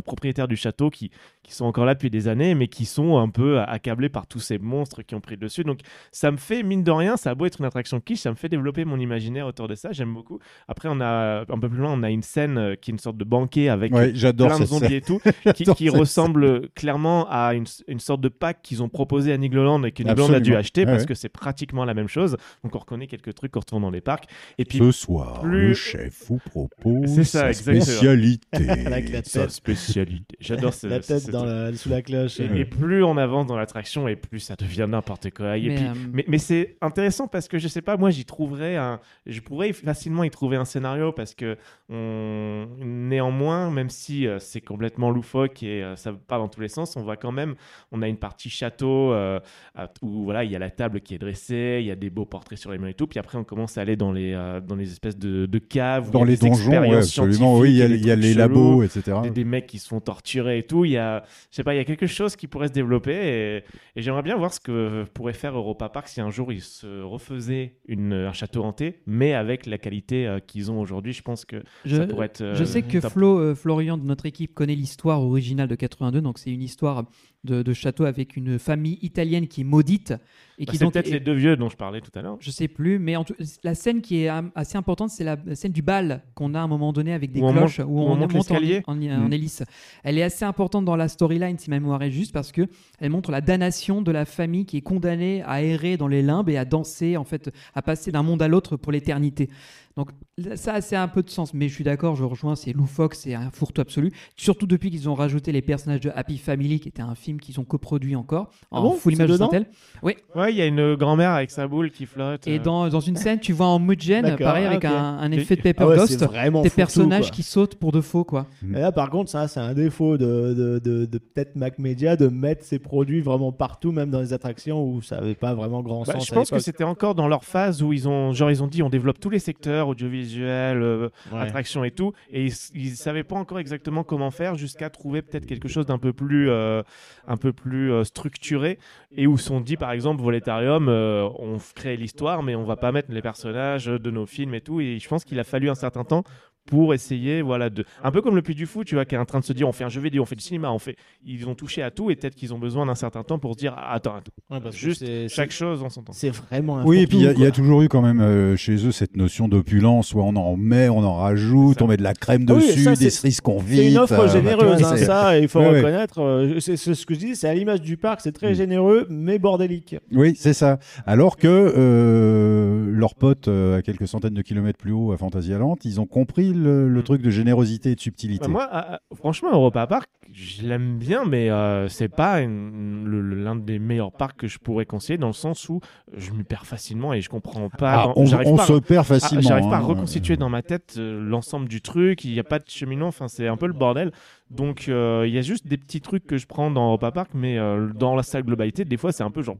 propriétaires 0.04 0.48
du 0.48 0.56
château 0.56 0.90
qui 0.90 1.12
qui 1.48 1.56
sont 1.56 1.66
encore 1.66 1.86
là 1.86 1.96
depuis 1.96 2.10
des 2.12 2.28
années 2.28 2.54
mais 2.54 2.68
qui 2.68 2.86
sont 2.86 3.18
un 3.18 3.30
peu 3.30 3.60
accablés 3.60 4.10
par 4.10 4.28
tous 4.28 4.40
ces 4.40 4.60
monstres 4.60 5.02
qui 5.02 5.16
ont 5.16 5.22
pris 5.22 5.36
le 5.36 5.42
dessus 5.42 5.64
donc 5.64 5.80
ça 6.12 6.30
me 6.30 6.38
fait 6.38 6.62
mine 6.62 6.84
de 6.84 6.92
rien 6.92 7.18
ça 7.18 7.32
a 7.32 7.36
beau 7.36 7.46
être 7.46 7.60
une 7.60 7.66
attraction 7.66 8.00
quiche 8.00 8.20
ça 8.20 8.30
me 8.30 8.36
fait 8.36 8.50
développer 8.50 8.86
mon 8.86 9.00
imaginaire 9.00 9.48
autour 9.48 9.68
de 9.68 9.74
ça 9.76 9.92
j'aime 9.94 10.14
beaucoup 10.14 10.40
après 10.68 10.90
on 10.92 11.02
a 11.02 11.42
un 11.50 11.60
peu 11.60 11.70
plus 11.70 11.80
loin 11.80 11.94
on 11.94 12.04
a 12.04 12.10
une 12.12 12.22
scène 12.22 12.58
euh, 12.58 12.76
qui 12.76 12.92
est 12.92 12.94
une 12.94 13.00
sorte 13.00 13.18
de 13.18 13.24
banquet 13.24 13.70
avec 13.70 13.94
Ouais, 13.94 14.12
plein 14.12 14.32
de 14.34 14.54
cette 14.54 14.68
zombies 14.68 14.86
scène. 14.88 14.94
et 14.94 15.02
tout, 15.02 15.20
qui, 15.56 15.66
cette 15.66 15.90
ressemble 15.96 16.70
clairement 16.72 17.26
à 17.30 17.54
une, 17.54 17.66
une 17.88 18.00
sorte 18.00 18.22
de 18.22 18.28
pack 18.30 18.62
qu'ils 18.62 18.84
ont 18.84 18.90
proposé 18.90 19.32
à 19.32 19.38
Nigloland 19.38 19.84
et 19.86 19.92
que 19.92 20.04
Nigloland 20.04 20.34
a 20.34 20.40
dû 20.40 20.56
acheter 20.56 20.82
Ouais, 20.82 20.86
parce 20.88 21.04
ouais. 21.04 21.08
que 21.08 21.14
c'est 21.14 21.30
pratiquement 21.30 21.86
la 21.86 21.94
même 21.94 22.08
chose. 22.10 22.36
Donc 22.64 22.76
on 22.76 22.80
reconnaît 22.80 23.08
quelques 23.08 23.34
trucs 23.34 23.52
qu'on 23.52 23.62
retrouve 23.62 23.82
dans 23.82 23.90
les 23.92 24.02
parcs. 24.02 24.26
Et 24.58 24.66
puis 24.66 24.80
Ce 24.80 24.92
soir, 24.92 25.42
plus- 25.42 25.70
le 25.70 25.74
chef 25.74 26.26
vous 26.28 26.38
propose 26.38 27.22
ça, 27.24 27.24
sa 27.24 27.54
spécialité. 27.54 28.48
Sa 29.24 29.42
tête. 29.42 29.52
spécialité. 29.52 30.36
J'adore 30.40 30.74
ce, 30.74 30.88
La 30.88 31.00
tête 31.00 31.20
ce- 31.20 31.32
dans 31.40 31.46
la- 31.46 31.74
sous 31.74 31.90
la 31.90 32.02
cloche. 32.02 32.40
Et, 32.40 32.60
et 32.62 32.66
plus 32.66 33.04
on 33.04 33.18
avance 33.18 33.46
dans 33.48 33.56
l'attraction 33.58 34.08
et 34.08 34.16
plus 34.16 34.40
ça 34.40 34.56
devient 34.56 34.88
n'importe 34.90 35.30
quoi. 35.32 35.58
Et 35.58 35.68
Mais, 35.70 35.76
puis, 35.76 35.86
euh, 35.86 35.94
mais, 36.14 36.26
mais 36.28 36.38
c'est 36.38 36.76
intéressant 36.82 37.28
parce 37.28 37.48
que 37.48 37.58
je 37.58 37.68
sais 37.68 37.82
pas, 37.82 37.98
moi 37.98 38.10
j'y 38.10 38.26
trouverais 38.26 38.76
un, 38.76 39.00
je 39.26 39.40
pourrais 39.42 39.74
facilement 39.74 40.24
y 40.24 40.30
trouver 40.30 40.58
un 40.58 40.66
scénario 40.66 41.12
parce 41.12 41.34
que 41.34 41.58
on, 41.90 42.68
néanmoins, 42.80 43.72
même 43.72 43.90
si 43.90 44.28
euh, 44.28 44.40
c'est 44.40 44.62
complètement 44.62 45.10
loufoque 45.12 45.64
et 45.64 45.84
euh, 45.84 45.96
ça 45.96 46.12
part 46.28 46.40
dans 46.40 46.48
tous 46.48 46.62
les 46.62 46.68
sens, 46.68 46.96
on 46.96 47.02
voit 47.04 47.18
quand 47.18 47.32
même, 47.32 47.56
on 47.92 48.02
a 48.02 48.08
une 48.08 48.18
partie 48.18 48.50
château 48.50 49.14
euh, 49.14 49.40
à- 49.76 49.90
où 50.02 50.24
voilà, 50.24 50.44
il 50.44 50.52
y 50.52 50.56
a 50.56 50.60
la 50.60 50.70
table 50.70 51.02
qui 51.02 51.16
est 51.16 51.18
dressée, 51.20 51.78
il 51.82 51.86
y 51.88 51.92
a 51.92 51.96
des 51.96 52.10
beaux 52.10 52.26
portraits 52.26 52.58
sur 52.58 52.72
les 52.72 52.78
murs 52.78 52.90
et 52.90 52.94
tout, 52.94 53.08
puis 53.08 53.20
après 53.20 53.38
on 53.38 53.44
commence 53.44 53.78
à 53.78 53.82
aller 53.82 53.96
dans 53.96 54.12
les, 54.12 54.34
euh, 54.34 54.60
dans 54.60 54.76
les 54.76 54.92
espèces 54.92 55.18
de, 55.18 55.46
de 55.46 55.60
caves, 55.60 56.12
Dans 56.12 56.24
les 56.24 56.38
donjons, 56.38 56.72
ouais, 56.72 56.96
absolument. 56.98 57.58
Oui, 57.58 57.70
il 57.72 57.78
y 57.78 57.82
a, 58.12 58.16
y 58.16 58.20
les 58.20 58.34
labos, 58.34 58.84
etc. 58.84 59.18
des, 59.24 59.30
des 59.32 59.44
mecs 59.46 59.68
qui 59.68 59.80
se 59.80 59.88
font 59.88 60.00
torturer 60.00 60.60
et 60.60 60.64
tout. 60.64 60.86
Il 60.86 60.92
y 60.92 60.98
a, 60.98 61.24
je 61.52 61.56
sais 61.56 61.64
pas, 61.64 61.74
il 61.74 61.78
y 61.78 61.80
a 61.80 61.86
quelque 61.86 62.08
chose 62.08 62.36
qui 62.36 62.48
pourrait 62.48 62.68
se 62.68 62.74
développer 62.74 63.14
et, 63.14 63.58
et 63.96 64.02
j'aimerais 64.02 64.24
bien 64.24 64.36
voir 64.38 64.54
ce 64.54 64.60
que 64.60 65.06
pourrait 65.14 65.34
faire 65.34 65.56
Europa 65.56 65.90
Park 65.90 66.08
si 66.08 66.22
un 66.22 66.30
jour 66.30 66.52
ils 66.52 66.62
se 66.62 67.02
refaisaient 67.02 67.78
une, 67.88 68.14
un 68.14 68.34
château 68.34 68.64
hanté, 68.64 69.02
mais 69.06 69.34
avec 69.34 69.66
la 69.66 69.78
qualité 69.78 70.28
euh, 70.28 70.40
qu'ils 70.40 70.72
ont 70.72 70.80
aujourd'hui. 70.80 71.14
Je 71.14 71.22
pense 71.22 71.46
que 71.46 71.64
je, 71.86 71.96
ça 71.98 72.08
pourrait 72.08 72.28
être. 72.28 72.42
euh, 72.42 72.56
je 72.56 72.64
sais 72.64 72.82
que 72.82 73.00
top. 73.00 73.12
Flo, 73.12 73.40
euh, 73.40 73.56
Florian 73.56 73.98
de 73.98 74.04
notre 74.06 74.26
équipe 74.26 74.54
connaît 74.54 74.76
l'histoire 74.76 75.22
originale 75.22 75.68
de 75.68 75.76
82, 75.76 76.22
donc 76.22 76.38
c'est 76.40 76.52
une 76.52 76.62
histoire 76.64 77.06
de, 77.44 77.62
de 77.62 77.74
château 77.74 78.04
avec 78.06 78.36
une 78.36 78.60
famille 78.60 78.98
italienne 79.02 79.48
qui 79.48 79.62
est 79.62 79.64
maudite 79.64 80.14
et 80.58 80.66
Bah, 80.66 80.72
qui 80.72 80.78
c'est 80.80 80.86
peut-être 80.90 81.08
est- 81.08 81.12
les 81.12 81.20
deux 81.20 81.34
vieux 81.36 81.56
dont 81.56 81.70
je 81.70 81.78
parlais 81.78 82.02
tout 82.02 82.12
à 82.16 82.22
l'heure. 82.22 82.38
Je 82.40 82.50
sais 82.52 82.68
plus, 82.68 82.98
mais 83.00 83.16
en 83.16 83.24
tout- 83.24 83.36
la 83.64 83.76
scène 83.76 84.02
qui 84.02 84.18
est 84.24 84.30
assez 84.56 84.76
importante, 84.78 85.12
c'est 85.12 85.24
la 85.24 85.38
scène 85.56 85.72
du 85.72 85.82
bal 85.84 86.24
qu'on 86.34 86.56
a 86.56 86.60
à 86.60 86.64
un 86.64 86.68
moment 86.68 86.92
donné 86.92 87.14
avec 87.14 87.32
des 87.32 87.40
Où 87.40 87.46
on 87.46 87.54
cloches, 87.54 87.80
monte- 87.80 87.88
où 87.90 88.00
on 88.00 88.16
monte 88.16 88.36
en, 88.52 88.92
en, 88.92 88.92
en 88.92 89.28
Mm. 89.28 89.34
hélice. 89.34 89.64
Elle 90.04 90.18
est 90.18 90.24
assez 90.24 90.46
importante 90.46 90.84
dans 90.84 90.96
la 90.96 91.08
storyline, 91.08 91.58
si 91.60 91.70
ma 91.70 91.80
mémoire 91.80 92.02
est 92.02 92.12
juste, 92.12 92.34
parce 92.34 92.52
que 92.52 92.68
elle 93.00 93.12
montre 93.12 93.32
la 93.32 93.42
damnation 93.42 94.02
de 94.02 94.12
la 94.12 94.26
famille 94.26 94.66
qui 94.66 94.78
est 94.78 94.82
condamnée 94.82 95.44
à 95.46 95.62
errer 95.62 95.96
dans 95.96 96.08
les 96.08 96.24
limbes 96.24 96.50
et 96.50 96.58
à 96.58 96.66
danser, 96.66 97.18
en 97.18 97.24
fait, 97.24 97.52
à 97.76 97.82
passer 97.82 98.12
d'un 98.12 98.24
monde 98.24 98.42
à 98.42 98.48
l'autre 98.48 98.78
pour 98.78 98.92
l'éternité. 98.92 99.50
Donc 99.96 100.10
ça, 100.56 100.82
c'est 100.82 100.96
un 100.96 101.08
peu 101.08 101.24
de 101.24 101.30
sens. 101.30 101.54
Mais 101.54 101.68
je 101.68 101.74
suis 101.74 101.84
d'accord, 101.84 102.16
je 102.16 102.24
rejoins, 102.24 102.56
c'est 102.56 102.72
loufoque, 102.74 103.16
c'est 103.16 103.34
un 103.34 103.50
fourre-tout 103.52 103.82
absolu. 103.82 104.12
Surtout 104.36 104.68
depuis 104.68 104.92
qu'ils 104.92 105.10
ont 105.10 105.16
rajouté 105.16 105.52
les 105.52 105.62
personnages 105.62 106.02
de 106.02 106.12
Happy 106.14 106.38
Family, 106.38 106.80
qui 106.80 106.88
était 106.90 107.02
un 107.02 107.16
film 107.16 107.40
qu'ils 107.40 107.60
ont 107.60 107.64
coproduit 107.64 108.16
encore 108.16 108.52
Ah 108.72 108.78
en 108.80 108.84
bon 108.84 108.92
full 108.92 109.14
image 109.14 109.30
de 109.30 109.38
synthèse. 109.38 109.66
Ouais, 110.04 110.16
il 110.50 110.56
y 110.56 110.62
a 110.62 110.66
une 110.68 110.96
grand-mère 110.96 111.32
avec 111.32 111.50
sa 111.52 111.68
boule 111.68 111.90
qui 111.92 112.06
flotte. 112.06 112.48
Et 112.48 112.60
euh. 112.60 112.62
dans, 112.62 112.88
dans 112.90 113.00
une 113.00 113.16
scène, 113.16 113.40
tu 113.40 113.52
vois 113.54 113.68
en 113.68 113.80
Mudgen, 113.80 114.22
D'accord, 114.22 114.46
pareil, 114.48 114.66
ah, 114.66 114.70
avec 114.70 114.86
un, 114.86 114.94
un 115.18 115.32
Et- 115.32 115.38
effet 115.38 115.56
de 115.56 115.62
Paper 115.62 115.84
Ah 115.84 115.88
ouais, 115.88 115.98
Ghost, 115.98 116.20
c'est 116.20 116.26
vraiment 116.26 116.62
des 116.62 116.70
personnages 116.70 117.28
quoi. 117.28 117.32
qui 117.32 117.44
sautent 117.44 117.76
pour 117.76 117.92
de 117.92 118.02
faux, 118.02 118.24
quoi. 118.24 118.46
Et 118.64 118.80
là, 118.80 118.92
par 118.92 119.10
contre, 119.10 119.32
ça, 119.32 119.48
c'est 119.48 119.60
un 119.60 119.74
défaut 119.74 120.18
de, 120.18 120.54
de, 120.54 120.80
de, 120.80 121.06
de 121.06 121.18
peut-être 121.18 121.56
Mac 121.56 121.80
Media 121.80 122.16
de 122.16 122.28
mettre 122.28 122.64
ses 122.64 122.80
produits 122.80 123.22
vraiment 123.22 123.52
partout, 123.52 123.92
même 123.92 124.12
dans 124.12 124.20
les 124.22 124.34
attractions 124.34 124.84
où 124.84 125.02
ça 125.02 125.16
n'avait 125.18 125.36
pas 125.36 125.54
vraiment 125.56 125.82
grand 125.82 126.04
Bah, 126.04 126.14
sens. 126.14 126.28
je 126.28 126.34
pense 126.34 126.50
que 126.52 126.60
c'était 126.60 126.84
encore 126.84 127.16
dans 127.16 127.28
leur 127.28 127.44
phase 127.44 127.82
où 127.82 127.92
ils 127.92 128.08
ont, 128.08 128.34
genre, 128.34 128.52
ils 128.52 128.62
ont 128.64 128.68
dit 128.68 128.84
on 128.84 128.90
développe 128.90 129.20
tous 129.20 129.30
les 129.30 129.40
secteurs, 129.40 129.88
euh, 130.36 131.10
Ouais. 131.32 131.40
attractions 131.40 131.84
et 131.84 131.92
tout, 131.92 132.14
et 132.30 132.46
ils, 132.46 132.54
ils 132.74 132.96
savaient 132.96 133.24
pas 133.24 133.36
encore 133.36 133.60
exactement 133.60 134.04
comment 134.04 134.32
faire 134.32 134.56
jusqu'à 134.56 134.90
trouver 134.90 135.22
peut-être 135.22 135.46
quelque 135.46 135.68
chose 135.68 135.86
d'un 135.86 135.98
peu 135.98 136.14
plus, 136.14 136.50
euh, 136.50 136.82
un 137.28 137.38
peu 137.38 137.54
plus 137.54 137.92
euh, 137.92 138.04
structuré, 138.04 138.80
et 139.16 139.28
où 139.28 139.38
sont 139.38 139.62
dit 139.62 139.78
par 139.78 139.92
exemple 139.92 140.22
Voletarium, 140.22 140.88
on 140.90 141.58
crée 141.76 141.98
l'histoire, 141.98 142.44
mais 142.44 142.56
on 142.56 142.64
va 142.64 142.76
pas 142.76 142.92
mettre 142.92 143.12
les 143.12 143.22
personnages 143.22 143.86
de 143.86 144.12
nos 144.12 144.26
films 144.26 144.54
et 144.54 144.62
tout, 144.62 144.82
et 144.82 145.00
je 145.00 145.08
pense 145.08 145.24
qu'il 145.24 145.40
a 145.40 145.44
fallu 145.44 145.70
un 145.70 145.76
certain 145.76 146.04
temps 146.04 146.24
pour 146.68 146.94
essayer, 146.94 147.42
voilà, 147.42 147.70
de 147.70 147.84
un 148.04 148.12
peu 148.12 148.22
comme 148.22 148.36
le 148.36 148.42
Puy 148.42 148.54
du 148.56 148.66
Fou, 148.66 148.84
tu 148.84 148.96
vois, 148.96 149.06
qui 149.06 149.16
est 149.16 149.18
en 149.18 149.26
train 149.26 149.40
de 149.40 149.44
se 149.46 149.54
dire 149.54 149.68
on 149.68 149.72
fait 149.72 149.84
un 149.84 149.90
jeu 149.90 150.02
vidéo, 150.02 150.22
on 150.22 150.26
fait 150.26 150.36
du 150.36 150.44
cinéma, 150.44 150.72
on 150.72 150.80
fait, 150.80 150.96
ils 151.26 151.48
ont 151.48 151.56
touché 151.56 151.82
à 151.82 151.90
tout, 151.92 152.12
et 152.12 152.16
peut-être 152.16 152.36
qu'ils 152.36 152.54
ont 152.54 152.60
besoin 152.60 152.86
d'un 152.86 152.96
certain 152.96 153.24
temps 153.24 153.40
pour 153.40 153.54
se 153.54 153.58
dire 153.60 153.74
ah, 153.78 153.94
attends, 153.94 154.16
attends, 154.16 154.32
Ouais, 154.52 154.60
parce 154.62 154.76
juste 154.76 155.04
chaque 155.30 155.52
chose 155.52 155.82
en 155.84 155.90
son 155.90 156.04
temps. 156.04 156.14
C'est 156.14 156.30
vraiment 156.30 156.78
un 156.80 156.86
Oui, 156.86 157.00
et 157.00 157.08
puis 157.08 157.18
il 157.18 157.24
y, 157.24 157.28
a- 157.28 157.48
y 157.48 157.52
toujours 157.52 157.82
eu 157.82 157.88
quand 157.90 158.02
même 158.02 158.20
euh, 158.22 158.56
chez 158.56 158.86
eux 158.86 158.92
cette 158.92 159.18
notion 159.18 159.48
d'opulence, 159.48 160.14
où 160.14 160.20
on 160.20 160.36
en 160.36 160.56
met, 160.58 160.90
on 160.90 161.00
en 161.00 161.16
rajoute, 161.16 161.82
on 161.82 161.88
met 161.88 161.98
de 161.98 162.04
la 162.04 162.14
crème 162.14 162.46
Ah 162.50 162.54
oui, 162.54 162.68
dessus, 162.68 162.84
ça, 162.84 162.96
des 162.96 163.10
cerises 163.10 163.42
qu'on 163.42 163.58
vide. 163.60 163.78
C'est 163.80 163.92
une 163.92 163.98
offre 163.98 164.20
euh, 164.20 164.28
généreuse, 164.28 164.84
hein, 164.84 164.98
ça, 164.98 165.40
il 165.40 165.48
faut 165.48 165.60
Ouais, 165.60 165.78
reconnaître. 165.78 166.20
euh, 166.22 166.60
C'est 166.60 166.76
ce 166.78 167.06
que 167.06 167.14
je 167.14 167.20
dis, 167.20 167.36
c'est 167.36 167.48
à 167.50 167.54
l'image 167.54 167.82
du 167.82 167.98
parc, 167.98 168.22
c'est 168.22 168.32
très 168.32 168.52
Mm. 168.52 168.56
généreux, 168.56 169.08
mais 169.10 169.40
bordélique. 169.40 169.96
Oui, 170.12 170.34
c'est 170.38 170.54
ça. 170.54 170.80
Alors 171.06 171.38
que 171.38 171.48
euh, 171.48 172.86
leurs 172.92 173.16
potes 173.16 173.48
euh, 173.48 173.78
à 173.78 173.82
quelques 173.82 174.08
centaines 174.08 174.34
de 174.34 174.42
kilomètres 174.42 174.78
plus 174.78 174.92
haut 174.92 175.12
à 175.12 175.18
Fantasyland, 175.18 175.78
ils 175.84 176.00
ont 176.00 176.06
compris 176.06 176.54
le, 176.62 176.90
le 176.90 177.04
truc 177.04 177.22
de 177.22 177.30
générosité 177.30 177.92
et 177.92 177.96
de 177.96 178.00
subtilité. 178.00 178.46
Bah, 178.46 178.52
moi, 178.52 179.00
franchement, 179.16 179.52
Europa 179.52 179.88
Park, 179.88 180.10
je 180.34 180.64
l'aime 180.64 180.98
bien, 180.98 181.26
mais 181.26 181.50
euh, 181.50 181.88
c'est 181.88 182.10
pas 182.10 182.42
l'un 182.42 183.56
des 183.56 183.80
meilleurs 183.80 184.12
parcs 184.12 184.38
que 184.38 184.48
je 184.48 184.60
pourrais 184.60 184.86
conseiller 184.86 185.18
dans 185.18 185.28
le 185.28 185.34
sens 185.34 185.70
où 185.70 185.80
je 186.16 186.32
m'y 186.32 186.44
perds 186.44 186.66
facilement 186.66 187.14
et 187.14 187.22
je 187.22 187.30
comprends 187.30 187.70
pas. 187.70 188.04
Ah, 188.04 188.14
on 188.16 188.26
j'arrive 188.26 188.50
on 188.50 188.56
pas 188.56 188.64
à- 188.64 188.68
se 188.68 188.74
perd 188.74 189.06
ah, 189.10 189.20
facilement. 189.20 189.42
J'arrive 189.42 189.70
pas 189.70 189.78
à 189.78 189.80
hein. 189.80 189.84
reconstituer 189.84 190.38
dans 190.38 190.50
ma 190.50 190.62
tête 190.62 190.96
euh, 190.98 191.22
l'ensemble 191.22 191.68
du 191.68 191.82
truc. 191.82 192.24
Il 192.26 192.34
n'y 192.34 192.40
a 192.40 192.44
pas 192.44 192.60
de 192.60 192.66
cheminot. 192.68 193.08
Enfin, 193.08 193.28
c'est 193.28 193.48
un 193.48 193.58
peu 193.58 193.68
le 193.68 193.74
bordel. 193.74 194.12
Donc, 194.52 194.86
euh, 194.88 195.26
il 195.28 195.34
y 195.34 195.38
a 195.38 195.42
juste 195.42 195.68
des 195.68 195.78
petits 195.78 196.02
trucs 196.02 196.26
que 196.26 196.38
je 196.38 196.48
prends 196.48 196.72
dans 196.72 196.88
Europa 196.88 197.12
Park, 197.12 197.32
mais 197.34 197.58
dans 197.96 198.16
la 198.16 198.24
salle 198.24 198.44
globalité, 198.44 198.86
des 198.86 198.98
fois, 198.98 199.12
c'est 199.12 199.24
un 199.24 199.32
peu 199.32 199.42
genre. 199.42 199.58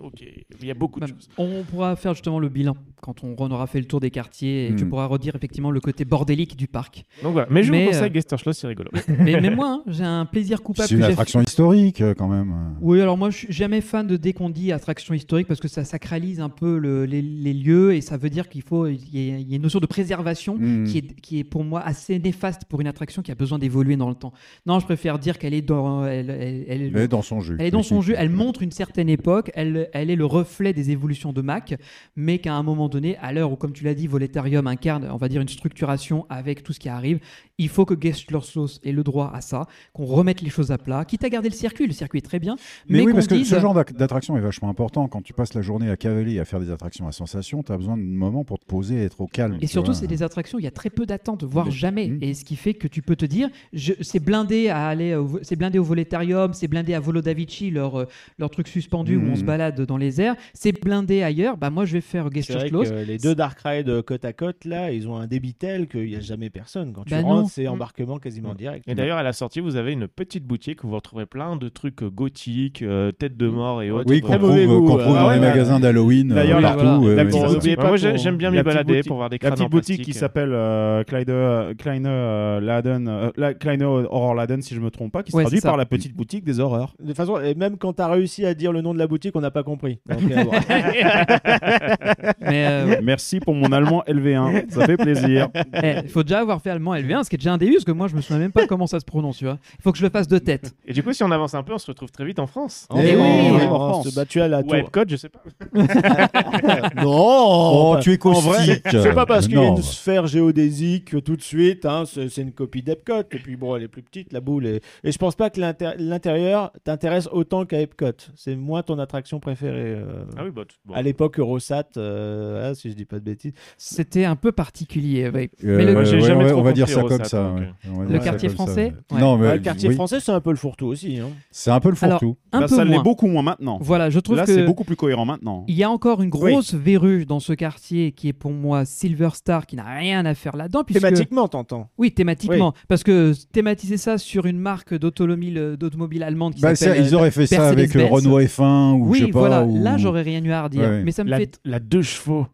Ok, 0.00 0.22
il 0.60 0.66
y 0.66 0.70
a 0.70 0.74
beaucoup 0.74 1.00
de 1.00 1.06
choses. 1.06 1.28
On 1.38 1.62
pourra 1.64 1.96
faire 1.96 2.14
justement 2.14 2.38
le 2.38 2.48
bilan 2.48 2.76
quand 3.00 3.24
on 3.24 3.34
on 3.38 3.50
aura 3.50 3.66
fait 3.66 3.78
le 3.80 3.84
tour 3.86 4.00
des 4.00 4.10
quartiers 4.10 4.66
et 4.68 4.74
tu 4.76 4.84
Mm. 4.84 4.88
pourras 4.90 5.06
redire 5.06 5.34
effectivement 5.36 5.70
le 5.70 5.80
côté 5.80 6.04
bordélique 6.04 6.56
du 6.56 6.66
parc. 6.68 7.04
Donc 7.22 7.32
voilà. 7.32 7.46
Mais 7.50 7.62
je 7.62 7.70
Mais, 7.70 7.84
vous 7.84 7.90
conseille 7.92 8.10
euh, 8.10 8.14
Gesterschloss, 8.14 8.58
c'est 8.58 8.66
rigolo. 8.66 8.90
mais, 9.08 9.40
mais 9.40 9.50
moi, 9.50 9.82
hein, 9.86 9.90
j'ai 9.90 10.04
un 10.04 10.24
plaisir 10.26 10.62
coupable. 10.62 10.88
C'est 10.88 10.94
une 10.96 11.02
attraction 11.02 11.40
historique 11.42 12.00
euh, 12.00 12.14
quand 12.14 12.28
même. 12.28 12.54
Oui, 12.80 13.00
alors 13.00 13.16
moi 13.16 13.30
je 13.30 13.36
suis 13.38 13.52
jamais 13.52 13.80
fan 13.80 14.06
de 14.06 14.16
dès 14.16 14.32
qu'on 14.32 14.50
dit 14.50 14.72
attraction 14.72 15.14
historique 15.14 15.46
parce 15.46 15.60
que 15.60 15.68
ça 15.68 15.84
sacralise 15.84 16.40
un 16.40 16.48
peu 16.48 16.78
le- 16.78 17.04
les, 17.06 17.22
les 17.22 17.52
lieux 17.54 17.94
et 17.94 18.00
ça 18.00 18.16
veut 18.16 18.30
dire 18.30 18.48
qu'il 18.48 18.62
faut 18.62 18.86
il 18.86 18.96
y, 19.12 19.32
a- 19.32 19.38
il 19.38 19.48
y 19.48 19.52
a 19.52 19.56
une 19.56 19.62
notion 19.62 19.80
de 19.80 19.86
préservation 19.86 20.56
Mm. 20.58 20.84
qui, 20.84 20.98
est, 20.98 21.20
qui 21.20 21.38
est 21.38 21.44
pour 21.44 21.64
moi 21.64 21.80
assez 21.80 22.18
néfaste 22.18 22.62
pour 22.68 22.80
une 22.80 22.86
attraction 22.86 23.22
qui 23.22 23.30
a 23.30 23.34
besoin 23.34 23.58
d'évoluer 23.58 23.96
dans 23.96 24.08
le 24.08 24.14
temps. 24.14 24.32
Non, 24.66 24.78
je 24.80 24.84
préfère 24.86 25.18
dire 25.18 25.38
qu'elle 25.38 25.54
est 25.54 25.62
dans 25.62 26.04
elle, 26.06 26.30
elle- 26.30 26.64
elle- 26.68 26.90
Mais 26.92 27.08
dans 27.08 27.22
son 27.22 27.40
jeu. 27.40 27.56
elle 27.58 27.66
est 27.66 27.70
dans 27.70 27.82
son 27.82 28.00
jeu, 28.02 28.14
elle 28.16 28.30
montre 28.30 28.62
une 28.62 28.72
certaine 28.72 29.08
époque, 29.08 29.50
elle, 29.54 29.87
elle 29.92 30.10
est 30.10 30.16
le 30.16 30.24
reflet 30.24 30.72
des 30.72 30.90
évolutions 30.90 31.32
de 31.32 31.42
Mac, 31.42 31.74
mais 32.16 32.38
qu'à 32.38 32.54
un 32.54 32.62
moment 32.62 32.88
donné, 32.88 33.16
à 33.18 33.32
l'heure 33.32 33.52
où, 33.52 33.56
comme 33.56 33.72
tu 33.72 33.84
l'as 33.84 33.94
dit, 33.94 34.06
Voletarium 34.06 34.66
incarne, 34.66 35.08
on 35.10 35.16
va 35.16 35.28
dire, 35.28 35.40
une 35.40 35.48
structuration 35.48 36.26
avec 36.28 36.62
tout 36.62 36.72
ce 36.72 36.80
qui 36.80 36.88
arrive, 36.88 37.20
il 37.58 37.68
faut 37.68 37.84
que 37.84 37.94
Gesslersos 38.00 38.80
ait 38.84 38.92
le 38.92 39.02
droit 39.02 39.30
à 39.34 39.40
ça, 39.40 39.66
qu'on 39.92 40.04
remette 40.04 40.40
les 40.42 40.50
choses 40.50 40.70
à 40.70 40.78
plat, 40.78 41.04
quitte 41.04 41.24
à 41.24 41.28
garder 41.28 41.48
le 41.48 41.54
circuit, 41.54 41.86
le 41.86 41.92
circuit 41.92 42.18
est 42.18 42.22
très 42.22 42.38
bien, 42.38 42.56
Mais, 42.88 42.98
mais, 42.98 43.06
oui, 43.06 43.12
parce 43.12 43.26
que 43.26 43.34
dise... 43.34 43.48
ce 43.50 43.58
genre 43.58 43.74
d'attraction 43.74 44.36
est 44.36 44.40
vachement 44.40 44.68
important. 44.68 45.08
Quand 45.08 45.22
tu 45.22 45.32
passes 45.32 45.54
la 45.54 45.62
journée 45.62 45.90
à 45.90 45.96
cavaler 45.96 46.34
et 46.34 46.40
à 46.40 46.44
faire 46.44 46.60
des 46.60 46.70
attractions 46.70 47.08
à 47.08 47.12
sensation, 47.12 47.62
tu 47.62 47.72
as 47.72 47.76
besoin 47.76 47.96
de 47.96 48.02
moments 48.02 48.44
pour 48.44 48.58
te 48.60 48.64
poser 48.64 48.96
et 48.96 49.04
être 49.04 49.20
au 49.20 49.26
calme. 49.26 49.58
Et 49.60 49.66
surtout, 49.66 49.92
c'est 49.92 50.06
des 50.06 50.22
attractions, 50.22 50.58
il 50.58 50.64
y 50.64 50.68
a 50.68 50.70
très 50.70 50.90
peu 50.90 51.04
d'attentes, 51.04 51.42
voire 51.44 51.66
Mais- 51.66 51.72
jamais. 51.72 52.08
Mm. 52.08 52.18
Et 52.22 52.34
ce 52.34 52.44
qui 52.44 52.54
fait 52.56 52.74
que 52.74 52.86
tu 52.86 53.02
peux 53.02 53.16
te 53.16 53.26
dire, 53.26 53.48
c'est 53.74 54.20
blindé 54.20 54.68
à 54.68 54.86
aller, 54.86 55.14
au, 55.16 55.40
c'est 55.42 55.56
blindé 55.56 55.78
au 55.78 55.84
Voletarium, 55.84 56.52
c'est 56.54 56.68
blindé 56.68 56.94
à 56.94 57.00
Volo 57.00 57.22
Davici, 57.22 57.70
leur, 57.70 57.96
euh, 57.96 58.04
leur 58.38 58.50
truc 58.50 58.68
suspendu 58.68 59.16
où 59.16 59.22
on 59.22 59.34
se 59.36 59.42
balade 59.42 59.80
dans 59.80 59.96
les 59.96 60.20
airs, 60.20 60.36
c'est 60.54 60.72
blindé 60.80 61.22
ailleurs. 61.22 61.56
Bah 61.56 61.70
moi, 61.70 61.84
je 61.84 61.94
vais 61.94 62.00
faire 62.00 62.24
C'est 62.26 62.30
vrai 62.30 62.40
Gesslerschloss. 62.68 62.90
que 62.90 62.94
les 62.94 63.18
deux 63.18 63.34
Dark 63.34 63.58
Ride 63.64 64.02
côte 64.02 64.24
à 64.24 64.32
côte, 64.32 64.64
là, 64.64 64.92
ils 64.92 65.08
ont 65.08 65.16
un 65.16 65.26
débitel 65.26 65.88
qu'il 65.88 66.06
n'y 66.06 66.16
a 66.16 66.20
jamais 66.20 66.50
personne. 66.50 66.92
Quand 66.92 67.04
tu 67.04 67.10
Bah 67.10 67.22
rentres, 67.22 67.42
non. 67.42 67.47
C'est 67.48 67.64
Mm. 67.64 67.68
embarquement 67.72 68.18
quasiment 68.18 68.54
direct. 68.54 68.84
Et 68.86 68.94
d'ailleurs, 68.94 69.18
à 69.18 69.22
la 69.22 69.32
sortie, 69.32 69.60
vous 69.60 69.76
avez 69.76 69.92
une 69.92 70.08
petite 70.08 70.44
boutique 70.46 70.84
où 70.84 70.88
vous 70.88 70.94
retrouvez 70.96 71.26
plein 71.26 71.56
de 71.56 71.68
trucs 71.68 72.02
euh, 72.02 72.10
gothiques, 72.10 72.82
euh, 72.82 73.12
têtes 73.12 73.36
de 73.36 73.48
mort 73.48 73.82
et 73.82 73.90
autres. 73.90 74.06
Oui, 74.08 74.20
Très 74.20 74.38
qu'on 74.38 74.46
mauvais 74.46 74.64
trouve, 74.66 74.80
goût, 74.80 74.86
qu'on 74.86 74.98
euh, 74.98 75.02
trouve 75.02 75.16
ah 75.16 75.20
dans 75.22 75.28
ouais, 75.28 75.34
les 75.34 75.40
bah, 75.40 75.48
magasins 75.48 75.80
d'Halloween 75.80 76.32
euh, 76.32 76.34
D'ailleurs, 76.34 76.60
la- 76.60 76.68
partout. 76.74 77.00
voilà, 77.00 77.12
euh, 77.12 77.16
la 77.16 77.22
oui, 77.24 77.28
petite- 77.28 77.40
ça- 77.42 77.52
n'oubliez 77.52 77.76
pas 77.76 77.86
moi, 77.88 77.96
j'aime 77.96 78.36
bien 78.36 78.50
m'y 78.50 78.56
la 78.56 78.64
petite 78.64 78.74
balader 78.76 78.92
boutique- 78.94 79.08
pour 79.08 79.16
voir 79.16 79.30
des 79.30 79.34
La 79.34 79.38
crânes 79.38 79.52
petite 79.52 79.66
en 79.66 79.68
boutique 79.68 79.96
plastique. 79.96 80.14
qui 80.14 80.18
s'appelle 80.18 80.50
euh, 80.52 81.04
Kleine, 81.04 81.24
euh, 81.28 81.74
Kleine, 81.74 82.06
euh, 82.06 82.60
Laden, 82.60 83.08
euh, 83.08 83.30
la- 83.36 83.54
Kleine 83.54 83.82
Horror 83.82 84.34
Laden, 84.34 84.62
si 84.62 84.74
je 84.74 84.80
me 84.80 84.90
trompe 84.90 85.12
pas, 85.12 85.22
qui 85.22 85.32
se 85.32 85.38
traduit 85.40 85.60
par 85.60 85.76
la 85.76 85.86
petite 85.86 86.14
boutique 86.14 86.44
des 86.44 86.60
horreurs. 86.60 86.94
De 87.00 87.06
toute 87.08 87.16
façon, 87.16 87.40
et 87.40 87.54
même 87.54 87.76
quand 87.78 87.94
tu 87.94 88.02
as 88.02 88.08
réussi 88.08 88.44
à 88.46 88.54
dire 88.54 88.72
le 88.72 88.80
nom 88.82 88.92
de 88.94 88.98
la 88.98 89.06
boutique, 89.06 89.34
on 89.36 89.40
n'a 89.40 89.50
pas 89.50 89.62
compris. 89.62 89.98
Euh, 90.10 90.14
euh, 92.46 92.96
Merci 93.02 93.40
pour 93.40 93.54
mon 93.54 93.72
allemand 93.72 94.02
LV1, 94.06 94.70
ça 94.70 94.86
fait 94.86 94.96
plaisir. 94.96 95.48
eh, 95.82 95.94
il 96.04 96.08
faut 96.08 96.22
déjà 96.22 96.40
avoir 96.40 96.60
fait 96.60 96.70
allemand 96.70 96.94
LV1, 96.94 97.24
ce 97.24 97.30
qui 97.30 97.36
est 97.36 97.37
déjà 97.38 97.52
un 97.54 97.58
début, 97.58 97.72
parce 97.74 97.84
que 97.84 97.92
moi, 97.92 98.08
je 98.08 98.14
me 98.16 98.20
souviens 98.20 98.38
même 98.38 98.52
pas 98.52 98.66
comment 98.66 98.86
ça 98.86 99.00
se 99.00 99.04
prononce. 99.04 99.38
Tu 99.38 99.44
vois, 99.44 99.58
il 99.78 99.82
faut 99.82 99.92
que 99.92 99.98
je 99.98 100.04
le 100.04 100.10
fasse 100.10 100.28
de 100.28 100.38
tête. 100.38 100.74
Et 100.86 100.92
du 100.92 101.02
coup, 101.02 101.12
si 101.12 101.22
on 101.24 101.30
avance 101.30 101.54
un 101.54 101.62
peu, 101.62 101.72
on 101.72 101.78
se 101.78 101.86
retrouve 101.86 102.10
très 102.10 102.24
vite 102.24 102.38
en 102.38 102.46
France. 102.46 102.86
En 102.90 103.00
Eh 103.00 103.14
France, 103.14 103.26
oui, 103.26 103.50
en 103.50 103.54
en 103.54 103.58
France, 103.58 104.02
France. 104.02 104.14
bah, 104.14 104.24
tu 104.26 104.40
as 104.40 104.48
la 104.48 104.60
Ou 104.60 104.72
à 104.72 104.78
Epcot, 104.78 105.00
je 105.08 105.16
sais 105.16 105.28
pas. 105.28 105.40
non 107.02 107.08
Oh, 107.10 107.92
bah, 107.94 108.00
tu 108.00 108.12
es 108.12 108.16
vrai, 108.16 108.18
caustique. 108.18 108.82
C'est 108.90 109.14
pas 109.14 109.26
parce 109.26 109.46
qu'il 109.46 109.56
y 109.58 109.60
a 109.64 109.66
une 109.68 109.82
sphère 109.82 110.26
géodésique 110.26 111.06
que 111.10 111.16
tout 111.18 111.36
de 111.36 111.42
suite, 111.42 111.84
hein, 111.86 112.04
c'est 112.06 112.36
une 112.42 112.52
copie 112.52 112.82
d'Epcot. 112.82 113.20
Et 113.32 113.38
puis 113.38 113.56
bon, 113.56 113.76
elle 113.76 113.82
est 113.84 113.88
plus 113.88 114.02
petite, 114.02 114.32
la 114.32 114.40
boule. 114.40 114.66
est- 114.66 114.82
Et 115.04 115.12
je 115.12 115.18
pense 115.18 115.34
pas 115.36 115.50
que 115.50 115.60
l'intérieur 115.98 116.72
t'intéresse 116.84 117.28
autant 117.32 117.64
qu'à 117.66 117.80
Epcot. 117.80 118.06
C'est 118.36 118.56
moins 118.56 118.82
ton 118.82 118.98
attraction 118.98 119.40
préférée. 119.40 119.94
euh, 119.96 120.24
Ah 120.36 120.42
oui, 120.44 120.50
bah, 120.50 120.62
bon. 120.84 120.94
À 120.94 121.02
l'époque 121.02 121.38
Eurosat, 121.38 121.84
euh, 121.96 122.70
ah, 122.70 122.74
si 122.74 122.90
je 122.90 122.94
dis 122.96 123.04
pas 123.04 123.18
de 123.18 123.24
bêtises. 123.24 123.52
C'était 123.76 124.24
un 124.24 124.36
peu 124.36 124.52
particulier. 124.52 125.28
ouais. 125.28 125.50
Euh, 125.64 125.76
Mais 125.76 125.84
le- 125.84 125.94
ouais, 125.94 126.52
on 126.52 126.62
va 126.62 126.72
dire 126.72 126.88
ça 126.88 127.02
comme 127.02 127.24
ça. 127.28 127.52
ouais. 127.52 128.06
Le 128.08 128.18
quartier 128.18 128.48
ça, 128.48 128.54
français. 128.54 128.92
Non, 129.12 129.36
mais 129.36 129.54
le 129.54 129.58
quartier 129.60 129.88
oui, 129.88 129.94
français, 129.94 130.20
c'est 130.20 130.32
un 130.32 130.40
peu 130.40 130.50
le 130.50 130.56
fourre-tout 130.56 130.86
aussi. 130.86 131.18
hein. 131.18 131.28
C'est 131.50 131.70
un 131.70 131.80
peu 131.80 131.90
le 131.90 131.94
fourre-tout. 131.94 132.36
Là, 132.52 132.60
peu 132.60 132.68
ça 132.68 132.84
l'est 132.84 133.02
beaucoup 133.02 133.26
moins 133.26 133.42
maintenant. 133.42 133.78
Voilà, 133.80 134.10
je 134.10 134.18
trouve 134.20 134.36
Là, 134.36 134.44
que 134.46 134.54
c'est 134.54 134.64
beaucoup 134.64 134.84
plus 134.84 134.96
cohérent 134.96 135.24
maintenant. 135.24 135.64
il 135.68 135.74
y 135.74 135.82
a 135.84 135.90
encore 135.90 136.22
une 136.22 136.30
grosse 136.30 136.74
verrue 136.74 137.26
dans 137.26 137.40
ce 137.40 137.52
quartier 137.52 138.12
qui 138.12 138.28
est 138.28 138.32
pour 138.32 138.50
moi 138.52 138.84
Silver 138.84 139.30
Star, 139.34 139.66
qui 139.66 139.76
n'a 139.76 139.84
rien 139.84 140.24
à 140.26 140.34
faire 140.34 140.56
là-dedans. 140.56 140.84
puisque- 140.84 141.00
Thématiquement, 141.00 141.48
t'entends. 141.48 141.90
Oui, 141.98 142.12
thématiquement. 142.12 142.72
Parce 142.88 143.02
que 143.02 143.32
thématiser 143.52 143.96
ça 143.96 144.18
sur 144.18 144.46
une 144.46 144.58
marque 144.58 144.94
d'automobile 144.94 145.76
d'automobile 145.78 146.22
allemande 146.22 146.54
qui 146.54 146.62
Bah, 146.62 146.74
s'appelle. 146.74 147.04
ils 147.04 147.14
auraient 147.14 147.30
fait 147.30 147.46
ça 147.46 147.68
avec 147.68 147.94
euh. 147.96 148.06
Renault 148.06 148.40
F1 148.40 148.92
ou 148.94 149.04
je 149.06 149.10
Oui, 149.10 149.18
sais 149.26 149.32
pas. 149.32 149.64
Là, 149.66 149.96
j'aurais 149.98 150.22
rien 150.22 150.42
eu 150.44 150.50
à 150.50 150.64
redire. 150.64 151.00
Mais 151.04 151.12
ça 151.12 151.24
me 151.24 151.34
fait. 151.36 151.60
la 151.64 151.78
deux 151.80 152.02
chevaux. 152.02 152.46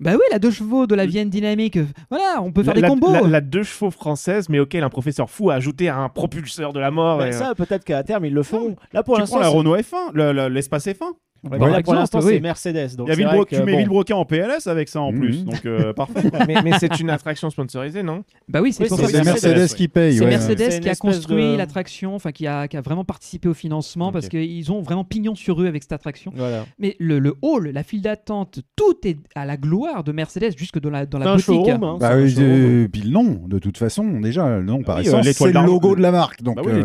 Bah 0.00 0.12
oui, 0.14 0.20
la 0.30 0.38
deux 0.38 0.52
chevaux 0.52 0.86
de 0.86 0.94
la 0.94 1.06
Vienne 1.06 1.28
dynamique. 1.28 1.78
Voilà, 2.08 2.40
on 2.40 2.52
peut 2.52 2.62
faire 2.62 2.74
la, 2.74 2.82
des 2.82 2.86
combos. 2.88 3.12
La, 3.12 3.20
la 3.22 3.40
deux 3.40 3.64
chevaux 3.64 3.90
française, 3.90 4.48
mais 4.48 4.60
auquel 4.60 4.84
un 4.84 4.90
professeur 4.90 5.28
fou 5.28 5.50
a 5.50 5.54
ajouté 5.54 5.88
un 5.88 6.08
propulseur 6.08 6.72
de 6.72 6.78
la 6.78 6.92
mort. 6.92 7.18
Bah, 7.18 7.28
et, 7.28 7.32
ça, 7.32 7.54
peut-être 7.56 7.84
qu'à 7.84 8.04
terme, 8.04 8.24
ils 8.24 8.32
le 8.34 8.44
font. 8.44 8.76
Là, 8.92 9.02
pour 9.02 9.14
tu 9.16 9.20
l'instant, 9.22 9.36
prends 9.38 9.42
la 9.44 9.48
Renault 9.50 9.76
F1, 9.76 10.12
le- 10.14 10.32
le- 10.32 10.48
l'espace 10.48 10.86
F1. 10.86 11.06
Ouais, 11.44 11.56
Par 11.58 11.68
là, 11.68 11.82
pour 11.82 11.94
l'instant, 11.94 12.18
oui. 12.22 12.32
c'est 12.34 12.40
Mercedes. 12.40 12.96
Donc 12.96 13.06
Il 13.06 13.10
y 13.10 13.12
a 13.12 13.14
c'est 13.14 13.20
Villebro- 13.22 13.36
vrai 13.36 13.44
que, 13.44 13.54
tu 13.56 13.62
mets 13.62 13.72
bon. 13.72 13.78
Villebroquin 13.78 14.16
en 14.16 14.24
PLS 14.24 14.66
avec 14.66 14.88
ça 14.88 15.00
en 15.00 15.12
Mhm. 15.12 15.18
plus, 15.20 15.44
donc 15.44 15.64
euh, 15.66 15.92
parfait. 15.92 16.20
mais, 16.48 16.56
mais 16.64 16.72
c'est 16.80 16.98
une 16.98 17.10
attraction 17.10 17.48
sponsorisée, 17.50 18.02
non? 18.02 18.24
Bah 18.48 18.60
oui, 18.60 18.72
c'est 18.72 18.90
Oui, 18.90 18.98
Mercedes, 18.98 19.24
Mercedes 19.24 19.76
qui 19.76 19.86
paye. 19.88 20.16
C'est 20.16 20.24
ouais. 20.24 20.30
Mercedes 20.30 20.80
qui 20.80 20.88
a 20.88 20.94
construit 20.96 21.52
de- 21.52 21.56
l'attraction, 21.56 22.14
enfin 22.16 22.32
qui 22.32 22.46
a, 22.48 22.66
qui 22.66 22.76
a 22.76 22.80
vraiment 22.80 23.04
participé 23.04 23.48
au 23.48 23.54
financement 23.54 24.08
Ok. 24.08 24.14
parce 24.14 24.28
qu'ils 24.28 24.72
ont 24.72 24.82
vraiment 24.82 25.04
pignon 25.04 25.34
sur 25.36 25.56
rue 25.58 25.68
avec 25.68 25.82
cette 25.84 25.92
attraction. 25.92 26.32
Voilà. 26.34 26.64
Mais 26.80 26.96
le, 26.98 27.18
le 27.20 27.34
hall, 27.42 27.68
la 27.72 27.82
file 27.84 28.02
d'attente, 28.02 28.60
tout 28.74 28.96
est 29.06 29.18
à 29.36 29.46
la 29.46 29.56
gloire 29.56 30.02
de 30.02 30.10
Mercedes 30.12 30.56
jusque 30.56 30.80
dans 30.80 30.90
la, 30.90 31.06
dans 31.06 31.18
la 31.18 31.30
un 31.30 31.34
boutique. 31.36 31.46
showroom. 31.46 31.84
hein, 31.84 31.96
Bah 32.00 32.16
oui, 32.16 32.34
euh, 32.38 32.88
puis 32.88 33.02
le 33.02 33.10
nom, 33.10 33.42
de 33.46 33.58
toute 33.60 33.78
façon, 33.78 34.18
déjà, 34.20 34.58
le 34.58 34.64
nom 34.64 34.82
par 34.82 34.96
oui, 34.98 35.02
essence, 35.06 35.24
euh, 35.26 35.32
c'est 35.32 35.52
le 35.52 35.60
logo 35.64 35.94
de 35.94 36.00
la 36.02 36.10
marque. 36.10 36.42
Donc, 36.42 36.56
Bah 36.56 36.62
euh. 36.66 36.84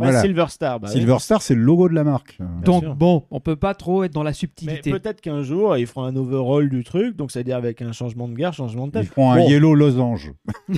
Bah. 0.00 0.22
Silver 0.22 0.46
Star. 0.48 0.80
bah. 0.80 0.88
Silver 0.88 1.16
Star, 1.18 1.42
c'est 1.42 1.54
le 1.54 1.60
logo 1.62 1.88
de 1.90 1.94
la 1.94 2.04
marque. 2.04 2.38
Donc 2.64 2.84
bon, 2.96 3.24
on 3.30 3.40
peut 3.40 3.56
pas 3.56 3.74
trop 3.82 4.04
être 4.04 4.12
dans 4.12 4.22
la 4.22 4.30
Mais 4.30 4.34
subtilité. 4.34 4.90
peut-être 4.92 5.20
qu'un 5.20 5.42
jour, 5.42 5.76
ils 5.76 5.86
feront 5.86 6.04
un 6.04 6.14
overhaul 6.16 6.68
du 6.70 6.84
truc, 6.84 7.16
donc 7.16 7.30
c'est-à-dire 7.32 7.56
avec 7.56 7.82
un 7.82 7.92
changement 7.92 8.28
de 8.28 8.34
gare, 8.34 8.54
changement 8.54 8.86
de 8.86 8.92
Ils 8.94 9.00
tête. 9.02 9.08
feront 9.08 9.32
un 9.32 9.40
yellow 9.40 9.74
losange. 9.74 10.32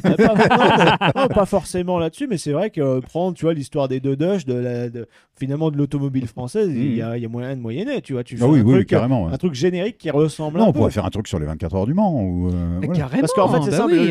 Euh, 0.04 0.10
pas, 0.16 0.24
non, 0.26 0.34
mais- 0.36 1.20
non, 1.22 1.28
pas 1.28 1.46
forcément 1.46 1.98
là-dessus, 1.98 2.26
mais 2.28 2.38
c'est 2.38 2.52
vrai 2.52 2.70
que 2.70 2.80
euh, 2.80 3.00
prendre, 3.00 3.36
tu 3.36 3.44
vois, 3.44 3.54
l'histoire 3.54 3.88
des 3.88 4.00
deux 4.00 4.16
Dush, 4.16 4.46
de 4.46 4.54
la, 4.54 4.88
de- 4.88 5.06
finalement 5.36 5.70
de 5.70 5.76
l'automobile 5.76 6.26
française, 6.26 6.70
il 6.74 6.94
y, 6.94 7.02
a, 7.02 7.16
il 7.16 7.22
y 7.22 7.26
a 7.26 7.28
moyen 7.28 7.54
de 7.56 7.60
moyenner, 7.60 8.00
tu 8.00 8.12
vois. 8.14 8.24
Tu 8.24 8.36
fais 8.36 8.44
Ah 8.44 8.48
oui, 8.48 8.60
un, 8.60 8.62
oui, 8.64 8.72
truc, 8.74 8.88
carrément. 8.88 9.26
ouais. 9.26 9.32
un 9.32 9.36
truc 9.36 9.54
générique 9.54 9.98
qui 9.98 10.10
ressemble 10.10 10.58
Non, 10.58 10.64
un 10.64 10.68
on 10.68 10.72
peu. 10.72 10.78
pourrait 10.78 10.90
faire 10.92 11.04
un 11.04 11.10
truc 11.10 11.28
sur 11.28 11.38
les 11.38 11.46
24 11.46 11.74
heures 11.74 11.86
du 11.86 11.94
Mans. 11.94 12.22
Ou, 12.22 12.48
euh, 12.48 12.78
Mais 12.80 12.86
voilà. 12.86 13.00
Carrément. 13.02 13.20
Parce 13.20 13.32
qu'en 13.34 13.48
fait, 13.48 13.62
c'est 13.64 13.70
bah 13.72 13.76
ça, 13.76 13.86
oui. 13.86 14.10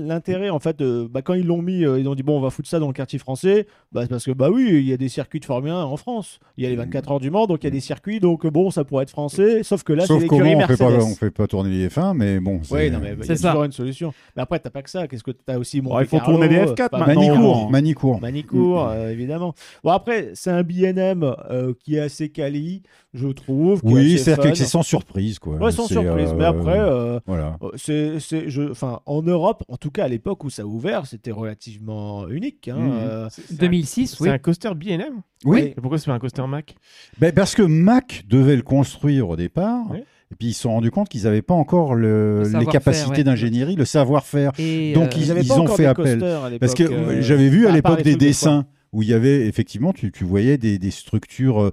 l'intérêt, 0.00 0.50
en 0.50 0.58
fait, 0.60 0.80
euh, 0.80 1.08
bah, 1.10 1.22
quand 1.22 1.34
ils 1.34 1.46
l'ont 1.46 1.62
mis, 1.62 1.84
euh, 1.84 1.98
ils 1.98 2.08
ont 2.08 2.14
dit, 2.14 2.22
bon, 2.22 2.38
on 2.38 2.40
va 2.40 2.50
foutre 2.50 2.68
ça 2.68 2.78
dans 2.78 2.86
le 2.86 2.92
quartier 2.92 3.18
français, 3.18 3.66
bah, 3.92 4.02
c'est 4.02 4.08
parce 4.08 4.24
que, 4.24 4.30
bah 4.30 4.48
oui, 4.50 4.68
il 4.70 4.86
y 4.88 4.92
a 4.92 4.96
des 4.96 5.08
circuits 5.08 5.40
de 5.40 5.44
Formule 5.44 5.70
1 5.72 5.82
en 5.84 5.96
France. 5.96 6.38
Il 6.56 6.64
y 6.64 6.66
a 6.66 6.70
les 6.70 6.76
24 6.76 7.10
heures 7.12 7.20
du 7.20 7.30
Mans, 7.30 7.46
donc 7.46 7.62
il 7.62 7.64
y 7.64 7.68
a 7.68 7.70
des 7.70 7.80
circuits, 7.80 8.05
donc 8.20 8.44
euh, 8.46 8.50
bon, 8.50 8.70
ça 8.70 8.84
pourrait 8.84 9.02
être 9.04 9.10
français, 9.10 9.62
sauf 9.62 9.82
que 9.82 9.92
là, 9.92 10.06
c'est 10.06 10.18
l'écurie 10.18 10.54
fait, 10.66 10.76
pas, 10.76 10.84
on 10.90 11.14
fait 11.14 11.30
pas 11.30 11.46
tourner 11.46 11.70
les 11.70 11.88
F1, 11.88 12.14
mais 12.14 12.40
bon. 12.40 12.56
Oui, 12.56 12.62
c'est- 12.68 12.90
non, 12.90 12.98
mais 13.02 13.14
il 13.16 13.22
y 13.22 13.26
C'est 13.26 13.32
a 13.32 13.36
ça. 13.36 13.48
toujours 13.50 13.64
une 13.64 13.72
solution. 13.72 14.12
Mais 14.36 14.42
après, 14.42 14.58
t'as 14.58 14.70
pas 14.70 14.82
que 14.82 14.90
ça. 14.90 15.06
Qu'est-ce 15.08 15.22
que 15.22 15.30
t'as 15.32 15.58
aussi 15.58 15.80
Bon, 15.80 15.98
il 16.00 16.06
faut 16.06 16.18
Carlo, 16.18 16.34
tourner 16.34 16.48
des 16.48 16.56
euh, 16.58 16.66
F4 16.74 16.88
pas- 16.88 16.98
maintenant. 16.98 17.14
Manicourt, 17.20 17.56
Non. 17.64 17.70
Manicourt. 17.70 18.20
Manicourt, 18.20 18.88
euh, 18.88 19.10
évidemment. 19.10 19.54
Bon, 19.84 19.90
après, 19.90 20.30
c'est 20.34 20.50
un 20.50 20.62
BNM 20.62 21.34
euh, 21.50 21.72
qui 21.78 21.96
est 21.96 22.00
assez 22.00 22.28
quali, 22.30 22.82
je 23.16 23.28
trouve. 23.28 23.80
Oui, 23.82 24.18
c'est-à-dire 24.18 24.44
fun. 24.44 24.50
que 24.50 24.56
c'est 24.56 24.64
sans 24.66 24.82
surprise, 24.82 25.38
quoi. 25.38 25.56
Ouais, 25.56 25.72
sans 25.72 25.86
C'est, 25.88 25.94
surprise. 25.94 26.28
euh, 26.30 26.34
Mais 26.36 26.44
après, 26.44 26.78
euh, 26.78 27.18
Voilà. 27.26 27.56
euh, 27.62 27.70
c'est, 27.76 28.20
c'est, 28.20 28.48
je, 28.48 28.70
enfin, 28.70 29.00
en 29.06 29.22
Europe, 29.22 29.64
en 29.68 29.76
tout 29.76 29.90
cas 29.90 30.04
à 30.04 30.08
l'époque 30.08 30.44
où 30.44 30.50
ça 30.50 30.62
a 30.62 30.64
ouvert, 30.66 31.06
c'était 31.06 31.32
relativement 31.32 32.28
unique. 32.28 32.68
Hein, 32.68 32.76
Mhm. 32.78 32.92
euh, 32.94 33.28
2006, 33.52 34.16
C'est 34.16 34.22
oui. 34.24 34.28
un 34.28 34.38
coaster 34.38 34.70
BNM 34.76 35.22
Oui, 35.44 35.60
Et 35.60 35.80
pourquoi 35.80 35.98
c'est 35.98 36.06
pas 36.06 36.12
un 36.14 36.18
coaster 36.18 36.46
Mac? 36.46 36.74
Ben, 37.18 37.32
parce 37.32 37.54
que 37.54 37.62
Mac 37.62 38.24
devait 38.28 38.56
le 38.56 38.62
construire 38.62 39.28
au 39.28 39.36
départ. 39.36 39.86
Et 40.32 40.34
puis 40.34 40.48
ils 40.48 40.54
se 40.54 40.62
sont 40.62 40.70
rendus 40.72 40.90
compte 40.90 41.08
qu'ils 41.08 41.22
n'avaient 41.22 41.40
pas 41.40 41.54
encore 41.54 41.94
le- 41.94 42.42
Le 42.42 42.58
les 42.58 42.66
capacités 42.66 43.18
ouais. 43.18 43.22
d'ingénierie, 43.24 43.76
le 43.76 43.84
savoir-faire. 43.84 44.50
Donc, 44.52 44.58
euh, 44.58 45.40
ils- 45.40 45.52
ont 45.52 45.68
fait 45.68 45.86
appel. 45.86 46.18
Parce 46.58 46.74
que 46.74 46.82
euh, 46.82 46.90
euh, 46.90 47.22
j'avais 47.22 47.48
vu 47.48 47.66
à 47.68 47.70
l'époque 47.70 48.02
des 48.02 48.16
dessins 48.16 48.66
où 48.92 49.02
il 49.02 49.08
y 49.08 49.14
avait 49.14 49.46
effectivement, 49.46 49.92
tu, 49.92 50.10
tu 50.10 50.24
voyais 50.24 50.58
des, 50.58 50.78
des 50.78 50.90
structures. 50.90 51.70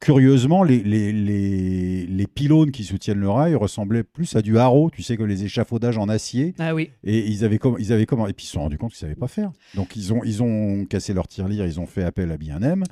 Curieusement, 0.00 0.62
les, 0.62 0.82
les, 0.82 1.12
les, 1.12 2.06
les 2.06 2.26
pylônes 2.26 2.70
qui 2.70 2.84
soutiennent 2.84 3.20
le 3.20 3.30
rail 3.30 3.54
ressemblaient 3.54 4.02
plus 4.02 4.36
à 4.36 4.42
du 4.42 4.58
haro, 4.58 4.90
tu 4.90 5.02
sais, 5.02 5.16
que 5.16 5.22
les 5.22 5.44
échafaudages 5.44 5.96
en 5.96 6.08
acier. 6.08 6.54
Ah 6.58 6.74
oui. 6.74 6.90
Et 7.04 7.20
ils 7.26 7.44
avaient, 7.44 7.58
comme, 7.58 7.76
ils 7.78 7.92
avaient 7.92 8.04
comment 8.06 8.26
Et 8.28 8.32
puis 8.34 8.44
ils 8.44 8.48
se 8.48 8.52
sont 8.54 8.60
rendus 8.60 8.76
compte 8.76 8.92
qu'ils 8.92 9.06
ne 9.06 9.12
savaient 9.12 9.18
pas 9.20 9.28
faire. 9.28 9.50
Donc 9.74 9.96
ils 9.96 10.12
ont, 10.12 10.20
ils 10.24 10.42
ont 10.42 10.84
cassé 10.84 11.14
leur 11.14 11.26
tirelire, 11.26 11.64
ils 11.64 11.80
ont 11.80 11.86
fait 11.86 12.02
appel 12.02 12.30
à 12.32 12.36
BNM. 12.36 12.84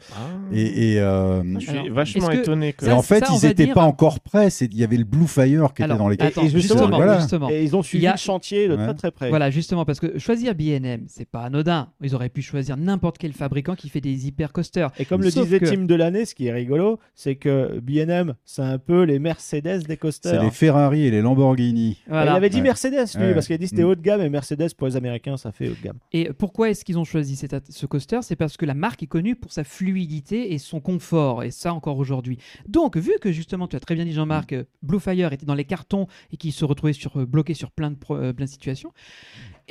Et, 0.53 0.93
et, 0.95 1.01
euh, 1.01 1.43
Je 1.55 1.59
suis 1.61 1.71
Alors, 1.71 1.91
vachement 1.91 2.31
étonné 2.31 2.73
que. 2.73 2.85
et 2.85 2.89
Ça, 2.89 2.97
en 2.97 3.03
fait, 3.03 3.25
ça, 3.27 3.35
ils 3.35 3.47
n'étaient 3.47 3.67
dire- 3.67 3.75
pas 3.75 3.85
encore 3.85 4.21
prêts. 4.21 4.49
C'est- 4.51 4.73
Il 4.73 4.79
y 4.79 4.85
avait 4.85 4.97
le 4.97 5.05
Blue 5.05 5.27
Fire 5.27 5.75
qui 5.75 5.83
Alors, 5.83 5.97
était 5.97 6.03
dans 6.03 6.09
les 6.09 6.17
attends, 6.19 6.43
Et 6.43 6.49
justement, 6.49 6.81
justement, 6.81 6.97
voilà. 6.97 7.19
justement. 7.19 7.51
Et 7.51 7.63
ils 7.63 7.77
ont 7.77 7.83
suivi 7.83 8.07
a- 8.07 8.13
le 8.13 8.19
chantier 8.19 8.69
de 8.69 8.77
Ouais. 8.77 8.85
très 8.87 8.95
très 8.95 9.11
près. 9.11 9.29
Voilà, 9.29 9.51
justement, 9.51 9.85
parce 9.85 10.01
que 10.01 10.19
choisir 10.19 10.55
BNM, 10.55 11.05
c'est 11.09 11.29
pas 11.29 11.43
anodin. 11.43 11.89
Ils 12.03 12.15
auraient 12.15 12.29
pu 12.31 12.41
choisir 12.43 12.77
n'importe 12.79 13.19
quel 13.19 13.33
fabricant 13.35 13.75
qui 13.75 13.91
fait 13.91 14.01
des 14.01 14.27
hyper 14.27 14.53
coasters. 14.53 14.91
Et 14.99 15.05
comme 15.05 15.21
le 15.23 15.31
disait 15.31 15.61
que- 15.61 15.67
Tim 15.67 15.85
Delaney, 15.85 16.25
ce 16.25 16.35
qui 16.35 16.47
est 16.47 16.53
rigolo, 16.53 16.99
c'est 17.15 17.37
que 17.37 17.79
BNM, 17.81 18.35
c'est 18.45 18.63
un 18.63 18.79
peu 18.79 19.03
les 19.03 19.19
Mercedes 19.19 19.63
des 19.63 19.85
C'est 19.89 19.97
coasters. 19.97 20.43
les 20.43 20.51
Ferrari 20.51 21.05
et 21.07 21.11
les 21.11 21.21
Lamborghini. 21.23 21.99
Voilà. 22.09 22.33
Il 22.33 22.37
avait 22.37 22.49
dit 22.51 22.57
Ouais. 22.59 22.63
Mercedes, 22.63 23.07
lui, 23.17 23.25
Ouais. 23.27 23.35
parce 23.35 23.47
qu'il 23.47 23.55
a 23.55 23.59
dit 23.59 23.69
c'était 23.69 23.83
Mm. 23.83 23.87
haut 23.87 23.95
de 23.95 24.01
gamme 24.01 24.21
et 24.21 24.29
Mercedes 24.31 24.75
pour 24.77 24.87
les 24.87 24.97
Américains, 24.97 25.37
ça 25.37 25.53
fait 25.53 25.69
haut 25.69 25.75
de 25.75 25.83
gamme. 25.83 25.99
Et 26.13 26.31
pourquoi 26.33 26.71
est-ce 26.71 26.85
qu'ils 26.85 26.99
ont 26.99 27.05
choisi 27.05 27.37
ce 27.37 27.87
coaster? 27.87 28.21
C'est 28.23 28.37
parce 28.37 28.57
que 28.57 28.65
la 28.67 28.75
marque 28.75 29.03
est 29.03 29.07
connue 29.07 29.37
pour 29.37 29.53
sa 29.53 29.65
fluidité 29.65 30.53
et 30.53 30.59
son 30.59 30.81
confort, 30.81 31.43
et 31.43 31.51
ça 31.51 31.75
encore 31.75 31.99
aujourd'hui. 31.99 32.39
Donc, 32.69 32.97
vu 32.97 33.13
que 33.21 33.33
justement, 33.33 33.69
tu 33.69 33.77
as 33.77 33.81
très 33.81 33.95
bien 33.95 34.05
dit 34.05 34.13
Jean-Marc, 34.13 34.53
euh, 34.53 34.65
Blue 34.83 35.01
Fire 35.01 35.33
était 35.33 35.47
dans 35.47 35.55
les 35.55 35.65
cartons 35.65 36.07
et 36.33 36.37
qu'il 36.37 36.53
se 36.53 36.65
retrouvait 36.65 36.93
sur, 36.93 37.17
euh, 37.21 37.27
bloqué 37.27 37.55
sur 37.55 37.71
plein 37.71 37.91
de, 37.91 37.97
euh, 38.11 38.33
plein 38.33 38.47
de 38.47 38.51
situations, 38.51 38.93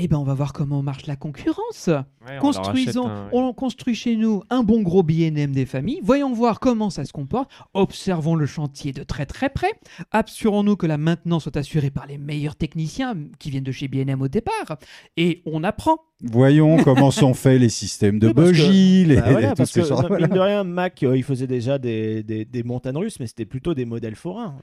eh 0.04 0.08
ben, 0.08 0.18
on 0.18 0.24
va 0.24 0.34
voir 0.34 0.54
comment 0.54 0.82
marche 0.82 1.06
la 1.06 1.16
concurrence. 1.16 1.88
Ouais, 1.88 2.38
on 2.38 2.39
Construisons, 2.39 3.10
on 3.32 3.54
construit 3.54 3.95
chez 3.95 4.16
nous 4.16 4.43
un 4.49 4.64
bon 4.64 4.82
gros 4.82 5.04
BNM 5.04 5.52
des 5.52 5.66
familles. 5.66 5.99
Voyons 6.04 6.34
voir 6.34 6.60
comment 6.60 6.89
ça 6.89 7.06
se 7.06 7.14
comporte. 7.14 7.52
Observons 7.74 8.36
le 8.36 8.45
chantier 8.45 8.93
de 8.93 9.04
très 9.04 9.26
très 9.26 9.49
près. 9.49 9.72
Assurons-nous 10.12 10.76
que 10.76 10.88
la 10.88 10.97
maintenance 10.97 11.43
soit 11.43 11.58
assurée 11.58 11.91
par 11.91 12.08
les 12.08 12.18
meilleurs 12.18 12.56
techniciens 12.56 13.16
qui 13.39 13.49
viennent 13.49 13.64
de 13.64 13.72
chez 13.72 13.88
BNM 13.88 14.22
au 14.22 14.28
départ. 14.28 14.78
Et 15.18 15.41
on 15.45 15.64
apprend. 15.64 15.97
Voyons 16.24 16.78
comment 16.84 17.10
sont 17.12 17.34
faits 17.34 17.60
les 17.60 17.70
systèmes 17.70 18.20
de 18.20 18.28
Oui, 18.28 18.34
buggy, 18.34 19.06
les, 19.06 19.16
Bah 19.16 19.24
voilà, 19.32 19.48
toutes 19.50 19.58
parce 19.58 19.72
ces 19.72 19.82
que, 19.82 19.86
sortes- 19.88 20.10
mine 20.12 20.28
de 20.28 20.40
rien, 20.40 20.64
Mac, 20.64 21.02
euh, 21.04 21.18
il 21.18 21.24
faisait 21.24 21.48
déjà 21.48 21.78
des, 21.78 22.22
des, 22.24 22.46
des 22.46 22.64
montagnes 22.64 22.98
russes, 22.98 23.20
mais 23.20 23.28
c'était 23.28 23.46
plutôt 23.46 23.74
des 23.74 23.86
modèles 23.86 24.16
forains. 24.16 24.56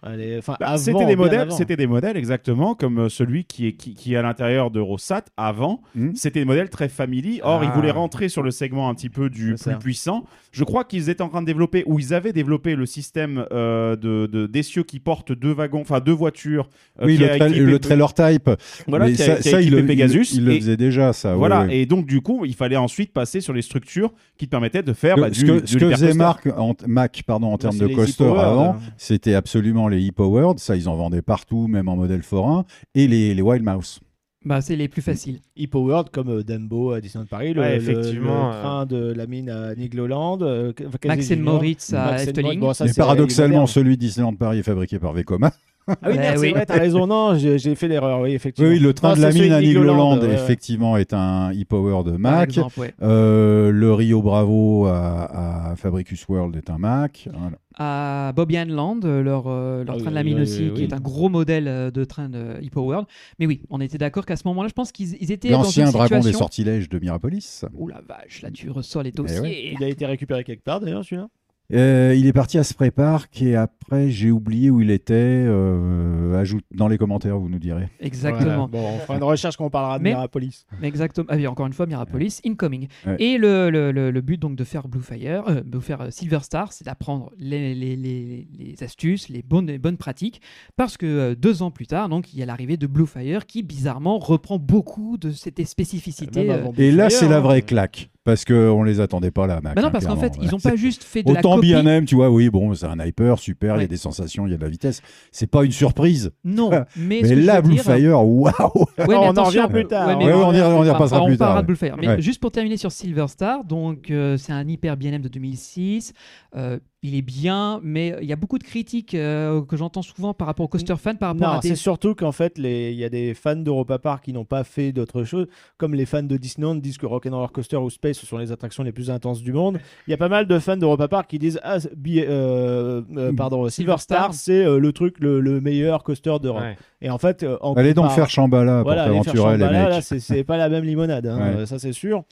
Bah, 0.60 0.76
c'était 0.78 1.04
des 1.06 1.16
modèles, 1.16 1.50
c'était 1.52 1.76
des 1.76 1.86
modèles 1.86 2.16
exactement 2.16 2.74
comme 2.74 2.98
euh, 2.98 3.08
celui 3.08 3.44
qui 3.44 3.66
est 3.66 3.72
qui, 3.72 3.94
qui 3.94 4.14
est 4.14 4.16
à 4.16 4.22
l'intérieur 4.22 4.70
de 4.70 4.80
Rosat 4.80 5.24
avant. 5.36 5.82
Hmm. 5.94 6.10
C'était 6.14 6.40
des 6.40 6.44
modèles 6.46 6.70
très 6.70 6.88
family. 6.88 7.40
Or, 7.42 7.60
Ah. 7.62 7.64
ils 7.64 7.70
voulaient 7.72 7.90
rentrer 7.90 8.28
sur 8.28 8.42
le 8.42 8.50
segment 8.50 8.88
un 8.88 8.94
petit 8.94 9.08
peu 9.10 9.28
du 9.30 9.48
plus 9.54 9.58
ça. 9.58 9.74
puissant. 9.74 10.24
Je 10.52 10.64
crois 10.64 10.84
qu'ils 10.84 11.10
étaient 11.10 11.22
en 11.22 11.28
train 11.28 11.42
de 11.42 11.46
développer 11.46 11.82
ou 11.86 11.98
ils 11.98 12.14
avaient 12.14 12.32
développé 12.32 12.74
le 12.74 12.86
système 12.86 13.44
euh, 13.52 13.96
de 13.96 14.26
de- 14.26 14.46
d'essieux 14.46 14.82
qui 14.84 14.98
portent 15.00 15.32
deux 15.32 15.52
wagons, 15.52 15.80
enfin 15.80 16.00
deux 16.00 16.12
voitures. 16.12 16.68
euh, 17.00 17.06
Oui, 17.06 17.16
qui 17.16 17.22
le, 17.22 17.30
a 17.30 17.36
tra- 17.36 17.48
équipé- 17.50 17.60
le 17.64 17.78
trailer 17.78 18.14
type. 18.14 18.50
Voilà, 18.86 19.06
Mais 19.06 19.12
qui 19.12 19.22
a- 19.22 19.26
ça, 19.26 19.36
qui 19.36 19.48
a 19.48 19.50
ça, 19.52 19.60
il, 19.60 19.86
Pegasus. 19.86 20.32
il- 20.32 20.38
il 20.38 20.44
le 20.46 20.54
faisait 20.56 20.76
déjà, 20.76 21.12
ça. 21.12 21.36
ouais, 21.36 21.47
Voilà, 21.48 21.72
et 21.72 21.86
donc 21.86 22.06
du 22.06 22.20
coup, 22.20 22.44
il 22.44 22.54
fallait 22.54 22.76
ensuite 22.76 23.12
passer 23.12 23.40
sur 23.40 23.52
les 23.52 23.62
structures 23.62 24.12
qui 24.36 24.46
te 24.46 24.50
permettaient 24.50 24.82
de 24.82 24.92
faire 24.92 25.16
Ce 25.16 25.20
bah, 25.20 25.28
que- 25.30 25.34
du, 25.34 25.40
ce 25.40 25.44
que, 25.46 25.66
ce 25.66 25.78
que 25.78 25.90
faisait. 25.90 26.14
Marc, 26.14 26.46
en, 26.56 26.74
Mac 26.86 27.22
pardon, 27.26 27.48
en 27.48 27.52
Bah, 27.52 27.58
termes 27.58 27.78
de 27.78 27.86
coaster 27.88 28.24
avant, 28.24 28.70
hein. 28.74 28.80
c'était 28.96 29.34
absolument 29.34 29.88
les 29.88 30.08
e-powered. 30.08 30.58
Ça, 30.58 30.76
ils 30.76 30.88
en 30.88 30.96
vendaient 30.96 31.22
partout, 31.22 31.66
même 31.66 31.88
en 31.88 31.96
modèle 31.96 32.22
forain. 32.22 32.64
Et 32.94 33.08
les, 33.08 33.34
les 33.34 33.42
Wild 33.42 33.64
Mouse. 33.64 34.00
Bah, 34.44 34.60
c'est 34.60 34.76
les 34.76 34.86
plus 34.86 35.02
faciles. 35.02 35.40
E-Powered 35.60 36.10
comme 36.10 36.28
euh, 36.28 36.42
Dumbo 36.44 36.92
à 36.92 37.00
Disneyland 37.00 37.26
Paris, 37.26 37.52
le, 37.54 37.60
Ouais, 37.60 37.76
effectivement, 37.76 38.46
le 38.50 38.52
train 38.54 38.86
de 38.86 39.12
la 39.12 39.26
mine 39.26 39.50
à 39.50 39.74
Nigloland, 39.74 40.38
euh, 40.42 40.72
Max 41.04 41.30
Moritz 41.32 41.92
à 41.92 42.22
Efteling. 42.22 42.60
Bon, 42.60 42.72
Mais 42.80 42.92
paradoxalement, 42.96 43.66
celui 43.66 43.96
de 43.96 44.00
Disneyland 44.00 44.34
Paris 44.36 44.58
est 44.60 44.62
fabriqué 44.62 45.00
par 45.00 45.12
Vekoma. 45.12 45.52
Ah 45.88 45.94
oui, 46.04 46.12
Eh 46.14 46.18
merde, 46.18 46.36
c'est 46.36 46.40
oui. 46.42 46.50
vrai, 46.52 46.66
t'as 46.66 46.78
raison. 46.78 47.06
Non, 47.06 47.34
j'ai 47.36 47.58
j'ai 47.58 47.74
fait 47.74 47.88
l'erreur, 47.88 48.20
oui, 48.20 48.32
effectivement. 48.34 48.70
oui, 48.70 48.78
le 48.78 48.92
train 48.92 49.10
Non, 49.10 49.16
de 49.16 49.22
la 49.22 49.32
c'est 49.32 49.40
mine 49.40 49.52
à 49.52 49.60
Nigloland, 49.60 49.92
Nigloland, 50.14 50.20
ouais, 50.20 50.26
ouais. 50.28 50.34
effectivement, 50.34 50.96
est 50.96 51.12
un 51.14 51.50
e-power 51.52 52.04
de 52.04 52.10
Par 52.12 52.18
Mac. 52.18 52.48
exemple, 52.50 52.78
ouais. 52.80 52.94
Euh, 53.02 53.70
le 53.70 53.92
Rio 53.94 54.20
Bravo 54.22 54.86
à, 54.86 55.70
à 55.70 55.76
Fabricus 55.76 56.26
World 56.28 56.56
est 56.56 56.70
un 56.70 56.78
Mac. 56.78 57.28
Voilà. 57.32 57.56
À 57.80 58.32
Bobby 58.34 58.56
Land, 58.66 59.00
euh, 59.04 59.22
leur, 59.22 59.44
euh, 59.46 59.84
leur 59.84 59.94
Ah 59.96 60.00
train 60.00 60.10
de 60.10 60.14
la 60.16 60.24
mine 60.24 60.34
oui, 60.36 60.42
aussi, 60.42 60.64
oui, 60.64 60.74
qui 60.74 60.80
oui. 60.80 60.88
est 60.88 60.92
un 60.92 60.98
gros 61.00 61.28
modèle 61.28 61.68
euh, 61.68 61.90
de 61.92 62.02
train 62.04 62.28
de 62.28 62.56
Hippo 62.60 62.80
World. 62.82 63.06
Mais 63.38 63.46
oui, 63.46 63.62
on 63.70 63.80
était 63.80 63.98
d'accord 63.98 64.26
qu'à 64.26 64.34
ce 64.36 64.42
moment-là, 64.48 64.68
je 64.68 64.74
pense 64.74 64.90
qu'ils 64.90 65.14
ils 65.20 65.30
étaient 65.30 65.48
dans 65.50 65.58
une 65.58 65.62
L'ancien 65.64 65.90
dragon 65.92 66.18
des 66.20 66.32
sortilèges 66.32 66.88
de 66.88 66.98
Mirapolis. 66.98 67.64
Ouh 67.76 67.86
la 67.86 68.00
vache, 68.06 68.42
là 68.42 68.50
tu 68.50 68.68
ressors 68.70 69.04
les 69.04 69.10
Eh 69.10 69.12
dossiers. 69.12 69.74
Il 69.78 69.84
a 69.84 69.88
été 69.88 70.06
récupéré 70.06 70.42
quelque 70.42 70.64
part 70.64 70.80
d'ailleurs, 70.80 71.04
celui-là. 71.04 71.28
Euh, 71.74 72.14
il 72.16 72.26
est 72.26 72.32
parti 72.32 72.56
à 72.56 72.64
Spray 72.64 72.90
Park 72.90 73.42
et 73.42 73.54
après 73.54 74.08
j'ai 74.10 74.30
oublié 74.30 74.70
où 74.70 74.80
il 74.80 74.90
était. 74.90 75.14
Euh, 75.14 76.40
ajoute 76.40 76.64
dans 76.74 76.88
les 76.88 76.96
commentaires, 76.98 77.38
vous 77.38 77.48
nous 77.48 77.58
direz. 77.58 77.88
Exactement. 78.00 78.68
Voilà. 78.70 78.88
Bon, 78.88 78.94
on 78.96 78.98
fera 79.00 79.16
une 79.16 79.22
recherche 79.24 79.56
quand 79.56 79.66
on 79.66 79.70
parlera 79.70 79.98
de 79.98 80.04
Mais- 80.04 80.10
Mirapolis. 80.10 80.66
Exactement. 80.82 81.26
Ah 81.28 81.36
oui, 81.36 81.46
encore 81.46 81.66
une 81.66 81.72
fois, 81.72 81.86
Mirapolis, 81.86 82.40
incoming. 82.46 82.88
Ouais. 83.06 83.16
Et 83.18 83.38
le, 83.38 83.70
le, 83.70 83.92
le, 83.92 84.10
le 84.10 84.20
but 84.20 84.38
donc 84.40 84.56
de 84.56 84.64
faire 84.64 84.88
Blue 84.88 85.02
Fire, 85.02 85.44
euh, 85.48 85.62
de 85.62 85.78
faire 85.80 86.00
euh, 86.02 86.10
Silver 86.10 86.38
Star, 86.42 86.72
c'est 86.72 86.84
d'apprendre 86.84 87.32
les, 87.38 87.74
les, 87.74 87.96
les, 87.96 88.46
les 88.58 88.82
astuces, 88.82 89.28
les 89.28 89.42
bonnes, 89.42 89.66
les 89.66 89.78
bonnes 89.78 89.96
pratiques, 89.96 90.40
parce 90.76 90.96
que 90.96 91.06
euh, 91.06 91.34
deux 91.34 91.62
ans 91.62 91.70
plus 91.70 91.86
tard, 91.86 92.08
donc 92.08 92.32
il 92.32 92.38
y 92.38 92.42
a 92.42 92.46
l'arrivée 92.46 92.76
de 92.76 92.86
Blue 92.86 93.06
Fire 93.06 93.46
qui 93.46 93.62
bizarrement 93.62 94.18
reprend 94.18 94.58
beaucoup 94.58 95.18
de 95.18 95.32
cette 95.32 95.62
spécificité. 95.66 96.50
Euh, 96.50 96.66
Et 96.78 96.92
là, 96.92 97.10
c'est 97.10 97.28
la 97.28 97.38
hein. 97.38 97.40
vraient 97.40 97.62
claque. 97.62 98.10
Parce 98.28 98.44
qu'on 98.44 98.82
les 98.82 99.00
attendait 99.00 99.30
pas 99.30 99.46
là, 99.46 99.60
Mac. 99.62 99.74
Bah 99.74 99.80
non, 99.80 99.88
hein, 99.88 99.90
parce 99.90 100.04
qu'en 100.04 100.16
fait, 100.16 100.34
ils 100.42 100.50
n'ont 100.50 100.58
pas 100.58 100.76
juste 100.76 101.02
fait 101.02 101.22
de 101.22 101.32
la 101.32 101.40
Autant 101.40 101.54
copie. 101.54 101.68
bien 101.68 101.86
aime, 101.86 102.04
tu 102.04 102.14
vois, 102.14 102.28
oui, 102.28 102.50
bon, 102.50 102.74
c'est 102.74 102.84
un 102.84 102.98
hyper, 103.02 103.38
super, 103.38 103.76
il 103.76 103.80
y 103.80 103.84
a 103.84 103.86
des 103.86 103.96
sensations, 103.96 104.46
il 104.46 104.50
y 104.50 104.54
a 104.54 104.58
de 104.58 104.62
la 104.62 104.68
vitesse. 104.68 105.00
C'est 105.32 105.46
pas 105.50 105.64
une 105.64 105.72
surprise. 105.72 106.30
Non, 106.44 106.68
mais, 106.96 107.20
Mais 107.22 107.34
là, 107.36 107.62
Blue 107.62 107.72
dire- 107.76 107.84
Fire, 107.84 108.22
waouh 108.26 108.52
Ouais, 108.98 109.04
on 109.16 109.34
en 109.34 109.44
revient 109.44 109.66
plus 109.70 109.86
tard. 109.86 110.08
Ouais, 110.08 110.16
mais 110.16 110.26
Ouais, 110.26 110.32
bon, 110.32 110.44
on 110.48 110.52
y, 110.52 110.60
on 110.60 110.84
y 110.84 110.90
repassera 110.90 111.22
on 111.22 111.26
plus 111.26 111.38
parlera 111.38 111.54
tard. 111.56 111.62
de 111.62 111.66
Blue 111.68 111.76
Fire. 111.76 111.96
Mais 111.98 112.08
Ouais. 112.08 112.20
juste 112.20 112.40
pour 112.42 112.50
terminer 112.52 112.76
sur 112.76 112.92
Silver 112.92 113.28
Star, 113.28 113.64
donc 113.64 114.10
euh, 114.10 114.36
c'est 114.36 114.52
un 114.52 114.68
hyper 114.68 114.98
BNM 114.98 115.22
de 115.22 115.28
2006. 115.28 116.12
Euh, 116.54 116.78
il 117.02 117.14
est 117.14 117.22
bien, 117.22 117.80
mais 117.84 118.16
il 118.20 118.26
y 118.26 118.32
a 118.32 118.36
beaucoup 118.36 118.58
de 118.58 118.64
critiques 118.64 119.14
euh, 119.14 119.62
que 119.62 119.76
j'entends 119.76 120.02
souvent 120.02 120.34
par 120.34 120.46
rapport 120.48 120.64
aux 120.64 120.68
coaster 120.68 120.96
fans, 120.96 121.14
par 121.14 121.28
rapport 121.30 121.46
Non, 121.48 121.54
à 121.58 121.60
des 121.60 121.68
c'est 121.68 121.76
surtout 121.76 122.14
qu'en 122.16 122.32
fait, 122.32 122.58
les- 122.58 122.90
il 122.90 122.98
y 122.98 123.04
a 123.04 123.08
des 123.08 123.34
fans 123.34 123.54
d'Europa 123.54 123.98
Park 124.00 124.24
qui 124.24 124.32
n'ont 124.32 124.44
pas 124.44 124.64
fait 124.64 124.90
d'autre 124.90 125.22
chose. 125.22 125.46
Comme 125.76 125.94
les 125.94 126.06
fans 126.06 126.24
de 126.24 126.36
Disneyland 126.36 126.74
disent 126.74 126.98
que 126.98 127.06
Rock'n'Roller 127.06 127.52
Coaster 127.52 127.76
ou 127.76 127.88
Space 127.88 128.18
ce 128.18 128.26
sont 128.26 128.36
les 128.38 128.50
attractions 128.50 128.82
les 128.82 128.90
plus 128.92 129.10
intenses 129.10 129.42
du 129.42 129.52
monde. 129.52 129.78
Il 130.06 130.10
y 130.10 130.14
a 130.14 130.16
pas 130.16 130.28
mal 130.28 130.46
de 130.48 130.58
fans 130.58 130.76
d'Europa 130.76 131.06
Park 131.06 131.30
qui 131.30 131.38
disent 131.38 131.60
Ah, 131.62 131.78
euh, 132.06 133.02
euh, 133.16 133.32
pardon, 133.32 133.68
Silver 133.68 133.70
Silver 133.70 133.98
Star. 133.98 134.18
Star, 134.18 134.34
c'est 134.34 134.64
euh, 134.64 134.78
le 134.78 134.92
truc, 134.92 135.16
le, 135.20 135.40
le 135.40 135.60
meilleur 135.60 136.02
coaster 136.02 136.36
d'Europe. 136.42 136.62
Ouais. 136.62 136.76
Et 137.00 137.10
en 137.10 137.18
fait, 137.18 137.42
euh, 137.44 137.56
en 137.60 137.74
Allez 137.74 137.94
donc 137.94 138.10
faire 138.10 138.28
Shambhala 138.28 138.76
pour 138.78 138.84
voilà, 138.84 139.06
les 139.08 139.12
les 139.12 139.18
mecs. 139.20 140.02
c'est- 140.02 140.44
pas 140.44 140.56
la 140.56 140.68
même 140.68 140.84
limonade, 140.84 141.26
hein, 141.26 141.36
Ouais. 141.38 141.56
euh, 141.60 141.66
ça 141.66 141.78
c'est 141.78 141.92
sûr. 141.92 142.24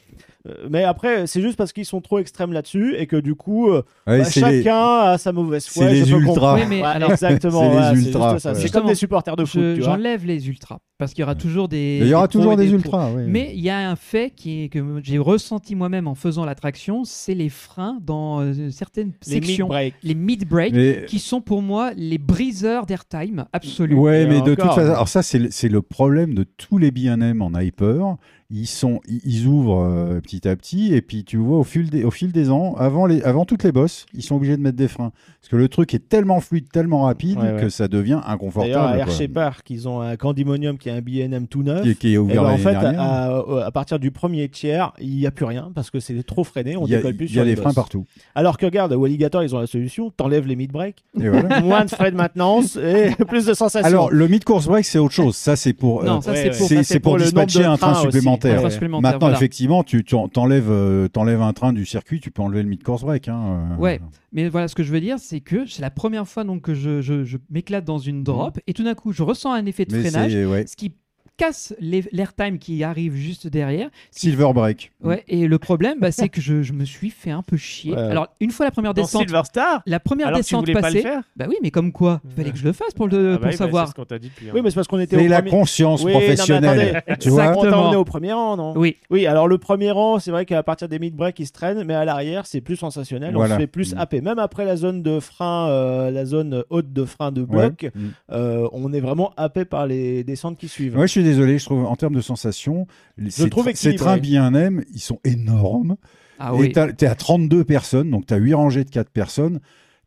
Euh, 0.49 0.53
mais 0.71 0.85
après, 0.85 1.27
c'est 1.27 1.41
juste 1.41 1.57
parce 1.57 1.73
qu'ils 1.73 1.85
sont 1.85 2.01
trop 2.01 2.19
extrêmes 2.21 2.53
là-dessus 2.53 2.95
et 2.97 3.07
que 3.09 3.17
du 3.17 3.35
coup, 3.35 3.69
Ouais, 3.71 3.83
bah, 4.07 4.25
chacun 4.25 4.51
les- 4.51 4.69
a 4.69 5.19
sa 5.19 5.33
mauvaise 5.33 5.67
foi. 5.67 5.87
c'est 5.89 5.93
les 5.93 6.11
ultras. 6.11 6.55
Oui, 6.55 6.63
mais 6.69 6.81
Ouais, 6.83 6.87
alors- 6.87 7.11
exactement. 7.13 7.61
C'est 7.61 7.67
les 7.67 7.73
voilà, 7.73 7.93
ultras, 7.95 8.33
juste 8.35 8.43
ça. 8.43 8.53
ouais. 8.53 8.69
Comme 8.71 8.87
des 8.87 8.95
supporters 8.95 9.35
de 9.37 9.45
foot. 9.45 9.61
Je-. 9.61 9.83
J'enlève 9.83 10.25
les 10.25 10.49
ultras 10.49 10.79
parce 10.99 11.15
qu'il 11.15 11.23
y 11.23 11.25
aura 11.25 11.35
toujours 11.35 11.67
des. 11.69 11.99
Il 12.01 12.07
y 12.09 12.15
aura 12.15 12.29
toujours 12.29 12.57
des 12.57 12.71
ultras. 12.71 13.11
oui. 13.15 13.23
Mais 13.27 13.51
il 13.55 13.61
y 13.61 13.71
a 13.71 13.89
un 13.91 13.97
fait 13.97 14.31
qui 14.37 14.65
est, 14.65 14.69
que 14.69 14.79
j'ai 15.03 15.19
ressenti 15.19 15.75
moi-même 15.75 16.07
en 16.07 16.15
faisant 16.15 16.45
l'attraction, 16.45 17.03
c'est 17.05 17.35
les 17.35 17.49
freins 17.49 17.99
dans 18.03 18.41
euh, 18.41 18.71
certaines 18.71 19.13
Les 19.27 19.35
sections, 19.35 19.67
mid-break. 19.67 19.95
les 20.05 20.15
mid-break, 20.15 20.73
Mais- 20.75 21.05
qui 21.09 21.19
sont 21.19 21.41
pour 21.41 21.61
moi 21.63 21.91
les 21.97 22.19
briseurs 22.19 22.87
d'airtime 22.87 23.47
absolus. 23.53 23.95
Ouais, 23.97 24.27
mais 24.27 24.41
de. 24.43 24.56
Toute 24.63 24.71
façon, 24.75 24.93
alors 24.93 25.09
ça, 25.09 25.23
c'est 25.23 25.39
le, 25.39 25.51
c'est 25.51 25.69
le 25.69 25.83
problème 25.83 26.35
de 26.35 26.45
tous 26.45 26.79
les 26.79 26.91
B&M 26.91 27.43
en 27.43 27.59
hyper. 27.59 28.17
Ils 28.49 28.67
sont, 28.69 29.01
ils, 29.09 29.47
ouvrent 29.49 29.83
euh, 29.83 30.21
petit 30.21 30.47
à 30.47 30.55
petit, 30.55 30.95
et 30.95 31.03
puis 31.03 31.25
tu 31.25 31.37
vois 31.37 31.59
au 31.59 31.65
fil 31.65 31.91
des, 31.91 32.05
au 32.05 32.13
fil 32.13 32.31
des 32.31 32.49
ans, 32.51 32.75
avant 32.79 33.05
les, 33.07 33.21
avant 33.23 33.45
toutes 33.45 33.65
les 33.65 33.73
bosses, 33.73 34.07
ils 34.15 34.23
sont 34.23 34.37
obligés 34.37 34.57
de 34.57 34.63
mettre 34.63 34.77
des 34.77 34.87
freins 34.87 35.11
parce 35.41 35.51
que 35.51 35.57
le 35.57 35.69
truc 35.69 35.95
est 35.95 36.09
tellement 36.09 36.41
fluide, 36.41 36.69
tellement 36.73 37.03
rapide 37.03 37.39
Ouais, 37.39 37.53
ouais. 37.55 37.61
que 37.61 37.69
ça 37.69 37.87
devient 37.89 38.11
D'ailleurs, 38.11 38.29
à 38.29 38.33
inconfortable. 38.33 39.05
Quoi. 39.05 39.29
Park, 39.35 39.71
ils 39.71 39.89
ont 39.89 40.01
un 40.01 40.17
Candymonium 40.17 40.79
qui 40.79 40.89
est 40.89 40.93
un 40.93 41.01
BNM 41.01 41.47
tout 41.49 41.63
neuf. 41.63 41.83
Qui, 41.83 41.91
est- 41.91 41.95
qui 41.95 42.09
est 42.09 42.13
Et 42.13 42.19
ouvert 42.19 42.43
ben, 42.45 42.51
en 42.51 42.57
fait, 42.59 42.71
dernière. 42.73 43.01
à, 43.01 43.67
à 43.67 43.71
partir 43.71 43.99
du 43.99 44.11
premier 44.11 44.49
tiers, 44.49 44.93
il 45.01 45.17
n'y 45.17 45.27
a 45.27 45.31
plus 45.31 45.45
rien 45.45 45.71
parce 45.75 45.91
que 45.91 46.01
c'est 46.01 46.21
trop 46.25 46.43
freiné. 46.45 46.77
On 46.77 46.87
il 46.87 46.91
y 46.91 46.95
a, 46.95 46.99
décolle 46.99 47.17
plus 47.17 47.27
il 47.27 47.31
y 47.31 47.33
sur 47.35 47.43
a 47.43 47.45
des 47.45 47.57
freins 47.57 47.73
partout. 47.73 48.05
Alors 48.35 48.59
que 48.59 48.67
regarde, 48.67 48.93
Walligator, 48.93 49.43
ils 49.43 49.55
ont 49.55 49.61
la 49.61 49.67
solution. 49.67 50.11
T'enlèves 50.11 50.47
les 50.47 50.57
mid-break, 50.57 51.05
Et 51.21 51.29
voilà. 51.29 51.61
moins 51.63 51.85
de 51.85 51.91
frais 51.91 52.11
de 52.11 52.17
maintenance 52.17 52.77
et 52.77 53.11
plus 53.29 53.47
de 53.47 53.55
sensations. 53.55 53.87
Alors, 53.87 54.11
le 54.11 54.29
mid-course 54.29 54.67
break, 54.67 54.85
c'est 54.85 54.99
autre 54.99 55.15
chose. 55.15 55.37
Ça, 55.37 55.55
c'est 55.57 55.73
pour, 55.73 56.03
euh, 56.05 56.19
ouais, 56.29 56.53
c'est 56.83 57.01
pour. 57.01 57.17
dispatcher 57.19 57.65
un 57.65 57.77
train 57.77 58.05
aussi. 58.07 58.19
Supplémentaire. 58.37 58.53
Un 58.53 58.57
train 58.57 58.65
Ouais. 58.65 58.71
supplémentaire, 58.71 59.11
Maintenant, 59.13 59.19
voilà. 59.27 59.37
effectivement, 59.37 59.83
tu 59.85 60.05
t'enlèves 60.05 60.71
euh, 60.71 61.09
t'enlèves 61.09 61.43
un 61.43 61.53
train 61.53 61.73
du 61.73 61.85
circuit, 61.85 62.21
tu 62.21 62.31
peux 62.31 62.43
enlever 62.43 62.63
le 62.63 62.69
mid-course 62.69 63.03
break. 63.03 63.29
Hein, 63.29 63.69
euh. 63.73 63.77
Ouais. 63.77 64.01
Mais 64.33 64.49
voilà, 64.49 64.69
ce 64.69 64.75
que 64.75 64.83
je 64.83 64.93
veux 64.93 65.01
dire, 65.01 65.19
c'est 65.19 65.41
que 65.41 65.67
c'est 65.67 65.83
la 65.83 65.91
première 65.91 66.27
fois 66.29 66.45
donc 66.45 66.63
que 66.63 66.75
je, 66.75 67.01
je- 67.01 67.25
je 67.25 67.37
m'éclate 67.51 67.85
dans 67.85 67.99
une 67.99 68.23
drop 68.23 68.59
et 68.67 68.73
tout 68.73 68.85
d'un 68.85 68.95
coup, 68.95 69.13
je 69.13 69.23
ressens 69.23 69.53
un 69.53 69.67
effet 69.67 69.85
de 69.85 69.95
Mais 69.97 70.03
freinage, 70.09 70.33
c'est 70.33 70.45
ouais. 70.45 70.67
ce 70.67 70.77
qui 70.77 70.93
casse 71.37 71.75
l'airtime 71.81 72.59
qui 72.59 72.83
arrive 72.85 73.15
juste 73.15 73.47
derrière. 73.47 73.89
Silver 74.11 74.51
break. 74.55 74.93
Ouais, 75.03 75.25
et 75.29 75.47
le 75.47 75.59
problème, 75.59 75.99
bah, 76.01 76.11
c'est 76.13 76.29
que 76.29 76.41
je, 76.41 76.63
je 76.63 76.73
me 76.73 76.85
suis 76.85 77.11
fait 77.11 77.31
un 77.31 77.43
peu 77.43 77.57
chier. 77.57 77.93
Ouais. 77.93 77.99
Alors, 77.99 78.29
une 78.41 78.51
fois 78.51 78.65
la 78.67 78.71
première 78.73 78.95
Dans 78.95 79.03
descente, 79.03 79.23
Silver 79.23 79.43
Star 79.45 79.83
la 79.87 80.01
première 80.01 80.29
Alors 80.29 80.39
tu 80.39 80.43
descente 80.45 80.67
pas 80.67 80.73
le 80.73 80.81
passée, 80.81 81.03
faire 81.03 81.23
bah 81.37 81.47
oui, 81.49 81.57
mais 81.63 81.71
comme 81.71 81.93
quoi, 81.93 82.21
il 82.25 82.31
fallait 82.33 82.51
que 82.53 82.59
je 82.59 82.65
le 82.65 82.73
fasse 82.73 82.95
pour, 82.95 83.09
le, 83.09 83.17
Ah 83.17 83.33
bah 83.35 83.37
pour 83.39 83.45
oui, 83.47 83.51
bah, 83.53 83.57
savoir. 83.57 83.87
C'est 83.87 83.91
ce 83.91 83.95
qu'on 83.97 84.05
t'a 84.05 84.19
dit 84.19 84.29
depuis. 84.29 84.51
un 84.51 84.55
Oui, 84.55 84.61
mais 84.63 84.71
c'est 84.71 84.75
parce 84.77 84.89
qu'on 84.89 84.99
était 84.99 85.17
C'est 85.17 85.27
au 85.27 85.29
la 85.29 85.37
premier... 85.39 85.51
conscience 85.51 86.03
Oui, 86.05 86.13
non, 86.13 86.19
mais 86.21 86.25
professionnelle. 86.27 86.97
attendez. 86.97 87.19
tu 87.21 87.29
vois 87.31 87.45
On 87.45 87.49
Exactement. 87.55 87.83
emmené 87.85 87.97
au 87.97 88.05
premier 88.05 88.33
rang, 88.33 88.57
non 88.57 88.73
Oui, 88.77 88.97
Oui, 89.11 89.27
alors 89.27 89.47
le 89.49 89.59
premier 89.59 89.91
rang, 89.91 90.19
c'est 90.19 90.31
vrai 90.31 90.47
qu'à 90.47 90.63
partir 90.63 90.89
des 90.89 90.99
mid-break, 90.99 91.39
il 91.39 91.47
se 91.47 91.53
traîne, 91.53 91.85
mais 91.85 91.95
à 91.95 92.05
l'arrière, 92.05 92.47
c'est 92.47 92.61
plus 92.61 92.77
sensationnel. 92.77 93.35
Voilà. 93.35 93.55
On 93.55 93.57
se 93.57 93.61
fait 93.61 93.67
plus 93.67 93.95
Mm. 93.95 93.99
happer. 93.99 94.21
Même 94.21 94.39
après 94.39 94.65
la 94.65 94.77
zone 94.77 95.03
de 95.03 95.21
frein, 95.21 95.69
euh, 95.69 96.11
la 96.11 96.25
zone 96.25 96.65
haute 96.71 96.93
de 96.93 97.05
frein 97.05 97.31
de 97.33 97.43
bloc, 97.43 97.91
Mm. 97.95 98.01
euh, 98.33 98.69
on 98.73 98.93
est 98.93 99.01
vraiment 99.01 99.33
happé 99.37 99.65
par 99.65 99.87
les 99.87 100.25
descentes 100.25 100.57
qui 100.59 100.69
suivent. 100.69 100.97
Ouais, 100.97 101.07
je 101.07 101.13
suis 101.13 101.23
désolé, 101.27 101.59
je 101.59 101.65
trouve 101.67 101.85
en 101.85 101.97
termes 101.97 102.15
de 102.15 102.21
sensation, 102.21 102.87
les- 103.19 103.31
ces, 103.31 103.51
trouve 103.51 103.69
ces 103.75 103.95
trains 103.97 104.17
équilibré. 104.17 104.51
B&M, 104.51 104.85
ils 104.95 105.01
sont 105.01 105.19
énormes. 105.25 105.97
ah 106.39 106.53
et 106.55 106.59
oui. 106.59 106.73
t'as- 106.73 106.93
t'es 106.93 107.07
à 107.07 107.15
32 107.15 107.65
personnes, 107.65 108.11
donc 108.11 108.27
tu 108.27 108.35
as 108.35 108.39
8 108.39 108.55
rangées 108.55 108.85
de 108.85 108.91
4 108.91 109.11
personnes. 109.11 109.61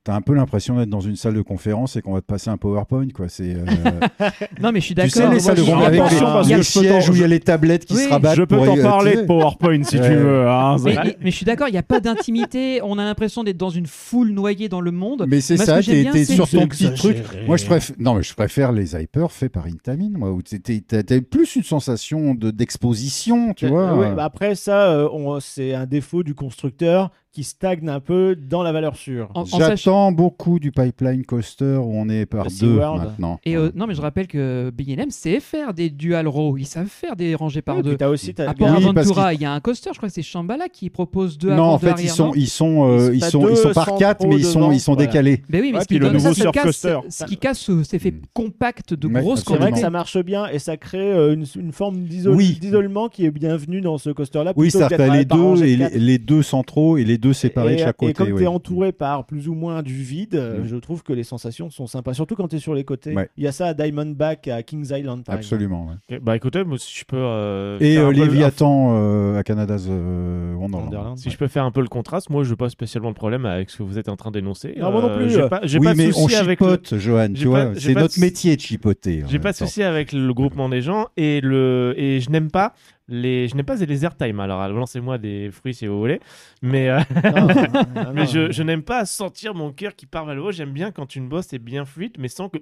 T'as 0.05 0.15
un 0.15 0.21
peu 0.21 0.33
l'impression 0.33 0.77
d'être 0.77 0.89
dans 0.89 1.01
une 1.01 1.17
salle 1.17 1.33
de 1.33 1.41
conférence 1.41 1.97
et 1.97 2.01
qu'on 2.01 2.13
va 2.13 2.21
te 2.21 2.25
passer 2.25 2.49
un 2.49 2.55
PowerPoint. 2.55 3.09
Quoi. 3.13 3.27
C'est, 3.27 3.53
euh, 3.53 3.65
Non, 4.61 4.71
mais 4.71 4.79
je 4.79 4.85
suis 4.85 4.95
tu 4.95 5.01
d'accord. 5.01 5.11
sais, 5.11 5.29
les 5.29 5.39
salles 5.41 5.57
de 5.57 5.61
conférence 5.61 5.85
avec 5.85 5.99
les, 6.11 6.19
parce 6.19 6.47
les 6.49 6.63
sièges 6.63 7.09
où 7.09 7.13
il 7.15 7.19
y 7.19 7.23
a 7.25 7.27
les 7.27 7.41
tablettes 7.41 7.85
qui 7.85 7.95
Oui, 7.95 8.03
se 8.05 8.09
rabattent. 8.09 8.37
Je 8.37 8.43
peux 8.43 8.55
t'en 8.57 8.77
parler 8.81 9.11
tu 9.11 9.17
de. 9.17 9.23
PowerPoint 9.23 9.83
si 9.83 9.99
Ouais. 9.99 10.09
tu 10.09 10.15
veux. 10.15 10.47
hein. 10.47 10.77
Mais, 10.85 10.95
mais- 11.03 11.17
mais 11.21 11.31
je 11.31 11.35
suis 11.35 11.45
d'accord, 11.45 11.67
il 11.67 11.73
n'y 11.73 11.77
a 11.77 11.83
pas 11.83 11.99
d'intimité. 11.99 12.79
On 12.81 12.97
a 12.97 13.03
l'impression 13.03 13.43
d'être 13.43 13.57
dans 13.57 13.69
une 13.69 13.87
foule 13.87 14.29
noyée 14.29 14.69
dans 14.69 14.79
le 14.81 14.91
monde. 14.91 15.25
Mais 15.27 15.41
c'est 15.41 15.57
ça, 15.57 15.81
t'es 15.83 16.05
c'est- 16.13 16.25
sur 16.33 16.49
ton 16.49 16.65
petit 16.67 16.93
truc. 16.93 17.17
Moi, 17.45 17.57
je 17.57 17.65
préfère, 17.65 17.95
non, 17.99 18.13
mais 18.15 18.23
je 18.23 18.33
préfère 18.33 18.71
les 18.71 18.95
hyper 18.95 19.31
faits 19.33 19.51
par 19.51 19.65
Intamin, 19.65 20.11
moi, 20.17 20.31
où 20.31 20.41
t'as 20.41 21.19
plus 21.29 21.57
une 21.57 21.63
sensation 21.63 22.35
de- 22.35 22.51
d'exposition, 22.51 23.53
tu 23.53 23.65
Euh, 23.65 23.69
vois. 23.69 24.11
bah 24.15 24.23
après 24.23 24.55
ça, 24.55 24.91
euh, 24.93 25.39
c'est 25.41 25.73
un 25.73 25.85
défaut 25.85 26.23
du 26.23 26.33
constructeur 26.35 27.11
qui 27.31 27.43
stagne 27.43 27.87
un 27.89 27.99
peu 27.99 28.35
dans 28.35 28.63
la 28.63 28.71
valeur 28.71 28.95
sûre. 28.95 29.29
J'attends 29.45 30.11
beaucoup 30.11 30.57
du 30.57 30.71
pipeline 30.71 31.23
coaster 31.23 31.75
où 31.79 31.91
on 31.93 32.09
est 32.09 32.25
par 32.25 32.47
deux 32.59 32.77
maintenant. 32.79 33.39
Et 33.45 33.55
euh, 33.55 33.69
non, 33.75 33.85
mais 33.85 33.93
je 33.93 34.01
rappelle 34.01 34.25
que 34.25 34.71
B&M 34.71 35.11
sait 35.11 35.39
faire 35.39 35.75
des 35.75 35.91
dual 35.91 36.27
row. 36.27 36.57
Ils 36.57 36.65
savent 36.65 36.87
faire 36.87 37.15
des 37.15 37.35
rangées 37.35 37.61
par 37.61 37.77
Oui, 37.77 37.83
deux. 37.83 37.89
puis 37.91 37.97
t'as 37.99 38.09
aussi 38.09 38.33
t'as 38.33 38.49
À 38.49 38.53
Port 38.55 38.69
Oui, 38.75 38.83
Aventura, 38.83 39.33
il 39.35 39.41
y 39.41 39.45
a 39.45 39.53
un 39.53 39.59
coaster, 39.59 39.91
je 39.93 39.97
crois 39.97 40.09
que 40.09 40.15
c'est 40.15 40.23
Shambhala 40.23 40.69
qui 40.69 40.89
propose 40.89 41.37
deux 41.37 41.49
non, 41.49 41.53
avant, 41.53 41.73
en 41.73 41.77
deux 41.77 41.87
fait, 41.89 42.03
ils 42.03 42.09
sont, 42.09 42.31
ils 42.33 42.47
sont, 42.47 42.89
euh, 42.89 43.11
Ils 43.13 43.17
ils 43.19 43.23
sont 43.23 43.47
ils 43.47 43.73
par 43.73 43.95
quatre, 43.95 44.25
mais 44.25 44.37
ils 44.37 44.43
sont, 44.45 44.59
devant, 44.61 44.71
ils 44.71 44.79
sont 44.79 44.93
voilà. 44.95 45.05
décalés. 45.07 45.43
Ben 45.49 45.61
oui, 45.61 45.69
mais 45.71 45.77
Ouais, 45.77 45.83
ce 45.83 45.87
puis 45.87 45.95
qui 45.97 45.99
le 45.99 46.05
donne 46.07 46.15
nouveau 46.15 46.33
ça, 46.33 46.51
ça 46.71 47.01
ce 47.09 47.25
qui 47.25 47.37
casse 47.37 47.59
ce- 47.59 47.83
cet 47.83 47.93
effet 47.93 48.11
Mm. 48.11 48.21
compact 48.33 48.95
de 48.95 49.07
Ouais, 49.07 49.21
grosses 49.21 49.43
C'est 49.47 49.55
vrai 49.55 49.71
que 49.71 49.77
ça 49.77 49.91
marche 49.91 50.17
bien 50.17 50.47
et 50.47 50.57
ça 50.57 50.77
crée 50.77 51.11
euh, 51.11 51.35
une, 51.35 51.71
forme 51.71 51.99
d'isolement 52.05 53.07
qui 53.07 53.25
est 53.25 53.31
bienvenue 53.31 53.81
dans 53.81 53.99
ce 53.99 54.09
coaster-là. 54.09 54.53
Oui, 54.55 54.71
d'être 54.71 55.13
les 55.13 55.25
deux, 55.25 55.53
les 55.95 56.17
deux 56.17 56.41
centraux 56.41 56.97
et 56.97 57.03
les 57.03 57.18
deux 57.19 57.33
séparés 57.33 57.73
et, 57.73 57.75
de 57.75 57.81
chaque 57.81 57.95
et 58.01 58.07
côté. 58.07 58.13
comme 58.13 58.37
tu 58.37 58.43
es 58.43 58.47
entouré 58.47 58.91
par 58.91 59.25
plus 59.25 59.47
ou 59.47 59.53
moins 59.53 59.83
du 59.83 59.93
vide, 59.93 60.35
Mm. 60.59 60.65
je 60.65 60.75
trouve 60.77 61.03
que 61.03 61.13
les 61.13 61.23
sensations 61.23 61.69
sont 61.69 61.85
sympas, 61.87 62.13
surtout 62.13 62.35
quand 62.35 62.47
tu 62.47 62.55
es 62.55 62.59
sur 62.59 62.73
les 62.73 62.83
côtés. 62.83 63.13
Ouais. 63.15 63.29
Il 63.37 63.43
y 63.43 63.47
a 63.47 63.51
ça 63.51 63.67
à 63.67 63.73
Diamondback, 63.73 64.47
à 64.47 64.63
Kings 64.63 64.85
Island, 64.93 65.23
par 65.23 65.35
exemple. 65.35 65.55
Absolument. 65.55 65.87
ouais. 66.09 66.19
Bah 66.19 66.35
écoutez, 66.35 66.63
moi, 66.63 66.77
si 66.77 66.97
je 66.99 67.05
peux. 67.05 67.17
euh, 67.17 67.77
Et 67.79 67.97
euh, 67.97 68.11
le- 68.11 68.23
Léviathan 68.23 68.95
euh, 68.95 69.37
à 69.37 69.43
Canada's 69.43 69.85
euh, 69.89 70.53
Wonderland. 70.55 70.85
Wonderland, 70.85 71.17
Si 71.17 71.27
ouais. 71.27 71.31
je 71.33 71.37
peux 71.37 71.47
faire 71.47 71.65
un 71.65 71.71
peu 71.71 71.81
le 71.81 71.87
contraste, 71.87 72.29
moi 72.29 72.43
je 72.43 72.49
n'ai 72.51 72.55
pas 72.55 72.69
spécialement 72.69 73.09
de 73.11 73.15
problème 73.15 73.45
avec 73.45 73.69
ce 73.69 73.77
que 73.77 73.83
vous 73.83 73.97
êtes 73.97 74.09
en 74.09 74.15
train 74.15 74.31
d'énoncer. 74.31 74.75
Non, 74.79 74.91
moi 74.91 75.01
non 75.01 75.15
plus. 75.17 75.29
J'ai 75.29 75.47
pas, 75.49 75.61
j'ai 75.63 75.79
Oui, 75.79 75.85
pas 75.85 75.93
de 75.93 75.97
mais 75.97 76.07
on 76.09 76.23
souci 76.23 76.35
avec 76.35 76.59
le- 76.61 76.65
chipote, 76.67 76.95
Johan, 76.97 77.27
j'ai 77.33 77.41
tu 77.41 77.47
vois. 77.47 77.65
pas- 77.65 77.73
j'ai 77.73 77.79
C'est 77.79 77.93
pas 77.93 77.99
de 77.99 78.03
notre 78.05 78.19
métier 78.19 78.55
de 78.55 78.61
chipoter. 78.61 79.23
en 79.23 79.27
J'ai 79.27 79.39
pas 79.39 79.51
de 79.51 79.57
souci 79.57 79.83
avec 79.83 80.13
le 80.13 80.33
groupement 80.33 80.69
des 80.69 80.81
gens 80.81 81.07
et 81.17 81.41
le 81.41 81.93
et 81.97 82.19
je 82.19 82.29
n'aime 82.29 82.51
pas 82.51 82.73
les 83.09 83.47
je 83.47 83.55
n'aime 83.55 83.65
pas 83.65 83.75
les 83.75 84.05
airtime. 84.05 84.39
Alors 84.39 84.67
lancez-moi 84.69 85.17
des 85.17 85.49
fruits 85.51 85.73
si 85.73 85.87
vous 85.87 85.99
voulez, 85.99 86.19
mais 86.61 86.89
euh, 86.89 86.99
Non, 87.23 87.31
non, 87.31 87.47
non, 87.95 88.11
mais 88.13 88.21
non. 88.21 88.25
je, 88.25 88.51
je 88.51 88.63
n'aime 88.63 88.83
pas 88.83 89.05
sentir 89.05 89.53
mon 89.53 89.71
cœur 89.71 89.95
qui 89.95 90.05
part 90.05 90.25
vers 90.25 90.35
le 90.35 90.41
haut. 90.43 90.51
J'aime 90.51 90.71
bien 90.71 90.91
quand 90.91 91.15
une 91.15 91.27
bosse 91.27 91.51
est 91.53 91.59
bien 91.59 91.85
fluide, 91.85 92.13
mais 92.19 92.27
sans 92.27 92.49
que 92.49 92.59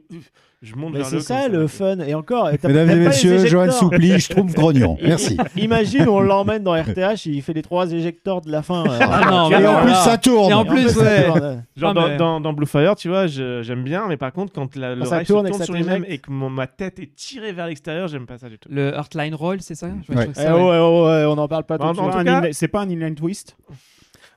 je 0.64 0.76
monte 0.76 0.94
Mais 0.94 1.00
vers 1.02 1.12
le 1.12 1.20
c'est 1.20 1.34
haut. 1.34 1.38
ça 1.38 1.44
comme 1.50 1.60
le 1.60 1.68
fun. 1.68 2.00
Et 2.00 2.14
encore, 2.16 2.50
et 2.50 2.58
Mesdames 2.64 2.90
et 2.90 2.96
messieurs, 2.96 3.46
Johan. 3.46 3.72
Soupli, 3.72 4.20
je 4.20 4.30
trouve 4.30 4.54
grognon. 4.56 4.98
Merci. 5.04 5.38
Imagine, 5.56 6.08
on 6.08 6.20
l'emmène 6.20 6.64
dans 6.64 6.74
RTH, 6.74 7.26
il 7.26 7.42
fait 7.42 7.54
les 7.54 7.62
trois 7.62 7.92
éjecteurs 7.92 8.42
de 8.42 8.50
la 8.52 8.62
fin. 8.64 8.84
euh, 8.86 8.98
Ah 9.02 9.28
non, 9.30 9.52
Et 9.52 9.68
en 9.68 9.82
plus, 9.84 9.94
ça 9.94 10.18
tourne. 10.18 10.50
Et 10.50 10.54
en 10.54 10.64
Et 10.64 10.68
plus, 10.68 10.90
ça 10.90 11.02
ouais. 11.04 11.58
Genre 11.76 11.92
Ah, 11.92 11.94
dans, 11.94 12.08
mais- 12.08 12.18
dans, 12.18 12.42
dans 12.42 12.54
Blue 12.54 12.66
Fire, 12.66 12.96
tu 12.96 13.08
vois, 13.10 13.28
j'aime 13.28 13.84
bien, 13.84 14.08
mais 14.08 14.18
par 14.18 14.32
contre, 14.34 14.52
quand 14.54 14.76
la, 14.76 14.96
le 14.96 15.06
ça 15.06 15.24
tourne 15.24 15.46
se 15.46 15.50
et 15.50 15.52
que 15.52 15.58
tourne 15.58 15.60
ça 15.60 15.66
sur 15.66 15.74
lui-même 15.76 16.06
et 16.08 16.18
que 16.18 16.32
mon- 16.32 16.50
ma 16.50 16.66
tête 16.68 17.00
est 17.00 17.14
tirée 17.16 17.52
vers 17.54 17.68
l'extérieur, 17.68 18.08
j'aime 18.08 18.26
pas 18.26 18.38
ça 18.38 18.50
du 18.50 18.58
tout. 18.58 18.68
Le 18.72 18.94
Heartline 18.94 19.36
Roll, 19.36 19.62
c'est 19.62 19.76
ça? 19.76 19.90
Eh 20.40 20.52
ouais, 20.52 20.62
ouais. 20.62 20.70
ouais, 20.70 21.26
on 21.26 21.36
n'en 21.36 21.48
parle 21.48 21.64
pas 21.66 21.78
tout 21.78 21.84
En- 21.84 21.92
de 21.92 21.98
suite. 21.98 22.12
tout 22.12 22.18
Un 22.18 22.24
cas- 22.24 22.42
inline- 22.42 22.54
C'est 22.54 22.68
pas 22.68 22.82
un 22.82 22.90
inline 22.90 23.16
twist 23.16 23.56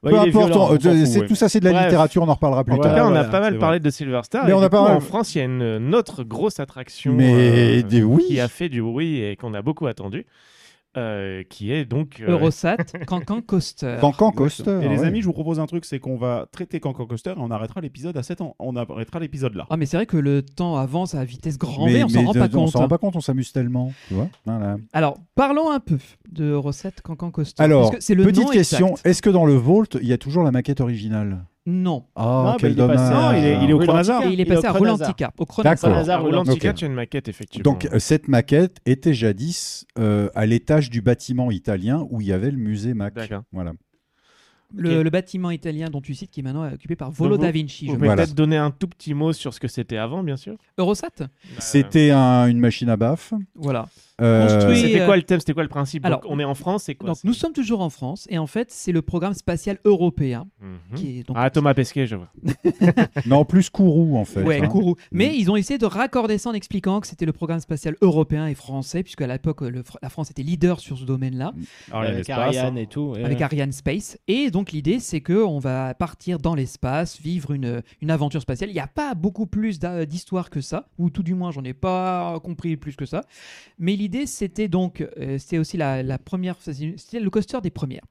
Ouais, 0.03 0.13
Peu 0.13 0.17
il 0.17 0.25
est 0.25 0.29
importe, 0.31 0.47
violent, 0.47 0.61
on- 0.61 0.65
on 0.65 0.81
s'en 0.81 0.91
fout, 0.91 1.07
c'est 1.07 1.21
oui. 1.21 1.27
tout 1.27 1.35
ça, 1.35 1.49
c'est 1.51 1.61
de 1.61 1.67
la 1.67 1.73
Bref. 1.73 1.85
littérature, 1.85 2.23
on 2.23 2.29
en 2.29 2.33
reparlera 2.35 2.65
plus 2.65 2.73
En 2.73 2.77
tout 2.79 2.83
tard. 2.85 2.95
cas, 2.95 3.05
on 3.05 3.09
a 3.09 3.11
voilà, 3.11 3.25
pas 3.29 3.41
mal 3.41 3.53
c'est 3.53 3.59
parlé 3.59 3.81
de 3.81 3.91
Silver 3.91 4.21
Star. 4.23 4.45
Mais 4.47 4.53
et 4.53 4.55
on 4.55 4.61
du 4.61 4.65
a 4.65 4.71
pas 4.71 4.79
coup, 4.79 4.85
mal- 4.89 4.97
En 4.97 5.01
France, 5.01 5.35
il 5.35 5.39
y 5.39 5.41
a 5.43 5.45
une, 5.45 5.61
une 5.63 5.95
autre 5.95 6.23
grosse 6.25 6.59
attraction 6.59 7.13
Mais 7.13 7.81
euh, 7.81 7.83
des- 7.83 8.03
oui. 8.03 8.25
qui 8.27 8.41
a 8.41 8.49
fait 8.49 8.71
du 8.71 8.81
bruit 8.81 9.21
et 9.23 9.37
qu'on 9.37 9.53
a 9.53 9.61
beaucoup 9.61 9.87
attendu, 9.87 10.25
euh, 10.97 11.43
qui 11.49 11.73
est 11.73 11.85
donc. 11.85 12.21
euh, 12.21 12.31
Eurosat, 12.33 12.77
Cancan 13.07 13.41
Coaster. 13.43 13.99
Cancan 14.01 14.33
Coaster. 14.33 14.81
Et 14.83 14.89
les 14.89 15.05
amis, 15.05 15.21
je 15.21 15.27
vous 15.27 15.33
propose 15.33 15.61
un 15.61 15.67
truc, 15.67 15.85
c'est 15.85 15.99
qu'on 16.01 16.17
va 16.17 16.47
traiter 16.51 16.81
Cancan 16.81 17.07
Coaster 17.07 17.31
et 17.31 17.35
on 17.39 17.51
arrêtera 17.51 17.81
l'épisode 17.81 18.17
à 18.17 18.23
7 18.23 18.41
ans. 18.41 18.57
On 18.59 18.75
arrêtera 18.77 19.21
l'épisode 19.21 19.55
là. 19.55 19.67
Ah, 19.71 19.77
mais 19.77 19.87
c'est 19.87 19.97
vrai 19.97 20.07
que 20.07 20.17
le 20.17 20.43
temps 20.43 20.77
avance 20.77 21.15
à 21.15 21.25
vitesse 21.25 21.59
grand 21.59 21.87
Mais- 21.87 21.93
V, 21.95 22.05
on 22.05 22.09
s'en 22.09 22.25
rend 22.25 22.33
de- 22.33 22.39
pas 22.39 22.47
On 22.47 22.49
compte. 22.51 22.71
s'en 22.71 22.79
rend 22.81 22.89
pas 22.89 22.99
compte, 22.99 23.17
on 23.17 23.21
s'amuse 23.21 23.53
tellement. 23.53 23.93
Tu 24.09 24.15
vois 24.15 24.29
Voilà. 24.47 24.77
Alors, 24.93 25.19
parlons 25.35 25.71
un 25.71 25.81
peu 25.81 25.99
de 26.33 26.45
Eurosat 26.47 26.91
Cancan 27.05 27.31
Coaster. 27.31 27.63
Alors, 27.63 27.83
parce 27.91 27.97
que 27.97 28.03
c'est 28.03 28.15
le 28.15 28.25
petite 28.25 28.45
nom 28.45 28.51
question 28.51 28.95
est-ce 29.05 29.23
que 29.23 29.31
dans 29.31 29.47
le 29.47 29.55
Vault, 29.55 29.85
il 30.01 30.09
y 30.09 30.13
a 30.13 30.19
toujours 30.19 30.43
la 30.43 30.51
maquette 30.51 30.81
originale? 30.81 31.45
Non. 31.71 32.05
Ah, 32.17 32.43
Non, 32.47 32.57
quel 32.59 32.71
mais 32.71 32.77
il 32.77 32.81
est 32.83 32.87
passé. 32.87 33.15
Non, 33.15 33.33
il 33.33 33.45
est- 33.45 33.65
il 33.65 33.71
est 33.71 33.73
au 33.73 33.79
Chronazar. 33.79 34.23
Il 34.25 34.31
est 34.31 34.33
Il 34.35 34.41
est 34.41 34.45
passé 34.45 34.67
au 34.67 34.71
à. 34.71 34.73
Rolantica. 34.73 35.33
Au 35.39 35.47
Chronazar. 35.47 36.23
Rolantica, 36.23 36.71
Ok. 36.71 36.75
tu 36.75 36.85
as 36.85 36.89
une 36.89 36.95
maquette, 36.95 37.29
effectivement. 37.29 37.71
Donc, 37.71 37.87
euh, 37.93 37.99
cette 37.99 38.29
maquette 38.29 38.79
était 38.87 39.15
jadis 39.15 39.87
euh, 39.99 40.29
à 40.35 40.47
l'étage 40.47 40.91
du 40.91 41.01
bâtiment 41.03 41.51
italien 41.51 42.07
où 42.11 42.21
il 42.21 42.27
y 42.27 42.33
avait 42.33 42.51
le 42.51 42.57
musée 42.59 42.95
Mac. 42.95 43.15
D'accord. 43.15 43.43
Voilà. 43.53 43.73
Le, 44.73 45.03
bâtiment 45.11 45.51
italien 45.51 45.89
dont 45.91 46.01
tu 46.01 46.15
cites 46.15 46.31
qui 46.31 46.41
est 46.41 46.43
maintenant 46.45 46.73
occupé 46.73 46.95
par 46.95 47.11
Volo 47.11 47.31
Donc, 47.37 47.41
vous- 47.41 47.47
da 47.47 47.51
Vinci. 47.53 47.87
je 47.87 47.91
Vous 47.91 47.97
pouvez 47.97 48.07
Voilà. 48.07 48.23
peut-être 48.23 48.37
donner 48.37 48.57
un 48.57 48.71
tout 48.71 48.87
petit 48.87 49.15
mot 49.15 49.33
sur 49.33 49.53
ce 49.53 49.59
que 49.59 49.67
c'était 49.67 49.97
avant, 49.97 50.23
bien 50.23 50.37
sûr. 50.37 50.57
Eurosat? 50.79 51.09
C'était 51.59 52.13
un- 52.13 52.47
une 52.47 52.61
machine 52.61 52.89
à 52.89 52.97
baffe 52.97 53.35
Voilà. 53.57 53.89
Euh, 54.21 54.75
C'était 54.75 55.01
euh, 55.01 55.07
quoi 55.07 55.17
le 55.17 55.23
thème 55.23 55.41
C'était 55.41 55.55
quoi 55.55 55.63
le 55.63 55.69
principe 55.69 56.05
alors, 56.05 56.21
Donc, 56.21 56.31
On 56.31 56.39
est 56.39 56.45
en 56.45 56.55
France, 56.55 56.85
c'est 56.85 56.95
quoi 56.95 57.09
Donc 57.09 57.19
nous 57.25 57.33
sommes 57.33 57.53
toujours 57.53 57.81
en 57.81 57.91
France 57.91 58.27
et 58.31 58.39
en 58.39 58.47
fait 58.47 58.71
c'est 58.71 58.93
le 58.93 59.03
programme 59.03 59.35
spatial 59.35 59.79
européen 59.85 60.47
Mhm. 60.61 60.97
qui 60.97 61.19
est 61.21 61.23
donc 61.27 61.37
Ah, 61.39 61.51
Thomas 61.51 61.75
Pesquet, 61.75 62.07
je 62.07 62.17
vois. 62.17 62.31
Non, 63.27 63.45
plus 63.45 63.71
Kourou 63.71 64.17
en 64.19 64.25
fait. 64.25 64.43
Ouais, 64.43 64.61
hein. 64.63 64.69
Kourou. 64.69 64.97
Mais 65.13 65.37
ils 65.37 65.51
ont 65.51 65.57
essayé 65.57 65.79
de 65.79 65.87
raccorder 65.87 66.39
ça 66.39 66.51
en 66.51 66.53
expliquant 66.53 67.01
que 67.01 67.07
c'était 67.07 67.27
le 67.27 67.33
programme 67.33 67.61
spatial 67.61 67.97
européen 68.03 68.47
et 68.47 68.55
français, 68.55 69.03
puisque 69.03 69.23
à 69.23 69.27
l'époque, 69.27 69.61
la 70.03 70.09
France 70.09 70.31
était 70.31 70.43
leader 70.43 70.81
sur 70.81 70.99
ce 70.99 71.05
domaine-là, 71.05 71.53
Alors, 71.91 72.05
il 72.05 72.07
y 72.07 72.11
a 72.11 72.15
Avec 72.15 72.31
Ariane 72.31 72.77
hein. 72.77 72.81
et 72.81 72.87
tout. 72.87 73.13
ouais. 73.15 73.25
avec 73.25 73.41
Ariane 73.41 73.73
Space. 73.73 74.19
Et 74.29 74.51
donc 74.51 74.73
l'idée, 74.73 74.99
c'est 75.01 75.21
que 75.21 75.43
on 75.45 75.59
va 75.59 75.95
partir 75.95 76.39
dans 76.39 76.55
l'espace, 76.55 77.21
vivre 77.21 77.53
une, 77.53 77.83
une 78.03 78.11
aventure 78.11 78.41
spatiale. 78.43 78.71
Il 78.71 78.75
n'y 78.75 78.81
a 78.81 78.87
pas 78.87 79.15
beaucoup 79.15 79.47
plus 79.47 79.79
d'histoire 79.79 80.51
que 80.51 80.61
ça, 80.61 80.89
ou 80.99 81.11
tout 81.11 81.23
du 81.23 81.35
moins, 81.35 81.51
j'en 81.53 81.65
ai 81.65 81.75
pas 81.75 82.39
compris 82.43 82.77
plus 82.77 82.97
que 82.97 83.07
ça. 83.07 83.23
Mais 83.79 83.97
l'idée, 83.97 84.10
c'était 84.27 84.69
donc, 84.69 85.01
euh, 85.01 85.39
c'était 85.39 85.59
aussi 85.59 85.77
la, 85.77 86.03
la 86.03 86.19
première, 86.19 86.57
c'était 86.61 87.21
le 87.21 87.31
coaster 87.31 87.61
des 87.63 87.71
premières. 87.71 88.05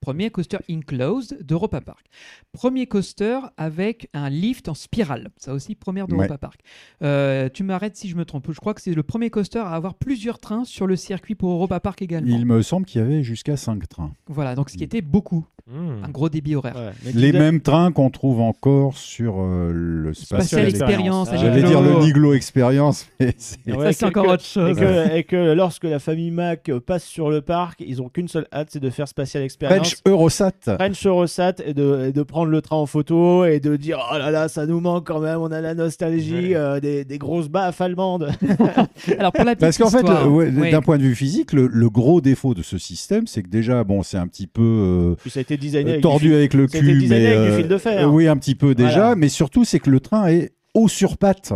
Premier 0.00 0.30
coaster 0.30 0.58
enclosed 0.70 1.38
d'Europa 1.42 1.80
Park. 1.80 2.06
Premier 2.52 2.86
coaster 2.86 3.38
avec 3.56 4.08
un 4.14 4.28
lift 4.30 4.68
en 4.68 4.74
spirale. 4.74 5.28
Ça 5.36 5.52
aussi, 5.52 5.74
première 5.74 6.06
d'Europa 6.08 6.38
Park. 6.38 6.60
Euh, 7.02 7.48
tu 7.52 7.62
m'arrêtes 7.64 7.96
si 7.96 8.08
je 8.08 8.16
me 8.16 8.24
trompe. 8.24 8.50
Je 8.50 8.58
crois 8.60 8.74
que 8.74 8.80
c'est 8.80 8.94
le 8.94 9.02
premier 9.02 9.30
coaster 9.30 9.58
à 9.58 9.70
avoir 9.70 9.94
plusieurs 9.94 10.38
trains 10.38 10.64
sur 10.64 10.86
le 10.86 10.96
circuit 10.96 11.34
pour 11.34 11.50
Europa 11.50 11.80
Park 11.80 12.02
également. 12.02 12.36
Il 12.36 12.46
me 12.46 12.62
semble 12.62 12.86
qu'il 12.86 13.00
y 13.00 13.04
avait 13.04 13.22
jusqu'à 13.22 13.56
5 13.56 13.88
trains. 13.88 14.12
Voilà, 14.28 14.54
donc 14.54 14.70
ce 14.70 14.76
qui 14.76 14.84
était 14.84 15.02
beaucoup. 15.02 15.44
Hmm. 15.68 16.04
Un 16.04 16.08
gros 16.10 16.28
débit 16.28 16.54
horaire. 16.54 16.76
Ouais, 16.76 17.10
Les 17.12 17.32
mêmes 17.32 17.60
trains 17.60 17.90
qu'on 17.90 18.08
trouve 18.08 18.40
encore 18.40 18.96
sur 18.96 19.40
euh, 19.40 19.72
le 19.72 20.14
Spatial 20.14 20.68
Experience. 20.68 21.28
Ah, 21.32 21.36
J'allais 21.36 21.62
dire 21.64 21.80
le 21.82 21.98
Niglo 22.04 22.34
Experience, 22.34 23.08
mais 23.20 23.34
c'est- 23.36 23.56
Ouais, 23.72 23.86
Ça, 23.86 23.92
c'est 23.92 24.04
encore 24.06 24.26
que- 24.26 24.30
autre 24.30 24.44
chose. 24.44 24.78
Et 24.78 24.80
que, 24.80 25.16
et 25.16 25.24
que 25.24 25.54
lorsque 25.54 25.82
la 25.82 25.98
famille 25.98 26.30
Mac 26.30 26.70
passe 26.86 27.04
sur 27.04 27.30
le 27.30 27.40
parc, 27.42 27.80
ils 27.84 28.00
ont 28.00 28.08
qu'une 28.08 28.28
seule 28.28 28.46
hâte, 28.52 28.68
c'est 28.70 28.78
de 28.78 28.90
faire 28.90 29.08
Spatial 29.08 29.42
Experience. 29.42 29.75
French 29.78 29.96
Eurosat. 30.06 30.50
French 30.78 31.06
Eurosat 31.06 31.52
et 31.64 31.74
de, 31.74 32.06
et 32.08 32.12
de 32.12 32.22
prendre 32.22 32.50
le 32.50 32.60
train 32.62 32.76
en 32.76 32.86
photo 32.86 33.44
et 33.44 33.60
de 33.60 33.76
dire 33.76 33.98
oh 34.12 34.18
là 34.18 34.30
là 34.30 34.48
ça 34.48 34.66
nous 34.66 34.80
manque 34.80 35.06
quand 35.06 35.20
même 35.20 35.38
on 35.40 35.50
a 35.52 35.60
la 35.60 35.74
nostalgie 35.74 36.34
Ouais. 36.50 36.54
euh, 36.56 36.80
des, 36.80 37.04
des 37.04 37.18
grosses 37.18 37.48
baffes 37.48 37.80
allemandes 37.80 38.30
Alors 39.18 39.32
pour 39.32 39.44
la 39.44 39.54
petite 39.54 39.60
Parce 39.60 39.78
qu'en 39.78 39.90
fait, 39.90 40.02
ouais, 40.28 40.50
ouais, 40.50 40.70
d'un 40.70 40.82
point 40.82 40.98
de 40.98 41.02
vue 41.02 41.14
physique, 41.14 41.52
le, 41.52 41.66
le 41.66 41.90
gros 41.90 42.20
défaut 42.20 42.54
de 42.54 42.62
ce 42.62 42.78
système, 42.78 43.26
c'est 43.26 43.42
que 43.42 43.48
déjà, 43.48 43.84
bon, 43.84 44.02
c'est 44.02 44.16
un 44.18 44.26
petit 44.26 44.46
peu 44.46 44.62
euh, 44.62 45.14
ça 45.28 45.40
a 45.40 45.42
été 45.42 45.56
designé 45.56 45.84
euh, 45.86 45.90
avec 45.94 46.02
tordu 46.02 46.28
du 46.28 46.34
avec 46.34 46.54
le 46.54 46.66
ça 46.68 46.78
a 46.78 46.80
été 46.80 46.86
cul, 46.92 46.98
designé 47.00 47.20
mais 47.20 47.26
avec 47.26 47.40
du 47.48 47.52
euh, 47.52 47.56
fil 47.58 47.68
de 47.68 47.78
fer. 47.78 48.06
euh, 48.06 48.10
oui, 48.10 48.28
un 48.28 48.36
petit 48.36 48.54
peu 48.54 48.74
déjà, 48.74 48.90
Voilà. 48.90 49.14
mais 49.16 49.28
surtout, 49.28 49.64
c'est 49.64 49.78
que 49.78 49.90
le 49.90 50.00
train 50.00 50.26
est 50.28 50.52
haut 50.74 50.88
sur 50.88 51.16
pattes. 51.16 51.52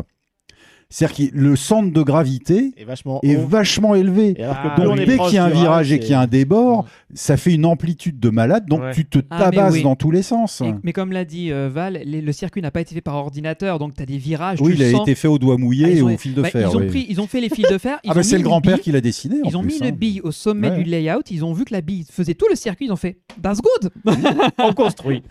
C'est-à-dire 0.93 1.31
que 1.31 1.37
le 1.37 1.55
centre 1.57 1.93
de 1.93 2.03
gravité 2.03 2.73
vachement 2.85 3.21
est 3.23 3.37
vachement 3.37 3.95
élevé. 3.95 4.35
Et 4.37 4.43
alors 4.43 4.61
que 4.61 4.69
Ah, 4.77 4.81
Donc 4.85 4.97
dès 4.99 5.19
qu'il 5.19 5.35
y 5.35 5.39
a 5.39 5.45
un 5.45 5.49
virage 5.49 5.93
et 5.93 6.01
qu'il 6.01 6.11
y 6.11 6.15
a 6.15 6.21
un 6.21 6.27
débord, 6.27 6.85
ça 7.15 7.37
fait 7.37 7.55
une 7.55 7.65
amplitude 7.65 8.19
de 8.19 8.29
malade, 8.31 8.67
donc 8.69 8.81
Ouais. 8.81 8.93
tu 8.93 9.05
te 9.05 9.21
Ah, 9.31 9.37
mais 9.51 9.57
tabasses 9.57 9.73
oui. 9.75 9.83
dans 9.83 9.95
tous 9.95 10.11
les 10.11 10.23
sens. 10.23 10.61
Et- 10.63 10.75
mais 10.83 10.93
comme 10.93 11.13
l'a 11.13 11.25
dit 11.25 11.53
euh, 11.53 11.69
Val, 11.73 12.01
les- 12.05 12.21
le 12.21 12.33
circuit 12.33 12.61
n'a 12.61 12.71
pas 12.73 12.81
été 12.81 12.95
fait 12.95 13.01
par 13.01 13.15
ordinateur, 13.15 13.79
donc 13.79 13.95
tu 13.95 14.03
as 14.03 14.07
des 14.07 14.19
virages. 14.19 14.61
Oui, 14.61 14.73
il 14.75 14.83
a 14.83 14.91
sens- 14.91 15.03
été 15.03 15.15
fait 15.15 15.29
au 15.29 15.39
doigt 15.39 15.57
mouillé 15.59 15.87
Ah, 15.87 15.91
et 15.91 16.03
au 16.03 16.09
fil 16.19 16.35
de 16.35 16.43
Bah, 16.43 16.49
fer. 16.51 16.69
ils, 16.71 16.77
ont 16.77 16.81
oui. 16.81 16.87
pris, 16.89 17.07
ils 17.09 17.21
ont 17.21 17.27
fait 17.29 17.41
les 17.41 17.49
fils 17.51 17.67
de 17.71 17.79
fer. 17.79 17.99
Ils 18.03 18.11
Ah 18.11 18.15
bah 18.15 18.23
c'est 18.25 18.37
le 18.39 18.43
grand-père 18.43 18.81
qui 18.81 18.91
l'a 18.91 19.01
dessiné. 19.01 19.37
en 19.45 19.49
Ils 19.49 19.57
ont 19.57 19.63
plus, 19.63 19.81
mis 19.81 19.87
hein. 19.87 19.91
une 19.91 19.97
bille 19.97 20.21
au 20.23 20.33
sommet 20.33 20.71
Ouais. 20.71 20.83
du 20.83 20.91
layout. 20.91 21.23
Ils 21.31 21.45
ont 21.45 21.53
vu 21.53 21.65
que 21.65 21.73
la 21.73 21.83
bille 21.83 22.05
faisait 22.11 22.35
tout 22.35 22.47
le 22.51 22.57
circuit. 22.57 22.87
Ils 22.87 22.93
ont 22.93 22.97
fait 22.97 23.19
That's 23.41 23.61
good 23.63 23.91
on 24.59 24.73
construit 24.73 25.23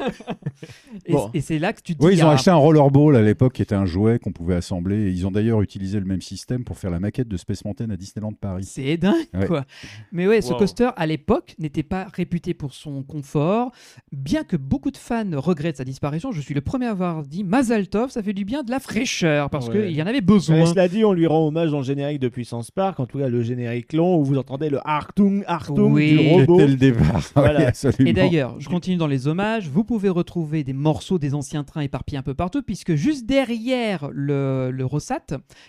Et, 1.33 1.41
c'est 1.41 1.59
là 1.59 1.73
que 1.73 1.81
tu 1.81 1.95
te 1.95 1.99
dis 1.99 2.05
Oui, 2.05 2.13
ils 2.15 2.23
ont 2.23 2.29
ah, 2.29 2.33
acheté 2.33 2.49
un 2.49 2.55
rollerball 2.55 3.15
à 3.15 3.21
l'époque 3.21 3.53
qui 3.53 3.61
était 3.61 3.75
un 3.75 3.85
jouet 3.85 4.19
qu'on 4.19 4.31
pouvait 4.31 4.55
assembler. 4.55 5.11
Ils 5.11 5.25
ont 5.27 5.31
d'ailleurs 5.31 5.48
utilisé 5.61 5.99
le 5.99 6.05
même 6.05 6.21
système 6.21 6.63
pour 6.63 6.77
faire 6.77 6.91
la 6.91 6.99
maquette 6.99 7.27
de 7.27 7.37
Space 7.37 7.65
Mountain 7.65 7.89
à 7.89 7.97
Disneyland 7.97 8.33
Paris. 8.33 8.63
C'est 8.65 8.97
dingue, 8.97 9.15
Ouais. 9.33 9.47
quoi. 9.47 9.65
Mais 10.11 10.27
ouais, 10.27 10.41
ce 10.41 10.51
Wow. 10.53 10.59
coaster, 10.59 10.89
à 10.95 11.05
l'époque, 11.05 11.55
n'était 11.59 11.83
pas 11.83 12.07
réputé 12.13 12.53
pour 12.53 12.73
son 12.73 13.03
confort. 13.03 13.71
Bien 14.11 14.43
que 14.43 14.55
beaucoup 14.57 14.91
de 14.91 14.97
fans 14.97 15.25
regrettent 15.33 15.77
sa 15.77 15.83
disparition, 15.85 16.31
je 16.31 16.41
suis 16.41 16.53
le 16.53 16.61
premier 16.61 16.85
à 16.85 16.91
avoir 16.91 17.23
dit 17.23 17.43
Mazaltov, 17.43 18.09
ça 18.11 18.21
fait 18.23 18.33
du 18.33 18.45
bien 18.45 18.63
de 18.63 18.71
la 18.71 18.79
fraîcheur, 18.79 19.49
parce 19.49 19.67
Ouais. 19.69 19.87
qu'il 19.87 19.97
y 19.97 20.01
en 20.01 20.05
avait 20.05 20.13
Mais 20.15 20.21
besoin. 20.21 20.65
cela 20.65 20.87
dit 20.87 21.03
on 21.03 21.13
lui 21.13 21.27
rend 21.27 21.47
hommage 21.47 21.71
dans 21.71 21.79
le 21.79 21.83
générique 21.83 22.19
de 22.19 22.29
Puissance 22.29 22.71
Park 22.71 22.99
en 22.99 23.05
tout 23.05 23.17
cas 23.19 23.27
le 23.29 23.41
générique 23.41 23.93
long 23.93 24.17
où 24.17 24.23
vous 24.23 24.37
entendez 24.37 24.69
le 24.69 24.79
Artung 24.87 25.43
Artung 25.47 25.91
Oui. 25.93 26.11
du 26.11 26.17
robot 26.41 26.57
Dès 26.57 26.67
le 26.67 26.75
départ. 26.75 27.21
Voilà. 27.35 27.59
Oui, 27.59 27.65
absolument. 27.65 28.09
Et 28.09 28.13
d'ailleurs, 28.13 28.59
je 28.59 28.69
continue 28.69 28.97
dans 28.97 29.07
les 29.07 29.27
hommages. 29.27 29.69
Vous 29.69 29.83
pouvez 29.83 30.09
retrouver 30.09 30.63
des 30.63 30.73
morceaux 30.73 31.17
des 31.19 31.33
anciens 31.33 31.63
trains 31.63 31.81
éparpillés 31.81 32.17
un 32.17 32.23
peu 32.23 32.33
partout, 32.33 32.61
puisque 32.61 32.95
juste 32.95 33.25
derrière 33.25 34.09
le, 34.13 34.71
le 34.71 34.85
Rossat, 34.85 35.19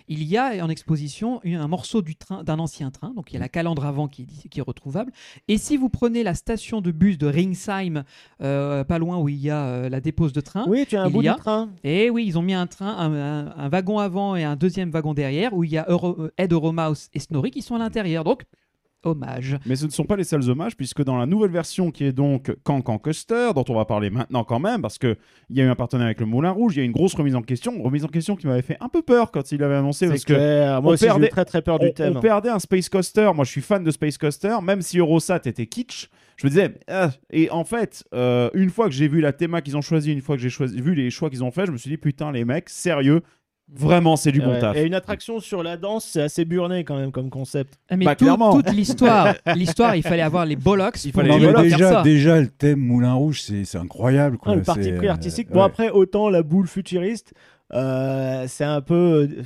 il 0.08 0.22
y 0.24 0.36
a 0.36 0.64
en 0.64 0.68
exposition 0.68 1.40
un 1.44 1.68
morceau 1.68 2.02
du 2.02 2.16
train 2.16 2.42
d'un 2.44 2.58
ancien 2.58 2.90
train. 2.90 3.12
Donc 3.14 3.30
il 3.30 3.34
y 3.34 3.36
a 3.36 3.40
la 3.40 3.48
calandre 3.48 3.84
avant 3.86 4.08
qui, 4.08 4.22
est- 4.44 4.48
qui 4.48 4.58
est 4.60 4.62
retrouvable. 4.62 5.12
Et 5.48 5.58
si 5.58 5.76
vous 5.76 5.88
prenez 5.88 6.22
la 6.22 6.34
station 6.34 6.80
de 6.80 6.90
bus 6.90 7.18
de 7.18 7.26
Ringsheim, 7.26 8.04
euh, 8.42 8.84
pas 8.84 8.98
loin 8.98 9.18
où 9.18 9.28
il 9.28 9.36
y 9.38 9.50
a 9.50 9.64
euh, 9.66 9.88
la 9.88 10.00
dépose 10.00 10.32
de 10.32 10.40
train, 10.40 10.64
oui 10.68 10.84
tu 10.88 10.96
as 10.96 11.02
un 11.02 11.06
Il 11.08 11.12
bout 11.12 11.22
y 11.22 11.28
a- 11.28 11.34
du 11.34 11.40
train 11.40 11.70
et 11.84 12.10
oui, 12.10 12.24
ils 12.26 12.38
ont 12.38 12.42
mis 12.42 12.54
un 12.54 12.66
train, 12.66 12.96
un, 12.96 13.12
un- 13.12 13.54
un 13.56 13.68
wagon 13.68 13.98
avant 13.98 14.36
et 14.36 14.44
un 14.44 14.56
deuxième 14.56 14.90
wagon 14.90 15.14
derrière, 15.14 15.54
où 15.54 15.64
il 15.64 15.70
y 15.70 15.78
a 15.78 15.86
Euro, 15.88 16.16
euh, 16.20 16.32
Ed 16.38 16.52
Euromouse 16.52 17.08
et 17.14 17.18
Snorri 17.18 17.50
qui 17.50 17.62
sont 17.62 17.74
à 17.74 17.78
l'intérieur. 17.78 18.24
Donc, 18.24 18.42
hommage. 19.02 19.58
Mais 19.66 19.76
ce 19.76 19.86
ne 19.86 19.90
sont 19.90 20.04
pas 20.04 20.16
les 20.16 20.24
seuls 20.24 20.48
hommages, 20.48 20.76
puisque 20.76 21.02
dans 21.02 21.16
la 21.16 21.26
nouvelle 21.26 21.50
version 21.50 21.90
qui 21.90 22.04
est 22.04 22.12
donc 22.12 22.54
Cancan 22.64 22.98
Coaster, 22.98 23.50
dont 23.54 23.64
on 23.68 23.74
va 23.74 23.84
parler 23.84 24.10
maintenant 24.10 24.44
quand 24.44 24.60
même, 24.60 24.82
parce 24.82 24.98
qu'il 24.98 25.16
y 25.50 25.60
a 25.60 25.64
eu 25.64 25.68
un 25.68 25.74
partenariat 25.74 26.08
avec 26.08 26.20
le 26.20 26.26
Moulin 26.26 26.50
Rouge, 26.50 26.76
il 26.76 26.78
y 26.78 26.80
a 26.80 26.84
eu 26.84 26.86
une 26.86 26.92
grosse 26.92 27.14
remise 27.14 27.34
en 27.34 27.42
question, 27.42 27.82
remise 27.82 28.04
en 28.04 28.08
question 28.08 28.36
qui 28.36 28.46
m'avait 28.46 28.62
fait 28.62 28.76
un 28.80 28.88
peu 28.88 29.02
peur 29.02 29.30
quand 29.30 29.52
il 29.52 29.62
avait 29.62 29.76
annoncé, 29.76 30.08
parce 30.08 30.20
c'est 30.20 30.26
que 30.26 30.34
clair 30.34 30.82
moi 30.82 30.92
on 30.92 30.94
aussi 30.94 31.06
eu 31.06 31.28
très 31.28 31.44
très 31.44 31.62
peur 31.62 31.76
on, 31.80 31.84
du 31.84 31.92
thème 31.92 32.16
on 32.16 32.20
perdait 32.20 32.50
un 32.50 32.58
Space 32.58 32.88
Coaster. 32.88 33.30
Moi, 33.34 33.44
je 33.44 33.50
suis 33.50 33.60
fan 33.60 33.82
de 33.82 33.90
Space 33.90 34.18
Coaster, 34.18 34.56
même 34.62 34.82
si 34.82 34.98
Eurosat 34.98 35.40
était 35.44 35.66
kitsch. 35.66 36.08
Je 36.36 36.46
me 36.46 36.50
disais, 36.50 36.74
ah. 36.88 37.10
et 37.30 37.50
en 37.50 37.64
fait, 37.64 38.04
euh, 38.14 38.48
une 38.54 38.70
fois 38.70 38.86
que 38.86 38.92
j'ai 38.92 39.08
vu 39.08 39.20
la 39.20 39.32
théma 39.32 39.60
qu'ils 39.60 39.76
ont 39.76 39.82
choisi, 39.82 40.12
une 40.12 40.22
fois 40.22 40.36
que 40.36 40.42
j'ai 40.42 40.48
choisi, 40.48 40.80
vu 40.80 40.94
les 40.94 41.10
choix 41.10 41.28
qu'ils 41.28 41.44
ont 41.44 41.50
fait, 41.50 41.66
je 41.66 41.70
me 41.70 41.76
suis 41.76 41.90
dit, 41.90 41.98
putain, 41.98 42.32
les 42.32 42.46
mecs, 42.46 42.70
sérieux, 42.70 43.20
vraiment, 43.74 44.16
c'est 44.16 44.32
du 44.32 44.40
bon 44.40 44.50
Ouais. 44.50 44.58
taf. 44.60 44.76
et 44.76 44.84
une 44.84 44.94
attraction 44.94 45.40
sur 45.40 45.62
la 45.62 45.76
danse 45.76 46.04
c'est 46.04 46.22
assez 46.22 46.44
burné 46.44 46.84
quand 46.84 46.96
même 46.96 47.12
comme 47.12 47.30
concept 47.30 47.78
Ah, 47.88 47.96
Mais 47.96 48.04
Bah, 48.04 48.14
tout- 48.16 48.24
clairement. 48.24 48.52
toute 48.52 48.72
l'histoire, 48.72 49.34
l'histoire, 49.56 49.94
il 49.96 50.02
fallait 50.02 50.22
avoir 50.22 50.44
les 50.46 50.56
bollocks. 50.56 51.04
Il 51.04 51.12
fallait 51.12 51.38
les 51.38 51.52
déjà, 51.70 51.92
ça. 51.92 52.02
déjà, 52.02 52.40
le 52.40 52.48
thème 52.48 52.80
Moulin 52.80 53.14
Rouge, 53.14 53.42
c'est 53.42 53.64
c'est 53.64 53.78
incroyable. 53.78 54.38
Quoi. 54.38 54.52
Ah, 54.52 54.56
le 54.56 54.62
parti 54.62 54.90
pris 54.92 55.06
euh, 55.08 55.10
artistique. 55.12 55.48
Bon, 55.50 55.60
ouais. 55.60 55.64
après, 55.66 55.90
autant 55.90 56.28
la 56.30 56.42
boule 56.42 56.66
futuriste, 56.66 57.32
euh, 57.74 58.44
c'est 58.48 58.64
un 58.64 58.80
peu. 58.80 58.94
euh, 59.30 59.42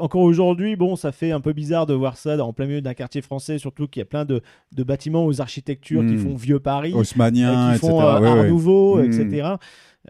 Encore 0.00 0.22
aujourd'hui, 0.22 0.76
bon, 0.76 0.94
ça 0.94 1.10
fait 1.10 1.32
un 1.32 1.40
peu 1.40 1.52
bizarre 1.52 1.84
de 1.84 1.92
voir 1.92 2.16
ça 2.16 2.36
en 2.44 2.52
plein 2.52 2.66
milieu 2.66 2.80
d'un 2.80 2.94
quartier 2.94 3.20
français, 3.20 3.58
surtout 3.58 3.88
qu'il 3.88 3.98
y 4.00 4.02
a 4.02 4.06
plein 4.06 4.24
de, 4.24 4.42
de 4.72 4.82
bâtiments 4.84 5.26
aux 5.26 5.40
architectures 5.40 6.02
qui 6.02 6.12
Mm. 6.14 6.18
font 6.20 6.36
vieux 6.36 6.60
Paris, 6.60 6.92
Haussmannien, 6.94 7.50
euh, 7.50 7.70
qui 7.72 7.78
etc. 7.78 7.88
font 7.88 8.00
euh, 8.00 8.20
Ouais, 8.20 8.28
Art 8.28 8.36
ouais. 8.36 8.48
Nouveau, 8.48 9.00
etc. 9.02 9.48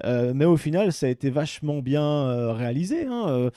Euh, 0.04 0.32
mais 0.34 0.44
au 0.44 0.56
final, 0.56 0.92
ça 0.92 1.06
a 1.06 1.08
été 1.08 1.30
vachement 1.30 1.78
bien 1.80 2.02
euh, 2.04 2.52
réalisé. 2.52 3.06
hein, 3.06 3.24
euh, 3.28 3.50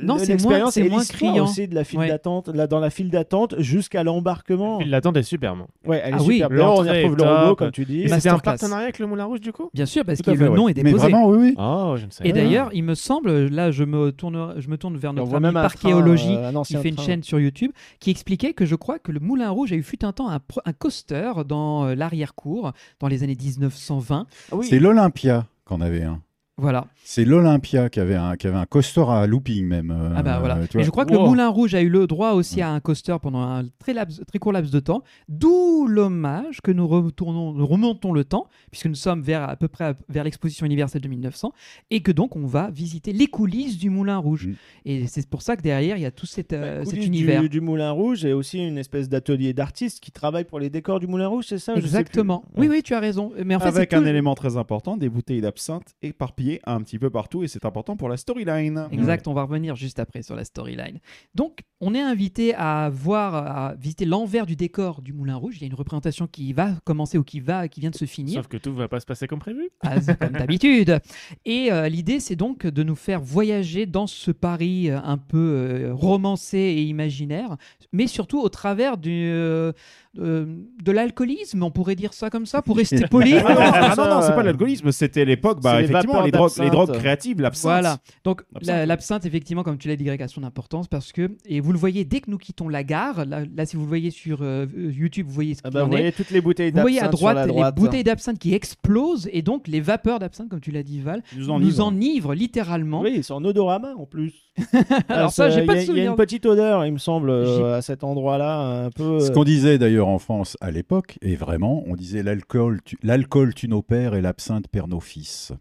Non, 0.00 0.16
c'est 0.16 0.28
l'expérience 0.28 0.76
moins- 0.78 1.02
c'est 1.02 1.12
criant. 1.12 1.44
aussi 1.44 1.66
de 1.68 1.74
la 1.74 1.84
file 1.84 1.98
Ouais. 1.98 2.08
d'attente, 2.08 2.48
là, 2.48 2.66
dans 2.66 2.78
la 2.78 2.88
file 2.88 3.10
d'attente 3.10 3.56
jusqu'à 3.58 4.02
l'embarquement. 4.04 4.80
Il 4.80 4.88
l'attendait 4.90 5.24
super, 5.24 5.54
bon. 5.56 5.66
Ouais, 5.84 6.00
elle 6.02 6.14
est 6.14 6.16
Ah 6.18 6.22
oui, 6.22 6.34
super. 6.34 6.48
D'ailleurs, 6.50 6.72
on 6.72 6.76
retrouve 6.76 6.94
est 6.94 7.02
le 7.02 7.22
robot, 7.42 7.56
comme 7.56 7.72
tu 7.72 7.84
dis. 7.84 8.08
C'était 8.08 8.28
un 8.30 8.38
partenariat 8.38 8.84
avec 8.84 9.00
le 9.00 9.06
Moulin 9.06 9.24
Rouge, 9.24 9.40
du 9.40 9.52
coup? 9.52 9.68
Bien 9.74 9.84
sûr, 9.84 10.04
parce 10.04 10.22
que 10.22 10.30
le 10.30 10.48
ouais. 10.48 10.56
nom 10.56 10.68
est 10.68 10.76
Mais 10.76 10.84
déposé. 10.84 11.08
vraiment, 11.10 11.28
oui, 11.28 11.38
oui. 11.40 11.54
Oh, 11.58 11.96
je 11.98 12.06
ne 12.06 12.10
savais 12.10 12.30
Et 12.30 12.32
d'ailleurs, 12.32 12.70
il 12.72 12.84
me 12.84 12.94
semble, 12.94 13.48
là, 13.48 13.70
je 13.70 13.84
me 13.84 14.12
tourne, 14.12 14.54
je 14.58 14.68
me 14.68 14.78
tourne 14.78 14.96
vers 14.96 15.12
notre 15.12 15.34
ami 15.34 15.52
Parchéologie. 15.52 16.38
qui 16.64 16.76
fait 16.76 16.88
une 16.88 16.98
chaîne 16.98 17.22
sur 17.24 17.38
YouTube 17.40 17.72
qui 18.00 18.10
expliquait 18.10 18.54
que 18.54 18.64
je 18.64 18.76
crois 18.76 18.98
que 19.00 19.12
le 19.12 19.20
Moulin 19.20 19.50
Rouge 19.50 19.72
a 19.72 19.76
eu 19.76 19.82
fut 19.82 20.04
un 20.04 20.12
temps 20.12 20.30
un, 20.30 20.40
coaster 20.78 21.32
dans 21.46 21.86
l'arrière-cour 21.94 22.72
dans 23.00 23.08
les 23.08 23.24
années 23.24 23.36
1920. 23.38 24.26
Ah 24.52 24.56
oui. 24.56 24.66
C'est 24.70 24.78
l'Olympia 24.78 25.46
qu'on 25.64 25.80
avait 25.80 26.02
un. 26.02 26.22
Voilà. 26.58 26.86
C'est 27.02 27.24
l'Olympia 27.24 27.88
qui 27.88 27.98
avait 27.98 28.14
un, 28.14 28.36
qui 28.36 28.46
avait 28.46 28.58
un 28.58 28.66
coaster 28.66 29.04
à 29.08 29.26
looping 29.26 29.66
même. 29.66 29.90
euh, 29.90 30.12
ah 30.14 30.22
bah 30.22 30.38
voilà. 30.38 30.56
vois. 30.70 30.82
je 30.82 30.90
crois 30.90 31.06
que 31.06 31.12
Wow. 31.14 31.22
le 31.22 31.28
Moulin 31.28 31.48
Rouge 31.48 31.74
a 31.74 31.80
eu 31.80 31.88
le 31.88 32.06
droit 32.06 32.32
aussi 32.32 32.60
à 32.60 32.70
un 32.70 32.78
coaster 32.78 33.16
pendant 33.22 33.40
un 33.40 33.64
très, 33.78 33.94
laps- 33.94 34.22
très 34.26 34.38
court 34.38 34.52
laps 34.52 34.70
de 34.70 34.78
temps. 34.78 35.02
D'où 35.30 35.86
l'hommage 35.88 36.60
que 36.60 36.70
nous 36.70 36.86
retournons, 36.86 37.52
nous 37.54 37.66
remontons 37.66 38.12
le 38.12 38.24
temps 38.24 38.46
puisque 38.70 38.86
nous 38.86 38.94
sommes 38.94 39.22
vers 39.22 39.48
à 39.48 39.56
peu 39.56 39.66
près 39.66 39.94
vers 40.10 40.24
l'exposition 40.24 40.66
universelle 40.66 41.00
de 41.00 41.08
1900 41.08 41.52
et 41.90 42.00
que 42.00 42.12
donc 42.12 42.36
on 42.36 42.46
va 42.46 42.70
visiter 42.70 43.12
les 43.14 43.26
coulisses 43.28 43.78
du 43.78 43.88
Moulin 43.88 44.18
Rouge. 44.18 44.48
Mm. 44.48 44.54
Et 44.84 45.06
c'est 45.06 45.26
pour 45.28 45.40
ça 45.40 45.56
que 45.56 45.62
derrière 45.62 45.96
il 45.96 46.02
y 46.02 46.06
a 46.06 46.10
tout 46.10 46.26
cet, 46.26 46.52
euh, 46.52 46.84
cet 46.84 47.04
univers. 47.04 47.40
Du, 47.40 47.48
du 47.48 47.60
Moulin 47.62 47.90
Rouge 47.92 48.26
et 48.26 48.34
aussi 48.34 48.58
une 48.58 48.76
espèce 48.78 49.08
d'atelier 49.08 49.54
d'artistes 49.54 50.00
qui 50.00 50.12
travaillent 50.12 50.44
pour 50.44 50.60
les 50.60 50.68
décors 50.68 51.00
du 51.00 51.06
Moulin 51.06 51.28
Rouge, 51.28 51.46
c'est 51.48 51.58
ça? 51.58 51.74
Je 51.74 51.80
sais 51.80 51.86
Exactement. 51.86 52.40
plus. 52.52 52.60
Oui, 52.60 52.68
Ouais. 52.68 52.76
oui, 52.76 52.82
tu 52.82 52.92
as 52.94 53.00
raison. 53.00 53.32
Mais 53.44 53.54
en 53.54 53.60
fait, 53.60 53.68
Avec 53.68 53.94
un 53.94 54.02
tout- 54.02 54.06
élément 54.06 54.34
très 54.34 54.58
important, 54.58 54.98
des 54.98 55.08
bouteilles 55.08 55.40
d'absinthe 55.40 55.94
éparpillées 56.02 56.41
éparpillés 56.42 56.60
un 56.64 56.82
petit 56.82 56.98
peu 56.98 57.10
partout 57.10 57.44
et 57.44 57.48
c'est 57.48 57.64
important 57.64 57.96
pour 57.96 58.08
la 58.08 58.16
storyline. 58.16 58.88
Exact, 58.90 59.28
on 59.28 59.34
va 59.34 59.42
revenir 59.42 59.76
juste 59.76 59.98
après 59.98 60.22
sur 60.22 60.34
la 60.34 60.44
storyline. 60.44 60.98
Donc, 61.34 61.60
on 61.80 61.94
est 61.94 62.00
invité 62.00 62.54
à 62.54 62.90
voir, 62.92 63.34
à 63.34 63.74
visiter 63.74 64.04
l'envers 64.04 64.46
du 64.46 64.56
décor 64.56 65.02
du 65.02 65.12
Moulin 65.12 65.36
Rouge. 65.36 65.56
Il 65.56 65.62
y 65.62 65.64
a 65.64 65.66
une 65.66 65.74
représentation 65.74 66.26
qui 66.26 66.52
va 66.52 66.72
commencer 66.84 67.18
ou 67.18 67.24
qui 67.24 67.40
va, 67.40 67.68
qui 67.68 67.80
vient 67.80 67.90
de 67.90 67.96
se 67.96 68.04
finir. 68.04 68.34
Sauf 68.34 68.48
que 68.48 68.56
tout 68.56 68.72
va 68.74 68.88
pas 68.88 69.00
se 69.00 69.06
passer 69.06 69.26
comme 69.26 69.40
prévu. 69.40 69.70
Ah, 69.82 69.96
comme 70.20 70.32
d'habitude. 70.32 71.00
Et 71.44 71.72
euh, 71.72 71.88
l'idée, 71.88 72.20
c'est 72.20 72.36
donc 72.36 72.66
de 72.66 72.82
nous 72.82 72.96
faire 72.96 73.20
voyager 73.20 73.86
dans 73.86 74.06
ce 74.06 74.30
Paris 74.30 74.90
euh, 74.90 74.98
un 75.02 75.18
peu 75.18 75.38
euh, 75.38 75.90
romancé 75.92 76.58
et 76.58 76.82
imaginaire, 76.82 77.56
mais 77.92 78.06
surtout 78.06 78.40
au 78.40 78.48
travers 78.48 78.96
du, 78.96 79.26
euh, 79.30 79.72
euh, 80.18 80.44
de 80.82 80.92
l'alcoolisme, 80.92 81.62
on 81.62 81.70
pourrait 81.70 81.94
dire 81.94 82.12
ça 82.12 82.28
comme 82.28 82.44
ça, 82.44 82.60
pour 82.60 82.76
rester 82.76 83.06
poli. 83.10 83.34
Ah 83.34 83.42
non, 83.42 83.56
ah 83.58 83.94
non, 83.96 84.14
non, 84.16 84.20
c'est 84.20 84.34
pas 84.34 84.40
euh, 84.40 84.42
l'alcoolisme, 84.42 84.92
c'était 84.92 85.24
l'époque, 85.24 85.62
bah, 85.62 85.80
effectivement, 85.80 86.20
les 86.22 86.31
drogues, 86.32 86.52
les 86.58 86.70
drogues 86.70 86.86
d'absinthe. 86.88 87.02
créatives, 87.02 87.40
l'absinthe. 87.40 87.62
Voilà. 87.70 87.98
Donc 88.24 88.42
L'absinthe. 88.52 88.66
la- 88.76 88.86
l'absinthe, 88.86 89.26
effectivement, 89.26 89.62
comme 89.62 89.78
tu 89.78 89.88
l'as 89.88 89.96
dit, 89.96 90.04
Greg, 90.04 90.22
a 90.22 90.28
son 90.28 90.42
importance 90.42 90.88
parce 90.88 91.12
que, 91.12 91.30
et 91.46 91.60
vous 91.60 91.72
le 91.72 91.78
voyez 91.78 92.04
dès 92.04 92.20
que 92.20 92.30
nous 92.30 92.38
quittons 92.38 92.68
la 92.68 92.84
gare, 92.84 93.24
là, 93.24 93.42
là, 93.54 93.66
si 93.66 93.76
vous 93.76 93.82
le 93.82 93.88
voyez 93.88 94.10
sur 94.10 94.38
euh, 94.42 94.66
YouTube, 94.76 95.26
vous 95.28 95.34
voyez 95.34 95.54
ce 95.54 95.60
Ah 95.64 95.68
qu'il 95.68 95.74
bah, 95.74 95.84
en 95.84 95.88
vous 95.88 95.92
est. 95.92 95.96
voyez 95.96 96.12
toutes 96.12 96.30
les 96.30 96.40
bouteilles 96.40 96.70
Vous 96.72 96.80
voyez 96.80 96.98
à 96.98 97.02
d'absinthe 97.02 97.18
sur 97.18 97.26
droite, 97.28 97.36
la 97.36 97.46
les 97.46 97.52
droite. 97.52 97.74
bouteilles 97.76 98.04
d'absinthe 98.04 98.38
qui 98.38 98.54
explosent 98.54 99.28
et 99.32 99.42
donc 99.42 99.68
les 99.68 99.80
vapeurs 99.80 100.18
d'absinthe, 100.18 100.48
comme 100.48 100.60
tu 100.60 100.70
l'as 100.70 100.82
dit 100.82 101.00
Val, 101.00 101.22
nous 101.36 101.44
nous 101.46 101.50
enivrent. 101.80 101.86
enivrent 101.86 102.34
littéralement. 102.34 103.00
Oui, 103.02 103.20
c'est 103.22 103.32
en 103.32 103.44
odorama 103.44 103.94
en 103.96 104.06
plus. 104.06 104.32
Alors 105.08 105.28
Ah, 105.28 105.30
ça, 105.30 105.48
j'ai 105.50 105.64
pas 105.64 105.72
de 105.74 105.78
a- 105.78 105.80
Il 105.80 105.80
y 105.80 105.82
a 105.82 105.86
souvenir. 105.86 106.10
une 106.10 106.16
petite 106.16 106.44
odeur, 106.44 106.84
il 106.84 106.92
me 106.92 106.98
semble, 106.98 107.30
euh, 107.30 107.76
à 107.78 107.82
cet 107.82 108.04
endroit-là, 108.04 108.84
un 108.84 108.90
peu. 108.90 109.18
Ce 109.20 109.30
euh, 109.30 109.34
qu'on 109.34 109.44
disait 109.44 109.78
d'ailleurs 109.78 110.08
en 110.08 110.18
France 110.18 110.56
à 110.60 110.70
l'époque, 110.70 111.18
et 111.22 111.36
vraiment, 111.36 111.82
on 111.86 111.96
disait 111.96 112.22
l'alcool 112.22 112.80
tu, 112.84 112.98
l'alcool 113.02 113.54
tue 113.54 113.68
nos 113.68 113.80
pères 113.82 114.14
et 114.14 114.20
l'absinthe 114.20 114.68
perd 114.68 114.90
nos 114.90 115.00
fils. 115.00 115.52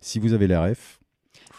Si 0.00 0.18
vous 0.18 0.32
avez 0.32 0.46
la 0.46 0.62
ref. 0.62 0.98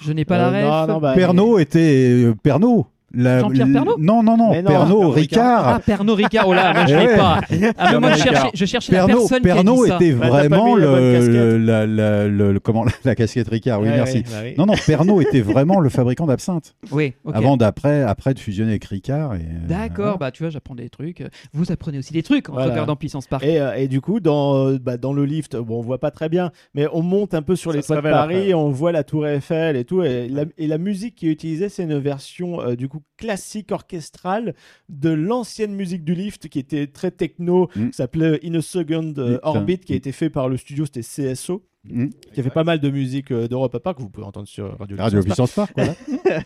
Je 0.02 0.12
n'ai 0.12 0.26
pas 0.26 0.36
euh, 0.38 0.52
la 0.52 0.82
ref. 0.82 0.88
non, 0.88 0.94
non, 0.96 1.00
bah, 1.00 1.14
Pernod 1.16 1.60
était. 1.60 2.24
euh, 2.26 2.36
Pernod. 2.42 2.86
La- 3.14 3.40
Jean-Pierre 3.42 3.68
Pernod 3.72 3.96
Non, 4.00 4.24
non, 4.24 4.38
non. 4.38 4.52
Pernod 4.64 5.14
Ricard. 5.14 5.68
Ah, 5.68 5.80
Pernod 5.86 6.18
Ricard, 6.18 6.48
oh 6.48 6.54
là, 6.54 6.74
moi 6.74 6.86
je 6.86 6.96
Eh 6.96 7.00
l'ai 7.08 7.18
pas. 7.18 7.42
Ah, 7.78 7.92
mais 7.94 8.00
moi 8.00 8.14
je 8.14 8.24
cherchais, 8.24 8.50
je 8.54 8.66
cherchais 8.66 8.92
la 8.94 9.06
Pernod, 9.06 9.18
personne 9.22 9.42
qui 9.42 9.50
a 9.50 9.54
Pernod 9.56 9.84
dit 9.84 9.90
ça. 9.90 9.96
était 9.98 10.12
Bah, 10.14 10.28
vraiment 10.30 10.72
bonne 10.72 10.82
le, 10.82 11.14
casquette. 11.14 11.34
le- 11.34 11.58
la, 11.58 11.86
la- 11.88 12.28
le- 12.28 12.54
le- 12.54 12.60
comment, 12.60 12.86
la 13.06 13.16
casquette 13.16 13.50
Ricard, 13.50 13.82
oui, 13.82 13.88
ouais, 13.90 13.96
merci. 13.96 14.18
ouais, 14.18 14.24
bah 14.32 14.38
oui. 14.44 14.54
Non, 14.58 14.66
non, 14.66 14.74
Pernod 14.86 15.22
était 15.24 15.42
vraiment 15.42 15.80
le 15.80 15.90
fabricant 15.90 16.26
d'absinthe. 16.26 16.76
Oui, 16.92 17.14
ok. 17.26 17.36
Avant 17.36 17.58
d'après, 17.58 18.02
après 18.04 18.34
de 18.34 18.40
fusionner 18.40 18.72
avec 18.72 18.86
Ricard. 18.86 19.36
et, 19.36 19.40
euh, 19.40 19.68
D'accord, 19.68 20.18
bah 20.18 20.32
tu 20.32 20.44
vois, 20.44 20.50
j'apprends 20.50 20.76
des 20.76 20.90
trucs. 20.90 21.24
Vous 21.54 21.72
apprenez 21.72 21.98
aussi 21.98 22.14
des 22.14 22.24
trucs 22.24 22.50
en 22.50 22.54
Voilà. 22.54 22.72
regardant 22.72 22.96
Puissance 22.96 23.28
Park. 23.28 23.44
Et, 23.44 23.60
euh, 23.60 23.74
et 23.76 23.88
du 23.88 24.00
coup, 24.02 24.20
dans, 24.22 24.68
euh, 24.68 24.78
bah, 24.82 24.98
dans 24.98 25.12
le 25.14 25.26
lift, 25.26 25.56
bon, 25.58 25.80
on 25.80 25.82
voit 25.82 26.00
pas 26.00 26.12
très 26.12 26.30
bien, 26.30 26.52
mais 26.76 26.88
on 26.94 27.02
monte 27.02 27.34
un 27.34 27.42
peu 27.42 27.56
sur 27.56 27.72
Ça 27.72 27.78
les 27.78 27.82
se 27.82 27.88
toits 27.88 27.98
de 27.98 28.02
révèle 28.04 28.14
Paris, 28.14 28.36
après. 28.38 28.54
on 28.54 28.70
voit 28.70 28.92
la 28.94 29.04
Tour 29.04 29.28
Eiffel 29.28 29.76
et 29.76 29.84
tout. 29.86 30.02
Et 30.04 30.30
la, 30.58 30.78
musique 30.78 31.16
qui 31.16 31.28
est 31.28 31.32
utilisée, 31.32 31.68
c'est 31.70 31.84
une 31.84 31.98
version 32.00 32.60
du 32.76 32.88
coup 32.88 33.01
classique 33.18 33.72
orchestrale 33.72 34.56
de 34.90 35.10
l'ancienne 35.10 35.74
musique 35.74 36.04
du 36.04 36.14
lift 36.16 36.48
qui 36.50 36.60
était 36.60 36.88
très 36.88 37.12
techno, 37.12 37.70
Mm. 37.76 37.90
qui 37.90 37.94
s'appelait 37.94 38.40
In 38.44 38.56
a 38.56 38.62
Second 38.62 39.14
euh, 39.18 39.36
Putain. 39.36 39.40
Orbit, 39.44 39.80
qui 39.80 39.94
a 39.94 39.96
été 39.96 40.12
fait 40.12 40.30
par 40.30 40.50
le 40.50 40.58
studio, 40.58 40.86
c'était 40.86 41.02
CSO, 41.02 41.64
qui 41.88 42.40
a 42.40 42.44
fait 42.44 42.50
pas 42.50 42.64
mal 42.64 42.80
de 42.80 42.90
musique 42.90 43.32
euh, 43.32 43.48
d'Europa 43.48 43.80
Park, 43.80 43.98
que 43.98 44.02
vous 44.04 44.10
pouvez 44.10 44.26
entendre 44.28 44.48
sur 44.48 44.78
Radio, 44.78 44.98
Radio 44.98 45.22
Puissance 45.24 45.52
Puissance 45.52 45.56
Park, 45.56 45.72
voilà. 45.76 46.44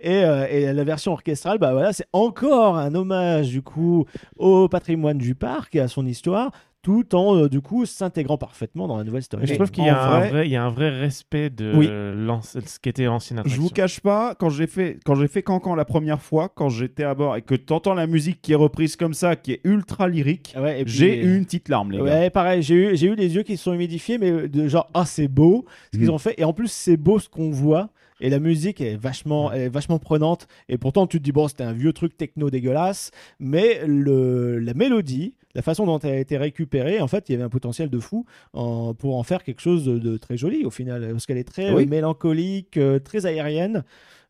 et, 0.00 0.24
euh, 0.24 0.46
et 0.48 0.72
la 0.72 0.84
version 0.84 1.12
orchestrale, 1.12 1.58
bah 1.58 1.72
voilà, 1.72 1.92
c'est 1.92 2.06
encore 2.12 2.76
un 2.76 2.94
hommage 2.94 3.48
du 3.50 3.62
coup 3.62 4.04
au 4.36 4.68
patrimoine 4.68 5.18
du 5.18 5.34
parc 5.34 5.74
et 5.74 5.80
à 5.80 5.88
son 5.88 6.06
histoire, 6.06 6.50
tout 6.88 7.14
en 7.14 7.36
euh, 7.36 7.48
du 7.50 7.60
coup 7.60 7.84
s'intégrant 7.84 8.38
parfaitement 8.38 8.88
dans 8.88 8.96
la 8.96 9.04
nouvelle 9.04 9.22
story. 9.22 9.46
Je 9.46 9.54
trouve 9.56 9.70
qu'il 9.70 9.84
y, 9.84 9.90
a 9.90 10.02
un 10.02 10.18
vrai- 10.20 10.28
vrai- 10.30 10.46
il 10.46 10.50
y 10.52 10.56
a 10.56 10.64
un 10.64 10.70
vrai 10.70 10.88
respect 10.88 11.50
de 11.50 11.74
Oui. 11.76 11.86
ce 11.86 12.78
qui 12.78 12.88
était 12.88 13.04
l'ancienne 13.04 13.36
Je 13.36 13.40
attraction. 13.40 13.62
vous 13.62 13.68
cache 13.68 14.00
pas, 14.00 14.34
quand 14.34 14.48
j'ai 14.48 14.66
fait, 14.66 14.98
quand 15.04 15.14
j'ai 15.14 15.28
fait 15.28 15.42
Cancan 15.42 15.74
la 15.74 15.84
première 15.84 16.22
fois, 16.22 16.48
quand 16.48 16.70
j'étais 16.70 17.04
à 17.04 17.14
bord 17.14 17.36
et 17.36 17.42
que 17.42 17.54
t'entends 17.54 17.92
la 17.92 18.06
musique 18.06 18.40
qui 18.40 18.52
est 18.52 18.56
reprise 18.56 18.96
comme 18.96 19.12
ça, 19.12 19.36
qui 19.36 19.52
est 19.52 19.60
ultra 19.64 20.08
lyrique, 20.08 20.54
ouais, 20.58 20.82
j'ai 20.86 21.18
eu 21.22 21.36
une 21.36 21.44
petite 21.44 21.68
larme, 21.68 21.92
les 21.92 21.98
gars. 21.98 22.30
Pareil, 22.30 22.62
j'ai 22.62 22.74
eu, 22.74 22.96
j'ai 22.96 23.08
eu 23.08 23.14
les 23.16 23.34
yeux 23.34 23.42
qui 23.42 23.58
se 23.58 23.64
sont 23.64 23.74
humidifiés, 23.74 24.16
mais 24.16 24.48
de 24.48 24.66
genre, 24.66 24.88
ah, 24.94 25.04
c'est 25.04 25.28
beau 25.28 25.66
ce 25.92 25.98
qu'ils 25.98 26.08
Mm. 26.08 26.12
Ont 26.14 26.18
fait. 26.18 26.34
Et 26.38 26.44
en 26.44 26.54
plus, 26.54 26.72
c'est 26.72 26.96
beau 26.96 27.18
ce 27.18 27.28
qu'on 27.28 27.50
voit. 27.50 27.90
Et 28.20 28.30
la 28.30 28.40
musique 28.40 28.80
est 28.80 28.96
vachement, 28.96 29.52
elle 29.52 29.60
est 29.62 29.68
vachement 29.68 29.98
prenante. 30.00 30.48
Et 30.68 30.76
pourtant, 30.78 31.06
tu 31.06 31.18
te 31.18 31.22
dis, 31.22 31.32
bon, 31.32 31.46
c'était 31.48 31.62
un 31.64 31.72
vieux 31.72 31.92
truc 31.92 32.16
techno 32.16 32.50
dégueulasse. 32.50 33.10
Mais 33.38 33.80
le, 33.86 34.58
la 34.58 34.74
mélodie, 34.74 35.34
la 35.58 35.62
façon 35.62 35.86
dont 35.86 35.98
elle 35.98 36.12
a 36.12 36.18
été 36.20 36.36
récupérée, 36.36 37.00
en 37.00 37.08
fait, 37.08 37.28
il 37.28 37.32
y 37.32 37.34
avait 37.34 37.42
un 37.42 37.48
potentiel 37.48 37.90
de 37.90 37.98
fou 37.98 38.24
en- 38.52 38.94
pour 38.94 39.16
en 39.16 39.24
faire 39.24 39.42
quelque 39.42 39.60
chose 39.60 39.84
de, 39.84 39.98
de 39.98 40.16
très 40.16 40.36
joli 40.36 40.64
au 40.64 40.70
final. 40.70 41.04
Parce 41.10 41.26
qu'elle 41.26 41.36
est 41.36 41.42
très 41.54 41.72
Oui. 41.72 41.82
euh, 41.82 41.86
mélancolique, 41.86 42.76
euh, 42.76 43.00
très 43.00 43.26
aérienne. 43.26 43.82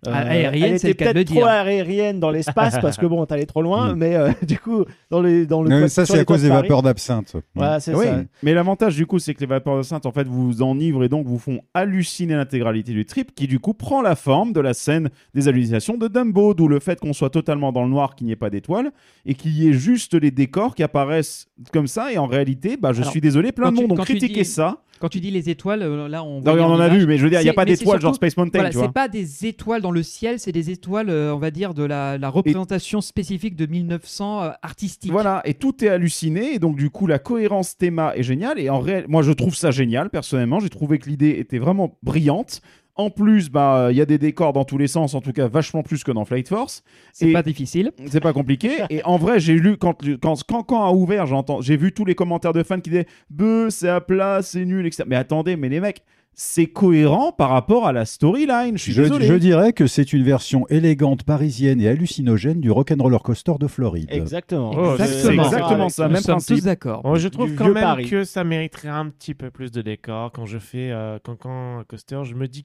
Euh, 0.06 0.12
aérienne, 0.12 0.74
elle 0.74 0.78
c'est 0.78 0.86
le 0.86 0.92
était 0.92 1.04
cas 1.06 1.10
de 1.10 1.14
peut-être 1.14 1.26
trop 1.28 1.34
dire. 1.38 1.46
aérienne 1.48 2.20
dans 2.20 2.30
l'espace 2.30 2.78
parce 2.82 2.96
que 2.96 3.06
bon, 3.06 3.26
t'allais 3.26 3.46
trop 3.46 3.62
loin. 3.62 3.94
Mm. 3.94 3.98
Mais 3.98 4.14
euh, 4.14 4.30
du 4.46 4.58
coup, 4.60 4.84
dans, 5.10 5.20
les, 5.20 5.44
dans 5.44 5.60
le 5.62 5.70
Non, 5.70 5.78
toit- 5.80 5.88
ça, 5.88 6.06
c'est 6.06 6.20
à 6.20 6.24
cause 6.24 6.42
de 6.42 6.48
des 6.48 6.52
vapeurs 6.54 6.82
d'absinthe. 6.82 7.34
Voilà, 7.54 7.80
c'est 7.80 7.94
Oui, 7.94 8.04
ça. 8.04 8.22
mais 8.44 8.54
l'avantage 8.54 8.94
du 8.94 9.06
coup, 9.06 9.18
c'est 9.18 9.34
que 9.34 9.40
les 9.40 9.46
vapeurs 9.46 9.76
de 9.76 9.82
Sainte, 9.82 10.06
en 10.06 10.12
fait, 10.12 10.28
vous 10.28 10.62
enivrent 10.62 11.02
et 11.02 11.08
donc 11.08 11.26
vous 11.26 11.38
font 11.38 11.60
halluciner 11.74 12.36
l'intégralité 12.36 12.92
du 12.92 13.06
trip, 13.06 13.34
qui 13.34 13.48
du 13.48 13.58
coup 13.58 13.74
prend 13.74 14.00
la 14.00 14.14
forme 14.14 14.52
de 14.52 14.60
la 14.60 14.72
scène 14.72 15.10
des 15.34 15.48
hallucinations 15.48 15.96
de 15.96 16.06
Dumbo, 16.06 16.54
d'où 16.54 16.68
le 16.68 16.78
fait 16.78 17.00
qu'on 17.00 17.12
soit 17.12 17.30
totalement 17.30 17.72
dans 17.72 17.82
le 17.82 17.90
noir, 17.90 18.14
qu'il 18.14 18.26
n'y 18.28 18.32
ait 18.32 18.36
pas 18.36 18.50
d'étoiles, 18.50 18.92
et 19.26 19.34
qu'il 19.34 19.50
y 19.58 19.66
ait 19.68 19.72
juste 19.72 20.14
les 20.14 20.30
décors 20.30 20.76
qui 20.76 20.84
apparaissent 20.84 21.48
comme 21.72 21.88
ça, 21.88 22.12
et 22.12 22.18
en 22.18 22.26
réalité, 22.26 22.76
bah, 22.76 22.92
je 22.92 23.00
Alors, 23.00 23.10
suis 23.10 23.20
désolé, 23.20 23.50
plein 23.50 23.72
de 23.72 23.76
monde 23.76 23.90
ont 23.92 23.96
critiqué 23.96 24.42
dis- 24.42 24.44
ça. 24.44 24.78
Quand 25.00 25.08
tu 25.08 25.20
dis 25.20 25.30
les 25.30 25.50
étoiles, 25.50 25.82
euh, 25.82 26.08
là 26.08 26.24
on. 26.24 26.40
Non, 26.40 26.52
on 26.52 26.74
en 26.74 26.80
a 26.80 26.88
vu, 26.88 27.06
mais 27.06 27.18
je 27.18 27.24
veux 27.24 27.30
dire, 27.30 27.40
il 27.40 27.44
n'y 27.44 27.50
a 27.50 27.54
pas 27.54 27.64
d'étoiles 27.64 28.00
genre 28.00 28.14
Space 28.14 28.36
Mountain, 28.36 28.58
Voilà, 28.58 28.72
c'est 28.72 28.92
pas 28.92 29.08
des 29.08 29.46
étoiles 29.46 29.82
dans 29.82 29.90
le 29.90 30.02
ciel, 30.02 30.38
c'est 30.38 30.52
des 30.52 30.70
étoiles, 30.70 31.10
euh, 31.10 31.34
on 31.34 31.38
va 31.38 31.50
dire, 31.50 31.74
de 31.74 31.84
la, 31.84 32.18
la 32.18 32.28
représentation 32.28 33.00
spécifique 33.00 33.56
de 33.56 33.66
1900 33.66 34.42
euh, 34.42 34.50
artistique. 34.62 35.12
Voilà, 35.12 35.42
et 35.44 35.54
tout 35.54 35.84
est 35.84 35.88
halluciné, 35.88 36.54
et 36.54 36.58
donc 36.58 36.76
du 36.76 36.90
coup 36.90 37.06
la 37.06 37.18
cohérence 37.18 37.76
théma 37.76 38.12
est 38.14 38.22
géniale, 38.22 38.58
et 38.58 38.70
en 38.70 38.80
réel, 38.80 39.04
moi 39.08 39.22
je 39.22 39.32
trouve 39.32 39.54
ça 39.54 39.70
génial 39.70 40.10
personnellement, 40.10 40.60
j'ai 40.60 40.70
trouvé 40.70 40.98
que 40.98 41.08
l'idée 41.08 41.36
était 41.38 41.58
vraiment 41.58 41.96
brillante. 42.02 42.60
En 42.98 43.10
plus, 43.10 43.48
bah 43.48 43.88
il 43.90 43.96
y 43.96 44.00
a 44.00 44.06
des 44.06 44.18
décors 44.18 44.52
dans 44.52 44.64
tous 44.64 44.76
les 44.76 44.88
sens, 44.88 45.14
en 45.14 45.20
tout 45.20 45.32
cas 45.32 45.46
vachement 45.46 45.82
plus 45.84 46.02
que 46.02 46.10
dans 46.10 46.24
Flight 46.24 46.48
Force. 46.48 46.82
C'est 47.12 47.32
pas 47.32 47.44
difficile. 47.44 47.92
C'est 48.08 48.20
pas 48.20 48.32
compliqué. 48.32 48.70
Et 48.90 49.04
en 49.04 49.16
vrai, 49.16 49.38
j'ai 49.38 49.54
lu 49.54 49.76
quand 49.76 49.96
quand 50.20 50.42
quand, 50.46 50.62
quand 50.64 50.84
a 50.84 50.92
ouvert, 50.92 51.24
j'ai 51.60 51.76
vu 51.76 51.92
tous 51.92 52.04
les 52.04 52.16
commentaires 52.16 52.52
de 52.52 52.62
fans 52.64 52.80
qui 52.80 52.90
disaient 52.90 53.06
"Beuh, 53.30 53.70
c'est 53.70 53.88
à 53.88 54.00
plat, 54.00 54.42
c'est 54.42 54.64
nul, 54.64 54.84
etc." 54.84 55.04
Mais 55.06 55.16
attendez, 55.16 55.56
mais 55.56 55.68
les 55.68 55.80
mecs, 55.80 56.02
c'est 56.40 56.66
cohérent 56.68 57.32
par 57.32 57.50
rapport 57.50 57.88
à 57.88 57.92
la 57.92 58.04
storyline. 58.04 58.78
Je 58.78 58.82
suis 58.84 58.92
Je, 58.92 59.02
désolé. 59.02 59.26
je 59.26 59.34
dirais 59.34 59.72
que 59.72 59.88
c'est 59.88 60.12
une 60.12 60.22
version 60.22 60.68
élégante, 60.68 61.24
parisienne 61.24 61.80
et 61.80 61.88
hallucinogène 61.88 62.60
du 62.60 62.70
Rock'n'Roller 62.70 63.18
Coaster 63.24 63.54
de 63.58 63.66
Floride. 63.66 64.06
Exactement. 64.08 64.70
Oh, 64.72 64.94
c'est 64.96 65.02
Exactement. 65.02 65.42
exactement 65.44 65.88
ça, 65.88 66.06
Nous 66.06 66.12
même 66.12 66.22
sommes 66.22 66.34
principe. 66.36 66.56
tous 66.58 66.64
d'accord. 66.64 67.02
Bon, 67.02 67.16
je 67.16 67.26
trouve 67.26 67.50
Du 67.50 67.56
quand 67.56 67.64
même 67.66 67.82
Paris. 67.82 68.08
que 68.08 68.22
ça 68.22 68.44
mériterait 68.44 68.88
un 68.88 69.08
petit 69.10 69.34
peu 69.34 69.50
plus 69.50 69.72
de 69.72 69.82
décor. 69.82 70.30
Quand 70.30 70.46
je 70.46 70.58
fais 70.58 70.92
euh, 70.92 71.18
Cancan 71.24 71.82
Coaster, 71.88 72.20
je 72.22 72.34
me 72.36 72.46
dis 72.46 72.64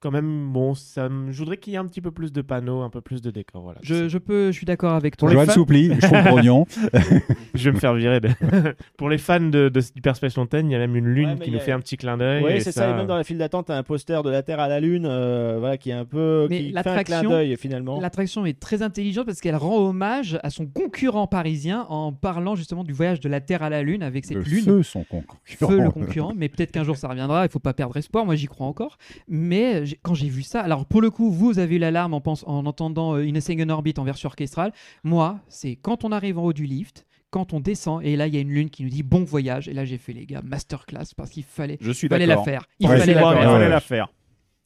quand 0.00 0.10
même, 0.10 0.52
bon, 0.52 0.74
ça, 0.74 1.08
me- 1.08 1.32
je 1.32 1.38
voudrais 1.38 1.56
qu'il 1.56 1.72
y 1.72 1.76
ait 1.76 1.78
un 1.78 1.86
petit 1.86 2.00
peu 2.00 2.10
plus 2.10 2.32
de 2.32 2.40
panneaux, 2.42 2.82
un 2.82 2.90
peu 2.90 3.00
plus 3.00 3.20
de 3.20 3.30
décor. 3.30 3.62
Voilà. 3.62 3.80
Je, 3.82 4.08
je 4.08 4.18
peux, 4.18 4.46
je 4.52 4.56
suis 4.56 4.66
d'accord 4.66 4.92
avec 4.94 5.16
toi. 5.16 5.30
Joanne 5.30 5.46
fans- 5.46 5.52
Soupli, 5.54 5.90
je 6.00 6.06
comprends. 6.08 6.66
Je 7.54 7.64
vais 7.70 7.74
me 7.74 7.80
faire 7.80 7.94
virer. 7.94 8.20
de- 8.20 8.28
Pour 8.96 9.08
les 9.08 9.18
fans 9.18 9.40
de, 9.40 9.68
de 9.68 9.80
Hyper 9.96 10.14
Space 10.14 10.36
Mountain, 10.36 10.60
il 10.60 10.70
y 10.70 10.74
a 10.74 10.78
même 10.78 10.94
une 10.94 11.06
lune 11.08 11.30
Ouais, 11.30 11.38
qui 11.44 11.50
nous 11.50 11.56
a- 11.56 11.60
fait 11.60 11.72
un 11.72 11.80
petit 11.80 11.96
clin 11.96 12.16
d'œil. 12.16 12.44
Oui, 12.44 12.60
c'est 12.60 12.70
ça. 12.72 12.88
Et 12.90 12.94
même 12.94 13.06
dans 13.06 13.16
la 13.16 13.24
file 13.24 13.38
d'attente, 13.38 13.66
t'as 13.66 13.76
un 13.76 13.82
poster 13.82 14.22
de 14.22 14.30
la 14.30 14.42
Terre 14.42 14.60
à 14.60 14.68
la 14.68 14.78
Lune, 14.80 15.06
euh, 15.06 15.56
voilà, 15.58 15.76
qui 15.76 15.90
est 15.90 15.94
un 15.94 16.04
peu, 16.04 16.46
Mais 16.48 16.64
qui 16.66 16.72
fait 16.72 16.88
un 16.88 17.02
clin 17.02 17.22
d'œil 17.24 17.56
finalement. 17.56 18.00
L'attraction 18.00 18.46
est 18.46 18.58
très 18.60 18.82
intelligente 18.82 19.26
parce 19.26 19.40
qu'elle 19.40 19.56
rend 19.56 19.76
hommage 19.88 20.38
à 20.42 20.50
son 20.50 20.66
concurrent 20.66 21.26
parisien 21.26 21.86
en 21.88 22.12
parlant 22.12 22.54
justement 22.54 22.84
du 22.84 22.92
voyage 22.92 23.18
de 23.20 23.28
la 23.28 23.40
Terre 23.40 23.62
à 23.64 23.70
la 23.70 23.82
Lune 23.82 24.02
avec 24.04 24.24
cette 24.26 24.36
Le 24.36 24.42
lune. 24.44 24.64
feu, 24.64 24.82
son 24.84 25.02
concurrent. 25.04 25.38
Feu 25.44 25.80
le 25.82 25.90
concurrent, 25.90 26.32
mais 26.36 26.48
peut-être 26.48 26.70
qu'un 26.70 26.84
jour 26.84 26.96
ça 26.96 27.08
reviendra, 27.08 27.44
il 27.44 27.50
faut 27.50 27.58
pas 27.58 27.72
perdre 27.72 27.96
espoir, 27.96 28.24
moi 28.24 28.36
j'y 28.36 28.46
crois 28.46 28.66
encore. 28.66 28.98
Mais 29.26 29.82
quand 30.02 30.14
j'ai 30.14 30.28
vu 30.28 30.42
ça, 30.42 30.60
alors 30.60 30.86
pour 30.86 31.00
le 31.00 31.10
coup, 31.10 31.30
vous 31.30 31.58
avez 31.58 31.76
eu 31.76 31.78
l'alarme 31.78 32.14
en, 32.14 32.20
pense- 32.20 32.44
en 32.46 32.66
entendant 32.66 33.14
euh, 33.14 33.20
une 33.24 33.40
Second 33.40 33.68
Orbit 33.68 33.94
en 33.98 34.04
version 34.04 34.28
orchestrale. 34.28 34.72
Moi, 35.04 35.40
c'est 35.48 35.76
quand 35.76 36.04
on 36.04 36.12
arrive 36.12 36.38
en 36.38 36.44
haut 36.44 36.52
du 36.52 36.64
lift, 36.66 37.06
quand 37.30 37.52
on 37.52 37.60
descend, 37.60 38.02
et 38.04 38.16
là 38.16 38.26
il 38.26 38.34
y 38.34 38.38
a 38.38 38.40
une 38.40 38.48
lune 38.50 38.70
qui 38.70 38.82
nous 38.84 38.88
dit 38.88 39.02
bon 39.02 39.22
voyage, 39.22 39.68
et 39.68 39.74
là 39.74 39.84
j'ai 39.84 39.98
fait 39.98 40.14
les 40.14 40.24
gars, 40.24 40.40
masterclass, 40.42 41.14
parce 41.16 41.28
qu'il 41.30 41.42
fallait, 41.44 41.76
Je 41.80 41.92
suis 41.92 42.08
fallait 42.08 42.24
la 42.24 42.34
d'accord. 42.36 42.44
faire. 42.46 42.64
Il 42.80 42.88
Ouais, 42.88 42.98
fallait 42.98 43.12
la 43.14 43.20
vrai, 43.22 43.34
Il 43.36 43.40
faire. 43.42 43.50
fallait 43.52 43.68
la 43.68 43.80
faire. 43.80 44.08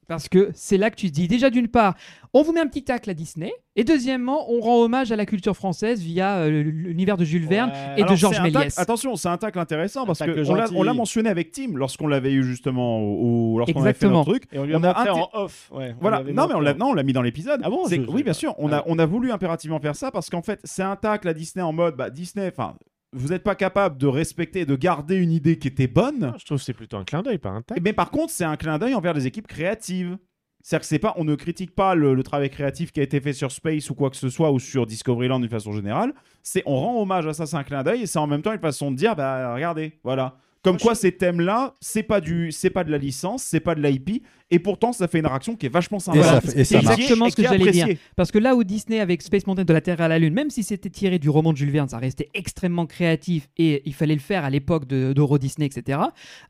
Parce 0.08 0.28
que 0.28 0.50
c'est 0.54 0.76
là 0.76 0.90
que 0.90 0.96
tu 0.96 1.08
te 1.08 1.14
dis, 1.14 1.28
déjà 1.28 1.48
d'une 1.48 1.68
part, 1.68 1.94
on 2.34 2.42
vous 2.42 2.52
met 2.52 2.60
un 2.60 2.66
petit 2.66 2.82
tacle 2.82 3.08
à 3.08 3.14
Disney, 3.14 3.52
et 3.76 3.84
deuxièmement, 3.84 4.50
on 4.50 4.60
rend 4.60 4.82
hommage 4.82 5.12
à 5.12 5.16
la 5.16 5.24
culture 5.26 5.56
française 5.56 6.02
via 6.02 6.38
euh, 6.38 6.62
l'univers 6.62 7.16
de 7.16 7.24
Jules 7.24 7.46
Verne 7.46 7.70
Ouais. 7.70 8.00
et 8.00 8.04
de 8.04 8.14
Georges 8.14 8.40
Méliès. 8.42 8.76
Attention, 8.78 9.14
c'est 9.16 9.28
un 9.28 9.38
tacle 9.38 9.58
intéressant 9.58 10.04
parce 10.04 10.20
Un 10.20 10.26
tacle 10.26 10.42
que 10.44 10.74
on 10.74 10.82
l'a- 10.82 10.92
mentionné 10.92 11.30
avec 11.30 11.52
Tim 11.52 11.72
lorsqu'on 11.74 12.08
l'avait 12.08 12.32
eu 12.32 12.42
justement 12.42 13.00
au- 13.00 13.58
lorsqu'on 13.58 13.80
avait 13.82 13.92
fait 13.94 14.08
notre 14.08 14.24
truc. 14.30 14.44
Et 14.52 14.58
on 14.58 14.64
lui 14.64 14.74
a 14.74 14.78
On 14.78 14.82
a 14.84 15.10
en 15.12 15.28
off. 15.34 15.70
ouais, 15.72 15.94
Voilà, 16.00 16.22
non 16.24 16.46
mais 16.48 16.54
on 16.54 16.60
l'a 16.60 16.74
on 16.80 16.94
l'a 16.94 17.02
mis 17.04 17.12
dans 17.12 17.22
l'épisode. 17.22 17.60
Ah 17.64 17.70
bon, 17.70 17.84
oui, 18.08 18.22
bien 18.22 18.32
sûr, 18.34 18.54
on 18.58 18.70
ah 18.72 18.78
a 18.78 18.82
on 18.86 18.98
a 18.98 19.06
voulu 19.06 19.30
impérativement 19.30 19.78
faire 19.78 19.96
ça 19.96 20.10
parce 20.10 20.28
qu'en 20.30 20.42
fait, 20.42 20.60
c'est 20.64 20.82
un 20.82 20.96
tacle 20.96 21.28
à 21.28 21.34
Disney 21.34 21.62
en 21.62 21.72
mode 21.72 21.96
bah 21.96 22.10
Disney 22.10 22.48
enfin 22.52 22.74
vous 23.12 23.28
n'êtes 23.28 23.43
pas 23.43 23.55
capable 23.55 23.98
de 23.98 24.06
respecter, 24.06 24.64
de 24.64 24.76
garder 24.76 25.16
une 25.16 25.32
idée 25.32 25.59
qui 25.59 25.68
était 25.68 25.86
bonne. 25.86 26.34
Je 26.39 26.44
trouve 26.44 26.59
que 26.59 26.64
c'est 26.64 26.72
plutôt 26.72 26.97
un 26.97 27.05
clin 27.05 27.22
d'œil, 27.22 27.39
pas 27.39 27.51
un 27.51 27.62
tag. 27.62 27.80
Mais 27.82 27.93
par 27.93 28.10
contre, 28.10 28.32
c'est 28.32 28.44
un 28.44 28.56
clin 28.56 28.78
d'œil 28.78 28.94
envers 28.94 29.12
les 29.12 29.26
équipes 29.26 29.47
créatives. 29.47 30.16
C'est-à-dire 30.62 30.80
que 30.82 30.86
c'est 30.86 30.98
pas, 30.98 31.12
on 31.16 31.24
ne 31.24 31.34
critique 31.34 31.74
pas 31.74 31.94
le, 31.94 32.14
le 32.14 32.22
travail 32.22 32.48
créatif 32.48 32.93
qui 32.93 33.01
a 33.01 33.02
été 33.02 33.20
fait 33.20 33.32
sur 33.32 33.51
Space 33.51 33.90
ou 33.90 33.94
quoi 33.94 34.10
que 34.10 34.16
ce 34.16 34.28
soit 34.28 34.52
ou 34.52 34.60
sur 34.60 34.86
Discoveryland 34.86 35.40
d'une 35.40 35.51
façon 35.51 35.72
générale. 35.72 36.14
C'est 36.43 36.62
on 36.66 36.76
rend 36.76 37.02
hommage 37.02 37.26
à 37.26 37.34
ça, 37.34 37.47
c'est 37.47 37.56
un 37.56 37.64
clin 37.64 37.82
d'œil 37.82 38.02
et 38.02 38.06
c'est 38.06 38.20
en 38.20 38.28
même 38.28 38.43
temps 38.43 38.52
une 38.52 38.60
façon 38.60 38.93
de 38.93 38.97
dire, 38.97 39.16
bah 39.16 39.55
regardez, 39.55 39.98
voilà. 40.05 40.39
Comme 40.62 40.78
quoi 40.78 40.94
ces 40.94 41.12
thèmes-là, 41.12 41.74
c'est 41.80 42.02
pas 42.05 42.20
du, 42.20 42.52
c'est 42.52 42.70
pas 42.70 42.84
de 42.84 42.90
la 42.90 42.98
licence, 42.98 43.43
c'est 43.43 43.59
pas 43.60 43.74
de 43.74 43.82
l'IP, 43.82 44.22
et 44.51 44.59
pourtant 44.60 44.93
ça 44.93 45.09
fait 45.09 45.18
une 45.18 45.26
réaction 45.26 45.56
qui 45.56 45.66
est 45.66 45.68
vachement 45.70 45.98
sympa. 45.98 46.18
Et 46.18 46.22
ça 46.22 46.40
fait- 46.40 46.60
et 46.60 46.64
C'est 46.64 46.80
ça 46.82 46.93
exactement 46.94 47.30
ce 47.30 47.36
que 47.36 47.43
j'allais 47.59 47.64
dire. 47.72 47.86
Parce 48.16 48.30
que 48.30 48.39
là 48.39 48.55
où 48.55 48.62
Disney 48.62 49.01
avec 49.01 49.22
Space 49.22 49.47
Mountain 49.47 49.64
de 49.64 49.72
la 49.72 49.80
Terre 49.80 50.01
à 50.01 50.06
la 50.09 50.18
Lune, 50.20 50.34
même 50.34 50.51
si 50.51 50.62
c'était 50.62 50.90
tiré 50.90 51.18
du 51.18 51.30
roman 51.30 51.52
de 51.52 51.56
Jules 51.56 51.70
Verne, 51.70 51.89
ça 51.89 51.98
restait 51.98 52.28
extrêmement 52.34 52.86
créatif 52.86 53.48
et 53.56 53.82
il 53.86 53.94
fallait 53.94 54.14
le 54.14 54.20
faire 54.20 54.44
à 54.44 54.51
l'époque 54.51 54.86
de- 54.86 55.12
d'Euro 55.12 55.39
Disney, 55.39 55.66
etc. 55.66 55.98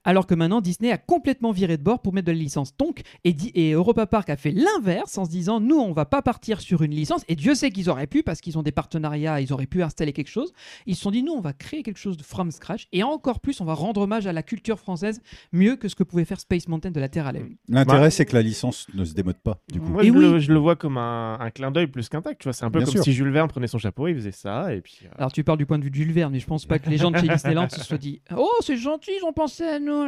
Alors 0.05 0.27
que 0.27 0.35
maintenant 0.35 0.61
Disney 0.61 0.91
a 0.93 0.99
complètement 0.99 1.53
viré 1.53 1.77
de 1.79 1.83
bord 1.83 2.03
pour 2.03 2.13
mettre 2.13 2.27
de 2.27 2.33
la 2.33 2.39
licence. 2.39 2.77
Donc, 2.77 3.01
et, 3.25 3.33
Di- 3.33 3.53
et 3.55 3.73
Europa 3.73 4.07
Park 4.07 4.29
a 4.31 4.37
fait 4.37 4.51
l'inverse 4.53 5.17
en 5.17 5.25
se 5.25 5.31
disant 5.31 5.59
nous 5.61 5.77
on 5.79 5.93
va 5.93 6.05
pas 6.05 6.21
partir 6.23 6.61
sur 6.61 6.83
une 6.83 6.93
licence 6.95 7.23
et 7.29 7.35
Dieu 7.37 7.55
sait 7.55 7.71
qu'ils 7.71 7.89
auraient 7.89 8.07
pu 8.07 8.23
parce 8.23 8.41
qu'ils 8.43 8.59
ont 8.59 8.63
des 8.63 8.73
partenariats, 8.73 9.41
ils 9.41 9.53
auraient 9.55 9.67
pu 9.67 9.83
installer 9.83 10.13
quelque 10.13 10.29
chose. 10.29 10.53
Ils 10.87 10.97
se 10.97 11.03
sont 11.03 11.11
dit 11.13 11.23
nous 11.23 11.33
on 11.33 11.41
va 11.41 11.53
créer 11.55 11.83
quelque 11.83 11.99
chose 12.01 12.19
de 12.19 12.23
from 12.25 12.51
scratch 12.51 12.89
et 12.93 13.03
encore 13.05 13.41
plus 13.41 13.61
on 13.61 13.65
va 13.65 13.75
rendre 13.75 14.02
hommage 14.03 14.27
à 14.27 14.33
la 14.33 14.43
culture 14.43 14.79
française 14.79 15.21
mieux 15.53 15.77
que 15.77 15.89
ce 15.89 15.95
que 15.95 16.03
pouvait 16.05 16.25
faire 16.25 16.41
Space 16.41 16.69
Mountain 16.69 16.91
de 16.91 17.01
la 17.01 17.09
Terre 17.09 17.27
à 17.27 17.33
la 17.33 17.41
Lune. 17.41 17.57
L'intérêt, 17.69 18.01
Bah- 18.01 18.11
c'est 18.11 18.25
que 18.27 18.35
la 18.35 18.43
licence 18.43 18.87
ne 18.95 19.05
se 19.05 19.15
démode 19.15 19.39
pas, 19.39 19.59
du 19.73 19.81
coup. 19.81 19.89
Moi, 19.89 20.03
Et 20.05 20.09
je, 20.09 20.13
oui. 20.13 20.21
le, 20.21 20.39
je 20.39 20.53
le 20.53 20.59
vois 20.59 20.77
comme 20.77 20.99
un, 20.99 21.39
un 21.41 21.51
clin 21.51 21.71
d'œil 21.71 21.87
plus 21.87 22.09
qu'un 22.09 22.21
tag. 22.23 22.37
Tu 22.39 22.45
vois, 22.45 22.53
c'est 22.53 22.65
un 22.65 22.71
peu 22.71 22.79
Bien 22.79 22.87
comme 22.87 22.95
sûr. 22.95 23.05
si 23.05 23.13
Jules 23.13 23.31
Verne 23.31 23.49
prenait 23.49 23.67
son 23.67 23.79
chapeau, 23.79 24.09
il 24.09 24.15
faisait 24.15 24.31
ça, 24.33 24.75
et 24.75 24.81
puis. 24.81 24.99
euh, 25.05 25.09
Alors 25.19 25.33
tu 25.33 25.45
parles 25.45 25.59
du 25.59 25.67
point 25.67 25.79
de 25.79 25.85
vue 25.85 25.91
de 25.91 25.95
Jules 25.95 26.13
Verne, 26.13 26.33
mais 26.33 26.41
je 26.41 26.47
pense 26.47 26.67
pas 26.67 26.79
que 26.79 26.89
les 26.91 26.99
gens 26.99 27.11
de 27.11 27.19
chez 27.19 27.29
Disneyland 27.29 27.69
se 27.69 27.81
soient 27.83 27.99
dit 27.99 28.21
Oh, 28.37 28.49
c'est 28.61 28.77
gentil, 28.77 29.13
ils 29.21 29.25
ont 29.25 29.33
pensé 29.33 29.65
à 29.65 29.79
nous. 29.79 30.05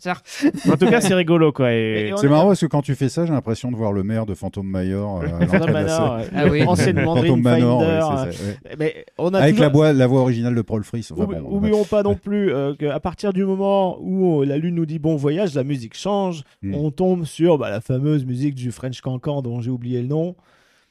sers. 0.00 0.22
En 0.70 0.76
tout 0.76 0.86
cas, 0.86 1.00
c'est 1.00 1.14
rigolo, 1.14 1.52
quoi. 1.52 1.72
Et... 1.72 2.12
C'est 2.16 2.26
est- 2.26 2.28
marrant 2.28 2.46
parce 2.48 2.60
que 2.60 2.66
quand 2.66 2.82
tu 2.82 2.94
fais 2.94 3.08
ça, 3.08 3.26
j'ai 3.26 3.32
l'impression 3.32 3.70
de 3.70 3.76
voir 3.76 3.92
le 3.92 4.02
maire 4.02 4.26
de 4.26 4.34
Phantom 4.34 4.64
euh, 4.74 5.22
l'entrée 5.40 5.46
Phantom 5.46 5.72
Manor, 5.72 6.12
euh, 6.14 6.24
Ah 6.34 6.46
oui. 6.48 6.62
anciennement 6.64 7.14
Phantom 7.16 7.42
Dreamfinder. 7.42 7.60
Manor, 7.66 7.80
ouais, 7.80 7.86
euh, 7.86 8.30
c'est 8.32 8.38
ça, 8.38 8.44
ouais. 8.44 8.76
Mais 8.78 9.06
on 9.18 9.32
a 9.34 9.38
Avec 9.38 9.54
toujours- 9.54 9.66
la, 9.66 9.72
voix, 9.72 9.92
la 9.92 10.06
voix 10.06 10.20
originale 10.20 10.54
de 10.54 10.62
Paul 10.62 10.82
Fries. 10.84 11.06
Enfin, 11.12 11.24
Oubli- 11.24 11.40
bon, 11.40 11.56
oublions 11.56 11.84
pas 11.84 12.02
non 12.02 12.14
plus 12.14 12.50
euh, 12.52 12.74
qu'à 12.74 12.98
partir 13.00 13.32
du 13.34 13.44
moment 13.44 13.98
où 14.00 14.42
la 14.42 14.56
Lune 14.56 14.76
nous 14.76 14.86
dit 14.86 14.98
bon 14.98 15.16
voyage, 15.16 15.54
la 15.54 15.64
musique 15.64 15.94
change. 15.94 16.42
Mm. 16.62 16.74
On 16.74 16.90
tombe 16.90 17.24
sur 17.24 17.58
bah, 17.58 17.68
la 17.68 17.82
fameuse 17.82 18.24
musique 18.24 18.54
du 18.54 18.72
French 18.72 19.00
Cancan 19.02 19.42
dont 19.42 19.60
j'ai 19.60 19.70
oublié 19.70 20.00
le 20.00 20.08
nom. 20.08 20.34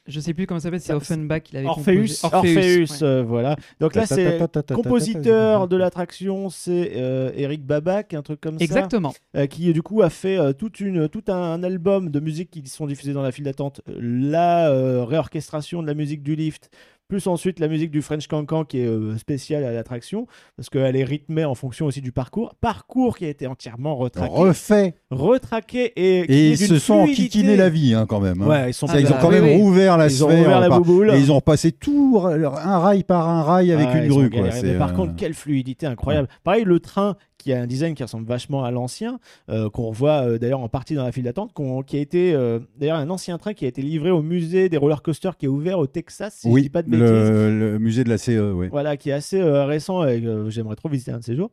Je 0.06 0.20
sais 0.20 0.34
plus 0.34 0.46
comment 0.46 0.60
ça 0.60 0.64
s'appelle, 0.64 0.82
c'est 0.82 0.92
Offenbach 0.92 1.44
qui 1.44 1.54
l'avait 1.54 1.66
Orpheus. 1.66 2.20
composé. 2.20 2.26
Orpheus, 2.30 3.00
ouais. 3.00 3.02
euh, 3.08 3.22
voilà. 3.26 3.56
Donc 3.80 3.94
là, 3.94 4.04
c'est 4.04 4.38
compositeur 4.70 5.66
de 5.66 5.76
l'attraction, 5.78 6.50
c'est 6.50 6.92
euh, 6.96 7.32
Eric 7.34 7.64
Babac, 7.64 8.12
un 8.12 8.20
truc 8.20 8.38
comme 8.38 8.58
ça. 8.58 8.64
Exactement. 8.64 9.14
euh, 9.34 9.46
qui 9.46 9.72
du 9.72 9.80
coup 9.80 10.02
a 10.02 10.10
fait 10.10 10.36
euh, 10.36 10.52
toute 10.52 10.80
une, 10.80 11.08
tout 11.08 11.24
un 11.28 11.62
album 11.62 12.10
de 12.10 12.20
musique 12.20 12.50
qui 12.50 12.68
sont 12.68 12.86
diffusés 12.86 13.14
dans 13.14 13.22
la 13.22 13.32
file 13.32 13.44
d'attente. 13.44 13.80
La 13.86 14.68
euh, 14.68 15.04
réorchestration 15.04 15.80
de 15.80 15.86
la 15.86 15.94
musique 15.94 16.22
du 16.22 16.36
lift, 16.36 16.68
plus 17.08 17.26
ensuite 17.26 17.60
la 17.60 17.68
musique 17.68 17.90
du 17.90 18.02
French 18.02 18.26
Cancan 18.28 18.64
qui 18.64 18.80
est 18.80 18.86
euh, 18.86 19.16
spéciale 19.18 19.64
à 19.64 19.72
l'attraction, 19.72 20.26
parce 20.56 20.70
qu'elle 20.70 20.96
est 20.96 21.04
rythmée 21.04 21.44
en 21.44 21.54
fonction 21.54 21.86
aussi 21.86 22.00
du 22.00 22.12
parcours. 22.12 22.54
Parcours 22.60 23.16
qui 23.18 23.24
a 23.26 23.28
été 23.28 23.46
entièrement 23.46 23.94
retraqué, 23.96 24.32
Refait. 24.34 24.94
retraqué 25.10 25.92
et, 25.96 26.26
qui 26.26 26.32
Et 26.32 26.50
ils 26.50 26.58
se 26.58 26.78
sont 26.78 26.94
enquiquinés 26.94 27.56
la 27.56 27.68
vie, 27.68 27.94
hein, 27.94 28.06
quand 28.08 28.20
même. 28.20 28.40
hein. 28.42 28.46
Ouais, 28.46 28.70
ils 28.70 28.74
sont 28.74 28.86
Ça, 28.86 29.00
ils 29.00 29.06
ont 29.12 29.16
quand 29.20 29.28
oui, 29.28 29.34
même 29.34 29.44
oui. 29.44 29.56
rouvert 29.56 29.96
la 29.98 30.06
ils 30.06 30.24
ont 30.24 30.28
sphère. 30.28 30.40
ouvert 30.40 30.60
la 30.60 30.68
par- 30.68 30.78
bouboule. 30.80 31.10
Et 31.14 31.18
ils 31.18 31.30
ont 31.30 31.36
repassé 31.36 31.72
tout, 31.72 32.20
un 32.24 32.78
rail 32.78 33.04
par 33.04 33.28
un 33.28 33.42
rail 33.42 33.72
avec 33.72 33.88
une 33.94 34.10
ont 34.12 34.16
grue. 34.16 34.30
Quoi. 34.30 34.48
Mais 34.62 34.74
par 34.78 34.90
euh, 34.90 34.94
contre, 34.94 35.14
quelle 35.16 35.34
fluidité 35.34 35.86
incroyable. 35.86 36.28
Pareil, 36.42 36.64
le 36.64 36.80
train 36.80 37.16
qui 37.44 37.52
a 37.52 37.60
un 37.60 37.66
design 37.66 37.94
qui 37.94 38.02
ressemble 38.02 38.26
vachement 38.26 38.64
à 38.64 38.70
l'ancien, 38.70 39.20
euh, 39.50 39.68
qu'on 39.68 39.90
voit 39.90 40.26
euh, 40.26 40.38
d'ailleurs 40.38 40.60
en 40.60 40.70
partie 40.70 40.94
dans 40.94 41.04
la 41.04 41.12
file 41.12 41.24
d'attente, 41.24 41.52
qui 41.86 41.98
a 41.98 42.00
été 42.00 42.32
euh, 42.32 42.58
d'ailleurs 42.78 42.96
un 42.96 43.10
ancien 43.10 43.36
train 43.36 43.52
qui 43.52 43.66
a 43.66 43.68
été 43.68 43.82
livré 43.82 44.10
au 44.10 44.22
musée 44.22 44.70
des 44.70 44.78
roller 44.78 45.02
coasters 45.02 45.36
qui 45.36 45.44
est 45.44 45.48
ouvert 45.48 45.78
au 45.78 45.86
Texas, 45.86 46.36
si 46.40 46.48
je 46.48 46.52
oui, 46.52 46.62
dis 46.62 46.70
pas 46.70 46.82
de 46.82 46.88
bêtises. 46.88 47.06
le, 47.06 47.72
le 47.72 47.78
musée 47.78 48.02
de 48.02 48.08
la 48.08 48.16
CE, 48.16 48.52
oui. 48.52 48.68
Voilà, 48.70 48.96
qui 48.96 49.10
est 49.10 49.12
assez 49.12 49.42
récent 49.42 50.06
et 50.06 50.22
j'aimerais 50.48 50.76
trop 50.76 50.88
visiter 50.88 51.12
un 51.12 51.18
de 51.18 51.24
ces 51.24 51.36
jours. 51.36 51.50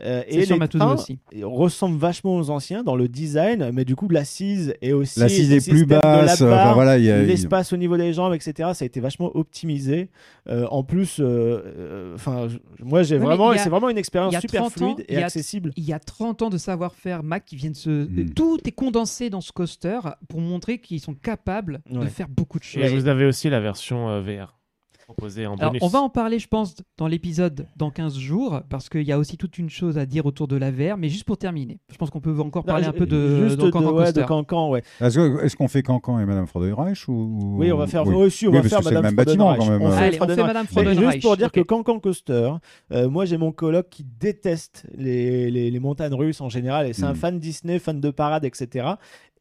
Euh, 0.00 0.22
C'est 0.26 0.46
sur 0.46 0.58
les 0.58 0.68
trains 0.68 0.94
aussi. 0.94 1.18
ressemblent 1.42 1.98
vachement 1.98 2.36
aux 2.36 2.48
anciens 2.48 2.82
dans 2.82 2.96
le 2.96 3.08
design, 3.08 3.70
mais 3.74 3.84
du 3.84 3.94
coup 3.94 4.08
l'assise 4.08 4.74
est 4.80 4.92
aussi 4.92 5.20
L'assise 5.20 5.52
est 5.52 5.68
plus 5.68 5.84
basse. 5.84 6.40
enfin, 6.40 6.72
voilà, 6.72 6.96
il 6.96 7.04
y 7.04 7.10
a- 7.10 7.22
l'espace 7.22 7.74
au 7.74 7.76
niveau 7.76 7.98
des 7.98 8.14
jambes, 8.14 8.32
etc. 8.32 8.70
Ça 8.72 8.84
a 8.84 8.86
été 8.86 9.00
vachement 9.00 9.30
optimisé. 9.36 10.08
Euh, 10.48 10.66
en 10.70 10.82
plus, 10.82 11.20
euh, 11.20 11.24
euh, 11.76 12.14
enfin, 12.14 12.48
moi 12.82 13.02
j'ai 13.02 13.16
Ouais, 13.16 13.24
vraiment, 13.24 13.50
a- 13.50 13.58
c'est 13.58 13.68
vraiment 13.68 13.90
une 13.90 13.98
expérience 13.98 14.34
super 14.40 14.62
30 14.62 14.80
ans, 14.82 14.94
fluide 14.94 15.04
il 15.10 15.14
et 15.14 15.22
a- 15.22 15.26
accessible. 15.26 15.72
Il 15.76 15.84
y 15.84 15.92
a 15.92 15.98
30 15.98 16.40
ans 16.40 16.48
de 16.48 16.56
savoir-faire 16.56 17.22
Mac 17.22 17.44
qui 17.44 17.56
viennent 17.56 17.74
se. 17.74 17.90
Mm. 18.08 18.30
Tout 18.34 18.58
est 18.64 18.72
condensé 18.72 19.28
dans 19.28 19.42
ce 19.42 19.52
coaster 19.52 19.98
pour 20.30 20.40
montrer 20.40 20.78
qu'ils 20.78 21.00
sont 21.00 21.14
capables 21.14 21.80
de 21.90 22.06
faire 22.06 22.28
beaucoup 22.30 22.58
de 22.58 22.64
choses. 22.64 22.82
Et 22.82 22.88
vous 22.88 23.08
avez 23.08 23.26
aussi 23.26 23.50
la 23.50 23.60
version 23.60 24.08
euh, 24.08 24.20
VR 24.22 24.56
proposée 25.12 25.46
en 25.46 25.54
Alors, 25.56 25.70
bonus. 25.72 25.82
on 25.82 25.88
va 25.88 26.00
en 26.00 26.08
parler, 26.08 26.38
je 26.38 26.48
pense, 26.48 26.74
dans 26.98 27.06
l'épisode 27.06 27.66
dans 27.76 27.90
15 27.90 28.16
jours, 28.18 28.60
parce 28.68 28.88
qu'il 28.88 29.02
y 29.02 29.12
a 29.12 29.18
aussi 29.18 29.36
toute 29.36 29.58
une 29.58 29.70
chose 29.70 29.98
à 29.98 30.06
dire 30.06 30.26
autour 30.26 30.48
de 30.48 30.56
la 30.56 30.70
VR, 30.70 30.96
mais 30.98 31.08
juste 31.08 31.24
pour 31.24 31.38
terminer. 31.38 31.78
Je 31.90 31.96
pense 31.96 32.10
qu'on 32.10 32.20
peut 32.20 32.36
encore 32.40 32.64
parler 32.64 32.86
un 32.86 32.92
peu 32.92 33.06
de, 33.06 33.46
juste 33.48 33.60
de 33.60 33.70
Cancan 33.70 33.92
ouais, 33.92 34.04
Coaster. 34.04 34.20
de 34.22 34.26
Cancan, 34.26 34.70
ouais. 34.70 34.82
Est-ce 35.00 35.16
que- 35.16 35.44
est-ce 35.44 35.56
qu'on 35.56 35.68
fait 35.68 35.82
Cancan 35.82 36.18
et 36.20 36.24
Madame 36.26 36.46
Freudenreich 36.46 37.08
ou... 37.08 37.56
Oui, 37.58 37.70
on 37.72 37.76
va 37.76 37.86
faire. 37.86 38.06
Oui. 38.06 38.14
Oui, 38.14 38.30
si, 38.30 38.46
on 38.46 38.50
Oui, 38.50 38.56
va 38.56 38.60
parce 38.62 38.70
faire 38.70 38.78
que 38.80 38.84
c'est 38.84 38.90
le 38.90 38.96
Madame 38.96 39.14
même 39.14 39.24
bâtiment, 39.24 39.54
quand 39.56 39.66
même. 39.70 39.82
On 39.82 39.90
fait 39.90 39.96
Allez, 39.96 40.06
on 40.08 40.10
fait 40.10 40.16
Freudenreich. 40.18 40.46
Madame 40.46 40.66
Mais 40.74 40.82
Freudenreich. 40.82 41.12
juste 41.12 41.22
pour 41.22 41.36
dire 41.36 41.52
que 41.52 41.60
Cancan 41.60 41.98
Coaster, 42.00 42.52
euh, 42.92 43.08
moi 43.08 43.24
j'ai 43.24 43.36
mon 43.36 43.52
coloc 43.52 43.88
qui 43.90 44.04
déteste 44.04 44.86
les, 44.96 45.50
les, 45.50 45.70
les 45.70 45.80
montagnes 45.80 46.14
russes 46.14 46.40
en 46.40 46.48
général, 46.48 46.86
et 46.86 46.92
c'est 46.92 47.04
un 47.04 47.12
Mm. 47.12 47.16
fan 47.16 47.38
Disney, 47.38 47.78
fan 47.78 48.00
de 48.00 48.10
parade, 48.10 48.44
etc. 48.44 48.86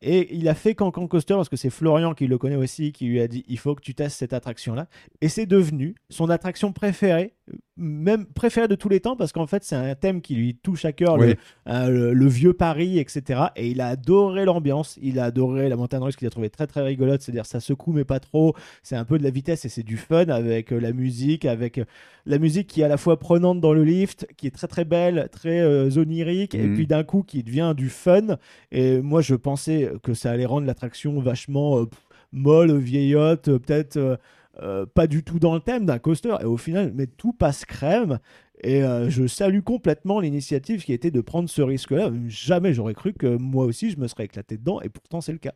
Et 0.02 0.36
il 0.36 0.48
a 0.48 0.56
fait 0.56 0.73
Cancan 0.73 1.07
Coaster 1.07 1.36
parce 1.36 1.49
que 1.49 1.56
c'est 1.56 1.69
Florian 1.69 2.14
qui 2.14 2.28
le 2.28 2.38
connaît 2.38 2.56
aussi, 2.56 2.91
qui 2.91 3.06
lui 3.06 3.22
a 3.22 3.28
dit 3.28 3.44
il 3.48 3.60
faut 3.60 3.76
que 3.76 3.82
tu 3.82 3.94
testes 3.94 4.18
cette 4.18 4.34
attraction-là. 4.34 4.88
Et 5.22 5.30
c'est 5.30 5.45
devenu 5.45 5.95
son 6.10 6.30
attraction 6.30 6.73
préférée, 6.73 7.34
même 7.82 8.26
préférée 8.26 8.68
de 8.70 8.76
tous 8.76 8.88
les 8.90 8.99
temps, 8.99 9.16
parce 9.18 9.32
qu'en 9.34 9.48
fait 9.48 9.64
c'est 9.64 9.76
un 9.76 9.95
thème 9.95 10.22
qui 10.22 10.36
lui 10.36 10.56
touche 10.56 10.86
à 10.86 10.91
cœur, 10.94 11.16
Oui. 11.18 11.28
le, 11.28 11.36
euh, 11.68 11.90
le, 11.90 12.14
le 12.14 12.28
vieux 12.28 12.53
Paris, 12.53 12.99
etc. 12.99 13.41
Et 13.56 13.70
il 13.70 13.82
a 13.82 13.88
adoré 13.88 14.45
l'ambiance, 14.45 14.98
il 15.02 15.20
a 15.20 15.26
adoré 15.26 15.68
la 15.68 15.76
montagne 15.76 16.02
russe 16.02 16.16
qu'il 16.16 16.28
a 16.28 16.30
trouvé 16.30 16.49
très 16.49 16.68
très 16.68 16.82
rigolote, 16.82 17.22
c'est-à-dire 17.22 17.45
ça 17.45 17.60
secoue 17.60 17.91
mais 17.91 18.06
pas 18.06 18.20
trop, 18.20 18.56
c'est 18.84 18.95
un 18.95 19.03
peu 19.03 19.18
de 19.18 19.24
la 19.24 19.32
vitesse 19.32 19.66
et 19.66 19.70
c'est 19.70 19.84
du 19.84 19.98
fun 19.98 20.26
avec 20.30 20.72
euh, 20.72 20.80
la 20.80 20.94
musique, 20.94 21.44
avec 21.45 21.80
euh, 21.80 21.86
la 22.28 22.38
musique 22.38 22.68
qui 22.68 22.82
est 22.82 22.84
à 22.84 22.88
la 22.88 22.98
fois 22.98 23.18
prenante 23.20 23.60
dans 23.60 23.74
le 23.74 23.84
lift, 23.84 24.28
qui 24.38 24.45
est 24.48 24.52
très 24.52 24.68
très 24.68 24.86
belle, 24.86 25.28
très 25.32 25.60
euh, 25.62 25.90
onirique, 25.98 26.53
et 26.56 26.68
Mhm. 26.68 26.76
puis 26.76 26.86
d'un 26.88 27.03
coup 27.03 27.24
qui 27.24 27.41
devient 27.44 27.74
du 27.76 27.90
fun. 27.90 28.38
Et 28.72 29.02
moi 29.02 29.22
je 29.22 29.34
pensais 29.36 29.91
que 30.03 30.14
ça 30.14 30.30
allait 30.32 30.45
rendre 30.45 30.68
l'attraction 30.68 31.20
vachement 31.20 31.86
molle, 32.32 32.78
vieillotte, 32.78 33.45
peut-être 33.58 34.20
euh, 34.60 34.86
pas 34.86 35.07
du 35.07 35.23
tout 35.23 35.40
dans 35.40 35.53
le 35.53 35.61
thème 35.61 35.86
d'un 35.86 35.99
coaster. 35.99 36.36
Et 36.41 36.45
au 36.45 36.57
final, 36.57 36.91
mais 36.94 37.07
tout 37.07 37.34
passe 37.34 37.65
crème. 37.65 38.19
Et 38.64 38.84
euh, 38.84 39.10
je 39.10 39.26
salue 39.28 39.61
complètement 39.61 40.19
l'initiative 40.19 40.84
qui 40.84 40.94
était 40.94 41.11
de 41.11 41.22
prendre 41.22 41.49
ce 41.49 41.61
risque-là. 41.61 42.11
Jamais 42.28 42.73
j'aurais 42.73 42.94
cru 42.94 43.14
que 43.14 43.38
moi 43.38 43.65
aussi 43.65 43.90
je 43.90 43.98
me 43.98 44.07
serais 44.07 44.26
éclaté 44.26 44.57
dedans, 44.57 44.82
et 44.82 44.90
pourtant 44.90 45.22
c'est 45.22 45.32
le 45.32 45.40
cas. 45.40 45.53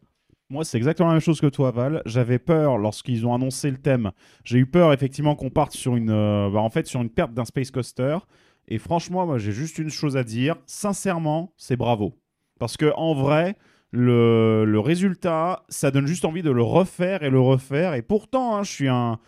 Moi, 0.50 0.64
c'est 0.64 0.78
exactement 0.78 1.08
la 1.10 1.16
même 1.16 1.22
chose 1.22 1.42
que 1.42 1.48
toi, 1.48 1.72
Val. 1.72 2.04
J'avais 2.06 2.38
peur 2.38 2.78
lorsqu'ils 2.78 3.26
ont 3.26 3.34
annoncé 3.34 3.72
le 3.72 3.78
thème. 3.78 4.12
J'ai 4.44 4.60
eu 4.60 4.68
peur 4.68 4.94
effectivement 4.94 5.36
qu'on 5.36 5.50
parte 5.50 5.72
sur 5.72 5.96
une, 5.96 6.12
euh, 6.12 6.52
bah, 6.52 6.60
en 6.60 6.70
fait, 6.70 6.86
sur 6.86 7.02
une 7.02 7.10
perte 7.10 7.34
d'un 7.34 7.46
space 7.46 7.72
coaster. 7.72 8.20
Et 8.68 8.78
franchement, 8.78 9.26
moi, 9.26 9.40
j'ai 9.40 9.52
juste 9.52 9.80
une 9.80 9.90
chose 9.90 10.18
à 10.18 10.24
dire. 10.24 10.56
Sincèrement, 10.68 11.52
c'est 11.58 11.78
bravo. 11.78 12.14
Parce 12.60 12.78
que 12.78 12.94
en 12.96 13.16
vrai, 13.16 13.56
le, 13.92 14.80
résultat, 14.80 15.64
ça 15.70 15.92
donne 15.92 16.08
juste 16.08 16.26
envie 16.26 16.42
de 16.42 16.52
le 16.52 16.64
refaire 16.64 17.24
et 17.24 17.30
le 17.30 17.40
refaire. 17.40 17.94
Et 17.94 18.02
pourtant, 18.02 18.56
hein, 18.56 18.64
je 18.64 18.72
suis 18.72 18.88
un, 18.88 19.20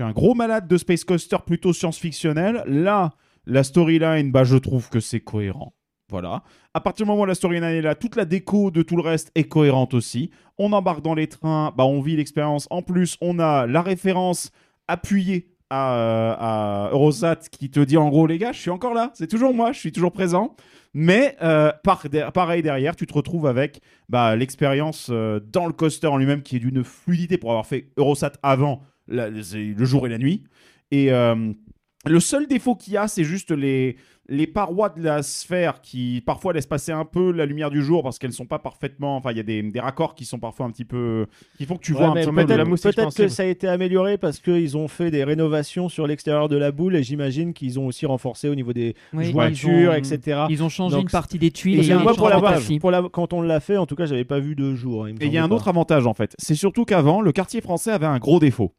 un 0.00 0.12
gros 0.12 0.34
malade 0.34 0.68
de 0.68 0.76
space 0.76 1.04
coaster 1.04 1.38
plutôt 1.46 1.72
science-fictionnel. 1.72 2.62
Là, 2.66 3.12
la 3.46 3.62
storyline, 3.62 4.32
bah, 4.32 4.44
je 4.44 4.56
trouve 4.56 4.88
que 4.88 5.00
c'est 5.00 5.20
cohérent. 5.20 5.74
Voilà. 6.08 6.44
À 6.72 6.80
partir 6.80 7.04
du 7.04 7.10
moment 7.10 7.22
où 7.22 7.26
la 7.26 7.34
storyline 7.34 7.64
est 7.64 7.82
là, 7.82 7.94
toute 7.94 8.16
la 8.16 8.24
déco 8.24 8.70
de 8.70 8.82
tout 8.82 8.96
le 8.96 9.02
reste 9.02 9.32
est 9.34 9.44
cohérente 9.44 9.94
aussi. 9.94 10.30
On 10.58 10.72
embarque 10.72 11.02
dans 11.02 11.14
les 11.14 11.26
trains, 11.26 11.72
bah, 11.76 11.84
on 11.84 12.00
vit 12.00 12.16
l'expérience. 12.16 12.68
En 12.70 12.82
plus, 12.82 13.16
on 13.20 13.38
a 13.38 13.66
la 13.66 13.82
référence 13.82 14.50
appuyée 14.88 15.55
à, 15.70 16.86
à 16.86 16.90
Eurosat 16.90 17.36
qui 17.50 17.70
te 17.70 17.80
dit 17.80 17.96
en 17.96 18.08
gros, 18.08 18.26
les 18.26 18.38
gars, 18.38 18.52
je 18.52 18.60
suis 18.60 18.70
encore 18.70 18.94
là, 18.94 19.10
c'est 19.14 19.26
toujours 19.26 19.54
moi, 19.54 19.72
je 19.72 19.78
suis 19.78 19.92
toujours 19.92 20.12
présent. 20.12 20.56
Mais 20.98 21.36
euh, 21.42 21.72
pareil 21.84 22.62
derrière, 22.62 22.96
tu 22.96 23.06
te 23.06 23.12
retrouves 23.12 23.46
avec 23.46 23.82
bah, 24.08 24.34
l'expérience 24.34 25.08
euh, 25.10 25.40
dans 25.40 25.66
le 25.66 25.74
coaster 25.74 26.06
en 26.06 26.16
lui-même 26.16 26.40
qui 26.42 26.56
est 26.56 26.58
d'une 26.58 26.84
fluidité 26.84 27.36
pour 27.36 27.50
avoir 27.50 27.66
fait 27.66 27.90
Eurosat 27.98 28.32
avant 28.42 28.82
le 29.06 29.84
jour 29.84 30.06
et 30.06 30.10
la 30.10 30.16
nuit. 30.16 30.44
Et 30.90 31.12
euh, 31.12 31.52
le 32.06 32.20
seul 32.20 32.46
défaut 32.46 32.76
qu'il 32.76 32.94
y 32.94 32.96
a, 32.96 33.08
c'est 33.08 33.24
juste 33.24 33.50
les, 33.50 33.96
les 34.28 34.46
parois 34.46 34.88
de 34.88 35.02
la 35.02 35.22
sphère 35.22 35.80
qui 35.80 36.22
parfois 36.26 36.52
laissent 36.52 36.66
passer 36.66 36.90
un 36.92 37.04
peu 37.04 37.30
la 37.30 37.46
lumière 37.46 37.70
du 37.70 37.82
jour 37.82 38.02
parce 38.02 38.18
qu'elles 38.18 38.32
sont 38.32 38.46
pas 38.46 38.58
parfaitement. 38.58 39.16
Enfin, 39.16 39.30
il 39.30 39.36
y 39.36 39.40
a 39.40 39.44
des, 39.44 39.62
des 39.62 39.80
raccords 39.80 40.14
qui 40.14 40.24
sont 40.24 40.38
parfois 40.38 40.66
un 40.66 40.70
petit 40.70 40.84
peu. 40.84 41.26
qui 41.58 41.64
font 41.66 41.76
que 41.76 41.82
tu 41.84 41.92
Ouais, 41.92 41.98
vois 42.00 42.08
un 42.08 42.12
petit 42.14 42.26
peu 42.26 42.30
de 42.32 42.46
peut-être 42.46 42.56
la 42.58 42.64
mousse 42.64 42.80
peut-être 42.82 43.14
que 43.14 43.28
ça 43.28 43.42
a 43.44 43.46
été 43.46 43.68
amélioré 43.68 44.18
parce 44.18 44.40
qu'ils 44.40 44.76
ont 44.76 44.88
fait 44.88 45.10
des 45.10 45.22
rénovations 45.24 45.88
sur 45.88 46.06
l'extérieur 46.06 46.48
de 46.48 46.56
la 46.56 46.72
boule 46.72 46.96
et 46.96 47.02
j'imagine 47.02 47.52
qu'ils 47.54 47.78
ont 47.78 47.86
aussi 47.86 48.04
renforcé 48.06 48.48
au 48.48 48.54
niveau 48.54 48.72
des 48.72 48.94
Oui, 49.12 49.30
jointures, 49.30 49.70
ils 49.70 49.88
ont- 49.88 49.92
etc. 49.92 50.40
Ils 50.50 50.62
ont 50.64 50.68
changé 50.68 50.96
Donc, 50.96 51.04
une 51.04 51.10
partie 51.10 51.38
des 51.38 51.50
tuiles. 51.50 51.80
Et 51.80 51.90
et 51.90 51.94
moi, 51.94 52.14
pour 52.14 52.24
autre 52.24 52.24
la, 52.24 52.30
la 52.30 52.36
avantage. 52.36 52.54
partie. 52.60 52.78
pour 52.80 52.90
la, 52.90 53.02
quand 53.12 53.32
on 53.32 53.42
l'a 53.42 53.60
fait, 53.60 53.76
en 53.76 53.86
tout 53.86 53.94
cas, 53.96 54.06
j'avais 54.06 54.24
pas 54.24 54.40
vu 54.40 54.54
de 54.56 54.74
jour. 54.74 55.08
il 55.08 55.14
me 55.14 55.22
Et 55.22 55.26
il 55.26 55.32
y 55.32 55.38
a 55.38 55.44
un 55.44 55.50
autre 55.50 55.68
avantage 55.68 56.06
en 56.06 56.14
fait. 56.14 56.34
C'est 56.38 56.54
surtout 56.56 56.84
qu'avant, 56.84 57.20
le 57.20 57.30
quartier 57.32 57.60
français 57.60 57.92
avait 57.92 58.06
un 58.06 58.18
gros 58.18 58.40
défaut. 58.40 58.72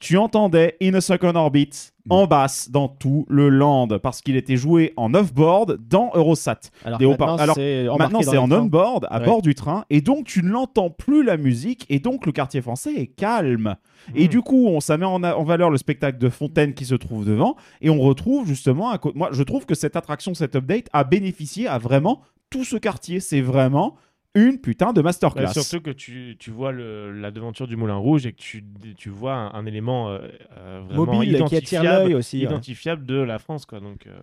Tu 0.00 0.16
entendais 0.16 0.76
In 0.82 0.94
a 0.94 1.00
Second 1.00 1.34
Orbit 1.36 1.70
Mm. 2.06 2.12
en 2.12 2.26
basse 2.26 2.70
dans 2.70 2.88
tout 2.88 3.26
le 3.28 3.50
land 3.50 3.86
parce 4.02 4.22
qu'il 4.22 4.34
était 4.34 4.56
joué 4.56 4.94
en 4.96 5.12
off-board 5.12 5.78
dans 5.86 6.10
Eurosat. 6.14 6.58
Alors, 6.86 6.98
des 6.98 7.06
maintenant, 7.06 7.36
alors, 7.36 7.54
c'est 7.54 7.84
Maintenant, 7.98 8.20
en 8.38 8.50
on-board 8.50 9.06
à 9.10 9.18
Ouais. 9.20 9.26
bord 9.26 9.42
du 9.42 9.54
train 9.54 9.84
et 9.90 10.00
donc 10.00 10.24
tu 10.26 10.42
ne 10.42 10.48
l'entends 10.48 10.88
plus 10.88 11.22
la 11.22 11.36
musique 11.36 11.84
et 11.90 11.98
donc 12.00 12.24
le 12.24 12.32
quartier 12.32 12.62
français 12.62 12.94
est 12.96 13.06
calme. 13.08 13.76
Et 14.14 14.24
Mm. 14.24 14.28
du 14.28 14.40
coup, 14.40 14.66
on, 14.68 14.80
ça 14.80 14.96
met 14.96 15.04
en, 15.04 15.22
a- 15.22 15.34
en 15.34 15.44
valeur 15.44 15.68
le 15.68 15.76
spectacle 15.76 16.16
de 16.16 16.30
Fontaine 16.30 16.72
qui 16.72 16.86
se 16.86 16.94
trouve 16.94 17.26
devant 17.26 17.54
et 17.82 17.90
on 17.90 18.00
retrouve 18.00 18.48
justement. 18.48 18.90
un 18.92 18.98
Moi, 19.14 19.28
je 19.32 19.42
trouve 19.42 19.66
que 19.66 19.74
cette 19.74 19.94
attraction, 19.96 20.32
cette 20.32 20.56
update 20.56 20.86
a 20.94 21.04
bénéficié 21.04 21.68
à 21.68 21.76
vraiment 21.76 22.22
tout 22.48 22.64
ce 22.64 22.76
quartier. 22.78 23.20
C'est 23.20 23.42
vraiment 23.42 23.96
une 24.34 24.60
putain 24.60 24.92
de 24.92 25.02
masterclass. 25.02 25.52
surtout 25.52 25.82
que 25.82 25.90
tu, 25.90 26.36
tu 26.38 26.50
vois 26.50 26.70
le, 26.72 27.12
la 27.12 27.30
devanture 27.30 27.66
du 27.66 27.76
Moulin 27.76 27.96
Rouge 27.96 28.26
et 28.26 28.32
que 28.32 28.38
tu, 28.40 28.64
tu 28.96 29.08
vois 29.10 29.34
un, 29.34 29.54
un 29.54 29.66
élément 29.66 30.10
euh, 30.10 30.20
euh, 30.56 30.80
vraiment 30.88 31.14
Mobile 31.14 31.44
qui 31.46 31.56
attire 31.56 31.82
l'œil 31.82 32.14
aussi. 32.14 32.38
ouais. 32.38 32.44
identifiable 32.44 33.04
de 33.04 33.16
la 33.16 33.38
France. 33.38 33.66
Quoi. 33.66 33.80
Donc, 33.80 34.06
euh, 34.06 34.20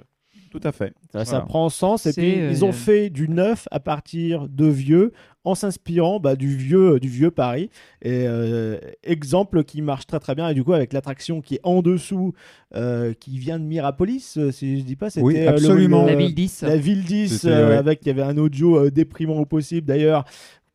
Tout 0.60 0.68
à 0.68 0.72
fait. 0.72 0.94
Ça, 1.26 1.42
prend 1.42 1.70
sens. 1.70 2.06
Et 2.06 2.14
puis, 2.14 2.40
euh, 2.42 2.50
ils 2.52 2.64
ont 2.66 2.72
fait 2.72 3.10
du 3.10 3.30
neuf 3.30 3.68
à 3.72 3.80
partir 3.80 4.48
de 4.50 4.66
vieux 4.68 5.12
en 5.44 5.56
s'inspirant 5.56 6.20
bah, 6.20 6.36
du, 6.36 6.56
vieux, 6.56 7.00
du 7.00 7.08
vieux 7.08 7.32
Paris. 7.32 7.70
Et 8.02 8.26
euh, 8.28 8.78
exemple 9.04 9.64
qui 9.64 9.82
marche 9.82 10.06
très 10.06 10.20
très 10.20 10.36
bien. 10.36 10.50
Et 10.50 10.54
du 10.54 10.64
coup, 10.64 10.74
avec 10.74 10.92
l'attraction 10.94 11.40
qui 11.42 11.56
est 11.56 11.60
en 11.64 11.82
dessous, 11.82 12.34
euh, 12.76 13.14
qui 13.14 13.38
vient 13.40 13.58
de 13.58 13.64
Mirapolis, 13.64 14.38
si 14.52 14.80
je 14.80 14.84
dis 14.84 14.96
pas, 14.98 15.10
c'était 15.10 15.26
Oui, 15.26 15.36
le- 15.36 15.48
absolument. 15.48 16.02
le- 16.04 16.10
La 16.12 16.16
ville 16.16 16.36
10. 16.36 16.64
La 16.64 16.76
ville 16.78 17.04
10, 17.04 17.38
C'était, 17.42 17.54
euh, 17.54 17.70
ouais. 17.70 17.76
avec 17.78 18.00
il 18.04 18.08
y 18.08 18.12
avait 18.12 18.24
un 18.24 18.38
audio 18.38 18.78
euh, 18.86 18.92
déprimant 18.92 19.38
au 19.38 19.46
possible. 19.46 19.88
D'ailleurs, 19.88 20.26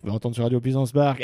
pouvez 0.03 0.13
entendre 0.15 0.35
sur 0.35 0.45
Radio 0.45 0.61
Puissance 0.61 0.93
Park. 0.93 1.23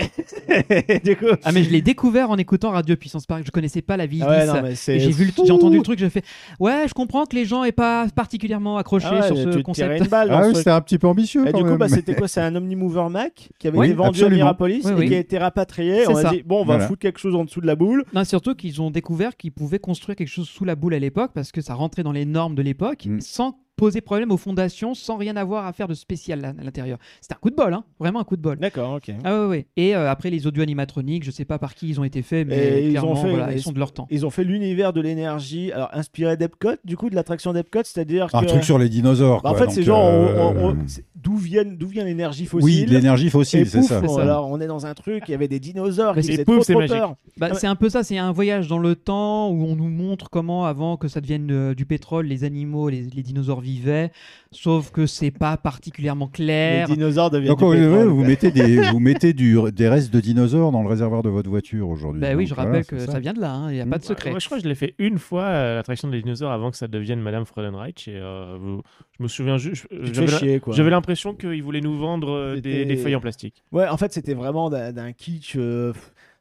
du 1.05 1.17
coup, 1.17 1.27
Ah, 1.45 1.53
mais 1.53 1.63
je 1.65 1.71
l'ai 1.71 1.83
découvert 1.83 2.31
en 2.31 2.37
écoutant 2.39 2.71
Radio 2.71 2.97
Puissance 2.97 3.27
Park. 3.27 3.43
Je 3.45 3.51
connaissais 3.51 3.83
pas 3.83 3.97
la 3.97 4.07
ville 4.07 4.25
ah 4.27 4.31
ouais, 4.31 4.45
10. 4.47 4.53
non, 4.53 4.63
mais 4.63 4.75
c'est 4.75 4.97
Et 4.97 5.01
j'ai 5.01 5.11
vu, 5.11 5.33
entendu 5.51 5.77
le 5.79 5.83
truc, 5.83 5.99
j'ai 5.99 6.09
fait 6.11 6.25
ouais, 6.61 6.85
je 6.89 6.95
comprends 6.95 7.27
que 7.27 7.35
les 7.37 7.45
gens 7.45 7.65
aient 7.65 7.73
pas 7.73 8.07
particulièrement 8.15 8.77
accroché 8.79 9.07
Ah 9.11 9.21
ouais, 9.21 9.27
sur 9.27 9.37
ce 9.37 9.59
concept. 9.59 10.01
une 10.03 10.07
balle 10.09 10.29
Ah 10.33 10.47
oui, 10.47 10.55
c'était 10.55 10.71
un 10.71 10.81
petit 10.81 10.99
peu 10.99 11.07
ambitieux. 11.09 11.47
Et 11.47 11.53
quand 11.53 11.59
du 11.63 11.65
coup, 11.71 11.77
bah, 11.77 11.89
c'était 11.89 12.15
quoi 12.15 12.29
C'est 12.29 12.41
un 12.41 12.55
Omnimover 12.55 13.09
Mac 13.11 13.49
qui 13.59 13.69
avait 13.69 13.79
Oui, 13.79 13.87
été 13.89 13.95
vendu 13.97 14.09
absolument. 14.11 14.35
à 14.35 14.45
Mirapolis 14.45 14.83
Oui, 14.85 15.05
et 15.05 15.09
qui 15.09 15.15
a 15.15 15.19
été 15.19 15.39
rapatrié. 15.39 16.07
On 16.09 16.17
a 16.17 16.23
ça. 16.23 16.31
dit 16.31 16.43
bon, 16.45 16.57
on 16.57 16.65
va 16.65 16.75
Voilà. 16.75 16.87
foutre 16.89 17.01
quelque 17.01 17.19
chose 17.21 17.35
en 17.35 17.45
dessous 17.45 17.61
de 17.61 17.67
la 17.67 17.77
boule. 17.77 18.05
Non, 18.15 18.25
surtout 18.25 18.55
qu'ils 18.55 18.81
ont 18.81 18.91
découvert 18.91 19.37
qu'ils 19.37 19.53
pouvaient 19.53 19.79
construire 19.79 20.17
quelque 20.17 20.29
chose 20.29 20.49
sous 20.49 20.65
la 20.65 20.77
boule 20.77 20.95
à 20.95 20.99
l'époque 20.99 21.33
parce 21.35 21.53
que 21.53 21.61
ça 21.61 21.75
rentrait 21.75 22.03
dans 22.03 22.13
les 22.13 22.25
normes 22.25 22.55
de 22.55 22.63
l'époque 22.63 23.07
Mm. 23.07 23.21
sans 23.21 23.59
poser 23.79 24.01
problème 24.03 24.31
aux 24.31 24.37
fondations, 24.37 24.93
sans 24.95 25.17
rien 25.17 25.37
avoir 25.37 25.67
à 25.67 25.73
faire 25.73 25.89
de 25.89 25.95
spécial 25.95 26.45
à 26.45 26.53
l'intérieur. 26.63 26.99
C'était 27.21 27.35
un 27.35 27.39
coup 27.39 27.49
de 27.51 27.55
bol, 27.57 27.73
hein 27.73 27.85
vraiment 27.99 28.21
un 28.21 28.25
coup 28.25 28.37
de 28.37 28.43
bol. 28.43 28.59
D'accord, 28.59 28.95
ok. 28.97 29.11
Ah 29.25 29.41
ouais, 29.43 29.47
ouais. 29.47 29.67
Et 29.77 29.95
euh, 29.97 30.11
après 30.11 30.29
les 30.31 30.47
audio 30.47 30.63
animatroniques, 30.63 31.25
je 31.25 31.31
sais 31.31 31.45
pas 31.45 31.59
par 31.59 31.75
qui 31.75 31.89
ils 31.89 32.01
ont 32.01 32.05
été 32.05 32.23
faits, 32.23 32.47
mais 32.47 32.57
Et 32.57 32.85
ils 32.87 32.91
clairement, 32.91 33.13
ont 33.13 33.17
fait- 33.17 33.31
voilà, 33.31 33.53
ils- 33.53 33.59
ils 33.59 33.63
sont 33.63 33.73
de 33.73 33.79
leur 33.79 33.93
temps. 33.93 34.07
Ils 34.11 34.27
ont 34.27 34.31
fait 34.31 34.45
l'univers 34.45 34.93
de 34.93 35.01
l'énergie, 35.01 35.73
alors 35.73 35.89
inspiré 35.93 36.37
d'Epcot, 36.37 36.75
du 36.85 36.97
coup 36.97 37.09
de 37.09 37.15
l'attraction 37.15 37.53
d'Epcot, 37.53 37.81
c'est-à-dire 37.85 38.29
Un 38.35 38.41
que 38.43 38.47
truc 38.47 38.65
sur 38.65 38.79
les 38.79 38.89
dinosaures. 38.89 39.41
Bah, 39.43 39.51
en 39.51 39.55
fait, 39.55 39.71
c'est 39.71 39.83
genre 39.83 40.05
on- 40.05 40.27
euh, 40.27 40.43
on- 40.43 40.69
on- 40.71 40.77
c'est- 40.87 41.05
d'où 41.15 41.37
viennent 41.37 41.77
d'où 41.77 41.87
vient 41.89 42.05
l'énergie 42.05 42.47
fossile? 42.47 42.65
Oui, 42.65 42.85
de 42.85 42.91
l'énergie 42.93 43.27
et 43.29 43.31
fossile, 43.31 43.67
c'est 43.69 43.79
pouf, 43.79 43.89
ça. 43.89 44.01
C'est 44.01 44.09
ça. 44.09 44.23
alors 44.23 44.49
on 44.51 44.61
est 44.61 44.67
dans 44.67 44.87
un 44.87 44.95
truc, 44.95 45.25
il 45.29 45.31
y 45.31 45.35
avait 45.35 45.49
des 45.49 45.61
dinosaures 45.61 46.15
qui 46.17 46.23
c'est- 46.25 46.45
trop, 46.45 46.63
c'est 46.63 46.73
trop 46.75 46.87
peur. 46.87 47.15
Bah, 47.37 47.49
Ah. 47.53 47.55
C'est 47.55 47.67
un 47.67 47.77
peu 47.77 47.89
ça, 47.89 48.03
c'est 48.03 48.19
un 48.19 48.33
voyage 48.33 48.67
dans 48.69 48.79
le 48.79 48.95
temps 48.97 49.49
où 49.51 49.65
on 49.65 49.77
nous 49.77 49.89
montre 49.89 50.31
comment, 50.31 50.65
avant 50.67 50.97
que 50.97 51.07
ça 51.09 51.21
devienne 51.21 51.49
euh, 51.51 51.75
du 51.75 51.87
pétrole, 51.87 52.27
les 52.27 52.45
animaux, 52.45 52.89
les, 52.89 53.03
les 53.03 53.23
dinosaures 53.23 53.61
vivaient, 53.69 54.11
sauf 54.51 54.90
que 54.90 55.07
c'est 55.07 55.31
pas 55.31 55.57
particulièrement 55.57 56.27
Les 56.27 56.45
clair. 56.45 56.89
dinosaures 56.89 57.31
deviennent 57.31 57.49
Donc, 57.51 57.59
du 57.61 57.65
ouais, 57.65 57.77
ouais, 57.77 57.86
pétrole. 57.86 58.09
vous 58.09 58.24
mettez, 58.24 58.51
des, 58.51 58.81
vous 58.90 58.99
mettez 59.01 59.32
du, 59.32 59.57
des 59.73 59.89
restes 59.89 60.12
de 60.12 60.20
dinosaures 60.20 60.73
dans 60.73 60.82
le 60.82 60.89
réservoir 60.89 61.23
de 61.23 61.28
votre 61.28 61.49
voiture 61.51 61.89
aujourd'hui. 61.89 62.20
Bah 62.20 62.28
oui, 62.35 62.45
Donc, 62.45 62.49
je 62.49 62.55
rappelle 62.55 62.85
que 62.86 62.99
ça. 62.99 63.19
vient 63.19 63.32
de 63.32 63.40
là, 63.40 63.66
il 63.70 63.74
n'y 63.74 63.81
a 63.81 63.86
Mm. 63.86 63.90
pas 63.90 63.99
de 63.99 64.05
secret. 64.05 64.31
Moi, 64.31 64.39
je 64.39 64.47
crois 64.47 64.59
que 64.59 64.65
je 64.65 64.69
l'ai 64.69 64.74
fait 64.74 64.95
une 64.99 65.19
fois, 65.19 65.43
euh, 65.45 65.74
l'attraction 65.77 66.09
des 66.09 66.20
dinosaures, 66.23 66.53
avant 66.53 66.70
que 66.70 66.77
ça 66.77 66.89
devienne 66.89 67.20
Madame 67.20 67.45
Freudenreich. 67.45 68.09
Et 68.09 68.16
euh, 68.16 68.57
vous- 68.61 68.82
je 69.19 69.23
me 69.23 69.28
souviens 69.28 69.59
juste. 69.59 69.86
J'avais 69.90 70.12
fais 70.27 70.32
la- 70.32 70.39
chier, 70.39 70.61
quoi. 70.61 70.74
j'avais 70.74 70.90
l'impression 70.90 71.35
qu'ils 71.35 71.62
voulaient 71.62 71.81
nous 71.81 71.97
vendre 71.97 72.31
euh, 72.31 72.61
des, 72.61 72.97
feuilles 72.97 73.16
en 73.16 73.20
plastique. 73.20 73.62
Ouais, 73.73 73.89
en 73.89 73.97
fait, 73.97 74.12
c'était 74.12 74.35
vraiment 74.35 74.70
d'un 74.70 75.12
kitsch. 75.12 75.55
euh, 75.57 75.93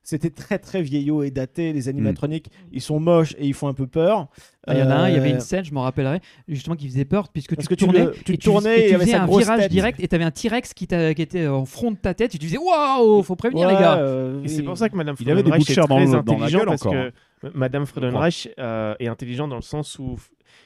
C'était 0.04 0.30
très 0.30 0.58
très 0.58 0.82
vieillot 0.82 1.24
et 1.24 1.32
daté. 1.32 1.74
Les 1.74 1.90
animatroniques, 1.90 2.50
ils 2.72 2.80
sont 2.82 2.98
moches 2.98 3.34
et 3.38 3.46
ils 3.46 3.54
font 3.54 3.68
un 3.68 3.74
peu 3.74 3.88
peur. 3.88 4.30
Ah, 4.68 4.74
Il 4.74 4.80
y 4.80 4.84
en 4.84 4.90
a 4.90 4.96
un, 4.96 5.10
il 5.10 5.16
y 5.16 5.18
avait 5.18 5.30
Euh, 5.32 5.34
une 5.36 5.40
scène, 5.40 5.64
je 5.64 5.74
m'en 5.74 5.82
rappellerai, 5.84 6.20
justement 6.48 6.76
qui 6.76 6.88
faisait 6.88 7.06
peur 7.06 7.30
puisque 7.30 7.56
Parce 7.56 7.68
tu 7.68 7.74
que 7.76 7.80
tu 7.80 7.86
tournais, 7.86 8.06
le- 8.06 8.12
tu 8.26 8.34
et 8.34 8.38
tournais 8.38 8.78
et 8.78 8.82
et 8.82 8.84
il 8.84 8.90
y 8.90 8.94
tu 8.94 9.00
faisais 9.00 9.12
sa 9.14 9.24
un 9.24 9.26
virage 9.28 9.60
tête. 9.62 9.72
direct 9.72 10.00
et 10.02 10.08
tu 10.08 10.16
avais 10.16 10.24
un 10.26 10.32
T-Rex 10.32 10.74
qui, 10.74 10.88
t'a- 10.88 11.14
qui 11.14 11.22
était 11.22 11.48
en 11.48 11.66
front 11.66 11.92
de 11.92 11.98
ta 11.98 12.14
tête 12.14 12.36
et 12.36 12.38
tu 12.38 12.46
disais 12.46 12.58
waouh, 12.58 13.24
faut 13.24 13.36
prévenir 13.36 13.68
ouais, 13.68 13.74
les 13.74 13.80
gars. 13.80 13.98
euh, 14.00 14.44
Et 14.44 14.48
c'est 14.50 14.64
pour 14.64 14.78
ça 14.78 14.90
que 14.90 14.96
Madame 14.96 15.16
Il 15.20 15.32
avait 15.32 15.42
des 15.44 15.50
est 15.50 15.52
dans 15.52 15.60
très 15.60 15.96
le- 16.06 16.06
dans 16.12 16.14
la 16.14 16.18
intelligent 16.20 16.58
gueule 16.60 16.68
parce 16.68 16.82
encore, 16.86 16.94
que 16.94 17.12
Madame 17.54 17.86
Freudenreich 17.86 18.50
euh, 18.60 18.94
est 19.00 19.08
intelligent 19.08 19.48
dans 19.48 19.56
le 19.56 19.62
sens 19.62 19.98
où 20.00 20.18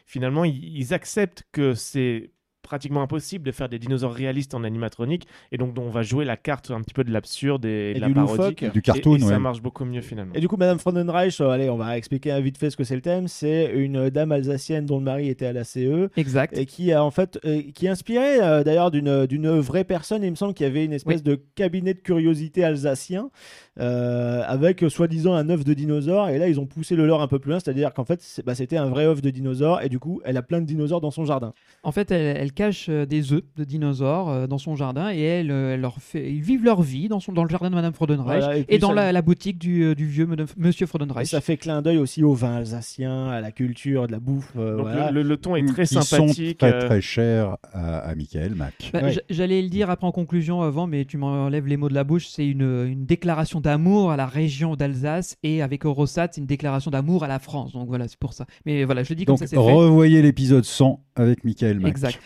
finalement 0.06 0.44
ils, 0.46 0.78
ils 0.78 0.94
acceptent 0.94 1.44
que 1.52 1.74
c'est 1.74 2.32
pratiquement 2.72 3.02
impossible 3.02 3.44
de 3.46 3.52
faire 3.52 3.68
des 3.68 3.80
dinosaures 3.80 4.14
réalistes 4.14 4.54
en 4.56 4.64
animatronique 4.64 5.28
et 5.52 5.58
donc 5.58 5.78
on 5.78 5.90
va 5.90 6.04
jouer 6.04 6.24
la 6.24 6.38
carte 6.38 6.72
un 6.72 6.80
petit 6.80 6.94
peu 6.94 7.04
de 7.04 7.12
l'absurde 7.12 7.66
et, 7.66 7.92
Et 7.92 7.94
de 7.96 8.00
la 8.00 8.08
du 8.08 8.14
parodie 8.14 8.38
loufoque. 8.38 8.72
Du 8.72 8.80
Et- 8.80 8.82
cartoon, 8.82 9.16
et, 9.18 9.20
ça 9.20 9.26
ouais. 9.28 9.40
marche 9.40 9.62
beaucoup 9.62 9.84
mieux 9.84 10.00
finalement. 10.00 10.34
Et 10.34 10.40
du 10.40 10.48
coup, 10.48 10.56
Madame 10.56 10.80
Freudenreich, 10.80 11.42
euh, 11.42 11.50
allez, 11.50 11.70
on 11.70 11.76
va 11.76 11.98
expliquer 11.98 12.40
vite 12.42 12.58
fait 12.58 12.70
ce 12.70 12.78
que 12.78 12.86
c'est 12.86 12.96
le 12.96 13.02
thème. 13.02 13.28
C'est 13.28 13.74
une 13.76 14.10
dame 14.10 14.32
alsacienne 14.32 14.86
dont 14.86 15.00
le 15.00 15.04
mari 15.04 15.28
était 15.28 15.48
à 15.48 15.52
la 15.52 15.66
CE 15.66 16.08
Exact. 16.16 16.58
et 16.58 16.66
qui 16.66 16.94
a 16.94 17.04
en 17.04 17.12
fait, 17.12 17.38
euh, 17.44 17.62
qui 17.76 17.88
est 17.88 17.90
inspirée 17.90 18.42
euh, 18.42 18.64
d'ailleurs 18.64 18.90
d'une 18.90 19.26
d'une 19.26 19.50
vraie 19.60 19.84
personne. 19.84 20.24
Il 20.24 20.32
me 20.32 20.36
semble 20.38 20.54
qu'il 20.54 20.66
y 20.66 20.70
avait 20.70 20.86
une 20.86 20.94
espèce 20.94 21.24
de 21.24 21.36
cabinet 21.56 21.94
de 21.94 22.00
curiosité 22.00 22.64
alsacien 22.64 23.32
euh, 23.80 24.44
avec 24.46 24.84
euh, 24.84 24.90
soi-disant 24.90 25.34
un 25.34 25.50
œuf 25.50 25.64
de 25.64 25.74
dinosaure. 25.74 26.30
Et 26.30 26.38
là, 26.38 26.48
ils 26.48 26.60
ont 26.60 26.66
poussé 26.66 26.96
le 26.96 27.06
lore 27.06 27.22
un 27.22 27.28
peu 27.28 27.40
plus 27.40 27.50
loin, 27.52 27.60
c'est-à-dire 27.60 27.94
qu'en 27.94 28.06
fait, 28.06 28.42
bah, 28.46 28.54
c'était 28.56 28.78
un 28.78 28.88
vrai 28.88 29.06
œuf 29.06 29.22
de 29.22 29.30
dinosaure. 29.30 29.82
Et 29.82 29.90
du 29.90 29.98
coup, 30.00 30.22
elle 30.26 30.38
a 30.38 30.42
plein 30.42 30.62
de 30.62 30.66
dinosaures 30.66 31.02
dans 31.02 31.12
son 31.12 31.26
jardin. 31.26 31.54
En 31.84 31.92
fait, 31.92 32.12
elle, 32.12 32.38
elle 32.38 32.52
cache 32.62 32.88
euh, 32.90 33.06
des 33.06 33.34
œufs 33.34 33.44
de 33.58 33.64
dinosaures 33.64 34.30
euh, 34.30 34.48
dans 34.48 34.58
son 34.58 34.76
jardin 34.76 35.12
et 35.12 35.20
elle, 35.22 35.52
euh, 35.52 35.74
elle 35.74 35.82
leur 35.82 35.98
fait, 35.98 36.32
ils 36.32 36.42
vivent 36.42 36.64
leur 36.64 36.82
vie 36.82 37.08
dans, 37.08 37.20
son, 37.20 37.32
dans 37.32 37.44
le 37.44 37.50
jardin 37.50 37.70
de 37.70 37.76
Madame 37.76 37.94
Freudenreich 37.94 38.44
Voilà, 38.44 38.64
et 38.68 38.78
dans 38.78 38.90
ça- 38.90 38.94
la, 38.96 39.12
la 39.12 39.22
boutique 39.22 39.58
du, 39.58 39.96
du 39.96 40.06
vieux 40.06 40.26
Madame- 40.26 40.48
Monsieur 40.58 40.84
Et 40.84 40.88
Freudenreich. 40.88 41.28
ça 41.28 41.42
fait 41.42 41.58
clin 41.58 41.82
d'œil 41.82 41.98
aussi 41.98 42.24
au 42.24 42.34
vin 42.34 42.56
alsacien, 42.58 43.28
à 43.30 43.42
la 43.42 43.52
culture, 43.52 44.08
de 44.08 44.12
la 44.12 44.20
bouffe. 44.20 44.54
euh, 44.58 44.78
Donc 44.78 44.88
voilà. 44.88 45.12
le, 45.12 45.22
le- 45.24 45.30
le 45.30 45.38
ton 45.38 45.56
est 45.56 45.66
très 45.66 45.86
sont 45.86 46.02
sympathique. 46.02 46.58
très 46.60 46.74
euh, 46.74 46.86
très 46.88 47.02
chers 47.02 47.58
à, 47.74 47.98
à 48.00 48.16
Michael 48.16 48.56
Mac. 48.56 48.74
Bah, 48.94 49.00
Ouais. 49.04 49.16
J'allais 49.30 49.62
le 49.62 49.70
dire 49.70 49.90
après 49.90 50.06
en 50.08 50.12
conclusion 50.12 50.62
avant, 50.62 50.86
mais 50.88 51.06
tu 51.06 51.18
m'enlèves 51.18 51.66
les 51.68 51.78
mots 51.78 51.90
de 51.90 51.94
la 51.96 52.04
bouche. 52.04 52.28
C'est 52.28 52.46
une, 52.48 52.86
une 52.88 53.06
déclaration 53.06 53.60
d'amour 53.62 54.12
à 54.12 54.18
la 54.18 54.28
région 54.28 54.76
d'Alsace 54.76 55.38
et 55.44 55.62
avec 55.62 55.86
Eurosat, 55.86 56.30
c'est 56.32 56.42
une 56.42 56.48
déclaration 56.48 56.92
d'amour 56.92 57.24
à 57.24 57.28
la 57.28 57.40
France. 57.40 57.74
Donc 57.74 57.88
voilà, 57.88 58.08
c'est 58.08 58.20
pour 58.20 58.34
ça. 58.34 58.46
Mais 58.66 58.84
voilà, 58.84 59.04
je 59.04 59.10
le 59.10 59.16
dis 59.16 59.26
comme 59.26 59.38
Donc 59.38 59.48
ça 59.48 59.60
revoyez 59.60 60.22
l'épisode 60.22 60.64
100 60.66 61.04
avec 61.16 61.44
Michael 61.44 61.80
Mac. 61.80 61.90
Exact. 61.92 62.20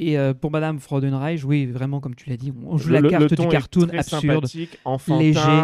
Et 0.00 0.16
euh, 0.16 0.32
pour 0.32 0.50
Madame 0.52 0.78
Freudenreich, 0.78 1.44
oui, 1.44 1.66
vraiment, 1.66 1.98
comme 2.00 2.14
tu 2.14 2.30
l'as 2.30 2.36
dit, 2.36 2.52
on 2.66 2.76
joue 2.78 2.90
le- 2.90 3.00
la 3.00 3.08
carte 3.10 3.22
le 3.24 3.28
ton 3.36 3.42
du 3.42 3.48
est 3.48 3.50
cartoon 3.52 3.86
très 3.88 3.98
absurde. 3.98 4.22
sympathique, 4.46 4.78
enfantin, 4.84 5.18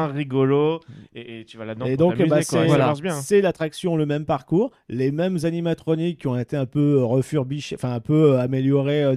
léger. 0.09 0.13
rigolo, 0.13 0.81
et, 1.15 1.41
et 1.41 1.45
tu 1.45 1.57
vas 1.57 1.65
là-dedans 1.65 1.87
Et 1.87 1.97
donc, 1.97 2.17
bah, 2.29 2.43
c'est 2.43 2.67
voilà. 2.67 2.93
l'attraction, 3.43 3.97
le 3.97 4.07
même 4.07 4.25
parcours, 4.25 4.73
les 4.89 5.13
mêmes 5.13 5.39
animatroniques 5.45 6.21
qui 6.21 6.27
ont 6.27 6.37
été 6.37 6.57
un 6.57 6.67
peu 6.67 7.05
refurbichés, 7.05 7.77
enfin 7.77 7.93
un 7.95 8.01
peu 8.01 8.33
euh, 8.33 8.41
améliorés, 8.41 9.05
euh, 9.05 9.17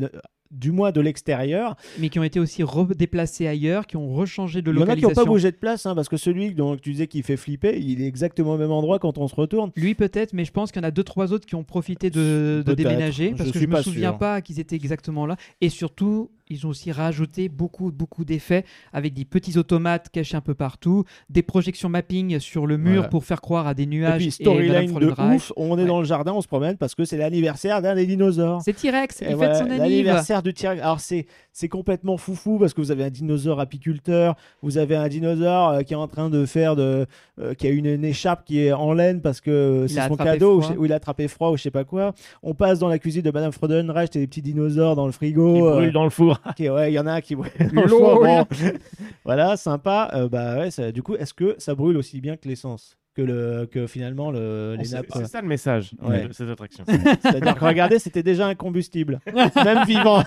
du 0.52 0.72
moins 0.72 0.92
de 0.92 1.02
l'extérieur. 1.02 1.76
mais 2.00 2.10
qui 2.10 2.20
ont 2.20 2.24
été 2.24 2.40
aussi 2.40 2.64
redéplacés 2.64 3.48
ailleurs, 3.48 3.88
qui 3.88 3.98
ont 3.98 4.14
rechangé 4.14 4.62
de 4.62 4.72
Il 4.72 4.78
y 4.78 4.80
en 4.80 4.82
a 4.84 4.96
qui 4.96 5.02
n'ont 5.02 5.10
localisation. 5.10 5.24
pas 5.24 5.30
bougé 5.30 5.52
de 5.52 5.58
place, 5.58 5.86
hein, 5.86 5.96
parce 5.96 6.10
que 6.10 6.18
celui 6.18 6.54
dont 6.54 6.76
tu 6.78 6.92
disais 6.92 7.08
qui 7.08 7.22
fait 7.24 7.38
flipper, 7.38 7.80
il 7.80 8.02
est 8.02 8.08
exactement 8.08 8.54
au 8.54 8.58
même 8.58 8.72
endroit 8.72 9.00
quand 9.00 9.18
on 9.18 9.28
se 9.28 9.36
retourne. 9.36 9.72
Lui 9.76 9.96
peut-être, 9.96 10.34
mais 10.34 10.46
je 10.46 10.52
pense 10.52 10.72
qu'il 10.72 10.82
y 10.82 10.86
en 10.86 10.88
a 10.88 10.92
deux 10.92 11.04
trois 11.04 11.34
autres 11.34 11.46
qui 11.46 11.56
ont 11.56 11.64
profité 11.64 12.10
de, 12.10 12.64
déménager 12.76 13.32
je 13.32 13.36
parce 13.36 13.52
que 13.52 13.60
je 13.60 13.66
me 13.66 13.72
pas 13.72 13.84
souviens 13.84 14.12
sûr. 14.12 14.18
pas 14.20 14.42
qu'ils 14.42 14.60
étaient 14.60 14.76
exactement 14.76 15.26
là. 15.26 15.38
Et 15.62 15.70
surtout, 15.70 16.30
ils 16.50 16.66
ont 16.66 16.70
aussi 16.70 16.92
rajouté 16.92 17.50
beaucoup, 17.50 17.92
beaucoup 17.92 18.26
d'effets 18.26 18.66
avec 18.94 19.14
des 19.14 19.26
petits 19.26 19.58
automates 19.58 20.10
cachés 20.10 20.38
un 20.38 20.42
peu 20.42 20.54
partout, 20.54 21.04
des 21.30 21.42
projections 21.44 21.90
mapping 21.90 22.40
sur 22.40 22.68
le 22.68 22.78
mur 22.78 22.94
Voilà. 22.96 23.10
pour 23.10 23.26
faire 23.26 23.42
croire 23.42 23.68
à 23.68 23.74
des 23.74 23.84
Et 23.84 23.88
nuages. 23.88 24.18
puis 24.18 24.28
et 24.28 24.32
storyline 24.32 24.94
Madame 24.94 25.10
de 25.30 25.36
ouf, 25.36 25.52
on 25.58 25.78
est 25.78 25.82
Ouais. 25.82 25.88
dans 25.88 26.00
le 26.00 26.06
jardin, 26.06 26.34
on 26.34 26.42
se 26.42 26.48
promène 26.48 26.78
parce 26.78 26.96
que 26.96 27.06
c'est 27.06 27.18
l'anniversaire 27.18 27.82
d'un 27.82 27.96
des 27.96 28.06
dinosaures. 28.06 28.62
C'est 28.64 28.74
T-Rex, 28.74 29.22
Et 29.22 29.26
il 29.26 29.28
fête 29.30 29.38
voilà, 29.38 29.54
son 29.56 29.62
anniversaire. 29.62 29.88
L'anniversaire 29.90 30.44
du 30.44 30.54
T-Rex. 30.54 30.82
Alors 30.82 31.00
c'est 31.00 31.26
c'est 31.54 31.70
complètement 31.70 32.18
foufou 32.18 32.60
parce 32.60 32.74
que 32.76 32.82
vous 32.82 32.92
avez 32.92 33.04
un 33.04 33.10
dinosaure 33.10 33.60
apiculteur, 33.60 34.36
vous 34.62 34.78
avez 34.78 34.96
un 34.96 35.08
dinosaure 35.08 35.70
euh, 35.70 35.82
qui 35.82 35.94
est 35.94 35.98
en 35.98 36.08
train 36.08 36.30
de 36.30 36.46
faire 36.46 36.76
de 36.76 37.08
euh, 37.40 37.54
qui 37.56 37.66
a 37.68 37.72
une, 37.72 37.88
une 37.88 38.06
écharpe 38.06 38.46
qui 38.46 38.60
est 38.60 38.72
en 38.74 38.94
laine 38.94 39.22
parce 39.22 39.42
que 39.42 39.50
euh, 39.50 39.88
c'est 39.88 40.00
a 40.00 40.08
son 40.08 40.16
cadeau 40.18 40.62
ou, 40.78 40.86
il 40.86 40.94
a 40.94 40.98
attrapé 40.98 41.28
froid 41.28 41.50
ou 41.52 41.58
je 41.58 41.64
sais 41.64 41.72
pas 41.72 41.84
quoi. 41.84 42.14
On 42.44 42.54
passe 42.54 42.78
dans 42.80 42.88
la 42.90 43.00
cuisine 43.00 43.22
de 43.24 43.32
Madame 43.32 43.52
Freudenreich, 43.52 44.10
t'as 44.12 44.20
des 44.20 44.28
petits 44.28 44.42
dinosaures 44.44 44.96
dans 44.96 45.06
le 45.08 45.12
Qui 45.12 45.18
frigo. 45.18 45.68
euh, 45.68 45.92
dans 45.92 46.04
le 46.04 46.10
four. 46.12 46.37
ouais, 46.60 46.92
il 46.92 46.94
y 46.96 47.00
en 47.00 47.08
a 47.08 47.14
un 47.14 47.22
qui 47.22 47.36
le 47.36 47.88
bon. 47.90 48.46
voilà, 49.26 49.58
sympa. 49.58 50.10
Euh, 50.14 50.30
bah 50.30 50.58
ouais, 50.60 50.72
ça- 50.72 50.92
du 50.92 51.02
coup, 51.04 51.16
est-ce 51.16 51.34
que 51.34 51.56
ça 51.58 51.76
brûle 51.76 51.98
aussi 51.98 52.22
bien 52.22 52.38
que 52.38 52.48
l'essence 52.48 52.98
que 53.16 53.24
le 53.24 53.66
que 53.66 53.88
finalement 53.88 54.30
le, 54.30 54.76
les 54.78 54.86
C'est 54.86 54.96
nappes 54.98 55.08
c'est 55.12 55.26
ça 55.26 55.42
le 55.42 55.48
message 55.48 55.96
Ouais. 56.04 56.28
de 56.28 56.34
cette 56.34 56.50
attraction. 56.50 56.84
C'est-à-dire 56.88 57.56
que 57.56 57.66
regardez, 57.66 57.98
c'était 57.98 58.22
déjà 58.22 58.46
un 58.46 58.54
combustible, 58.54 59.20
même 59.56 59.86
vivant. 59.88 60.22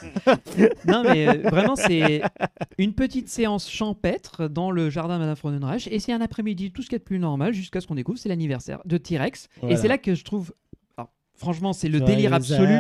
Non, 0.89 1.05
mais 1.05 1.28
euh, 1.28 1.49
vraiment, 1.49 1.77
c'est 1.77 2.20
une 2.78 2.93
petite 2.95 3.28
séance 3.28 3.70
champêtre 3.70 4.49
dans 4.49 4.73
le 4.73 4.91
jardin 4.91 5.15
de 5.15 5.20
Madame 5.20 5.37
Freudenreich. 5.37 5.87
Et 5.93 6.01
c'est 6.01 6.12
un 6.12 6.20
après-midi, 6.20 6.73
tout 6.73 6.82
ce 6.82 6.89
qu'il 6.89 6.95
y 6.95 6.97
a 6.97 6.99
de 6.99 7.05
plus 7.05 7.20
normal, 7.20 7.53
jusqu'à 7.53 7.81
ce 7.81 7.87
qu'on 7.87 7.95
découvre, 7.95 8.19
c'est 8.19 8.28
l'anniversaire 8.28 8.81
de 8.85 8.97
T-Rex. 8.97 9.47
Voilà. 9.61 9.74
Et 9.74 9.78
c'est 9.78 9.87
là 9.89 9.97
que 9.97 10.16
je 10.16 10.24
trouve. 10.24 10.53
Franchement, 11.41 11.73
c'est 11.73 11.89
le 11.89 11.99
Joyeux 11.99 12.15
délire 12.15 12.35
absolu. 12.35 12.75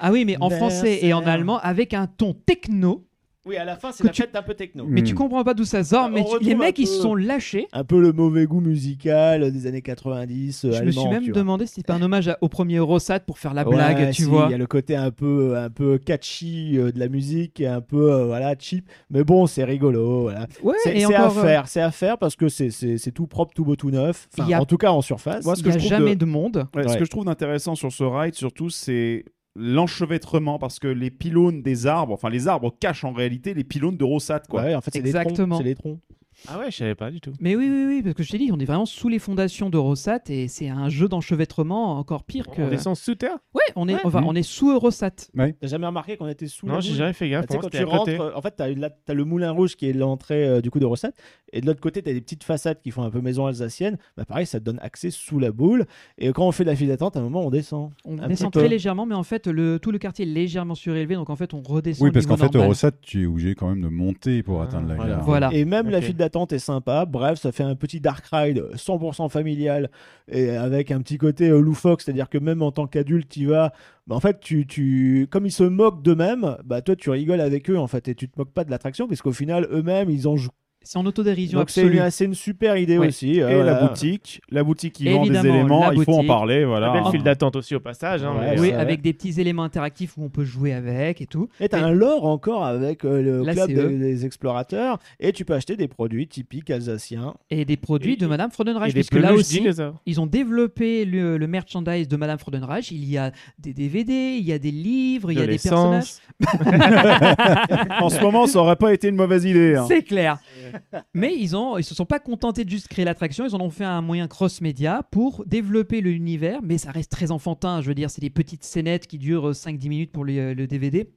Ah 0.00 0.10
oui, 0.10 0.24
mais 0.24 0.36
en 0.40 0.50
français 0.50 1.00
et 1.02 1.12
en 1.12 1.24
allemand, 1.24 1.58
avec 1.58 1.94
un 1.94 2.06
ton 2.06 2.34
techno. 2.34 3.06
Oui, 3.44 3.56
à 3.56 3.64
la 3.64 3.74
fin, 3.76 3.90
c'est 3.90 4.04
la 4.04 4.10
tu- 4.10 4.22
fête 4.22 4.36
un 4.36 4.42
peu 4.42 4.54
techno. 4.54 4.84
Mais 4.86 5.00
Hmm. 5.00 5.04
tu 5.04 5.14
comprends 5.16 5.42
pas 5.42 5.52
d'où 5.54 5.64
ça 5.64 5.82
sort. 5.82 6.04
On 6.06 6.10
mais 6.10 6.24
tu- 6.24 6.44
les 6.44 6.54
mecs, 6.54 6.78
ils 6.78 6.86
se 6.86 7.00
sont 7.00 7.16
lâchés. 7.16 7.66
Un 7.72 7.82
peu 7.82 8.00
le 8.00 8.12
mauvais 8.12 8.46
goût 8.46 8.60
musical 8.60 9.50
des 9.50 9.66
années 9.66 9.82
90 9.82 10.64
euh, 10.64 10.70
Je 10.72 10.84
me 10.84 10.90
suis 10.92 11.08
même 11.08 11.26
demandé 11.26 11.66
si 11.66 11.74
c'était 11.74 11.86
pas 11.88 11.94
un 11.94 12.02
hommage 12.02 12.28
à- 12.28 12.38
au 12.40 12.48
premier 12.48 12.76
Eurosat 12.76 13.18
pour 13.20 13.38
faire 13.40 13.52
la 13.52 13.66
Ouais, 13.66 13.74
blague, 13.74 14.08
tu 14.10 14.22
si, 14.22 14.28
vois. 14.28 14.46
Il 14.48 14.52
y 14.52 14.54
a 14.54 14.58
le 14.58 14.66
côté 14.68 14.94
un 14.94 15.10
peu, 15.10 15.56
un 15.56 15.70
peu 15.70 15.98
catchy 15.98 16.78
euh, 16.78 16.92
de 16.92 17.00
la 17.00 17.08
musique 17.08 17.58
et 17.60 17.66
un 17.66 17.80
peu 17.80 18.12
euh, 18.12 18.26
voilà 18.26 18.54
cheap. 18.56 18.88
Mais 19.10 19.24
bon, 19.24 19.46
c'est 19.48 19.64
rigolo. 19.64 20.22
Voilà. 20.22 20.46
Ouais, 20.62 20.76
C'est 20.84 20.96
et 20.96 21.00
c'est 21.04 21.14
à 21.14 21.26
euh, 21.26 21.30
faire, 21.30 21.66
c'est 21.66 21.80
à 21.80 21.90
faire 21.90 22.18
parce 22.18 22.36
que 22.36 22.48
c'est- 22.48 22.70
tout 23.12 23.26
propre, 23.26 23.52
tout 23.54 23.64
beau, 23.64 23.74
tout 23.74 23.90
neuf. 23.90 24.28
Enfin, 24.38 24.52
a- 24.52 24.60
En 24.60 24.66
tout 24.66 24.76
cas 24.78 24.92
en 24.92 25.02
surface. 25.02 25.44
Il 25.58 25.64
n'y 25.66 25.72
a 25.74 25.78
jamais 25.78 26.14
de- 26.14 26.20
de 26.20 26.30
monde. 26.30 26.68
Ouais, 26.76 26.86
Ce 26.88 26.96
que 26.96 27.04
je 27.04 27.10
trouve 27.10 27.24
d'intéressant 27.24 27.74
sur 27.74 27.90
ce 27.90 28.04
ride, 28.04 28.34
surtout, 28.36 28.70
c'est 28.70 29.24
l'enchevêtrement 29.54 30.58
parce 30.58 30.78
que 30.78 30.88
les 30.88 31.10
pylônes 31.10 31.62
des 31.62 31.86
arbres, 31.86 32.14
enfin 32.14 32.30
les 32.30 32.48
arbres 32.48 32.74
cachent 32.78 33.04
en 33.04 33.12
réalité 33.12 33.54
les 33.54 33.64
pylônes 33.64 33.96
de 33.96 34.04
Rossat, 34.04 34.40
quoi. 34.48 34.62
Ouais, 34.62 34.74
en 34.74 34.80
fait, 34.80 34.90
c'est 34.92 35.02
des 35.02 35.12
troncs. 35.12 35.26
Exactement. 35.26 35.58
C'est 35.58 35.64
des 35.64 35.74
troncs. 35.74 36.00
Ah 36.48 36.58
ouais, 36.58 36.70
je 36.70 36.76
savais 36.76 36.94
pas 36.94 37.10
du 37.10 37.20
tout. 37.20 37.32
Mais 37.40 37.54
oui, 37.56 37.68
oui, 37.70 37.84
oui, 37.86 38.02
parce 38.02 38.14
que 38.14 38.22
je 38.22 38.30
t'ai 38.30 38.38
dit, 38.38 38.50
on 38.52 38.58
est 38.58 38.64
vraiment 38.64 38.86
sous 38.86 39.08
les 39.08 39.18
fondations 39.18 39.70
d'Eurosat 39.70 40.20
et 40.28 40.48
c'est 40.48 40.68
un 40.68 40.88
jeu 40.88 41.08
d'enchevêtrement 41.08 41.98
encore 41.98 42.24
pire 42.24 42.46
que. 42.48 42.62
On 42.62 42.68
descend 42.68 42.96
sous 42.96 43.14
terre? 43.14 43.36
Ouais, 43.54 43.62
on 43.76 43.88
est, 43.88 43.94
Ouais. 43.94 44.00
enfin, 44.04 44.22
on 44.26 44.34
est 44.34 44.42
sous 44.42 44.70
Eurosat. 44.70 45.10
T'as 45.10 45.52
jamais 45.68 45.86
remarqué 45.86 46.16
qu'on 46.16 46.26
était 46.28 46.48
sous 46.48 46.66
la 46.66 46.74
Non, 46.74 46.80
j'ai 46.80 46.94
jamais 46.94 47.12
fait 47.12 47.28
gaffe. 47.28 47.44
Ah, 47.44 47.46
Pour 47.46 47.56
moi, 47.56 47.62
quand 47.62 47.78
tu 47.78 47.84
rentres, 47.84 48.32
en 48.36 48.42
fait, 48.42 48.54
t'as 48.56 48.68
là, 48.68 48.90
t'as 48.90 49.14
le 49.14 49.24
moulin 49.24 49.50
rouge 49.52 49.76
qui 49.76 49.88
est 49.88 49.92
l'entrée 49.92 50.44
euh, 50.46 50.60
du 50.60 50.70
coup 50.70 50.80
de 50.80 50.84
recette, 50.86 51.14
et 51.52 51.60
de 51.60 51.66
l'autre 51.66 51.80
côté, 51.80 52.02
t'as 52.02 52.12
des 52.12 52.20
petites 52.20 52.44
façades 52.44 52.80
qui 52.82 52.90
font 52.90 53.02
un 53.02 53.10
peu 53.10 53.20
maison 53.20 53.46
alsacienne. 53.46 53.96
Bah 54.16 54.24
pareil, 54.24 54.46
ça 54.46 54.58
te 54.58 54.64
donne 54.64 54.78
accès 54.82 55.10
sous 55.10 55.38
la 55.38 55.52
boule. 55.52 55.86
Et 56.18 56.32
quand 56.32 56.46
on 56.46 56.52
fait 56.52 56.64
la 56.64 56.74
file 56.74 56.88
d'attente, 56.88 57.16
à 57.16 57.20
un 57.20 57.22
moment, 57.22 57.46
on 57.46 57.50
descend. 57.50 57.90
On 58.04 58.18
Un 58.18 58.26
descend 58.28 58.52
très 58.52 58.68
légèrement, 58.68 59.06
mais 59.06 59.14
en 59.14 59.22
fait, 59.22 59.46
le, 59.46 59.78
tout 59.78 59.92
le 59.92 59.98
quartier 59.98 60.24
est 60.24 60.28
légèrement 60.28 60.74
surélevé, 60.74 61.14
donc 61.14 61.30
en 61.30 61.36
fait, 61.36 61.54
on 61.54 61.62
redescend. 61.62 62.04
Oui, 62.06 62.10
parce 62.12 62.26
qu'en 62.26 62.36
fait, 62.36 62.46
normal. 62.46 62.62
Eurosat, 62.64 62.90
tu 63.00 63.22
es 63.22 63.26
obligé 63.26 63.54
quand 63.54 63.68
même 63.68 63.82
de 63.82 63.88
monter 63.88 64.42
pour 64.42 64.60
Ah, 64.60 64.64
atteindre 64.64 64.88
la 64.88 64.94
voilà. 64.96 65.14
gare. 65.14 65.24
Voilà. 65.24 65.50
Et 65.52 65.64
même 65.64 65.88
la 65.88 66.00
file 66.00 66.16
d'attente 66.16 66.31
est 66.52 66.58
sympa. 66.58 67.04
Bref, 67.06 67.38
ça 67.40 67.52
fait 67.52 67.62
un 67.62 67.74
petit 67.76 68.00
dark 68.00 68.24
ride 68.32 68.64
100% 68.74 69.28
familial 69.28 69.90
et 70.28 70.50
avec 70.50 70.90
un 70.90 71.00
petit 71.00 71.18
côté 71.18 71.48
euh, 71.48 71.60
loufoque, 71.60 72.02
c'est-à-dire 72.02 72.28
que 72.28 72.38
même 72.38 72.62
en 72.62 72.72
tant 72.72 72.86
qu'adulte, 72.86 73.28
tu 73.28 73.46
vas. 73.46 73.72
bah, 74.06 74.16
en 74.16 74.20
fait, 74.20 74.40
tu, 74.40 74.66
tu, 74.66 75.28
comme 75.30 75.46
ils 75.46 75.52
se 75.52 75.64
moquent 75.64 76.02
d'eux-mêmes, 76.02 76.56
bah 76.64 76.82
toi, 76.82 76.96
tu 76.96 77.10
rigoles 77.10 77.40
avec 77.40 77.70
eux 77.70 77.78
en 77.78 77.86
fait, 77.86 78.08
et 78.08 78.14
tu 78.14 78.28
te 78.28 78.38
moques 78.38 78.52
pas 78.52 78.64
de 78.64 78.70
l'attraction, 78.70 79.08
parce 79.08 79.22
qu'au 79.22 79.32
final, 79.32 79.68
eux-mêmes, 79.70 80.10
ils 80.10 80.26
en 80.28 80.36
jouent. 80.36 80.50
C'est 80.84 80.98
en 80.98 81.06
autodérision 81.06 81.58
Donc 81.60 81.70
c'est 81.70 81.82
absolue. 81.82 81.98
une, 82.00 82.10
c'est 82.10 82.24
une 82.24 82.34
super 82.34 82.76
idée 82.76 82.98
Ouais. 82.98 83.08
aussi. 83.08 83.40
euh, 83.40 83.48
Et 83.48 83.54
voilà. 83.54 83.72
la 83.80 83.86
boutique, 83.86 84.40
la 84.50 84.64
boutique 84.64 84.92
qui 84.94 85.08
vend 85.10 85.24
des 85.26 85.38
éléments, 85.38 85.90
il 85.92 86.02
faut 86.04 86.14
en 86.14 86.24
parler, 86.24 86.64
voilà. 86.64 86.88
La 86.88 86.92
belle 87.00 87.10
file 87.10 87.22
d'attente 87.22 87.56
aussi 87.56 87.74
au 87.74 87.80
passage. 87.80 88.22
hein, 88.24 88.34
Ouais, 88.38 88.54
mais, 88.54 88.60
Oui, 88.60 88.70
ça, 88.70 88.80
avec 88.80 89.00
des 89.02 89.12
petits 89.12 89.40
éléments 89.40 89.62
interactifs 89.64 90.16
où 90.16 90.24
on 90.24 90.28
peut 90.28 90.44
jouer 90.44 90.72
avec 90.72 91.20
et 91.20 91.26
tout. 91.26 91.48
Et 91.60 91.68
t'as 91.68 91.78
Mais- 91.78 91.84
un 91.84 91.92
lore 91.92 92.24
encore 92.26 92.64
avec 92.64 93.04
euh, 93.04 93.22
le 93.22 93.42
Là, 93.44 93.52
club 93.54 93.68
c'est 93.68 93.74
des, 93.74 94.26
explorateurs, 94.26 94.98
et 95.20 95.32
tu 95.32 95.44
peux 95.44 95.54
acheter 95.54 95.76
des 95.76 95.88
produits 95.88 96.26
typiques 96.26 96.70
alsaciens. 96.70 97.34
Et 97.50 97.64
des 97.64 97.76
produits 97.76 98.14
Et- 98.14 98.16
de 98.16 98.26
Madame 98.26 98.50
Et 98.50 98.54
Freudenreich, 98.54 98.92
puisque 98.94 99.14
là 99.14 99.32
aussi, 99.32 99.64
ils 100.06 100.20
ont 100.20 100.26
développé 100.26 101.04
le, 101.04 101.38
le 101.38 101.46
merchandise 101.46 102.08
de 102.08 102.16
Madame 102.16 102.38
Freudenreich. 102.38 102.90
Il 102.90 103.04
y 103.08 103.18
a 103.18 103.32
des 103.58 103.72
DVD, 103.72 104.36
il 104.38 104.44
y 104.44 104.52
a 104.52 104.58
des 104.58 104.70
livres, 104.70 105.30
il 105.32 105.38
y 105.38 105.42
a 105.42 105.46
des 105.46 105.58
personnages. 105.58 106.14
en 108.00 108.08
ce 108.08 108.20
moment, 108.20 108.46
ça 108.46 108.58
aurait 108.60 108.76
pas 108.76 108.92
été 108.92 109.08
une 109.08 109.16
mauvaise 109.16 109.44
idée. 109.44 109.74
hein. 109.76 109.84
C'est 109.88 110.02
clair. 110.02 110.38
Mais 111.14 111.36
ils 111.38 111.56
ont, 111.56 111.78
ils 111.78 111.84
se 111.84 111.94
sont 111.94 112.06
pas 112.06 112.18
contentés 112.20 112.64
de 112.64 112.70
juste 112.70 112.88
créer 112.88 113.04
l'attraction, 113.04 113.46
ils 113.46 113.54
en 113.54 113.60
ont 113.60 113.70
fait 113.70 113.84
un 113.84 114.00
moyen 114.02 114.28
cross-média 114.28 115.02
pour 115.10 115.44
développer 115.46 116.00
l'univers, 116.00 116.60
mais 116.62 116.78
ça 116.78 116.90
reste 116.90 117.10
très 117.10 117.30
enfantin. 117.30 117.80
Je 117.80 117.88
veux 117.88 117.94
dire, 117.94 118.10
c'est 118.10 118.20
des 118.20 118.30
petites 118.30 118.64
scénettes 118.64 119.06
qui 119.06 119.18
durent 119.18 119.50
5-10 119.54 119.88
minutes 119.88 120.12
pour 120.12 120.24
les- 120.24 120.38
euh, 120.38 120.54
le 120.54 120.66
DVD. 120.66 121.08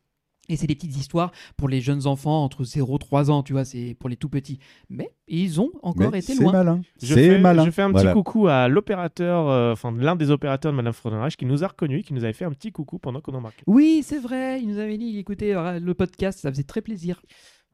Et 0.48 0.58
c'est 0.58 0.68
des 0.68 0.76
petites 0.76 0.96
histoires 0.96 1.32
pour 1.58 1.68
les 1.68 1.82
jeunes 1.82 2.06
enfants 2.06 2.44
entre 2.44 2.64
0 2.64 2.98
et 2.98 3.00
3 3.00 3.32
ans, 3.32 3.42
tu 3.42 3.54
vois, 3.54 3.66
c'est 3.66 3.96
pour 4.00 4.10
les 4.10 4.16
tout 4.16 4.30
petits. 4.30 4.60
Mais 4.92 5.10
ils 5.28 5.60
ont 5.60 5.72
encore 5.82 6.12
Mais 6.12 6.20
été 6.20 6.36
c'est 6.36 6.42
loin. 6.44 6.52
malin. 6.52 6.82
Je 7.02 7.16
C'est 7.16 7.30
fais, 7.32 7.40
malin. 7.40 7.66
je 7.66 7.72
fais 7.72 7.82
un 7.82 7.88
petit 7.90 8.02
Voilà. 8.04 8.14
coucou 8.14 8.48
à 8.48 8.68
l'opérateur, 8.68 9.50
euh, 9.50 9.72
enfin 9.74 9.92
l'un 9.98 10.16
des 10.16 10.30
opérateurs 10.30 10.72
de 10.72 10.78
Madame 10.78 10.94
Freudenreich 10.94 11.36
qui 11.36 11.48
nous 11.48 11.64
a 11.64 11.68
reconnus, 11.68 12.06
qui 12.06 12.14
nous 12.14 12.24
avait 12.24 12.34
fait 12.34 12.46
un 12.46 12.52
petit 12.52 12.72
coucou 12.72 13.00
pendant 13.00 13.22
qu'on 13.22 13.34
embarquait. 13.34 13.64
Oui, 13.66 14.04
c'est 14.06 14.20
vrai, 14.20 14.62
il 14.62 14.68
nous 14.68 14.78
avait 14.78 15.00
dit, 15.00 15.18
écoutez, 15.18 15.56
euh, 15.56 15.80
le 15.80 15.94
podcast, 15.96 16.38
ça 16.38 16.52
faisait 16.52 16.62
très 16.64 16.82
plaisir. 16.82 17.24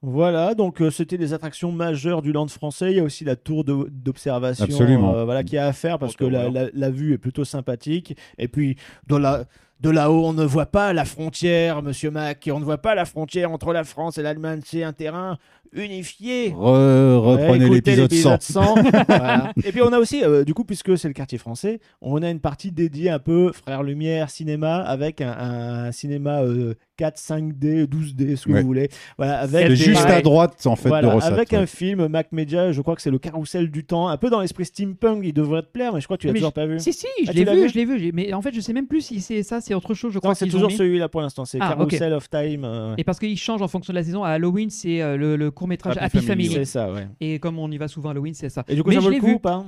Voilà, 0.04 0.56
donc 0.56 0.82
euh, 0.82 0.90
c'était 0.90 1.18
des 1.20 1.34
attractions 1.34 1.72
majeures 1.72 2.24
du 2.24 2.32
land 2.32 2.48
français. 2.48 2.92
Il 2.92 2.98
y 2.98 3.00
a 3.00 3.04
aussi 3.04 3.24
la 3.24 3.36
tour 3.36 3.64
d'observation 3.64 4.66
Absolument. 4.66 5.14
euh, 5.16 5.26
voilà, 5.26 5.44
qui 5.44 5.58
a 5.60 5.68
à 5.68 5.74
faire 5.74 6.00
parce 6.00 6.16
que 6.16 6.26
la, 6.26 6.50
Voilà. 6.50 6.64
la- 6.66 6.70
la 6.74 6.90
vue 6.90 7.14
est 7.14 7.20
plutôt 7.20 7.46
sympathique. 7.46 8.18
Et 8.40 8.48
puis, 8.48 8.78
la, 9.10 9.46
de 9.80 9.90
là-haut, 9.92 10.26
on 10.26 10.34
ne 10.34 10.44
voit 10.44 10.66
pas 10.66 10.92
la 10.94 11.06
frontière, 11.06 11.84
monsieur 11.84 12.10
Mac. 12.10 12.50
On 12.52 12.60
ne 12.60 12.66
voit 12.66 12.80
pas 12.80 12.96
la 12.96 13.06
frontière 13.06 13.52
entre 13.52 13.74
la 13.74 13.84
France 13.84 14.18
et 14.18 14.24
l'Allemagne. 14.24 14.62
C'est 14.66 14.84
un 14.84 14.94
terrain 14.94 15.38
unifié. 15.74 16.50
Re- 16.52 17.16
reprenez 17.18 17.66
Ouais, 17.66 17.76
l'épisode 17.76 18.12
100. 18.12 18.38
100. 18.42 18.76
Voilà. 19.08 19.54
Et 19.64 19.72
puis 19.72 19.82
on 19.82 19.92
a 19.94 20.00
aussi, 20.00 20.24
euh, 20.24 20.44
du 20.44 20.54
coup, 20.54 20.64
puisque 20.64 20.98
c'est 20.98 21.08
le 21.08 21.14
quartier 21.14 21.38
français, 21.38 21.80
on 22.02 22.22
a 22.24 22.30
une 22.30 22.40
partie 22.40 22.72
dédiée 22.72 23.10
un 23.10 23.20
peu 23.20 23.52
Frères 23.54 23.84
Lumière 23.84 24.30
cinéma 24.30 24.78
avec 24.78 25.22
un, 25.22 25.32
un 25.32 25.92
cinéma 25.92 26.42
euh, 26.44 26.74
4, 26.98 27.18
5D, 27.18 27.86
12D, 27.88 28.36
ce 28.36 28.46
que 28.46 28.52
Ouais. 28.52 28.62
vous 28.62 28.68
voulez. 28.68 28.90
Voilà, 29.18 29.40
avec 29.40 29.64
C'est 29.64 29.70
des- 29.70 29.76
juste 29.76 30.06
à 30.06 30.22
droite, 30.22 30.66
en 30.68 30.76
fait, 30.76 30.90
voilà, 30.90 31.08
de 31.08 31.14
Rossat. 31.14 31.28
avec 31.28 31.52
ouais. 31.52 31.58
un 31.58 31.66
film 31.66 32.08
Mac 32.08 32.32
Media, 32.32 32.72
je 32.72 32.82
crois 32.82 32.96
que 32.96 33.02
c'est 33.02 33.10
le 33.12 33.18
Carrousel 33.20 33.72
du 33.72 33.84
temps, 33.86 34.08
un 34.08 34.18
peu 34.18 34.30
dans 34.30 34.42
l'esprit 34.42 34.66
steampunk, 34.66 35.22
il 35.24 35.34
devrait 35.34 35.62
te 35.64 35.68
plaire, 35.72 35.94
mais 35.94 36.02
je 36.02 36.06
crois 36.06 36.18
que 36.18 36.22
tu 36.22 36.28
l'as 36.28 36.34
toujours 36.34 36.54
pas 36.54 36.66
vu. 36.66 36.80
Si, 36.80 36.94
si, 36.94 37.08
je 37.24 37.30
Ah, 37.30 37.34
l'ai 37.34 37.40
tu 37.40 37.46
l'as 37.46 37.56
vu, 37.56 37.62
vu 37.64 37.70
je 37.70 37.74
l'ai 37.76 37.86
vu. 37.86 38.12
Mais 38.14 38.34
en 38.34 38.42
fait, 38.42 38.54
je 38.54 38.60
sais 38.62 38.74
même 38.74 38.88
plus 38.88 39.02
si 39.02 39.20
c'est 39.22 39.42
ça, 39.44 39.62
c'est 39.62 39.74
autre 39.74 39.94
chose. 39.94 40.12
Je 40.12 40.18
Non, 40.18 40.22
crois 40.22 40.36
c'est 40.36 40.48
toujours 40.48 40.70
mis. 40.70 40.76
celui-là 40.78 41.10
pour 41.10 41.22
l'instant, 41.22 41.46
c'est 41.46 41.58
Ah, 41.62 41.70
Carousel 41.78 42.14
of 42.14 42.30
Time. 42.30 42.64
euh, 42.66 42.94
Et 42.98 43.04
parce 43.04 43.20
qu'ils 43.20 43.38
changent 43.38 43.62
en 43.62 43.68
fonction 43.68 43.94
de 43.94 43.98
la 43.98 44.04
saison. 44.04 44.24
À 44.24 44.30
Halloween, 44.32 44.70
c'est 44.70 45.02
euh, 45.02 45.18
le, 45.18 45.36
le 45.62 45.78
court-métrage 45.78 45.98
Happy 45.98 46.18
Happy, 46.18 46.26
Family. 46.26 46.48
Family. 46.48 46.66
c'est 46.66 46.72
ça, 46.72 46.92
ouais. 46.92 47.08
Et 47.20 47.40
comme 47.40 47.60
on 47.60 47.70
y 47.72 47.78
va 47.78 47.88
souvent 47.88 48.10
à 48.10 48.12
Halloween, 48.14 48.34
c'est 48.34 48.50
ça. 48.50 48.64
Et 48.68 48.76
du 48.76 48.84
coup, 48.84 48.90
Mais 48.90 48.96
ça 48.96 49.02
je 49.02 49.06
vaut 49.06 49.12
le 49.12 49.20
coup 49.20 49.28
vu. 49.28 49.34
ou 49.36 49.40
pas? 49.40 49.66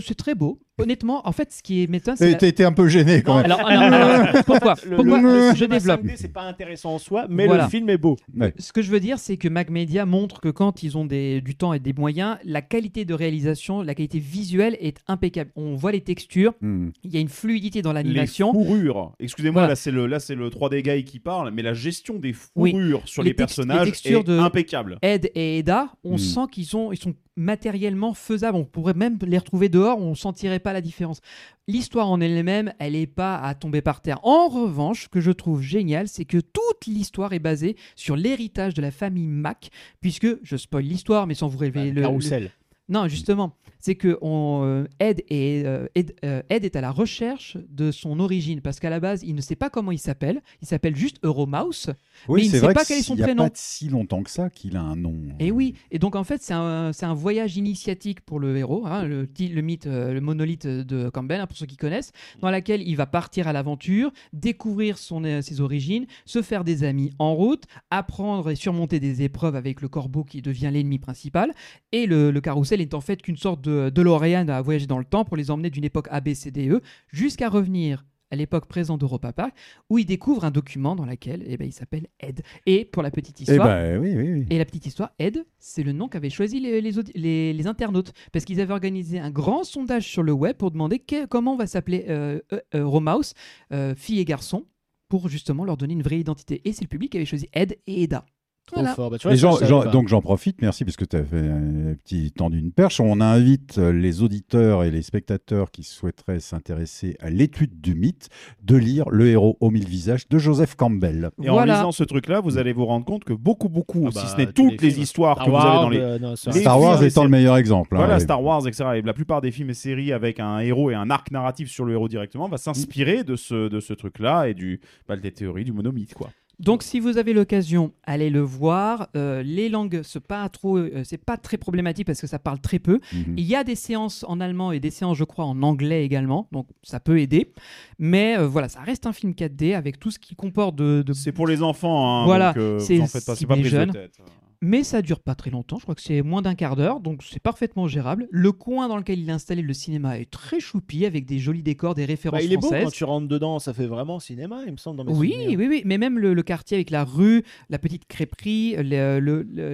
C'est 0.00 0.14
très 0.14 0.34
beau. 0.34 0.58
Honnêtement, 0.78 1.26
en 1.28 1.30
fait, 1.30 1.52
ce 1.52 1.62
qui 1.62 1.84
est 1.84 1.86
méthode, 1.86 2.16
c'est. 2.16 2.36
T'as 2.36 2.48
été 2.48 2.64
un 2.64 2.72
peu 2.72 2.88
gêné 2.88 3.22
quand 3.22 3.36
même. 3.36 3.44
Alors, 3.44 3.64
alors, 3.64 3.82
alors, 3.92 4.42
pourquoi, 4.44 4.74
Le- 4.84 4.96
pourquoi 4.96 5.20
le- 5.20 5.50
le 5.50 5.54
Je 5.54 5.64
développe. 5.66 6.02
5D, 6.04 6.12
c'est 6.16 6.32
pas 6.32 6.42
intéressant 6.42 6.94
en 6.94 6.98
soi, 6.98 7.26
mais 7.30 7.46
Voilà. 7.46 7.64
le 7.64 7.70
film 7.70 7.88
est 7.90 7.96
beau. 7.96 8.16
Ce 8.58 8.72
que 8.72 8.82
je 8.82 8.90
veux 8.90 8.98
dire, 8.98 9.20
c'est 9.20 9.36
que 9.36 9.46
Mac 9.48 9.70
Media 9.70 10.04
montre 10.04 10.40
que 10.40 10.48
quand 10.48 10.82
ils 10.82 10.98
ont 10.98 11.04
des, 11.04 11.40
du 11.42 11.54
temps 11.54 11.74
et 11.74 11.78
des 11.78 11.92
moyens, 11.92 12.38
la 12.44 12.60
qualité 12.60 13.04
de 13.04 13.14
réalisation, 13.14 13.82
la 13.82 13.94
qualité 13.94 14.18
visuelle 14.18 14.76
est 14.80 14.98
impeccable. 15.06 15.52
On 15.54 15.76
voit 15.76 15.92
les 15.92 16.00
textures, 16.00 16.54
Hmm. 16.60 16.88
il 17.04 17.14
y 17.14 17.18
a 17.18 17.20
une 17.20 17.28
fluidité 17.28 17.80
dans 17.80 17.92
Les 17.92 18.02
l'animation. 18.02 18.52
fourrures. 18.52 19.12
Excusez-moi, 19.20 19.62
Voilà. 19.62 19.68
là 19.68 19.76
c'est 19.76 19.92
le 19.92 20.06
là 20.08 20.18
c'est 20.18 20.34
le 20.34 20.48
3D 20.50 20.82
guy 20.82 21.04
qui 21.04 21.20
parle, 21.20 21.52
mais 21.54 21.62
la 21.62 21.74
gestion 21.74 22.18
des 22.18 22.34
Oui. 22.56 22.72
fourrures 22.72 23.02
sur 23.04 23.22
Les 23.22 23.28
les, 23.28 23.30
les 23.30 23.34
personnages 23.36 23.86
textures 23.86 24.20
est 24.20 24.24
de- 24.24 24.38
impeccable. 24.40 24.98
Ed 25.02 25.30
et 25.36 25.58
Eda, 25.58 25.92
on 26.02 26.14
Hmm. 26.14 26.18
sent 26.18 26.40
qu'ils 26.50 26.76
ont, 26.76 26.90
ils 26.92 26.96
sont 26.98 27.14
matériellement 27.36 28.14
faisables. 28.14 28.56
On 28.56 28.64
pourrait 28.64 28.94
même 28.94 29.18
les 29.26 29.38
retrouver 29.38 29.68
dehors, 29.68 29.98
on 29.98 30.14
sentirait 30.14 30.58
pas 30.58 30.72
la 30.72 30.80
différence. 30.80 31.20
L'histoire 31.66 32.08
en 32.10 32.20
elle-même, 32.20 32.72
elle 32.78 32.92
n'est 32.92 33.06
pas 33.06 33.36
à 33.38 33.54
tomber 33.54 33.82
par 33.82 34.00
terre. 34.00 34.20
En 34.24 34.48
revanche, 34.48 35.04
ce 35.04 35.08
que 35.08 35.20
je 35.20 35.30
trouve 35.30 35.62
génial, 35.62 36.08
c'est 36.08 36.24
que 36.24 36.38
toute 36.38 36.86
l'histoire 36.86 37.32
est 37.32 37.38
basée 37.38 37.76
sur 37.96 38.16
l'héritage 38.16 38.74
de 38.74 38.82
la 38.82 38.90
famille 38.90 39.28
Mac, 39.28 39.70
puisque 40.00 40.28
je 40.42 40.56
spoil 40.56 40.84
l'histoire, 40.84 41.26
mais 41.26 41.34
sans 41.34 41.48
vous 41.48 41.58
révéler 41.58 41.92
Bah, 41.92 42.08
le. 42.08 42.48
Non, 42.88 43.08
justement, 43.08 43.56
c'est 43.78 43.94
que 43.94 44.18
on, 44.20 44.62
euh, 44.64 44.84
Ed, 44.98 45.24
est, 45.28 45.64
euh, 45.66 45.86
Ed, 45.94 46.14
euh, 46.24 46.42
Ed 46.50 46.64
est 46.64 46.76
à 46.76 46.82
la 46.82 46.90
recherche 46.90 47.56
de 47.68 47.90
son 47.90 48.20
origine 48.20 48.60
parce 48.60 48.80
qu'à 48.80 48.90
la 48.90 49.00
base, 49.00 49.22
il 49.22 49.34
ne 49.34 49.40
sait 49.40 49.56
pas 49.56 49.70
comment 49.70 49.90
il 49.90 49.98
s'appelle. 49.98 50.42
Il 50.60 50.68
s'appelle 50.68 50.94
juste 50.94 51.16
Euromouse. 51.22 51.92
Oui, 52.28 52.44
il 52.44 52.50
c'est 52.50 52.56
ne 52.56 52.60
sait 52.68 52.74
pas 52.74 52.82
que 52.82 52.88
quel 52.88 52.98
est 52.98 53.02
son 53.02 53.14
il 53.14 53.20
y 53.20 53.22
a 53.22 53.26
prénom. 53.26 53.44
pas 53.48 53.52
si 53.54 53.88
longtemps 53.88 54.22
que 54.22 54.30
ça 54.30 54.50
qu'il 54.50 54.76
a 54.76 54.82
un 54.82 54.96
nom. 54.96 55.14
Et 55.38 55.50
oui, 55.50 55.74
et 55.90 55.98
donc 55.98 56.14
en 56.14 56.24
fait, 56.24 56.42
c'est 56.42 56.52
un, 56.52 56.92
un 56.98 57.14
voyage 57.14 57.56
initiatique 57.56 58.20
pour 58.20 58.38
le 58.38 58.56
héros, 58.56 58.86
hein, 58.86 59.04
le, 59.04 59.26
mythe, 59.60 59.86
le 59.86 60.20
monolithe 60.20 60.66
de 60.66 61.08
Campbell, 61.08 61.40
hein, 61.40 61.46
pour 61.46 61.56
ceux 61.56 61.66
qui 61.66 61.76
connaissent, 61.76 62.12
dans 62.40 62.50
laquelle 62.50 62.82
il 62.86 62.96
va 62.96 63.06
partir 63.06 63.48
à 63.48 63.52
l'aventure, 63.52 64.12
découvrir 64.32 64.98
son, 64.98 65.22
ses 65.42 65.60
origines, 65.60 66.06
se 66.26 66.42
faire 66.42 66.64
des 66.64 66.84
amis 66.84 67.12
en 67.18 67.34
route, 67.34 67.64
apprendre 67.90 68.50
et 68.50 68.56
surmonter 68.56 69.00
des 69.00 69.22
épreuves 69.22 69.56
avec 69.56 69.80
le 69.80 69.88
corbeau 69.88 70.24
qui 70.24 70.42
devient 70.42 70.70
l'ennemi 70.72 70.98
principal. 70.98 71.52
Et 71.92 72.06
le, 72.06 72.30
le 72.30 72.40
carrousel 72.40 72.73
est 72.80 72.94
en 72.94 73.00
fait 73.00 73.22
qu'une 73.22 73.36
sorte 73.36 73.60
de 73.60 73.90
DeLorean 73.90 74.48
à 74.48 74.60
voyager 74.62 74.86
dans 74.86 74.98
le 74.98 75.04
temps 75.04 75.24
pour 75.24 75.36
les 75.36 75.50
emmener 75.50 75.70
d'une 75.70 75.84
époque 75.84 76.08
A, 76.10 76.20
B, 76.20 76.34
C, 76.34 76.50
D, 76.50 76.68
E 76.68 76.80
jusqu'à 77.08 77.48
revenir 77.48 78.04
à 78.30 78.36
l'époque 78.36 78.66
présente 78.66 79.00
d'Europa 79.00 79.32
Park, 79.32 79.54
où 79.90 79.98
il 79.98 80.06
découvre 80.06 80.44
un 80.44 80.50
document 80.50 80.96
dans 80.96 81.04
lequel 81.04 81.44
eh 81.46 81.56
ben, 81.56 81.66
il 81.68 81.72
s'appelle 81.72 82.08
Ed. 82.18 82.40
Et 82.66 82.84
pour 82.84 83.02
la 83.02 83.12
petite 83.12 83.36
Eh 83.40 83.42
histoire, 83.42 83.68
ben 83.68 83.98
oui, 84.00 84.12
oui, 84.16 84.32
oui. 84.32 84.46
et 84.50 84.58
la 84.58 84.64
petite 84.64 84.86
histoire, 84.86 85.10
Ed, 85.20 85.44
c'est 85.58 85.84
le 85.84 85.92
nom 85.92 86.08
qu'avaient 86.08 86.30
choisi 86.30 86.58
les, 86.58 86.80
les, 86.80 86.98
audi- 86.98 87.12
les- 87.14 87.52
les 87.52 87.66
internautes. 87.68 88.12
Parce 88.32 88.44
qu'ils 88.44 88.60
avaient 88.60 88.72
organisé 88.72 89.20
un 89.20 89.30
grand 89.30 89.62
sondage 89.62 90.08
sur 90.08 90.24
le 90.24 90.32
web 90.32 90.56
pour 90.56 90.72
demander 90.72 90.98
que- 90.98 91.26
comment 91.26 91.54
va 91.54 91.66
s'appeler 91.68 92.06
euh, 92.08 92.40
euh, 92.52 92.60
euh, 92.74 92.84
Romaus, 92.86 93.34
euh, 93.72 93.94
fille 93.94 94.18
et 94.18 94.24
garçon, 94.24 94.64
pour 95.08 95.28
justement 95.28 95.64
leur 95.64 95.76
donner 95.76 95.92
une 95.92 96.02
vraie 96.02 96.18
identité. 96.18 96.60
Et 96.64 96.72
c'est 96.72 96.82
le 96.82 96.88
public 96.88 97.12
qui 97.12 97.18
avait 97.18 97.26
choisi 97.26 97.48
Ed 97.52 97.76
et 97.86 98.02
Eda. 98.02 98.24
Trop 98.66 98.76
Voilà. 98.80 98.94
fort. 98.94 99.10
Bah, 99.10 99.18
tu 99.18 99.28
vois, 99.28 99.58
ça, 99.58 99.84
donc 99.90 100.08
j'en 100.08 100.22
profite, 100.22 100.62
merci 100.62 100.84
parce 100.86 100.96
que 100.96 101.04
tu 101.04 101.16
as 101.16 101.22
fait 101.24 101.36
un 101.36 101.94
petit 102.02 102.32
temps 102.32 102.48
d'une 102.48 102.72
perche. 102.72 102.98
On 102.98 103.20
invite 103.20 103.76
euh, 103.76 103.92
les 103.92 104.22
auditeurs 104.22 104.84
et 104.84 104.90
les 104.90 105.02
spectateurs 105.02 105.70
qui 105.70 105.82
souhaiteraient 105.82 106.40
s'intéresser 106.40 107.16
à 107.20 107.28
l'étude 107.28 107.80
du 107.82 107.94
mythe 107.94 108.28
de 108.62 108.76
lire 108.76 109.08
Le 109.10 109.26
héros 109.28 109.58
aux 109.60 109.70
mille 109.70 109.86
visages 109.86 110.28
de 110.30 110.38
Joseph 110.38 110.76
Campbell. 110.76 111.30
Et 111.42 111.50
en 111.50 111.62
lisant 111.64 111.92
ce 111.92 112.04
truc-là, 112.04 112.40
vous 112.40 112.56
allez 112.56 112.72
vous 112.72 112.86
rendre 112.86 113.04
compte 113.04 113.24
que 113.24 113.34
beaucoup, 113.34 113.68
beaucoup, 113.68 114.04
Ah 114.06 114.10
si 114.12 114.16
bah, 114.16 114.26
ce 114.28 114.36
n'est 114.38 114.52
toutes 114.52 114.80
les 114.80 114.98
histoires 114.98 115.36
Star 115.36 115.44
que 115.46 115.50
vous 115.50 115.56
avez 115.56 115.66
dans 115.66 115.80
Wars, 115.82 115.90
les. 115.90 115.98
euh, 115.98 116.18
non, 116.18 116.30
les 116.30 116.36
Star 116.36 116.52
films 116.54 116.66
Wars 116.84 117.02
étant 117.02 117.04
le 117.04 117.10
séries. 117.10 117.30
meilleur 117.30 117.56
exemple. 117.58 117.94
hein, 117.96 117.98
Voilà. 117.98 118.18
Star 118.18 118.42
Wars, 118.42 118.66
etc. 118.66 118.84
Et 118.96 119.02
la 119.02 119.12
plupart 119.12 119.42
des 119.42 119.50
films 119.50 119.70
et 119.70 119.74
séries 119.74 120.12
avec 120.12 120.40
un 120.40 120.60
héros 120.60 120.90
et 120.90 120.94
un 120.94 121.10
arc 121.10 121.30
narratif 121.30 121.68
sur 121.70 121.84
le 121.84 121.92
héros 121.92 122.08
directement 122.08 122.48
va 122.48 122.56
s'inspirer 122.56 123.24
de 123.24 123.36
ce, 123.36 123.68
de 123.68 123.80
ce 123.80 123.92
truc-là 123.92 124.48
et 124.48 124.54
du, 124.54 124.80
bah, 125.06 125.16
des 125.16 125.32
théories 125.32 125.64
du 125.64 125.72
monomythe, 125.72 126.14
quoi. 126.14 126.30
Donc, 126.60 126.82
si 126.82 127.00
vous 127.00 127.18
avez 127.18 127.32
l'occasion, 127.32 127.92
allez 128.04 128.30
le 128.30 128.40
voir. 128.40 129.08
Euh, 129.16 129.42
les 129.42 129.68
langues, 129.68 130.00
c'est 130.04 130.20
pas 130.24 130.48
trop, 130.48 130.76
euh, 130.78 131.02
c'est 131.04 131.22
pas 131.22 131.36
très 131.36 131.56
problématique 131.58 132.06
parce 132.06 132.20
que 132.20 132.26
ça 132.26 132.38
parle 132.38 132.60
très 132.60 132.78
peu. 132.78 133.00
Mhm. 133.12 133.34
Il 133.36 133.44
y 133.44 133.54
a 133.56 133.64
des 133.64 133.74
séances 133.74 134.24
en 134.28 134.40
allemand 134.40 134.72
et 134.72 134.80
des 134.80 134.90
séances, 134.90 135.16
je 135.16 135.24
crois, 135.24 135.44
en 135.44 135.62
anglais 135.62 136.04
également, 136.04 136.48
donc 136.52 136.66
ça 136.82 137.00
peut 137.00 137.18
aider. 137.20 137.52
Mais 137.98 138.36
euh, 138.38 138.46
voilà, 138.46 138.68
ça 138.68 138.80
reste 138.80 139.06
un 139.06 139.12
film 139.12 139.32
4D 139.32 139.74
avec 139.74 139.98
tout 139.98 140.10
ce 140.10 140.18
qui 140.18 140.34
comporte 140.34 140.76
de, 140.76 141.02
de 141.02 141.12
C'est 141.12 141.32
pour 141.32 141.46
les 141.46 141.62
enfants, 141.62 142.22
hein, 142.22 142.24
Voilà, 142.24 142.54
euh, 142.56 142.78
c'est 142.78 142.98
en 143.00 143.02
pas, 143.02 143.08
c'est 143.08 143.26
pas 143.26 143.34
ciblé 143.36 143.60
prise 143.60 143.64
de 143.72 143.76
jeune. 143.78 143.92
tête. 143.92 144.18
Mais 144.64 144.82
ça 144.82 145.02
dure 145.02 145.20
pas 145.20 145.34
très 145.34 145.50
longtemps, 145.50 145.76
je 145.78 145.82
crois 145.82 145.94
que 145.94 146.00
c'est 146.00 146.22
moins 146.22 146.40
d'un 146.42 146.54
quart 146.54 146.74
d'heure, 146.76 147.00
donc 147.00 147.22
c'est 147.22 147.38
parfaitement 147.42 147.86
gérable. 147.86 148.26
Le 148.30 148.50
coin 148.52 148.88
dans 148.88 148.96
lequel 148.96 149.18
il 149.18 149.30
a 149.30 149.34
installé 149.34 149.62
le 149.62 149.72
cinéma 149.74 150.18
est 150.18 150.30
très 150.30 150.58
choupi, 150.60 151.04
avec 151.06 151.26
des 151.26 151.38
jolis 151.38 151.62
décors, 151.62 151.94
des 151.94 152.04
références 152.04 152.38
Bah, 152.40 152.44
il 152.44 152.52
est 152.52 152.56
beau 152.56 152.70
quand 152.70 152.90
tu 152.90 153.04
rentres 153.04 153.28
dedans, 153.28 153.58
ça 153.58 153.74
fait 153.74 153.86
vraiment 153.86 154.18
cinéma, 154.20 154.60
il 154.66 154.72
me 154.72 154.76
semble. 154.78 154.96
Dans 154.98 155.04
mes 155.04 155.12
Oui, 155.12 155.32
souvenirs. 155.32 155.58
oui, 155.58 155.66
oui, 155.68 155.82
mais 155.84 155.98
même 155.98 156.18
le, 156.18 156.34
le 156.34 156.42
quartier 156.42 156.76
avec 156.76 156.90
la 156.90 157.04
rue, 157.04 157.42
la 157.68 157.78
petite 157.78 158.06
crêperie, 158.06 158.74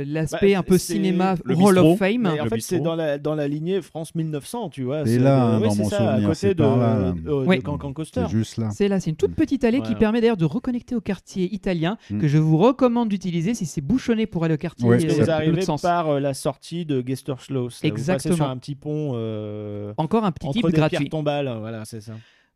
l'aspect 0.06 0.52
Bah, 0.52 0.58
un 0.58 0.62
peu 0.62 0.78
cinéma 0.78 1.36
le 1.44 1.54
Hall 1.54 1.74
bistrot. 1.74 1.92
of 1.92 1.98
Fame. 1.98 2.22
Mais 2.22 2.40
en 2.40 2.44
Le 2.44 2.50
fait, 2.50 2.60
c'est 2.60 2.80
dans 2.80 2.94
la, 2.96 3.18
dans 3.18 3.34
la 3.34 3.48
lignée 3.48 3.80
France 3.82 4.14
1900, 4.14 4.70
tu 4.70 4.82
vois. 4.84 5.04
C'est 5.06 5.18
là, 5.18 5.44
hein, 5.44 5.60
ouais, 5.60 5.66
dans 5.68 5.70
c'est 5.74 5.82
mon 5.82 5.88
ça, 5.88 5.96
souvenir, 5.98 6.14
à 6.14 6.20
côté 6.22 6.34
c'est 6.34 6.54
de, 6.54 6.62
là. 6.62 7.14
Cancan 7.62 7.92
Coaster. 7.92 8.22
C'est 8.26 8.30
juste 8.30 8.56
là. 8.58 8.70
C'est 8.70 8.88
là, 8.88 9.00
c'est 9.00 9.10
une 9.10 9.16
toute 9.16 9.34
petite 9.34 9.64
allée 9.64 9.80
qui 9.82 9.94
permet 9.94 10.20
d'ailleurs 10.20 10.36
de 10.36 10.44
reconnecter 10.44 10.94
au 10.94 11.00
quartier 11.00 11.52
italien, 11.54 11.96
Mm. 12.10 12.18
que 12.18 12.28
je 12.28 12.38
vous 12.38 12.56
recommande 12.56 13.08
d'utiliser 13.08 13.54
si 13.54 13.66
c'est 13.66 13.80
bouchonné 13.80 14.26
pour 14.26 14.44
aller 14.44 14.54
au 14.54 14.58
quartier 14.58 14.79
Ouais, 14.82 14.98
Parce 14.98 15.04
que 15.14 15.20
euh, 15.20 15.24
vous 15.24 15.30
arrivez 15.30 15.62
sens. 15.62 15.82
par 15.82 16.08
euh, 16.08 16.20
la 16.20 16.34
sortie 16.34 16.84
de 16.86 17.02
Gesterschloss. 17.06 17.80
Vous 17.82 17.86
Exactement. 17.88 18.36
sur 18.36 18.48
un 18.48 18.56
petit 18.56 18.74
pont 18.74 19.12
euh, 19.14 19.92
Encore 19.96 20.24
un 20.24 20.32
petit 20.32 20.46
entre 20.46 20.54
type 20.58 20.66
des 20.66 20.72
pierres 20.72 20.88
gratuit. 20.90 21.08
tombales. 21.08 21.54
Voilà, 21.60 21.84
c'est 21.84 22.00
ça. 22.00 22.12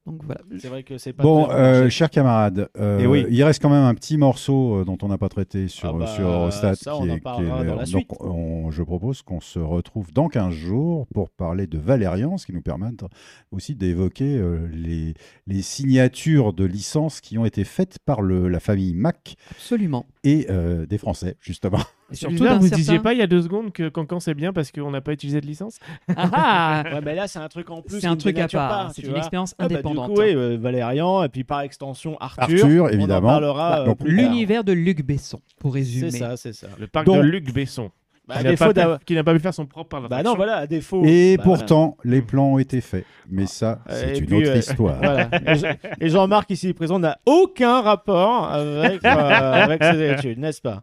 Donc 0.07 0.23
voilà. 0.23 0.43
C'est 0.59 0.69
vrai 0.69 0.83
que 0.83 0.99
c'est 0.99 1.15
pas 1.15 1.23
Bon, 1.23 1.49
euh, 1.51 1.89
chers 1.89 2.11
camarades, 2.11 2.69
euh, 2.79 2.99
Eh 3.01 3.07
oui. 3.07 3.25
il 3.31 3.43
reste 3.43 3.63
quand 3.63 3.71
même 3.71 3.85
un 3.85 3.95
petit 3.95 4.19
morceau 4.19 4.81
euh, 4.81 4.85
dont 4.85 4.99
on 5.01 5.09
n'a 5.09 5.17
pas 5.17 5.31
traité 5.31 5.67
sur, 5.67 5.95
Ah 5.95 5.99
bah, 5.99 6.07
sur 6.09 6.29
Eurostat. 6.29 6.75
ça, 6.75 6.95
on 6.95 7.09
en 7.09 7.19
parlera 7.19 7.65
dans 7.65 7.75
la 7.75 7.85
donc, 7.85 7.87
suite. 7.87 8.11
on- 8.21 8.71
je 8.71 8.83
propose 8.83 9.23
qu'on 9.23 9.41
se 9.41 9.59
retrouve 9.59 10.13
dans 10.13 10.29
15 10.29 10.53
jours 10.53 11.07
pour 11.15 11.31
parler 11.31 11.67
de 11.67 11.79
Valérian, 11.79 12.37
ce 12.37 12.45
qui 12.45 12.53
nous 12.53 12.61
permettra 12.61 13.09
aussi 13.51 13.75
d'évoquer 13.77 14.37
euh, 14.37 14.69
les, 14.75 15.15
les 15.47 15.63
signatures 15.63 16.53
de 16.53 16.67
licences 16.67 17.23
qui 17.23 17.39
ont 17.39 17.47
été 17.47 17.65
faites 17.65 17.97
par 18.05 18.21
le- 18.21 18.49
la 18.49 18.61
famille 18.61 18.93
Mac 18.93 19.37
Absolument. 19.53 20.05
et 20.23 20.49
euh, 20.51 20.85
des 20.85 20.99
Français, 20.99 21.37
justement. 21.41 21.79
Surtout 22.12 22.44
d'un 22.44 22.56
vous 22.59 22.62
certain- 22.62 22.76
disiez 22.76 22.98
pas 22.98 23.12
il 23.14 23.18
y 23.18 23.22
a 23.22 23.26
deux 23.26 23.43
secondes 23.43 23.72
que 23.72 23.89
Cancan 23.89 24.20
c'est 24.20 24.35
bien 24.35 24.52
parce 24.52 24.70
qu'on 24.70 24.90
n'a 24.90 25.01
pas 25.01 25.12
utilisé 25.12 25.40
de 25.40 25.47
licence? 25.47 25.78
Ah, 26.16 26.28
ah 26.32 26.82
Ouais, 26.94 27.01
mais 27.05 27.14
là, 27.14 27.26
c'est 27.26 27.39
un 27.39 27.48
truc 27.48 27.70
en 27.70 27.81
plus. 27.82 28.01
C'est 28.01 28.06
un 28.06 28.10
ne 28.14 28.20
truc 28.20 28.39
à 28.39 28.47
part. 28.47 28.86
pas, 28.89 28.93
C'est 28.94 29.02
une 29.02 29.16
expérience 29.16 29.55
Ah 29.59 29.66
bah, 29.68 29.74
indépendante. 29.74 30.09
Du 30.10 30.14
coup, 30.14 30.20
oui, 30.20 30.35
euh, 30.35 30.59
Valérian, 30.60 31.22
et 31.24 31.28
puis 31.28 31.44
par 31.44 31.62
extension 31.62 32.16
Arthur. 32.20 32.43
Arthur, 32.44 32.85
On 32.85 32.89
évidemment. 32.89 33.28
en 33.28 33.31
parlera 33.32 33.85
Bah, 33.85 33.90
euh. 33.90 34.05
L'univers 34.05 34.64
de 34.64 34.72
Luc 34.72 35.05
Besson, 35.05 35.40
pour 35.59 35.74
résumer. 35.74 36.10
C'est 36.10 36.18
ça, 36.18 36.36
c'est 36.36 36.52
ça. 36.52 36.68
Le 36.78 36.86
parc 36.86 37.06
Donc- 37.06 37.16
de 37.16 37.22
Luc 37.22 37.52
Besson. 37.52 37.90
Bah, 38.26 38.36
qui 38.39 38.44
n'a 38.44 38.56
pas, 38.56 38.98
pu- 39.05 39.22
pas 39.22 39.35
pu 39.35 39.39
faire 39.40 39.52
son 39.52 39.66
propre 39.66 39.98
parc 39.98 40.09
Bah 40.09 40.22
non, 40.22 40.35
voilà, 40.35 40.56
à 40.56 40.66
défaut. 40.66 41.02
Et 41.05 41.36
Bah, 41.36 41.43
pourtant, 41.44 41.98
les 42.05 42.22
plans 42.22 42.55
ont 42.55 42.59
été 42.59 42.81
faits. 42.81 43.05
Mais 43.31 43.44
ça, 43.44 43.81
c'est 43.90 44.18
une 44.18 44.24
puis, 44.24 44.36
autre 44.36 44.48
euh, 44.48 44.56
histoire. 44.56 44.97
Voilà. 44.98 45.28
Et 45.47 45.55
Je- 45.56 45.66
Et 46.01 46.09
Jean-Marc, 46.09 46.51
ici 46.51 46.72
présent, 46.72 46.98
n'a 46.98 47.18
aucun 47.26 47.82
rapport 47.82 48.51
avec, 48.51 49.05
euh, 49.05 49.09
avec 49.09 49.85
ces 49.85 50.10
études, 50.12 50.39
n'est-ce 50.39 50.62
pas? 50.62 50.82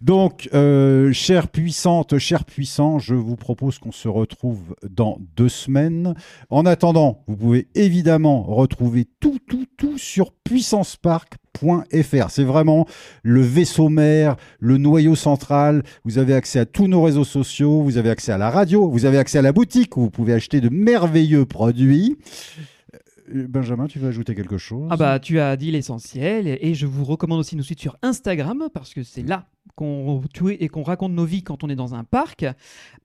Donc, 0.00 0.48
euh, 0.52 1.12
chère 1.12 1.48
puissante, 1.48 2.18
cher 2.18 2.44
puissant, 2.44 2.98
je 2.98 3.14
vous 3.14 3.36
propose 3.36 3.78
qu'on 3.78 3.92
se 3.92 4.08
retrouve 4.08 4.76
dans 4.88 5.18
deux 5.36 5.48
semaines. 5.48 6.14
En 6.50 6.66
attendant, 6.66 7.24
vous 7.26 7.36
pouvez 7.36 7.68
évidemment 7.74 8.42
retrouver 8.42 9.06
tout, 9.20 9.38
tout, 9.48 9.64
tout 9.78 9.96
sur 9.96 10.32
puissancepark.fr. 10.32 12.30
C'est 12.30 12.44
vraiment 12.44 12.86
le 13.22 13.40
vaisseau 13.40 13.88
mère, 13.88 14.36
le 14.60 14.76
noyau 14.76 15.14
central. 15.14 15.82
Vous 16.04 16.18
avez 16.18 16.34
accès 16.34 16.58
à 16.58 16.66
tous 16.66 16.88
nos 16.88 17.02
réseaux 17.02 17.24
sociaux, 17.24 17.82
vous 17.82 17.96
avez 17.96 18.10
accès 18.10 18.32
à 18.32 18.38
la 18.38 18.50
radio, 18.50 18.88
vous 18.88 19.06
avez 19.06 19.16
accès 19.18 19.38
à 19.38 19.42
la 19.42 19.52
boutique 19.52 19.96
où 19.96 20.02
vous 20.02 20.10
pouvez 20.10 20.34
acheter 20.34 20.60
de 20.60 20.68
merveilleux 20.68 21.46
produits. 21.46 22.18
Euh, 23.34 23.46
Benjamin, 23.48 23.86
tu 23.86 23.98
veux 23.98 24.08
ajouter 24.08 24.34
quelque 24.34 24.58
chose? 24.58 24.88
Ah 24.90 24.96
bah 24.96 25.18
tu 25.18 25.40
as 25.40 25.56
dit 25.56 25.70
l'essentiel 25.70 26.58
et 26.60 26.74
je 26.74 26.86
vous 26.86 27.04
recommande 27.04 27.40
aussi 27.40 27.54
de 27.54 27.60
nous 27.60 27.64
suivre 27.64 27.80
sur 27.80 27.96
Instagram 28.02 28.68
parce 28.72 28.92
que 28.92 29.02
c'est 29.02 29.22
là 29.26 29.46
qu'on 29.74 30.22
et 30.58 30.68
qu'on 30.68 30.82
raconte 30.82 31.12
nos 31.12 31.24
vies 31.24 31.42
quand 31.42 31.64
on 31.64 31.68
est 31.68 31.76
dans 31.76 31.94
un 31.94 32.04
parc. 32.04 32.46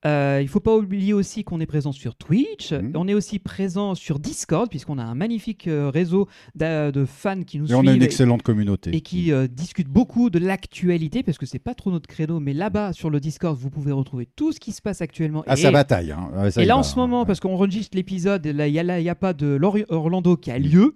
Euh, 0.05 0.39
il 0.41 0.47
faut 0.47 0.59
pas 0.59 0.75
oublier 0.75 1.13
aussi 1.13 1.43
qu'on 1.43 1.59
est 1.59 1.65
présent 1.65 1.91
sur 1.91 2.15
Twitch, 2.15 2.71
Mhm. 2.71 2.93
on 2.95 3.07
est 3.07 3.13
aussi 3.13 3.39
présent 3.39 3.95
sur 3.95 4.19
Discord 4.19 4.69
puisqu'on 4.69 4.97
a 4.97 5.03
un 5.03 5.15
magnifique 5.15 5.67
euh, 5.67 5.89
réseau 5.89 6.27
de 6.55 7.05
fans 7.05 7.43
qui 7.43 7.59
nous 7.59 7.71
Et 7.71 7.75
on 7.75 7.79
a 7.79 7.81
une 7.83 7.89
suivent 7.91 8.03
excellente 8.03 8.41
communauté. 8.43 8.95
et 8.95 9.01
qui 9.01 9.31
euh, 9.31 9.47
discutent 9.47 9.89
beaucoup 9.89 10.29
de 10.29 10.39
l'actualité 10.39 11.23
parce 11.23 11.37
que 11.37 11.45
c'est 11.45 11.59
pas 11.59 11.73
trop 11.75 11.91
notre 11.91 12.07
créneau 12.07 12.39
mais 12.39 12.53
là-bas 12.53 12.93
sur 12.93 13.09
le 13.09 13.19
Discord 13.19 13.57
vous 13.57 13.69
pouvez 13.69 13.91
retrouver 13.91 14.27
tout 14.35 14.51
ce 14.51 14.59
qui 14.59 14.71
se 14.71 14.81
passe 14.81 15.01
actuellement 15.01 15.43
À 15.47 15.53
et, 15.53 15.57
sa 15.57 15.71
bataille. 15.71 16.11
hein. 16.11 16.29
Ouais, 16.35 16.51
ça 16.51 16.61
et 16.61 16.65
y 16.65 16.67
là 16.67 16.73
va, 16.75 16.79
en 16.79 16.83
ce 16.83 16.95
moment 16.95 17.21
hein. 17.21 17.25
parce 17.25 17.39
qu'on 17.39 17.53
enregistre 17.53 17.95
l'épisode 17.95 18.45
là 18.47 18.67
il 18.67 18.73
y 18.73 18.79
a 18.79 18.83
là 18.83 18.95
a 19.11 19.15
pas 19.15 19.33
de 19.33 19.59
Orlando 19.89 20.35
qui 20.37 20.51
a 20.51 20.57
lieu 20.57 20.95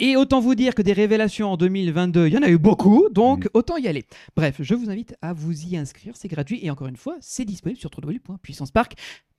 et 0.00 0.16
autant 0.16 0.40
vous 0.40 0.54
dire 0.54 0.74
que 0.74 0.82
des 0.82 0.92
révélations 0.92 1.52
en 1.52 1.56
2022 1.56 2.26
il 2.26 2.34
y 2.34 2.38
en 2.38 2.42
a 2.42 2.48
eu 2.48 2.58
beaucoup 2.58 3.08
donc 3.10 3.48
autant 3.54 3.76
y 3.76 3.88
aller. 3.88 4.04
Bref 4.36 4.56
je 4.60 4.74
vous 4.74 4.90
invite 4.90 5.16
à 5.22 5.32
vous 5.32 5.66
y 5.66 5.76
inscrire 5.76 6.14
c'est 6.16 6.28
gratuit 6.28 6.60
et 6.62 6.70
encore 6.70 6.88
une 6.88 6.96
fois 6.96 7.16
c'est 7.20 7.44
disponible 7.44 7.80
sur 7.80 7.90
www.puissancepark.fr 7.96 9.33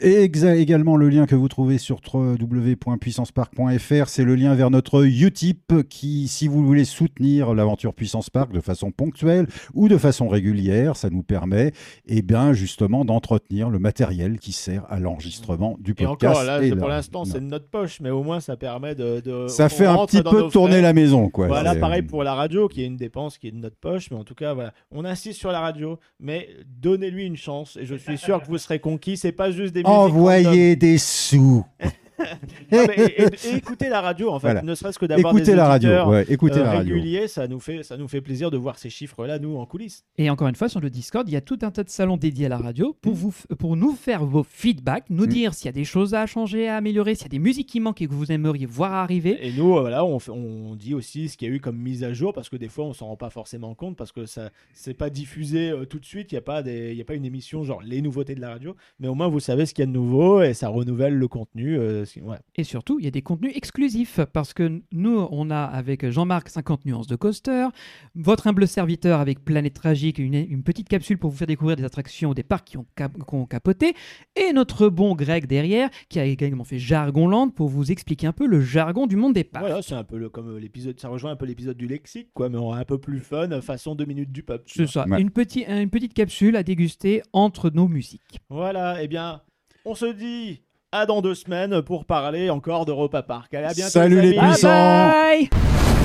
Et 0.00 0.22
également 0.22 0.96
le 0.96 1.08
lien 1.08 1.26
que 1.26 1.34
vous 1.34 1.48
trouvez 1.48 1.78
sur 1.78 2.00
www.puissancepark.fr, 2.12 4.08
c'est 4.08 4.24
le 4.24 4.34
lien 4.34 4.54
vers 4.54 4.70
notre 4.70 5.04
Utip 5.06 5.72
qui, 5.88 6.28
si 6.28 6.46
vous 6.48 6.64
voulez 6.64 6.84
soutenir 6.84 7.54
l'aventure 7.54 7.94
Puissance 7.94 8.30
Park 8.30 8.52
de 8.52 8.60
façon 8.60 8.90
ponctuelle 8.90 9.46
ou 9.74 9.88
de 9.88 9.96
façon 9.96 10.28
régulière, 10.28 10.96
ça 10.96 11.10
nous 11.10 11.22
permet, 11.22 11.72
eh 12.06 12.22
bien, 12.22 12.52
justement, 12.52 13.04
d'entretenir 13.04 13.70
le 13.70 13.78
matériel 13.78 14.38
qui 14.38 14.52
sert 14.52 14.84
à 14.88 15.00
l'enregistrement 15.00 15.76
du 15.80 15.92
Et 15.92 15.94
podcast. 16.04 16.36
encore, 16.36 16.44
là, 16.44 16.60
et 16.62 16.68
c'est- 16.68 16.74
la- 16.74 16.80
pour 16.80 16.88
l'instant, 16.88 17.24
c'est 17.24 17.40
de 17.40 17.46
notre 17.46 17.68
poche, 17.68 18.00
mais 18.00 18.10
au 18.10 18.22
moins, 18.22 18.40
ça 18.40 18.56
permet 18.56 18.94
de. 18.94 19.20
de- 19.20 19.48
Ça 19.48 19.68
fait 19.68 19.86
un 19.86 20.04
petit 20.06 20.22
peu 20.22 20.48
tourner 20.48 20.74
frais. 20.74 20.82
la 20.82 20.92
maison, 20.92 21.28
quoi. 21.28 21.46
Voilà, 21.48 21.74
pareil 21.74 22.02
pour 22.02 22.22
la 22.24 22.34
radio, 22.34 22.68
qui 22.68 22.82
est 22.82 22.86
une 22.86 22.96
dépense 22.96 23.38
qui 23.38 23.48
est 23.48 23.52
de 23.52 23.56
notre 23.56 23.76
poche, 23.76 24.10
mais 24.10 24.16
en 24.16 24.24
tout 24.24 24.34
cas, 24.34 24.54
voilà, 24.54 24.72
on 24.90 25.04
insiste 25.04 25.38
sur 25.38 25.50
la 25.50 25.60
radio, 25.60 25.98
mais 26.20 26.48
donnez-lui 26.80 27.24
une 27.24 27.36
chance, 27.36 27.76
et 27.80 27.84
je 27.84 27.94
suis 27.94 28.16
sûr 28.18 28.40
que 28.42 28.46
vous 28.46 28.58
serez 28.58 28.78
conquis. 28.78 29.07
C'est 29.16 29.32
pas 29.32 29.50
juste 29.50 29.72
des 29.74 29.80
musiques 29.80 29.86
random. 29.86 30.16
Envoyez 30.16 30.76
des 30.76 30.98
sous. 30.98 31.64
Non, 32.72 32.84
mais 32.88 32.94
et- 32.96 33.22
et- 33.22 33.26
et 33.52 33.56
écoutez 33.56 33.88
la 33.88 34.00
radio, 34.00 34.30
en 34.30 34.38
fait, 34.38 34.48
Voilà. 34.48 34.62
ne 34.62 34.74
serait-ce 34.74 34.98
que 34.98 35.06
d'avoir 35.06 35.32
des 35.34 35.40
Écoutez 35.40 35.54
la 35.56 35.66
radio. 35.68 35.90
ouais, 36.10 36.26
écoutez 36.28 36.58
euh, 36.58 36.64
la 36.64 36.72
radio. 36.72 36.94
réguliers, 36.94 37.28
ça 37.28 37.46
nous, 37.48 37.60
fait, 37.60 37.82
ça 37.82 37.96
nous 37.96 38.08
fait 38.08 38.20
plaisir 38.20 38.50
de 38.50 38.56
voir 38.56 38.78
ces 38.78 38.90
chiffres-là, 38.90 39.38
nous, 39.38 39.56
en 39.56 39.66
coulisses. 39.66 40.04
Et 40.18 40.28
encore 40.30 40.48
une 40.48 40.54
fois, 40.54 40.68
sur 40.68 40.80
le 40.80 40.90
Discord, 40.90 41.28
il 41.28 41.32
y 41.32 41.36
a 41.36 41.40
tout 41.40 41.58
un 41.62 41.70
tas 41.70 41.84
de 41.84 41.88
salons 41.90 42.16
dédiés 42.16 42.46
à 42.46 42.48
la 42.50 42.58
radio 42.58 42.88
Mm. 42.90 42.94
pour, 43.00 43.14
vous, 43.14 43.30
f- 43.30 43.54
pour 43.56 43.76
nous 43.76 43.92
faire 43.92 44.24
vos 44.24 44.42
feedbacks, 44.42 45.04
nous 45.10 45.24
Mm. 45.24 45.28
dire 45.28 45.54
s'il 45.54 45.66
y 45.66 45.68
a 45.68 45.72
des 45.72 45.84
choses 45.84 46.14
à 46.14 46.26
changer, 46.26 46.68
à 46.68 46.76
améliorer, 46.76 47.14
s'il 47.14 47.24
y 47.24 47.26
a 47.26 47.30
des 47.30 47.38
musiques 47.38 47.68
qui 47.68 47.80
manquent 47.80 48.02
et 48.02 48.06
que 48.06 48.12
vous 48.14 48.30
aimeriez 48.32 48.66
voir 48.66 48.92
arriver. 48.94 49.38
Et 49.46 49.52
nous, 49.52 49.76
euh, 49.76 49.80
voilà, 49.80 50.04
on, 50.04 50.18
fait- 50.18 50.32
on 50.32 50.74
dit 50.74 50.94
aussi 50.94 51.28
ce 51.28 51.36
qu'il 51.36 51.48
y 51.48 51.50
a 51.52 51.54
eu 51.54 51.60
comme 51.60 51.76
mise 51.78 52.04
à 52.04 52.12
jour, 52.12 52.32
parce 52.32 52.48
que 52.48 52.56
des 52.56 52.68
fois, 52.68 52.84
on 52.84 52.92
s'en 52.92 53.06
rend 53.06 53.16
pas 53.16 53.30
forcément 53.30 53.74
compte, 53.74 53.96
parce 53.96 54.12
que 54.12 54.26
ça 54.26 54.50
c'est 54.74 54.94
pas 54.94 55.10
diffusé 55.10 55.70
euh, 55.70 55.84
tout 55.84 55.98
de 55.98 56.04
suite, 56.04 56.32
il 56.32 56.34
n'y 56.34 56.38
a, 56.38 56.42
pas 56.42 56.62
des- 56.62 56.90
il 56.92 56.96
y 56.98 57.00
a 57.00 57.04
pas 57.04 57.14
une 57.14 57.24
émission 57.24 57.62
genre 57.64 57.80
les 57.82 58.02
nouveautés 58.02 58.34
de 58.34 58.40
la 58.40 58.50
radio, 58.50 58.74
mais 59.00 59.08
au 59.08 59.14
moins 59.14 59.28
vous 59.28 59.40
savez 59.40 59.66
ce 59.66 59.74
qu'il 59.74 59.82
y 59.82 59.84
a 59.84 59.86
de 59.86 59.92
nouveau, 59.92 60.42
et 60.42 60.54
ça 60.54 60.68
renouvelle 60.68 61.14
le 61.14 61.28
contenu. 61.28 61.76
euh, 61.78 62.04
ouais. 62.16 62.38
Et 62.56 62.64
surtout, 62.64 62.98
il 62.98 63.04
y 63.04 63.08
a 63.08 63.10
des 63.10 63.22
contenus 63.22 63.52
exclusifs 63.54 64.20
parce 64.32 64.52
que 64.54 64.80
nous, 64.92 65.26
on 65.30 65.50
a 65.50 65.62
avec 65.62 66.08
Jean-Marc 66.10 66.48
50 66.48 66.84
nuances 66.86 67.06
de 67.06 67.16
coaster, 67.16 67.68
votre 68.14 68.46
humble 68.46 68.66
serviteur 68.66 69.20
avec 69.20 69.44
Planète 69.44 69.74
Tragique, 69.74 70.18
une, 70.18 70.34
une 70.34 70.62
petite 70.62 70.88
capsule 70.88 71.18
pour 71.18 71.30
vous 71.30 71.36
faire 71.36 71.46
découvrir 71.46 71.76
des 71.76 71.84
attractions 71.84 72.34
des 72.34 72.42
parcs 72.42 72.66
qui 72.66 72.76
ont, 72.78 72.86
cap- 72.96 73.16
qui 73.16 73.34
ont 73.34 73.46
capoté, 73.46 73.94
et 74.36 74.52
notre 74.52 74.88
bon 74.88 75.14
Greg 75.14 75.46
derrière 75.46 75.90
qui 76.08 76.18
a 76.18 76.24
également 76.24 76.64
fait 76.64 76.78
Jargonland 76.78 77.54
pour 77.54 77.68
vous 77.68 77.90
expliquer 77.92 78.26
un 78.26 78.32
peu 78.32 78.46
le 78.46 78.60
jargon 78.60 79.06
du 79.06 79.16
monde 79.16 79.34
des 79.34 79.44
parcs. 79.44 79.64
Voilà, 79.64 79.82
c'est 79.82 79.94
un 79.94 80.04
peu 80.04 80.16
le, 80.18 80.28
comme 80.28 80.58
l'épisode, 80.58 80.98
ça 81.00 81.08
rejoint 81.08 81.30
un 81.32 81.36
peu 81.36 81.46
l'épisode 81.46 81.76
du 81.76 81.86
lexique, 81.86 82.30
quoi, 82.34 82.48
mais 82.48 82.58
on 82.58 82.72
un 82.72 82.84
peu 82.84 82.98
plus 82.98 83.20
fun, 83.20 83.60
façon 83.60 83.94
2 83.94 84.04
minutes 84.04 84.32
du 84.32 84.42
peuple. 84.42 84.64
C'est 84.66 84.86
ça, 84.86 85.04
Ouais. 85.08 85.20
une, 85.20 85.30
petite, 85.30 85.66
une 85.68 85.90
petite 85.90 86.14
capsule 86.14 86.56
à 86.56 86.62
déguster 86.62 87.22
entre 87.32 87.70
nos 87.70 87.88
musiques. 87.88 88.40
Voilà, 88.50 89.02
eh 89.02 89.08
bien, 89.08 89.42
on 89.84 89.94
se 89.94 90.06
dit 90.06 90.62
à 90.92 91.06
dans 91.06 91.20
deux 91.20 91.34
semaines 91.34 91.82
pour 91.82 92.04
parler 92.04 92.50
encore 92.50 92.86
d'Europa 92.86 93.22
Park. 93.22 93.52
Allez, 93.52 93.66
à 93.66 93.74
bientôt. 93.74 93.90
Salut 93.90 94.20
les 94.20 94.38
amis. 94.38 94.48
puissants. 94.48 94.68
Bye 94.68 95.48
bye 95.50 95.97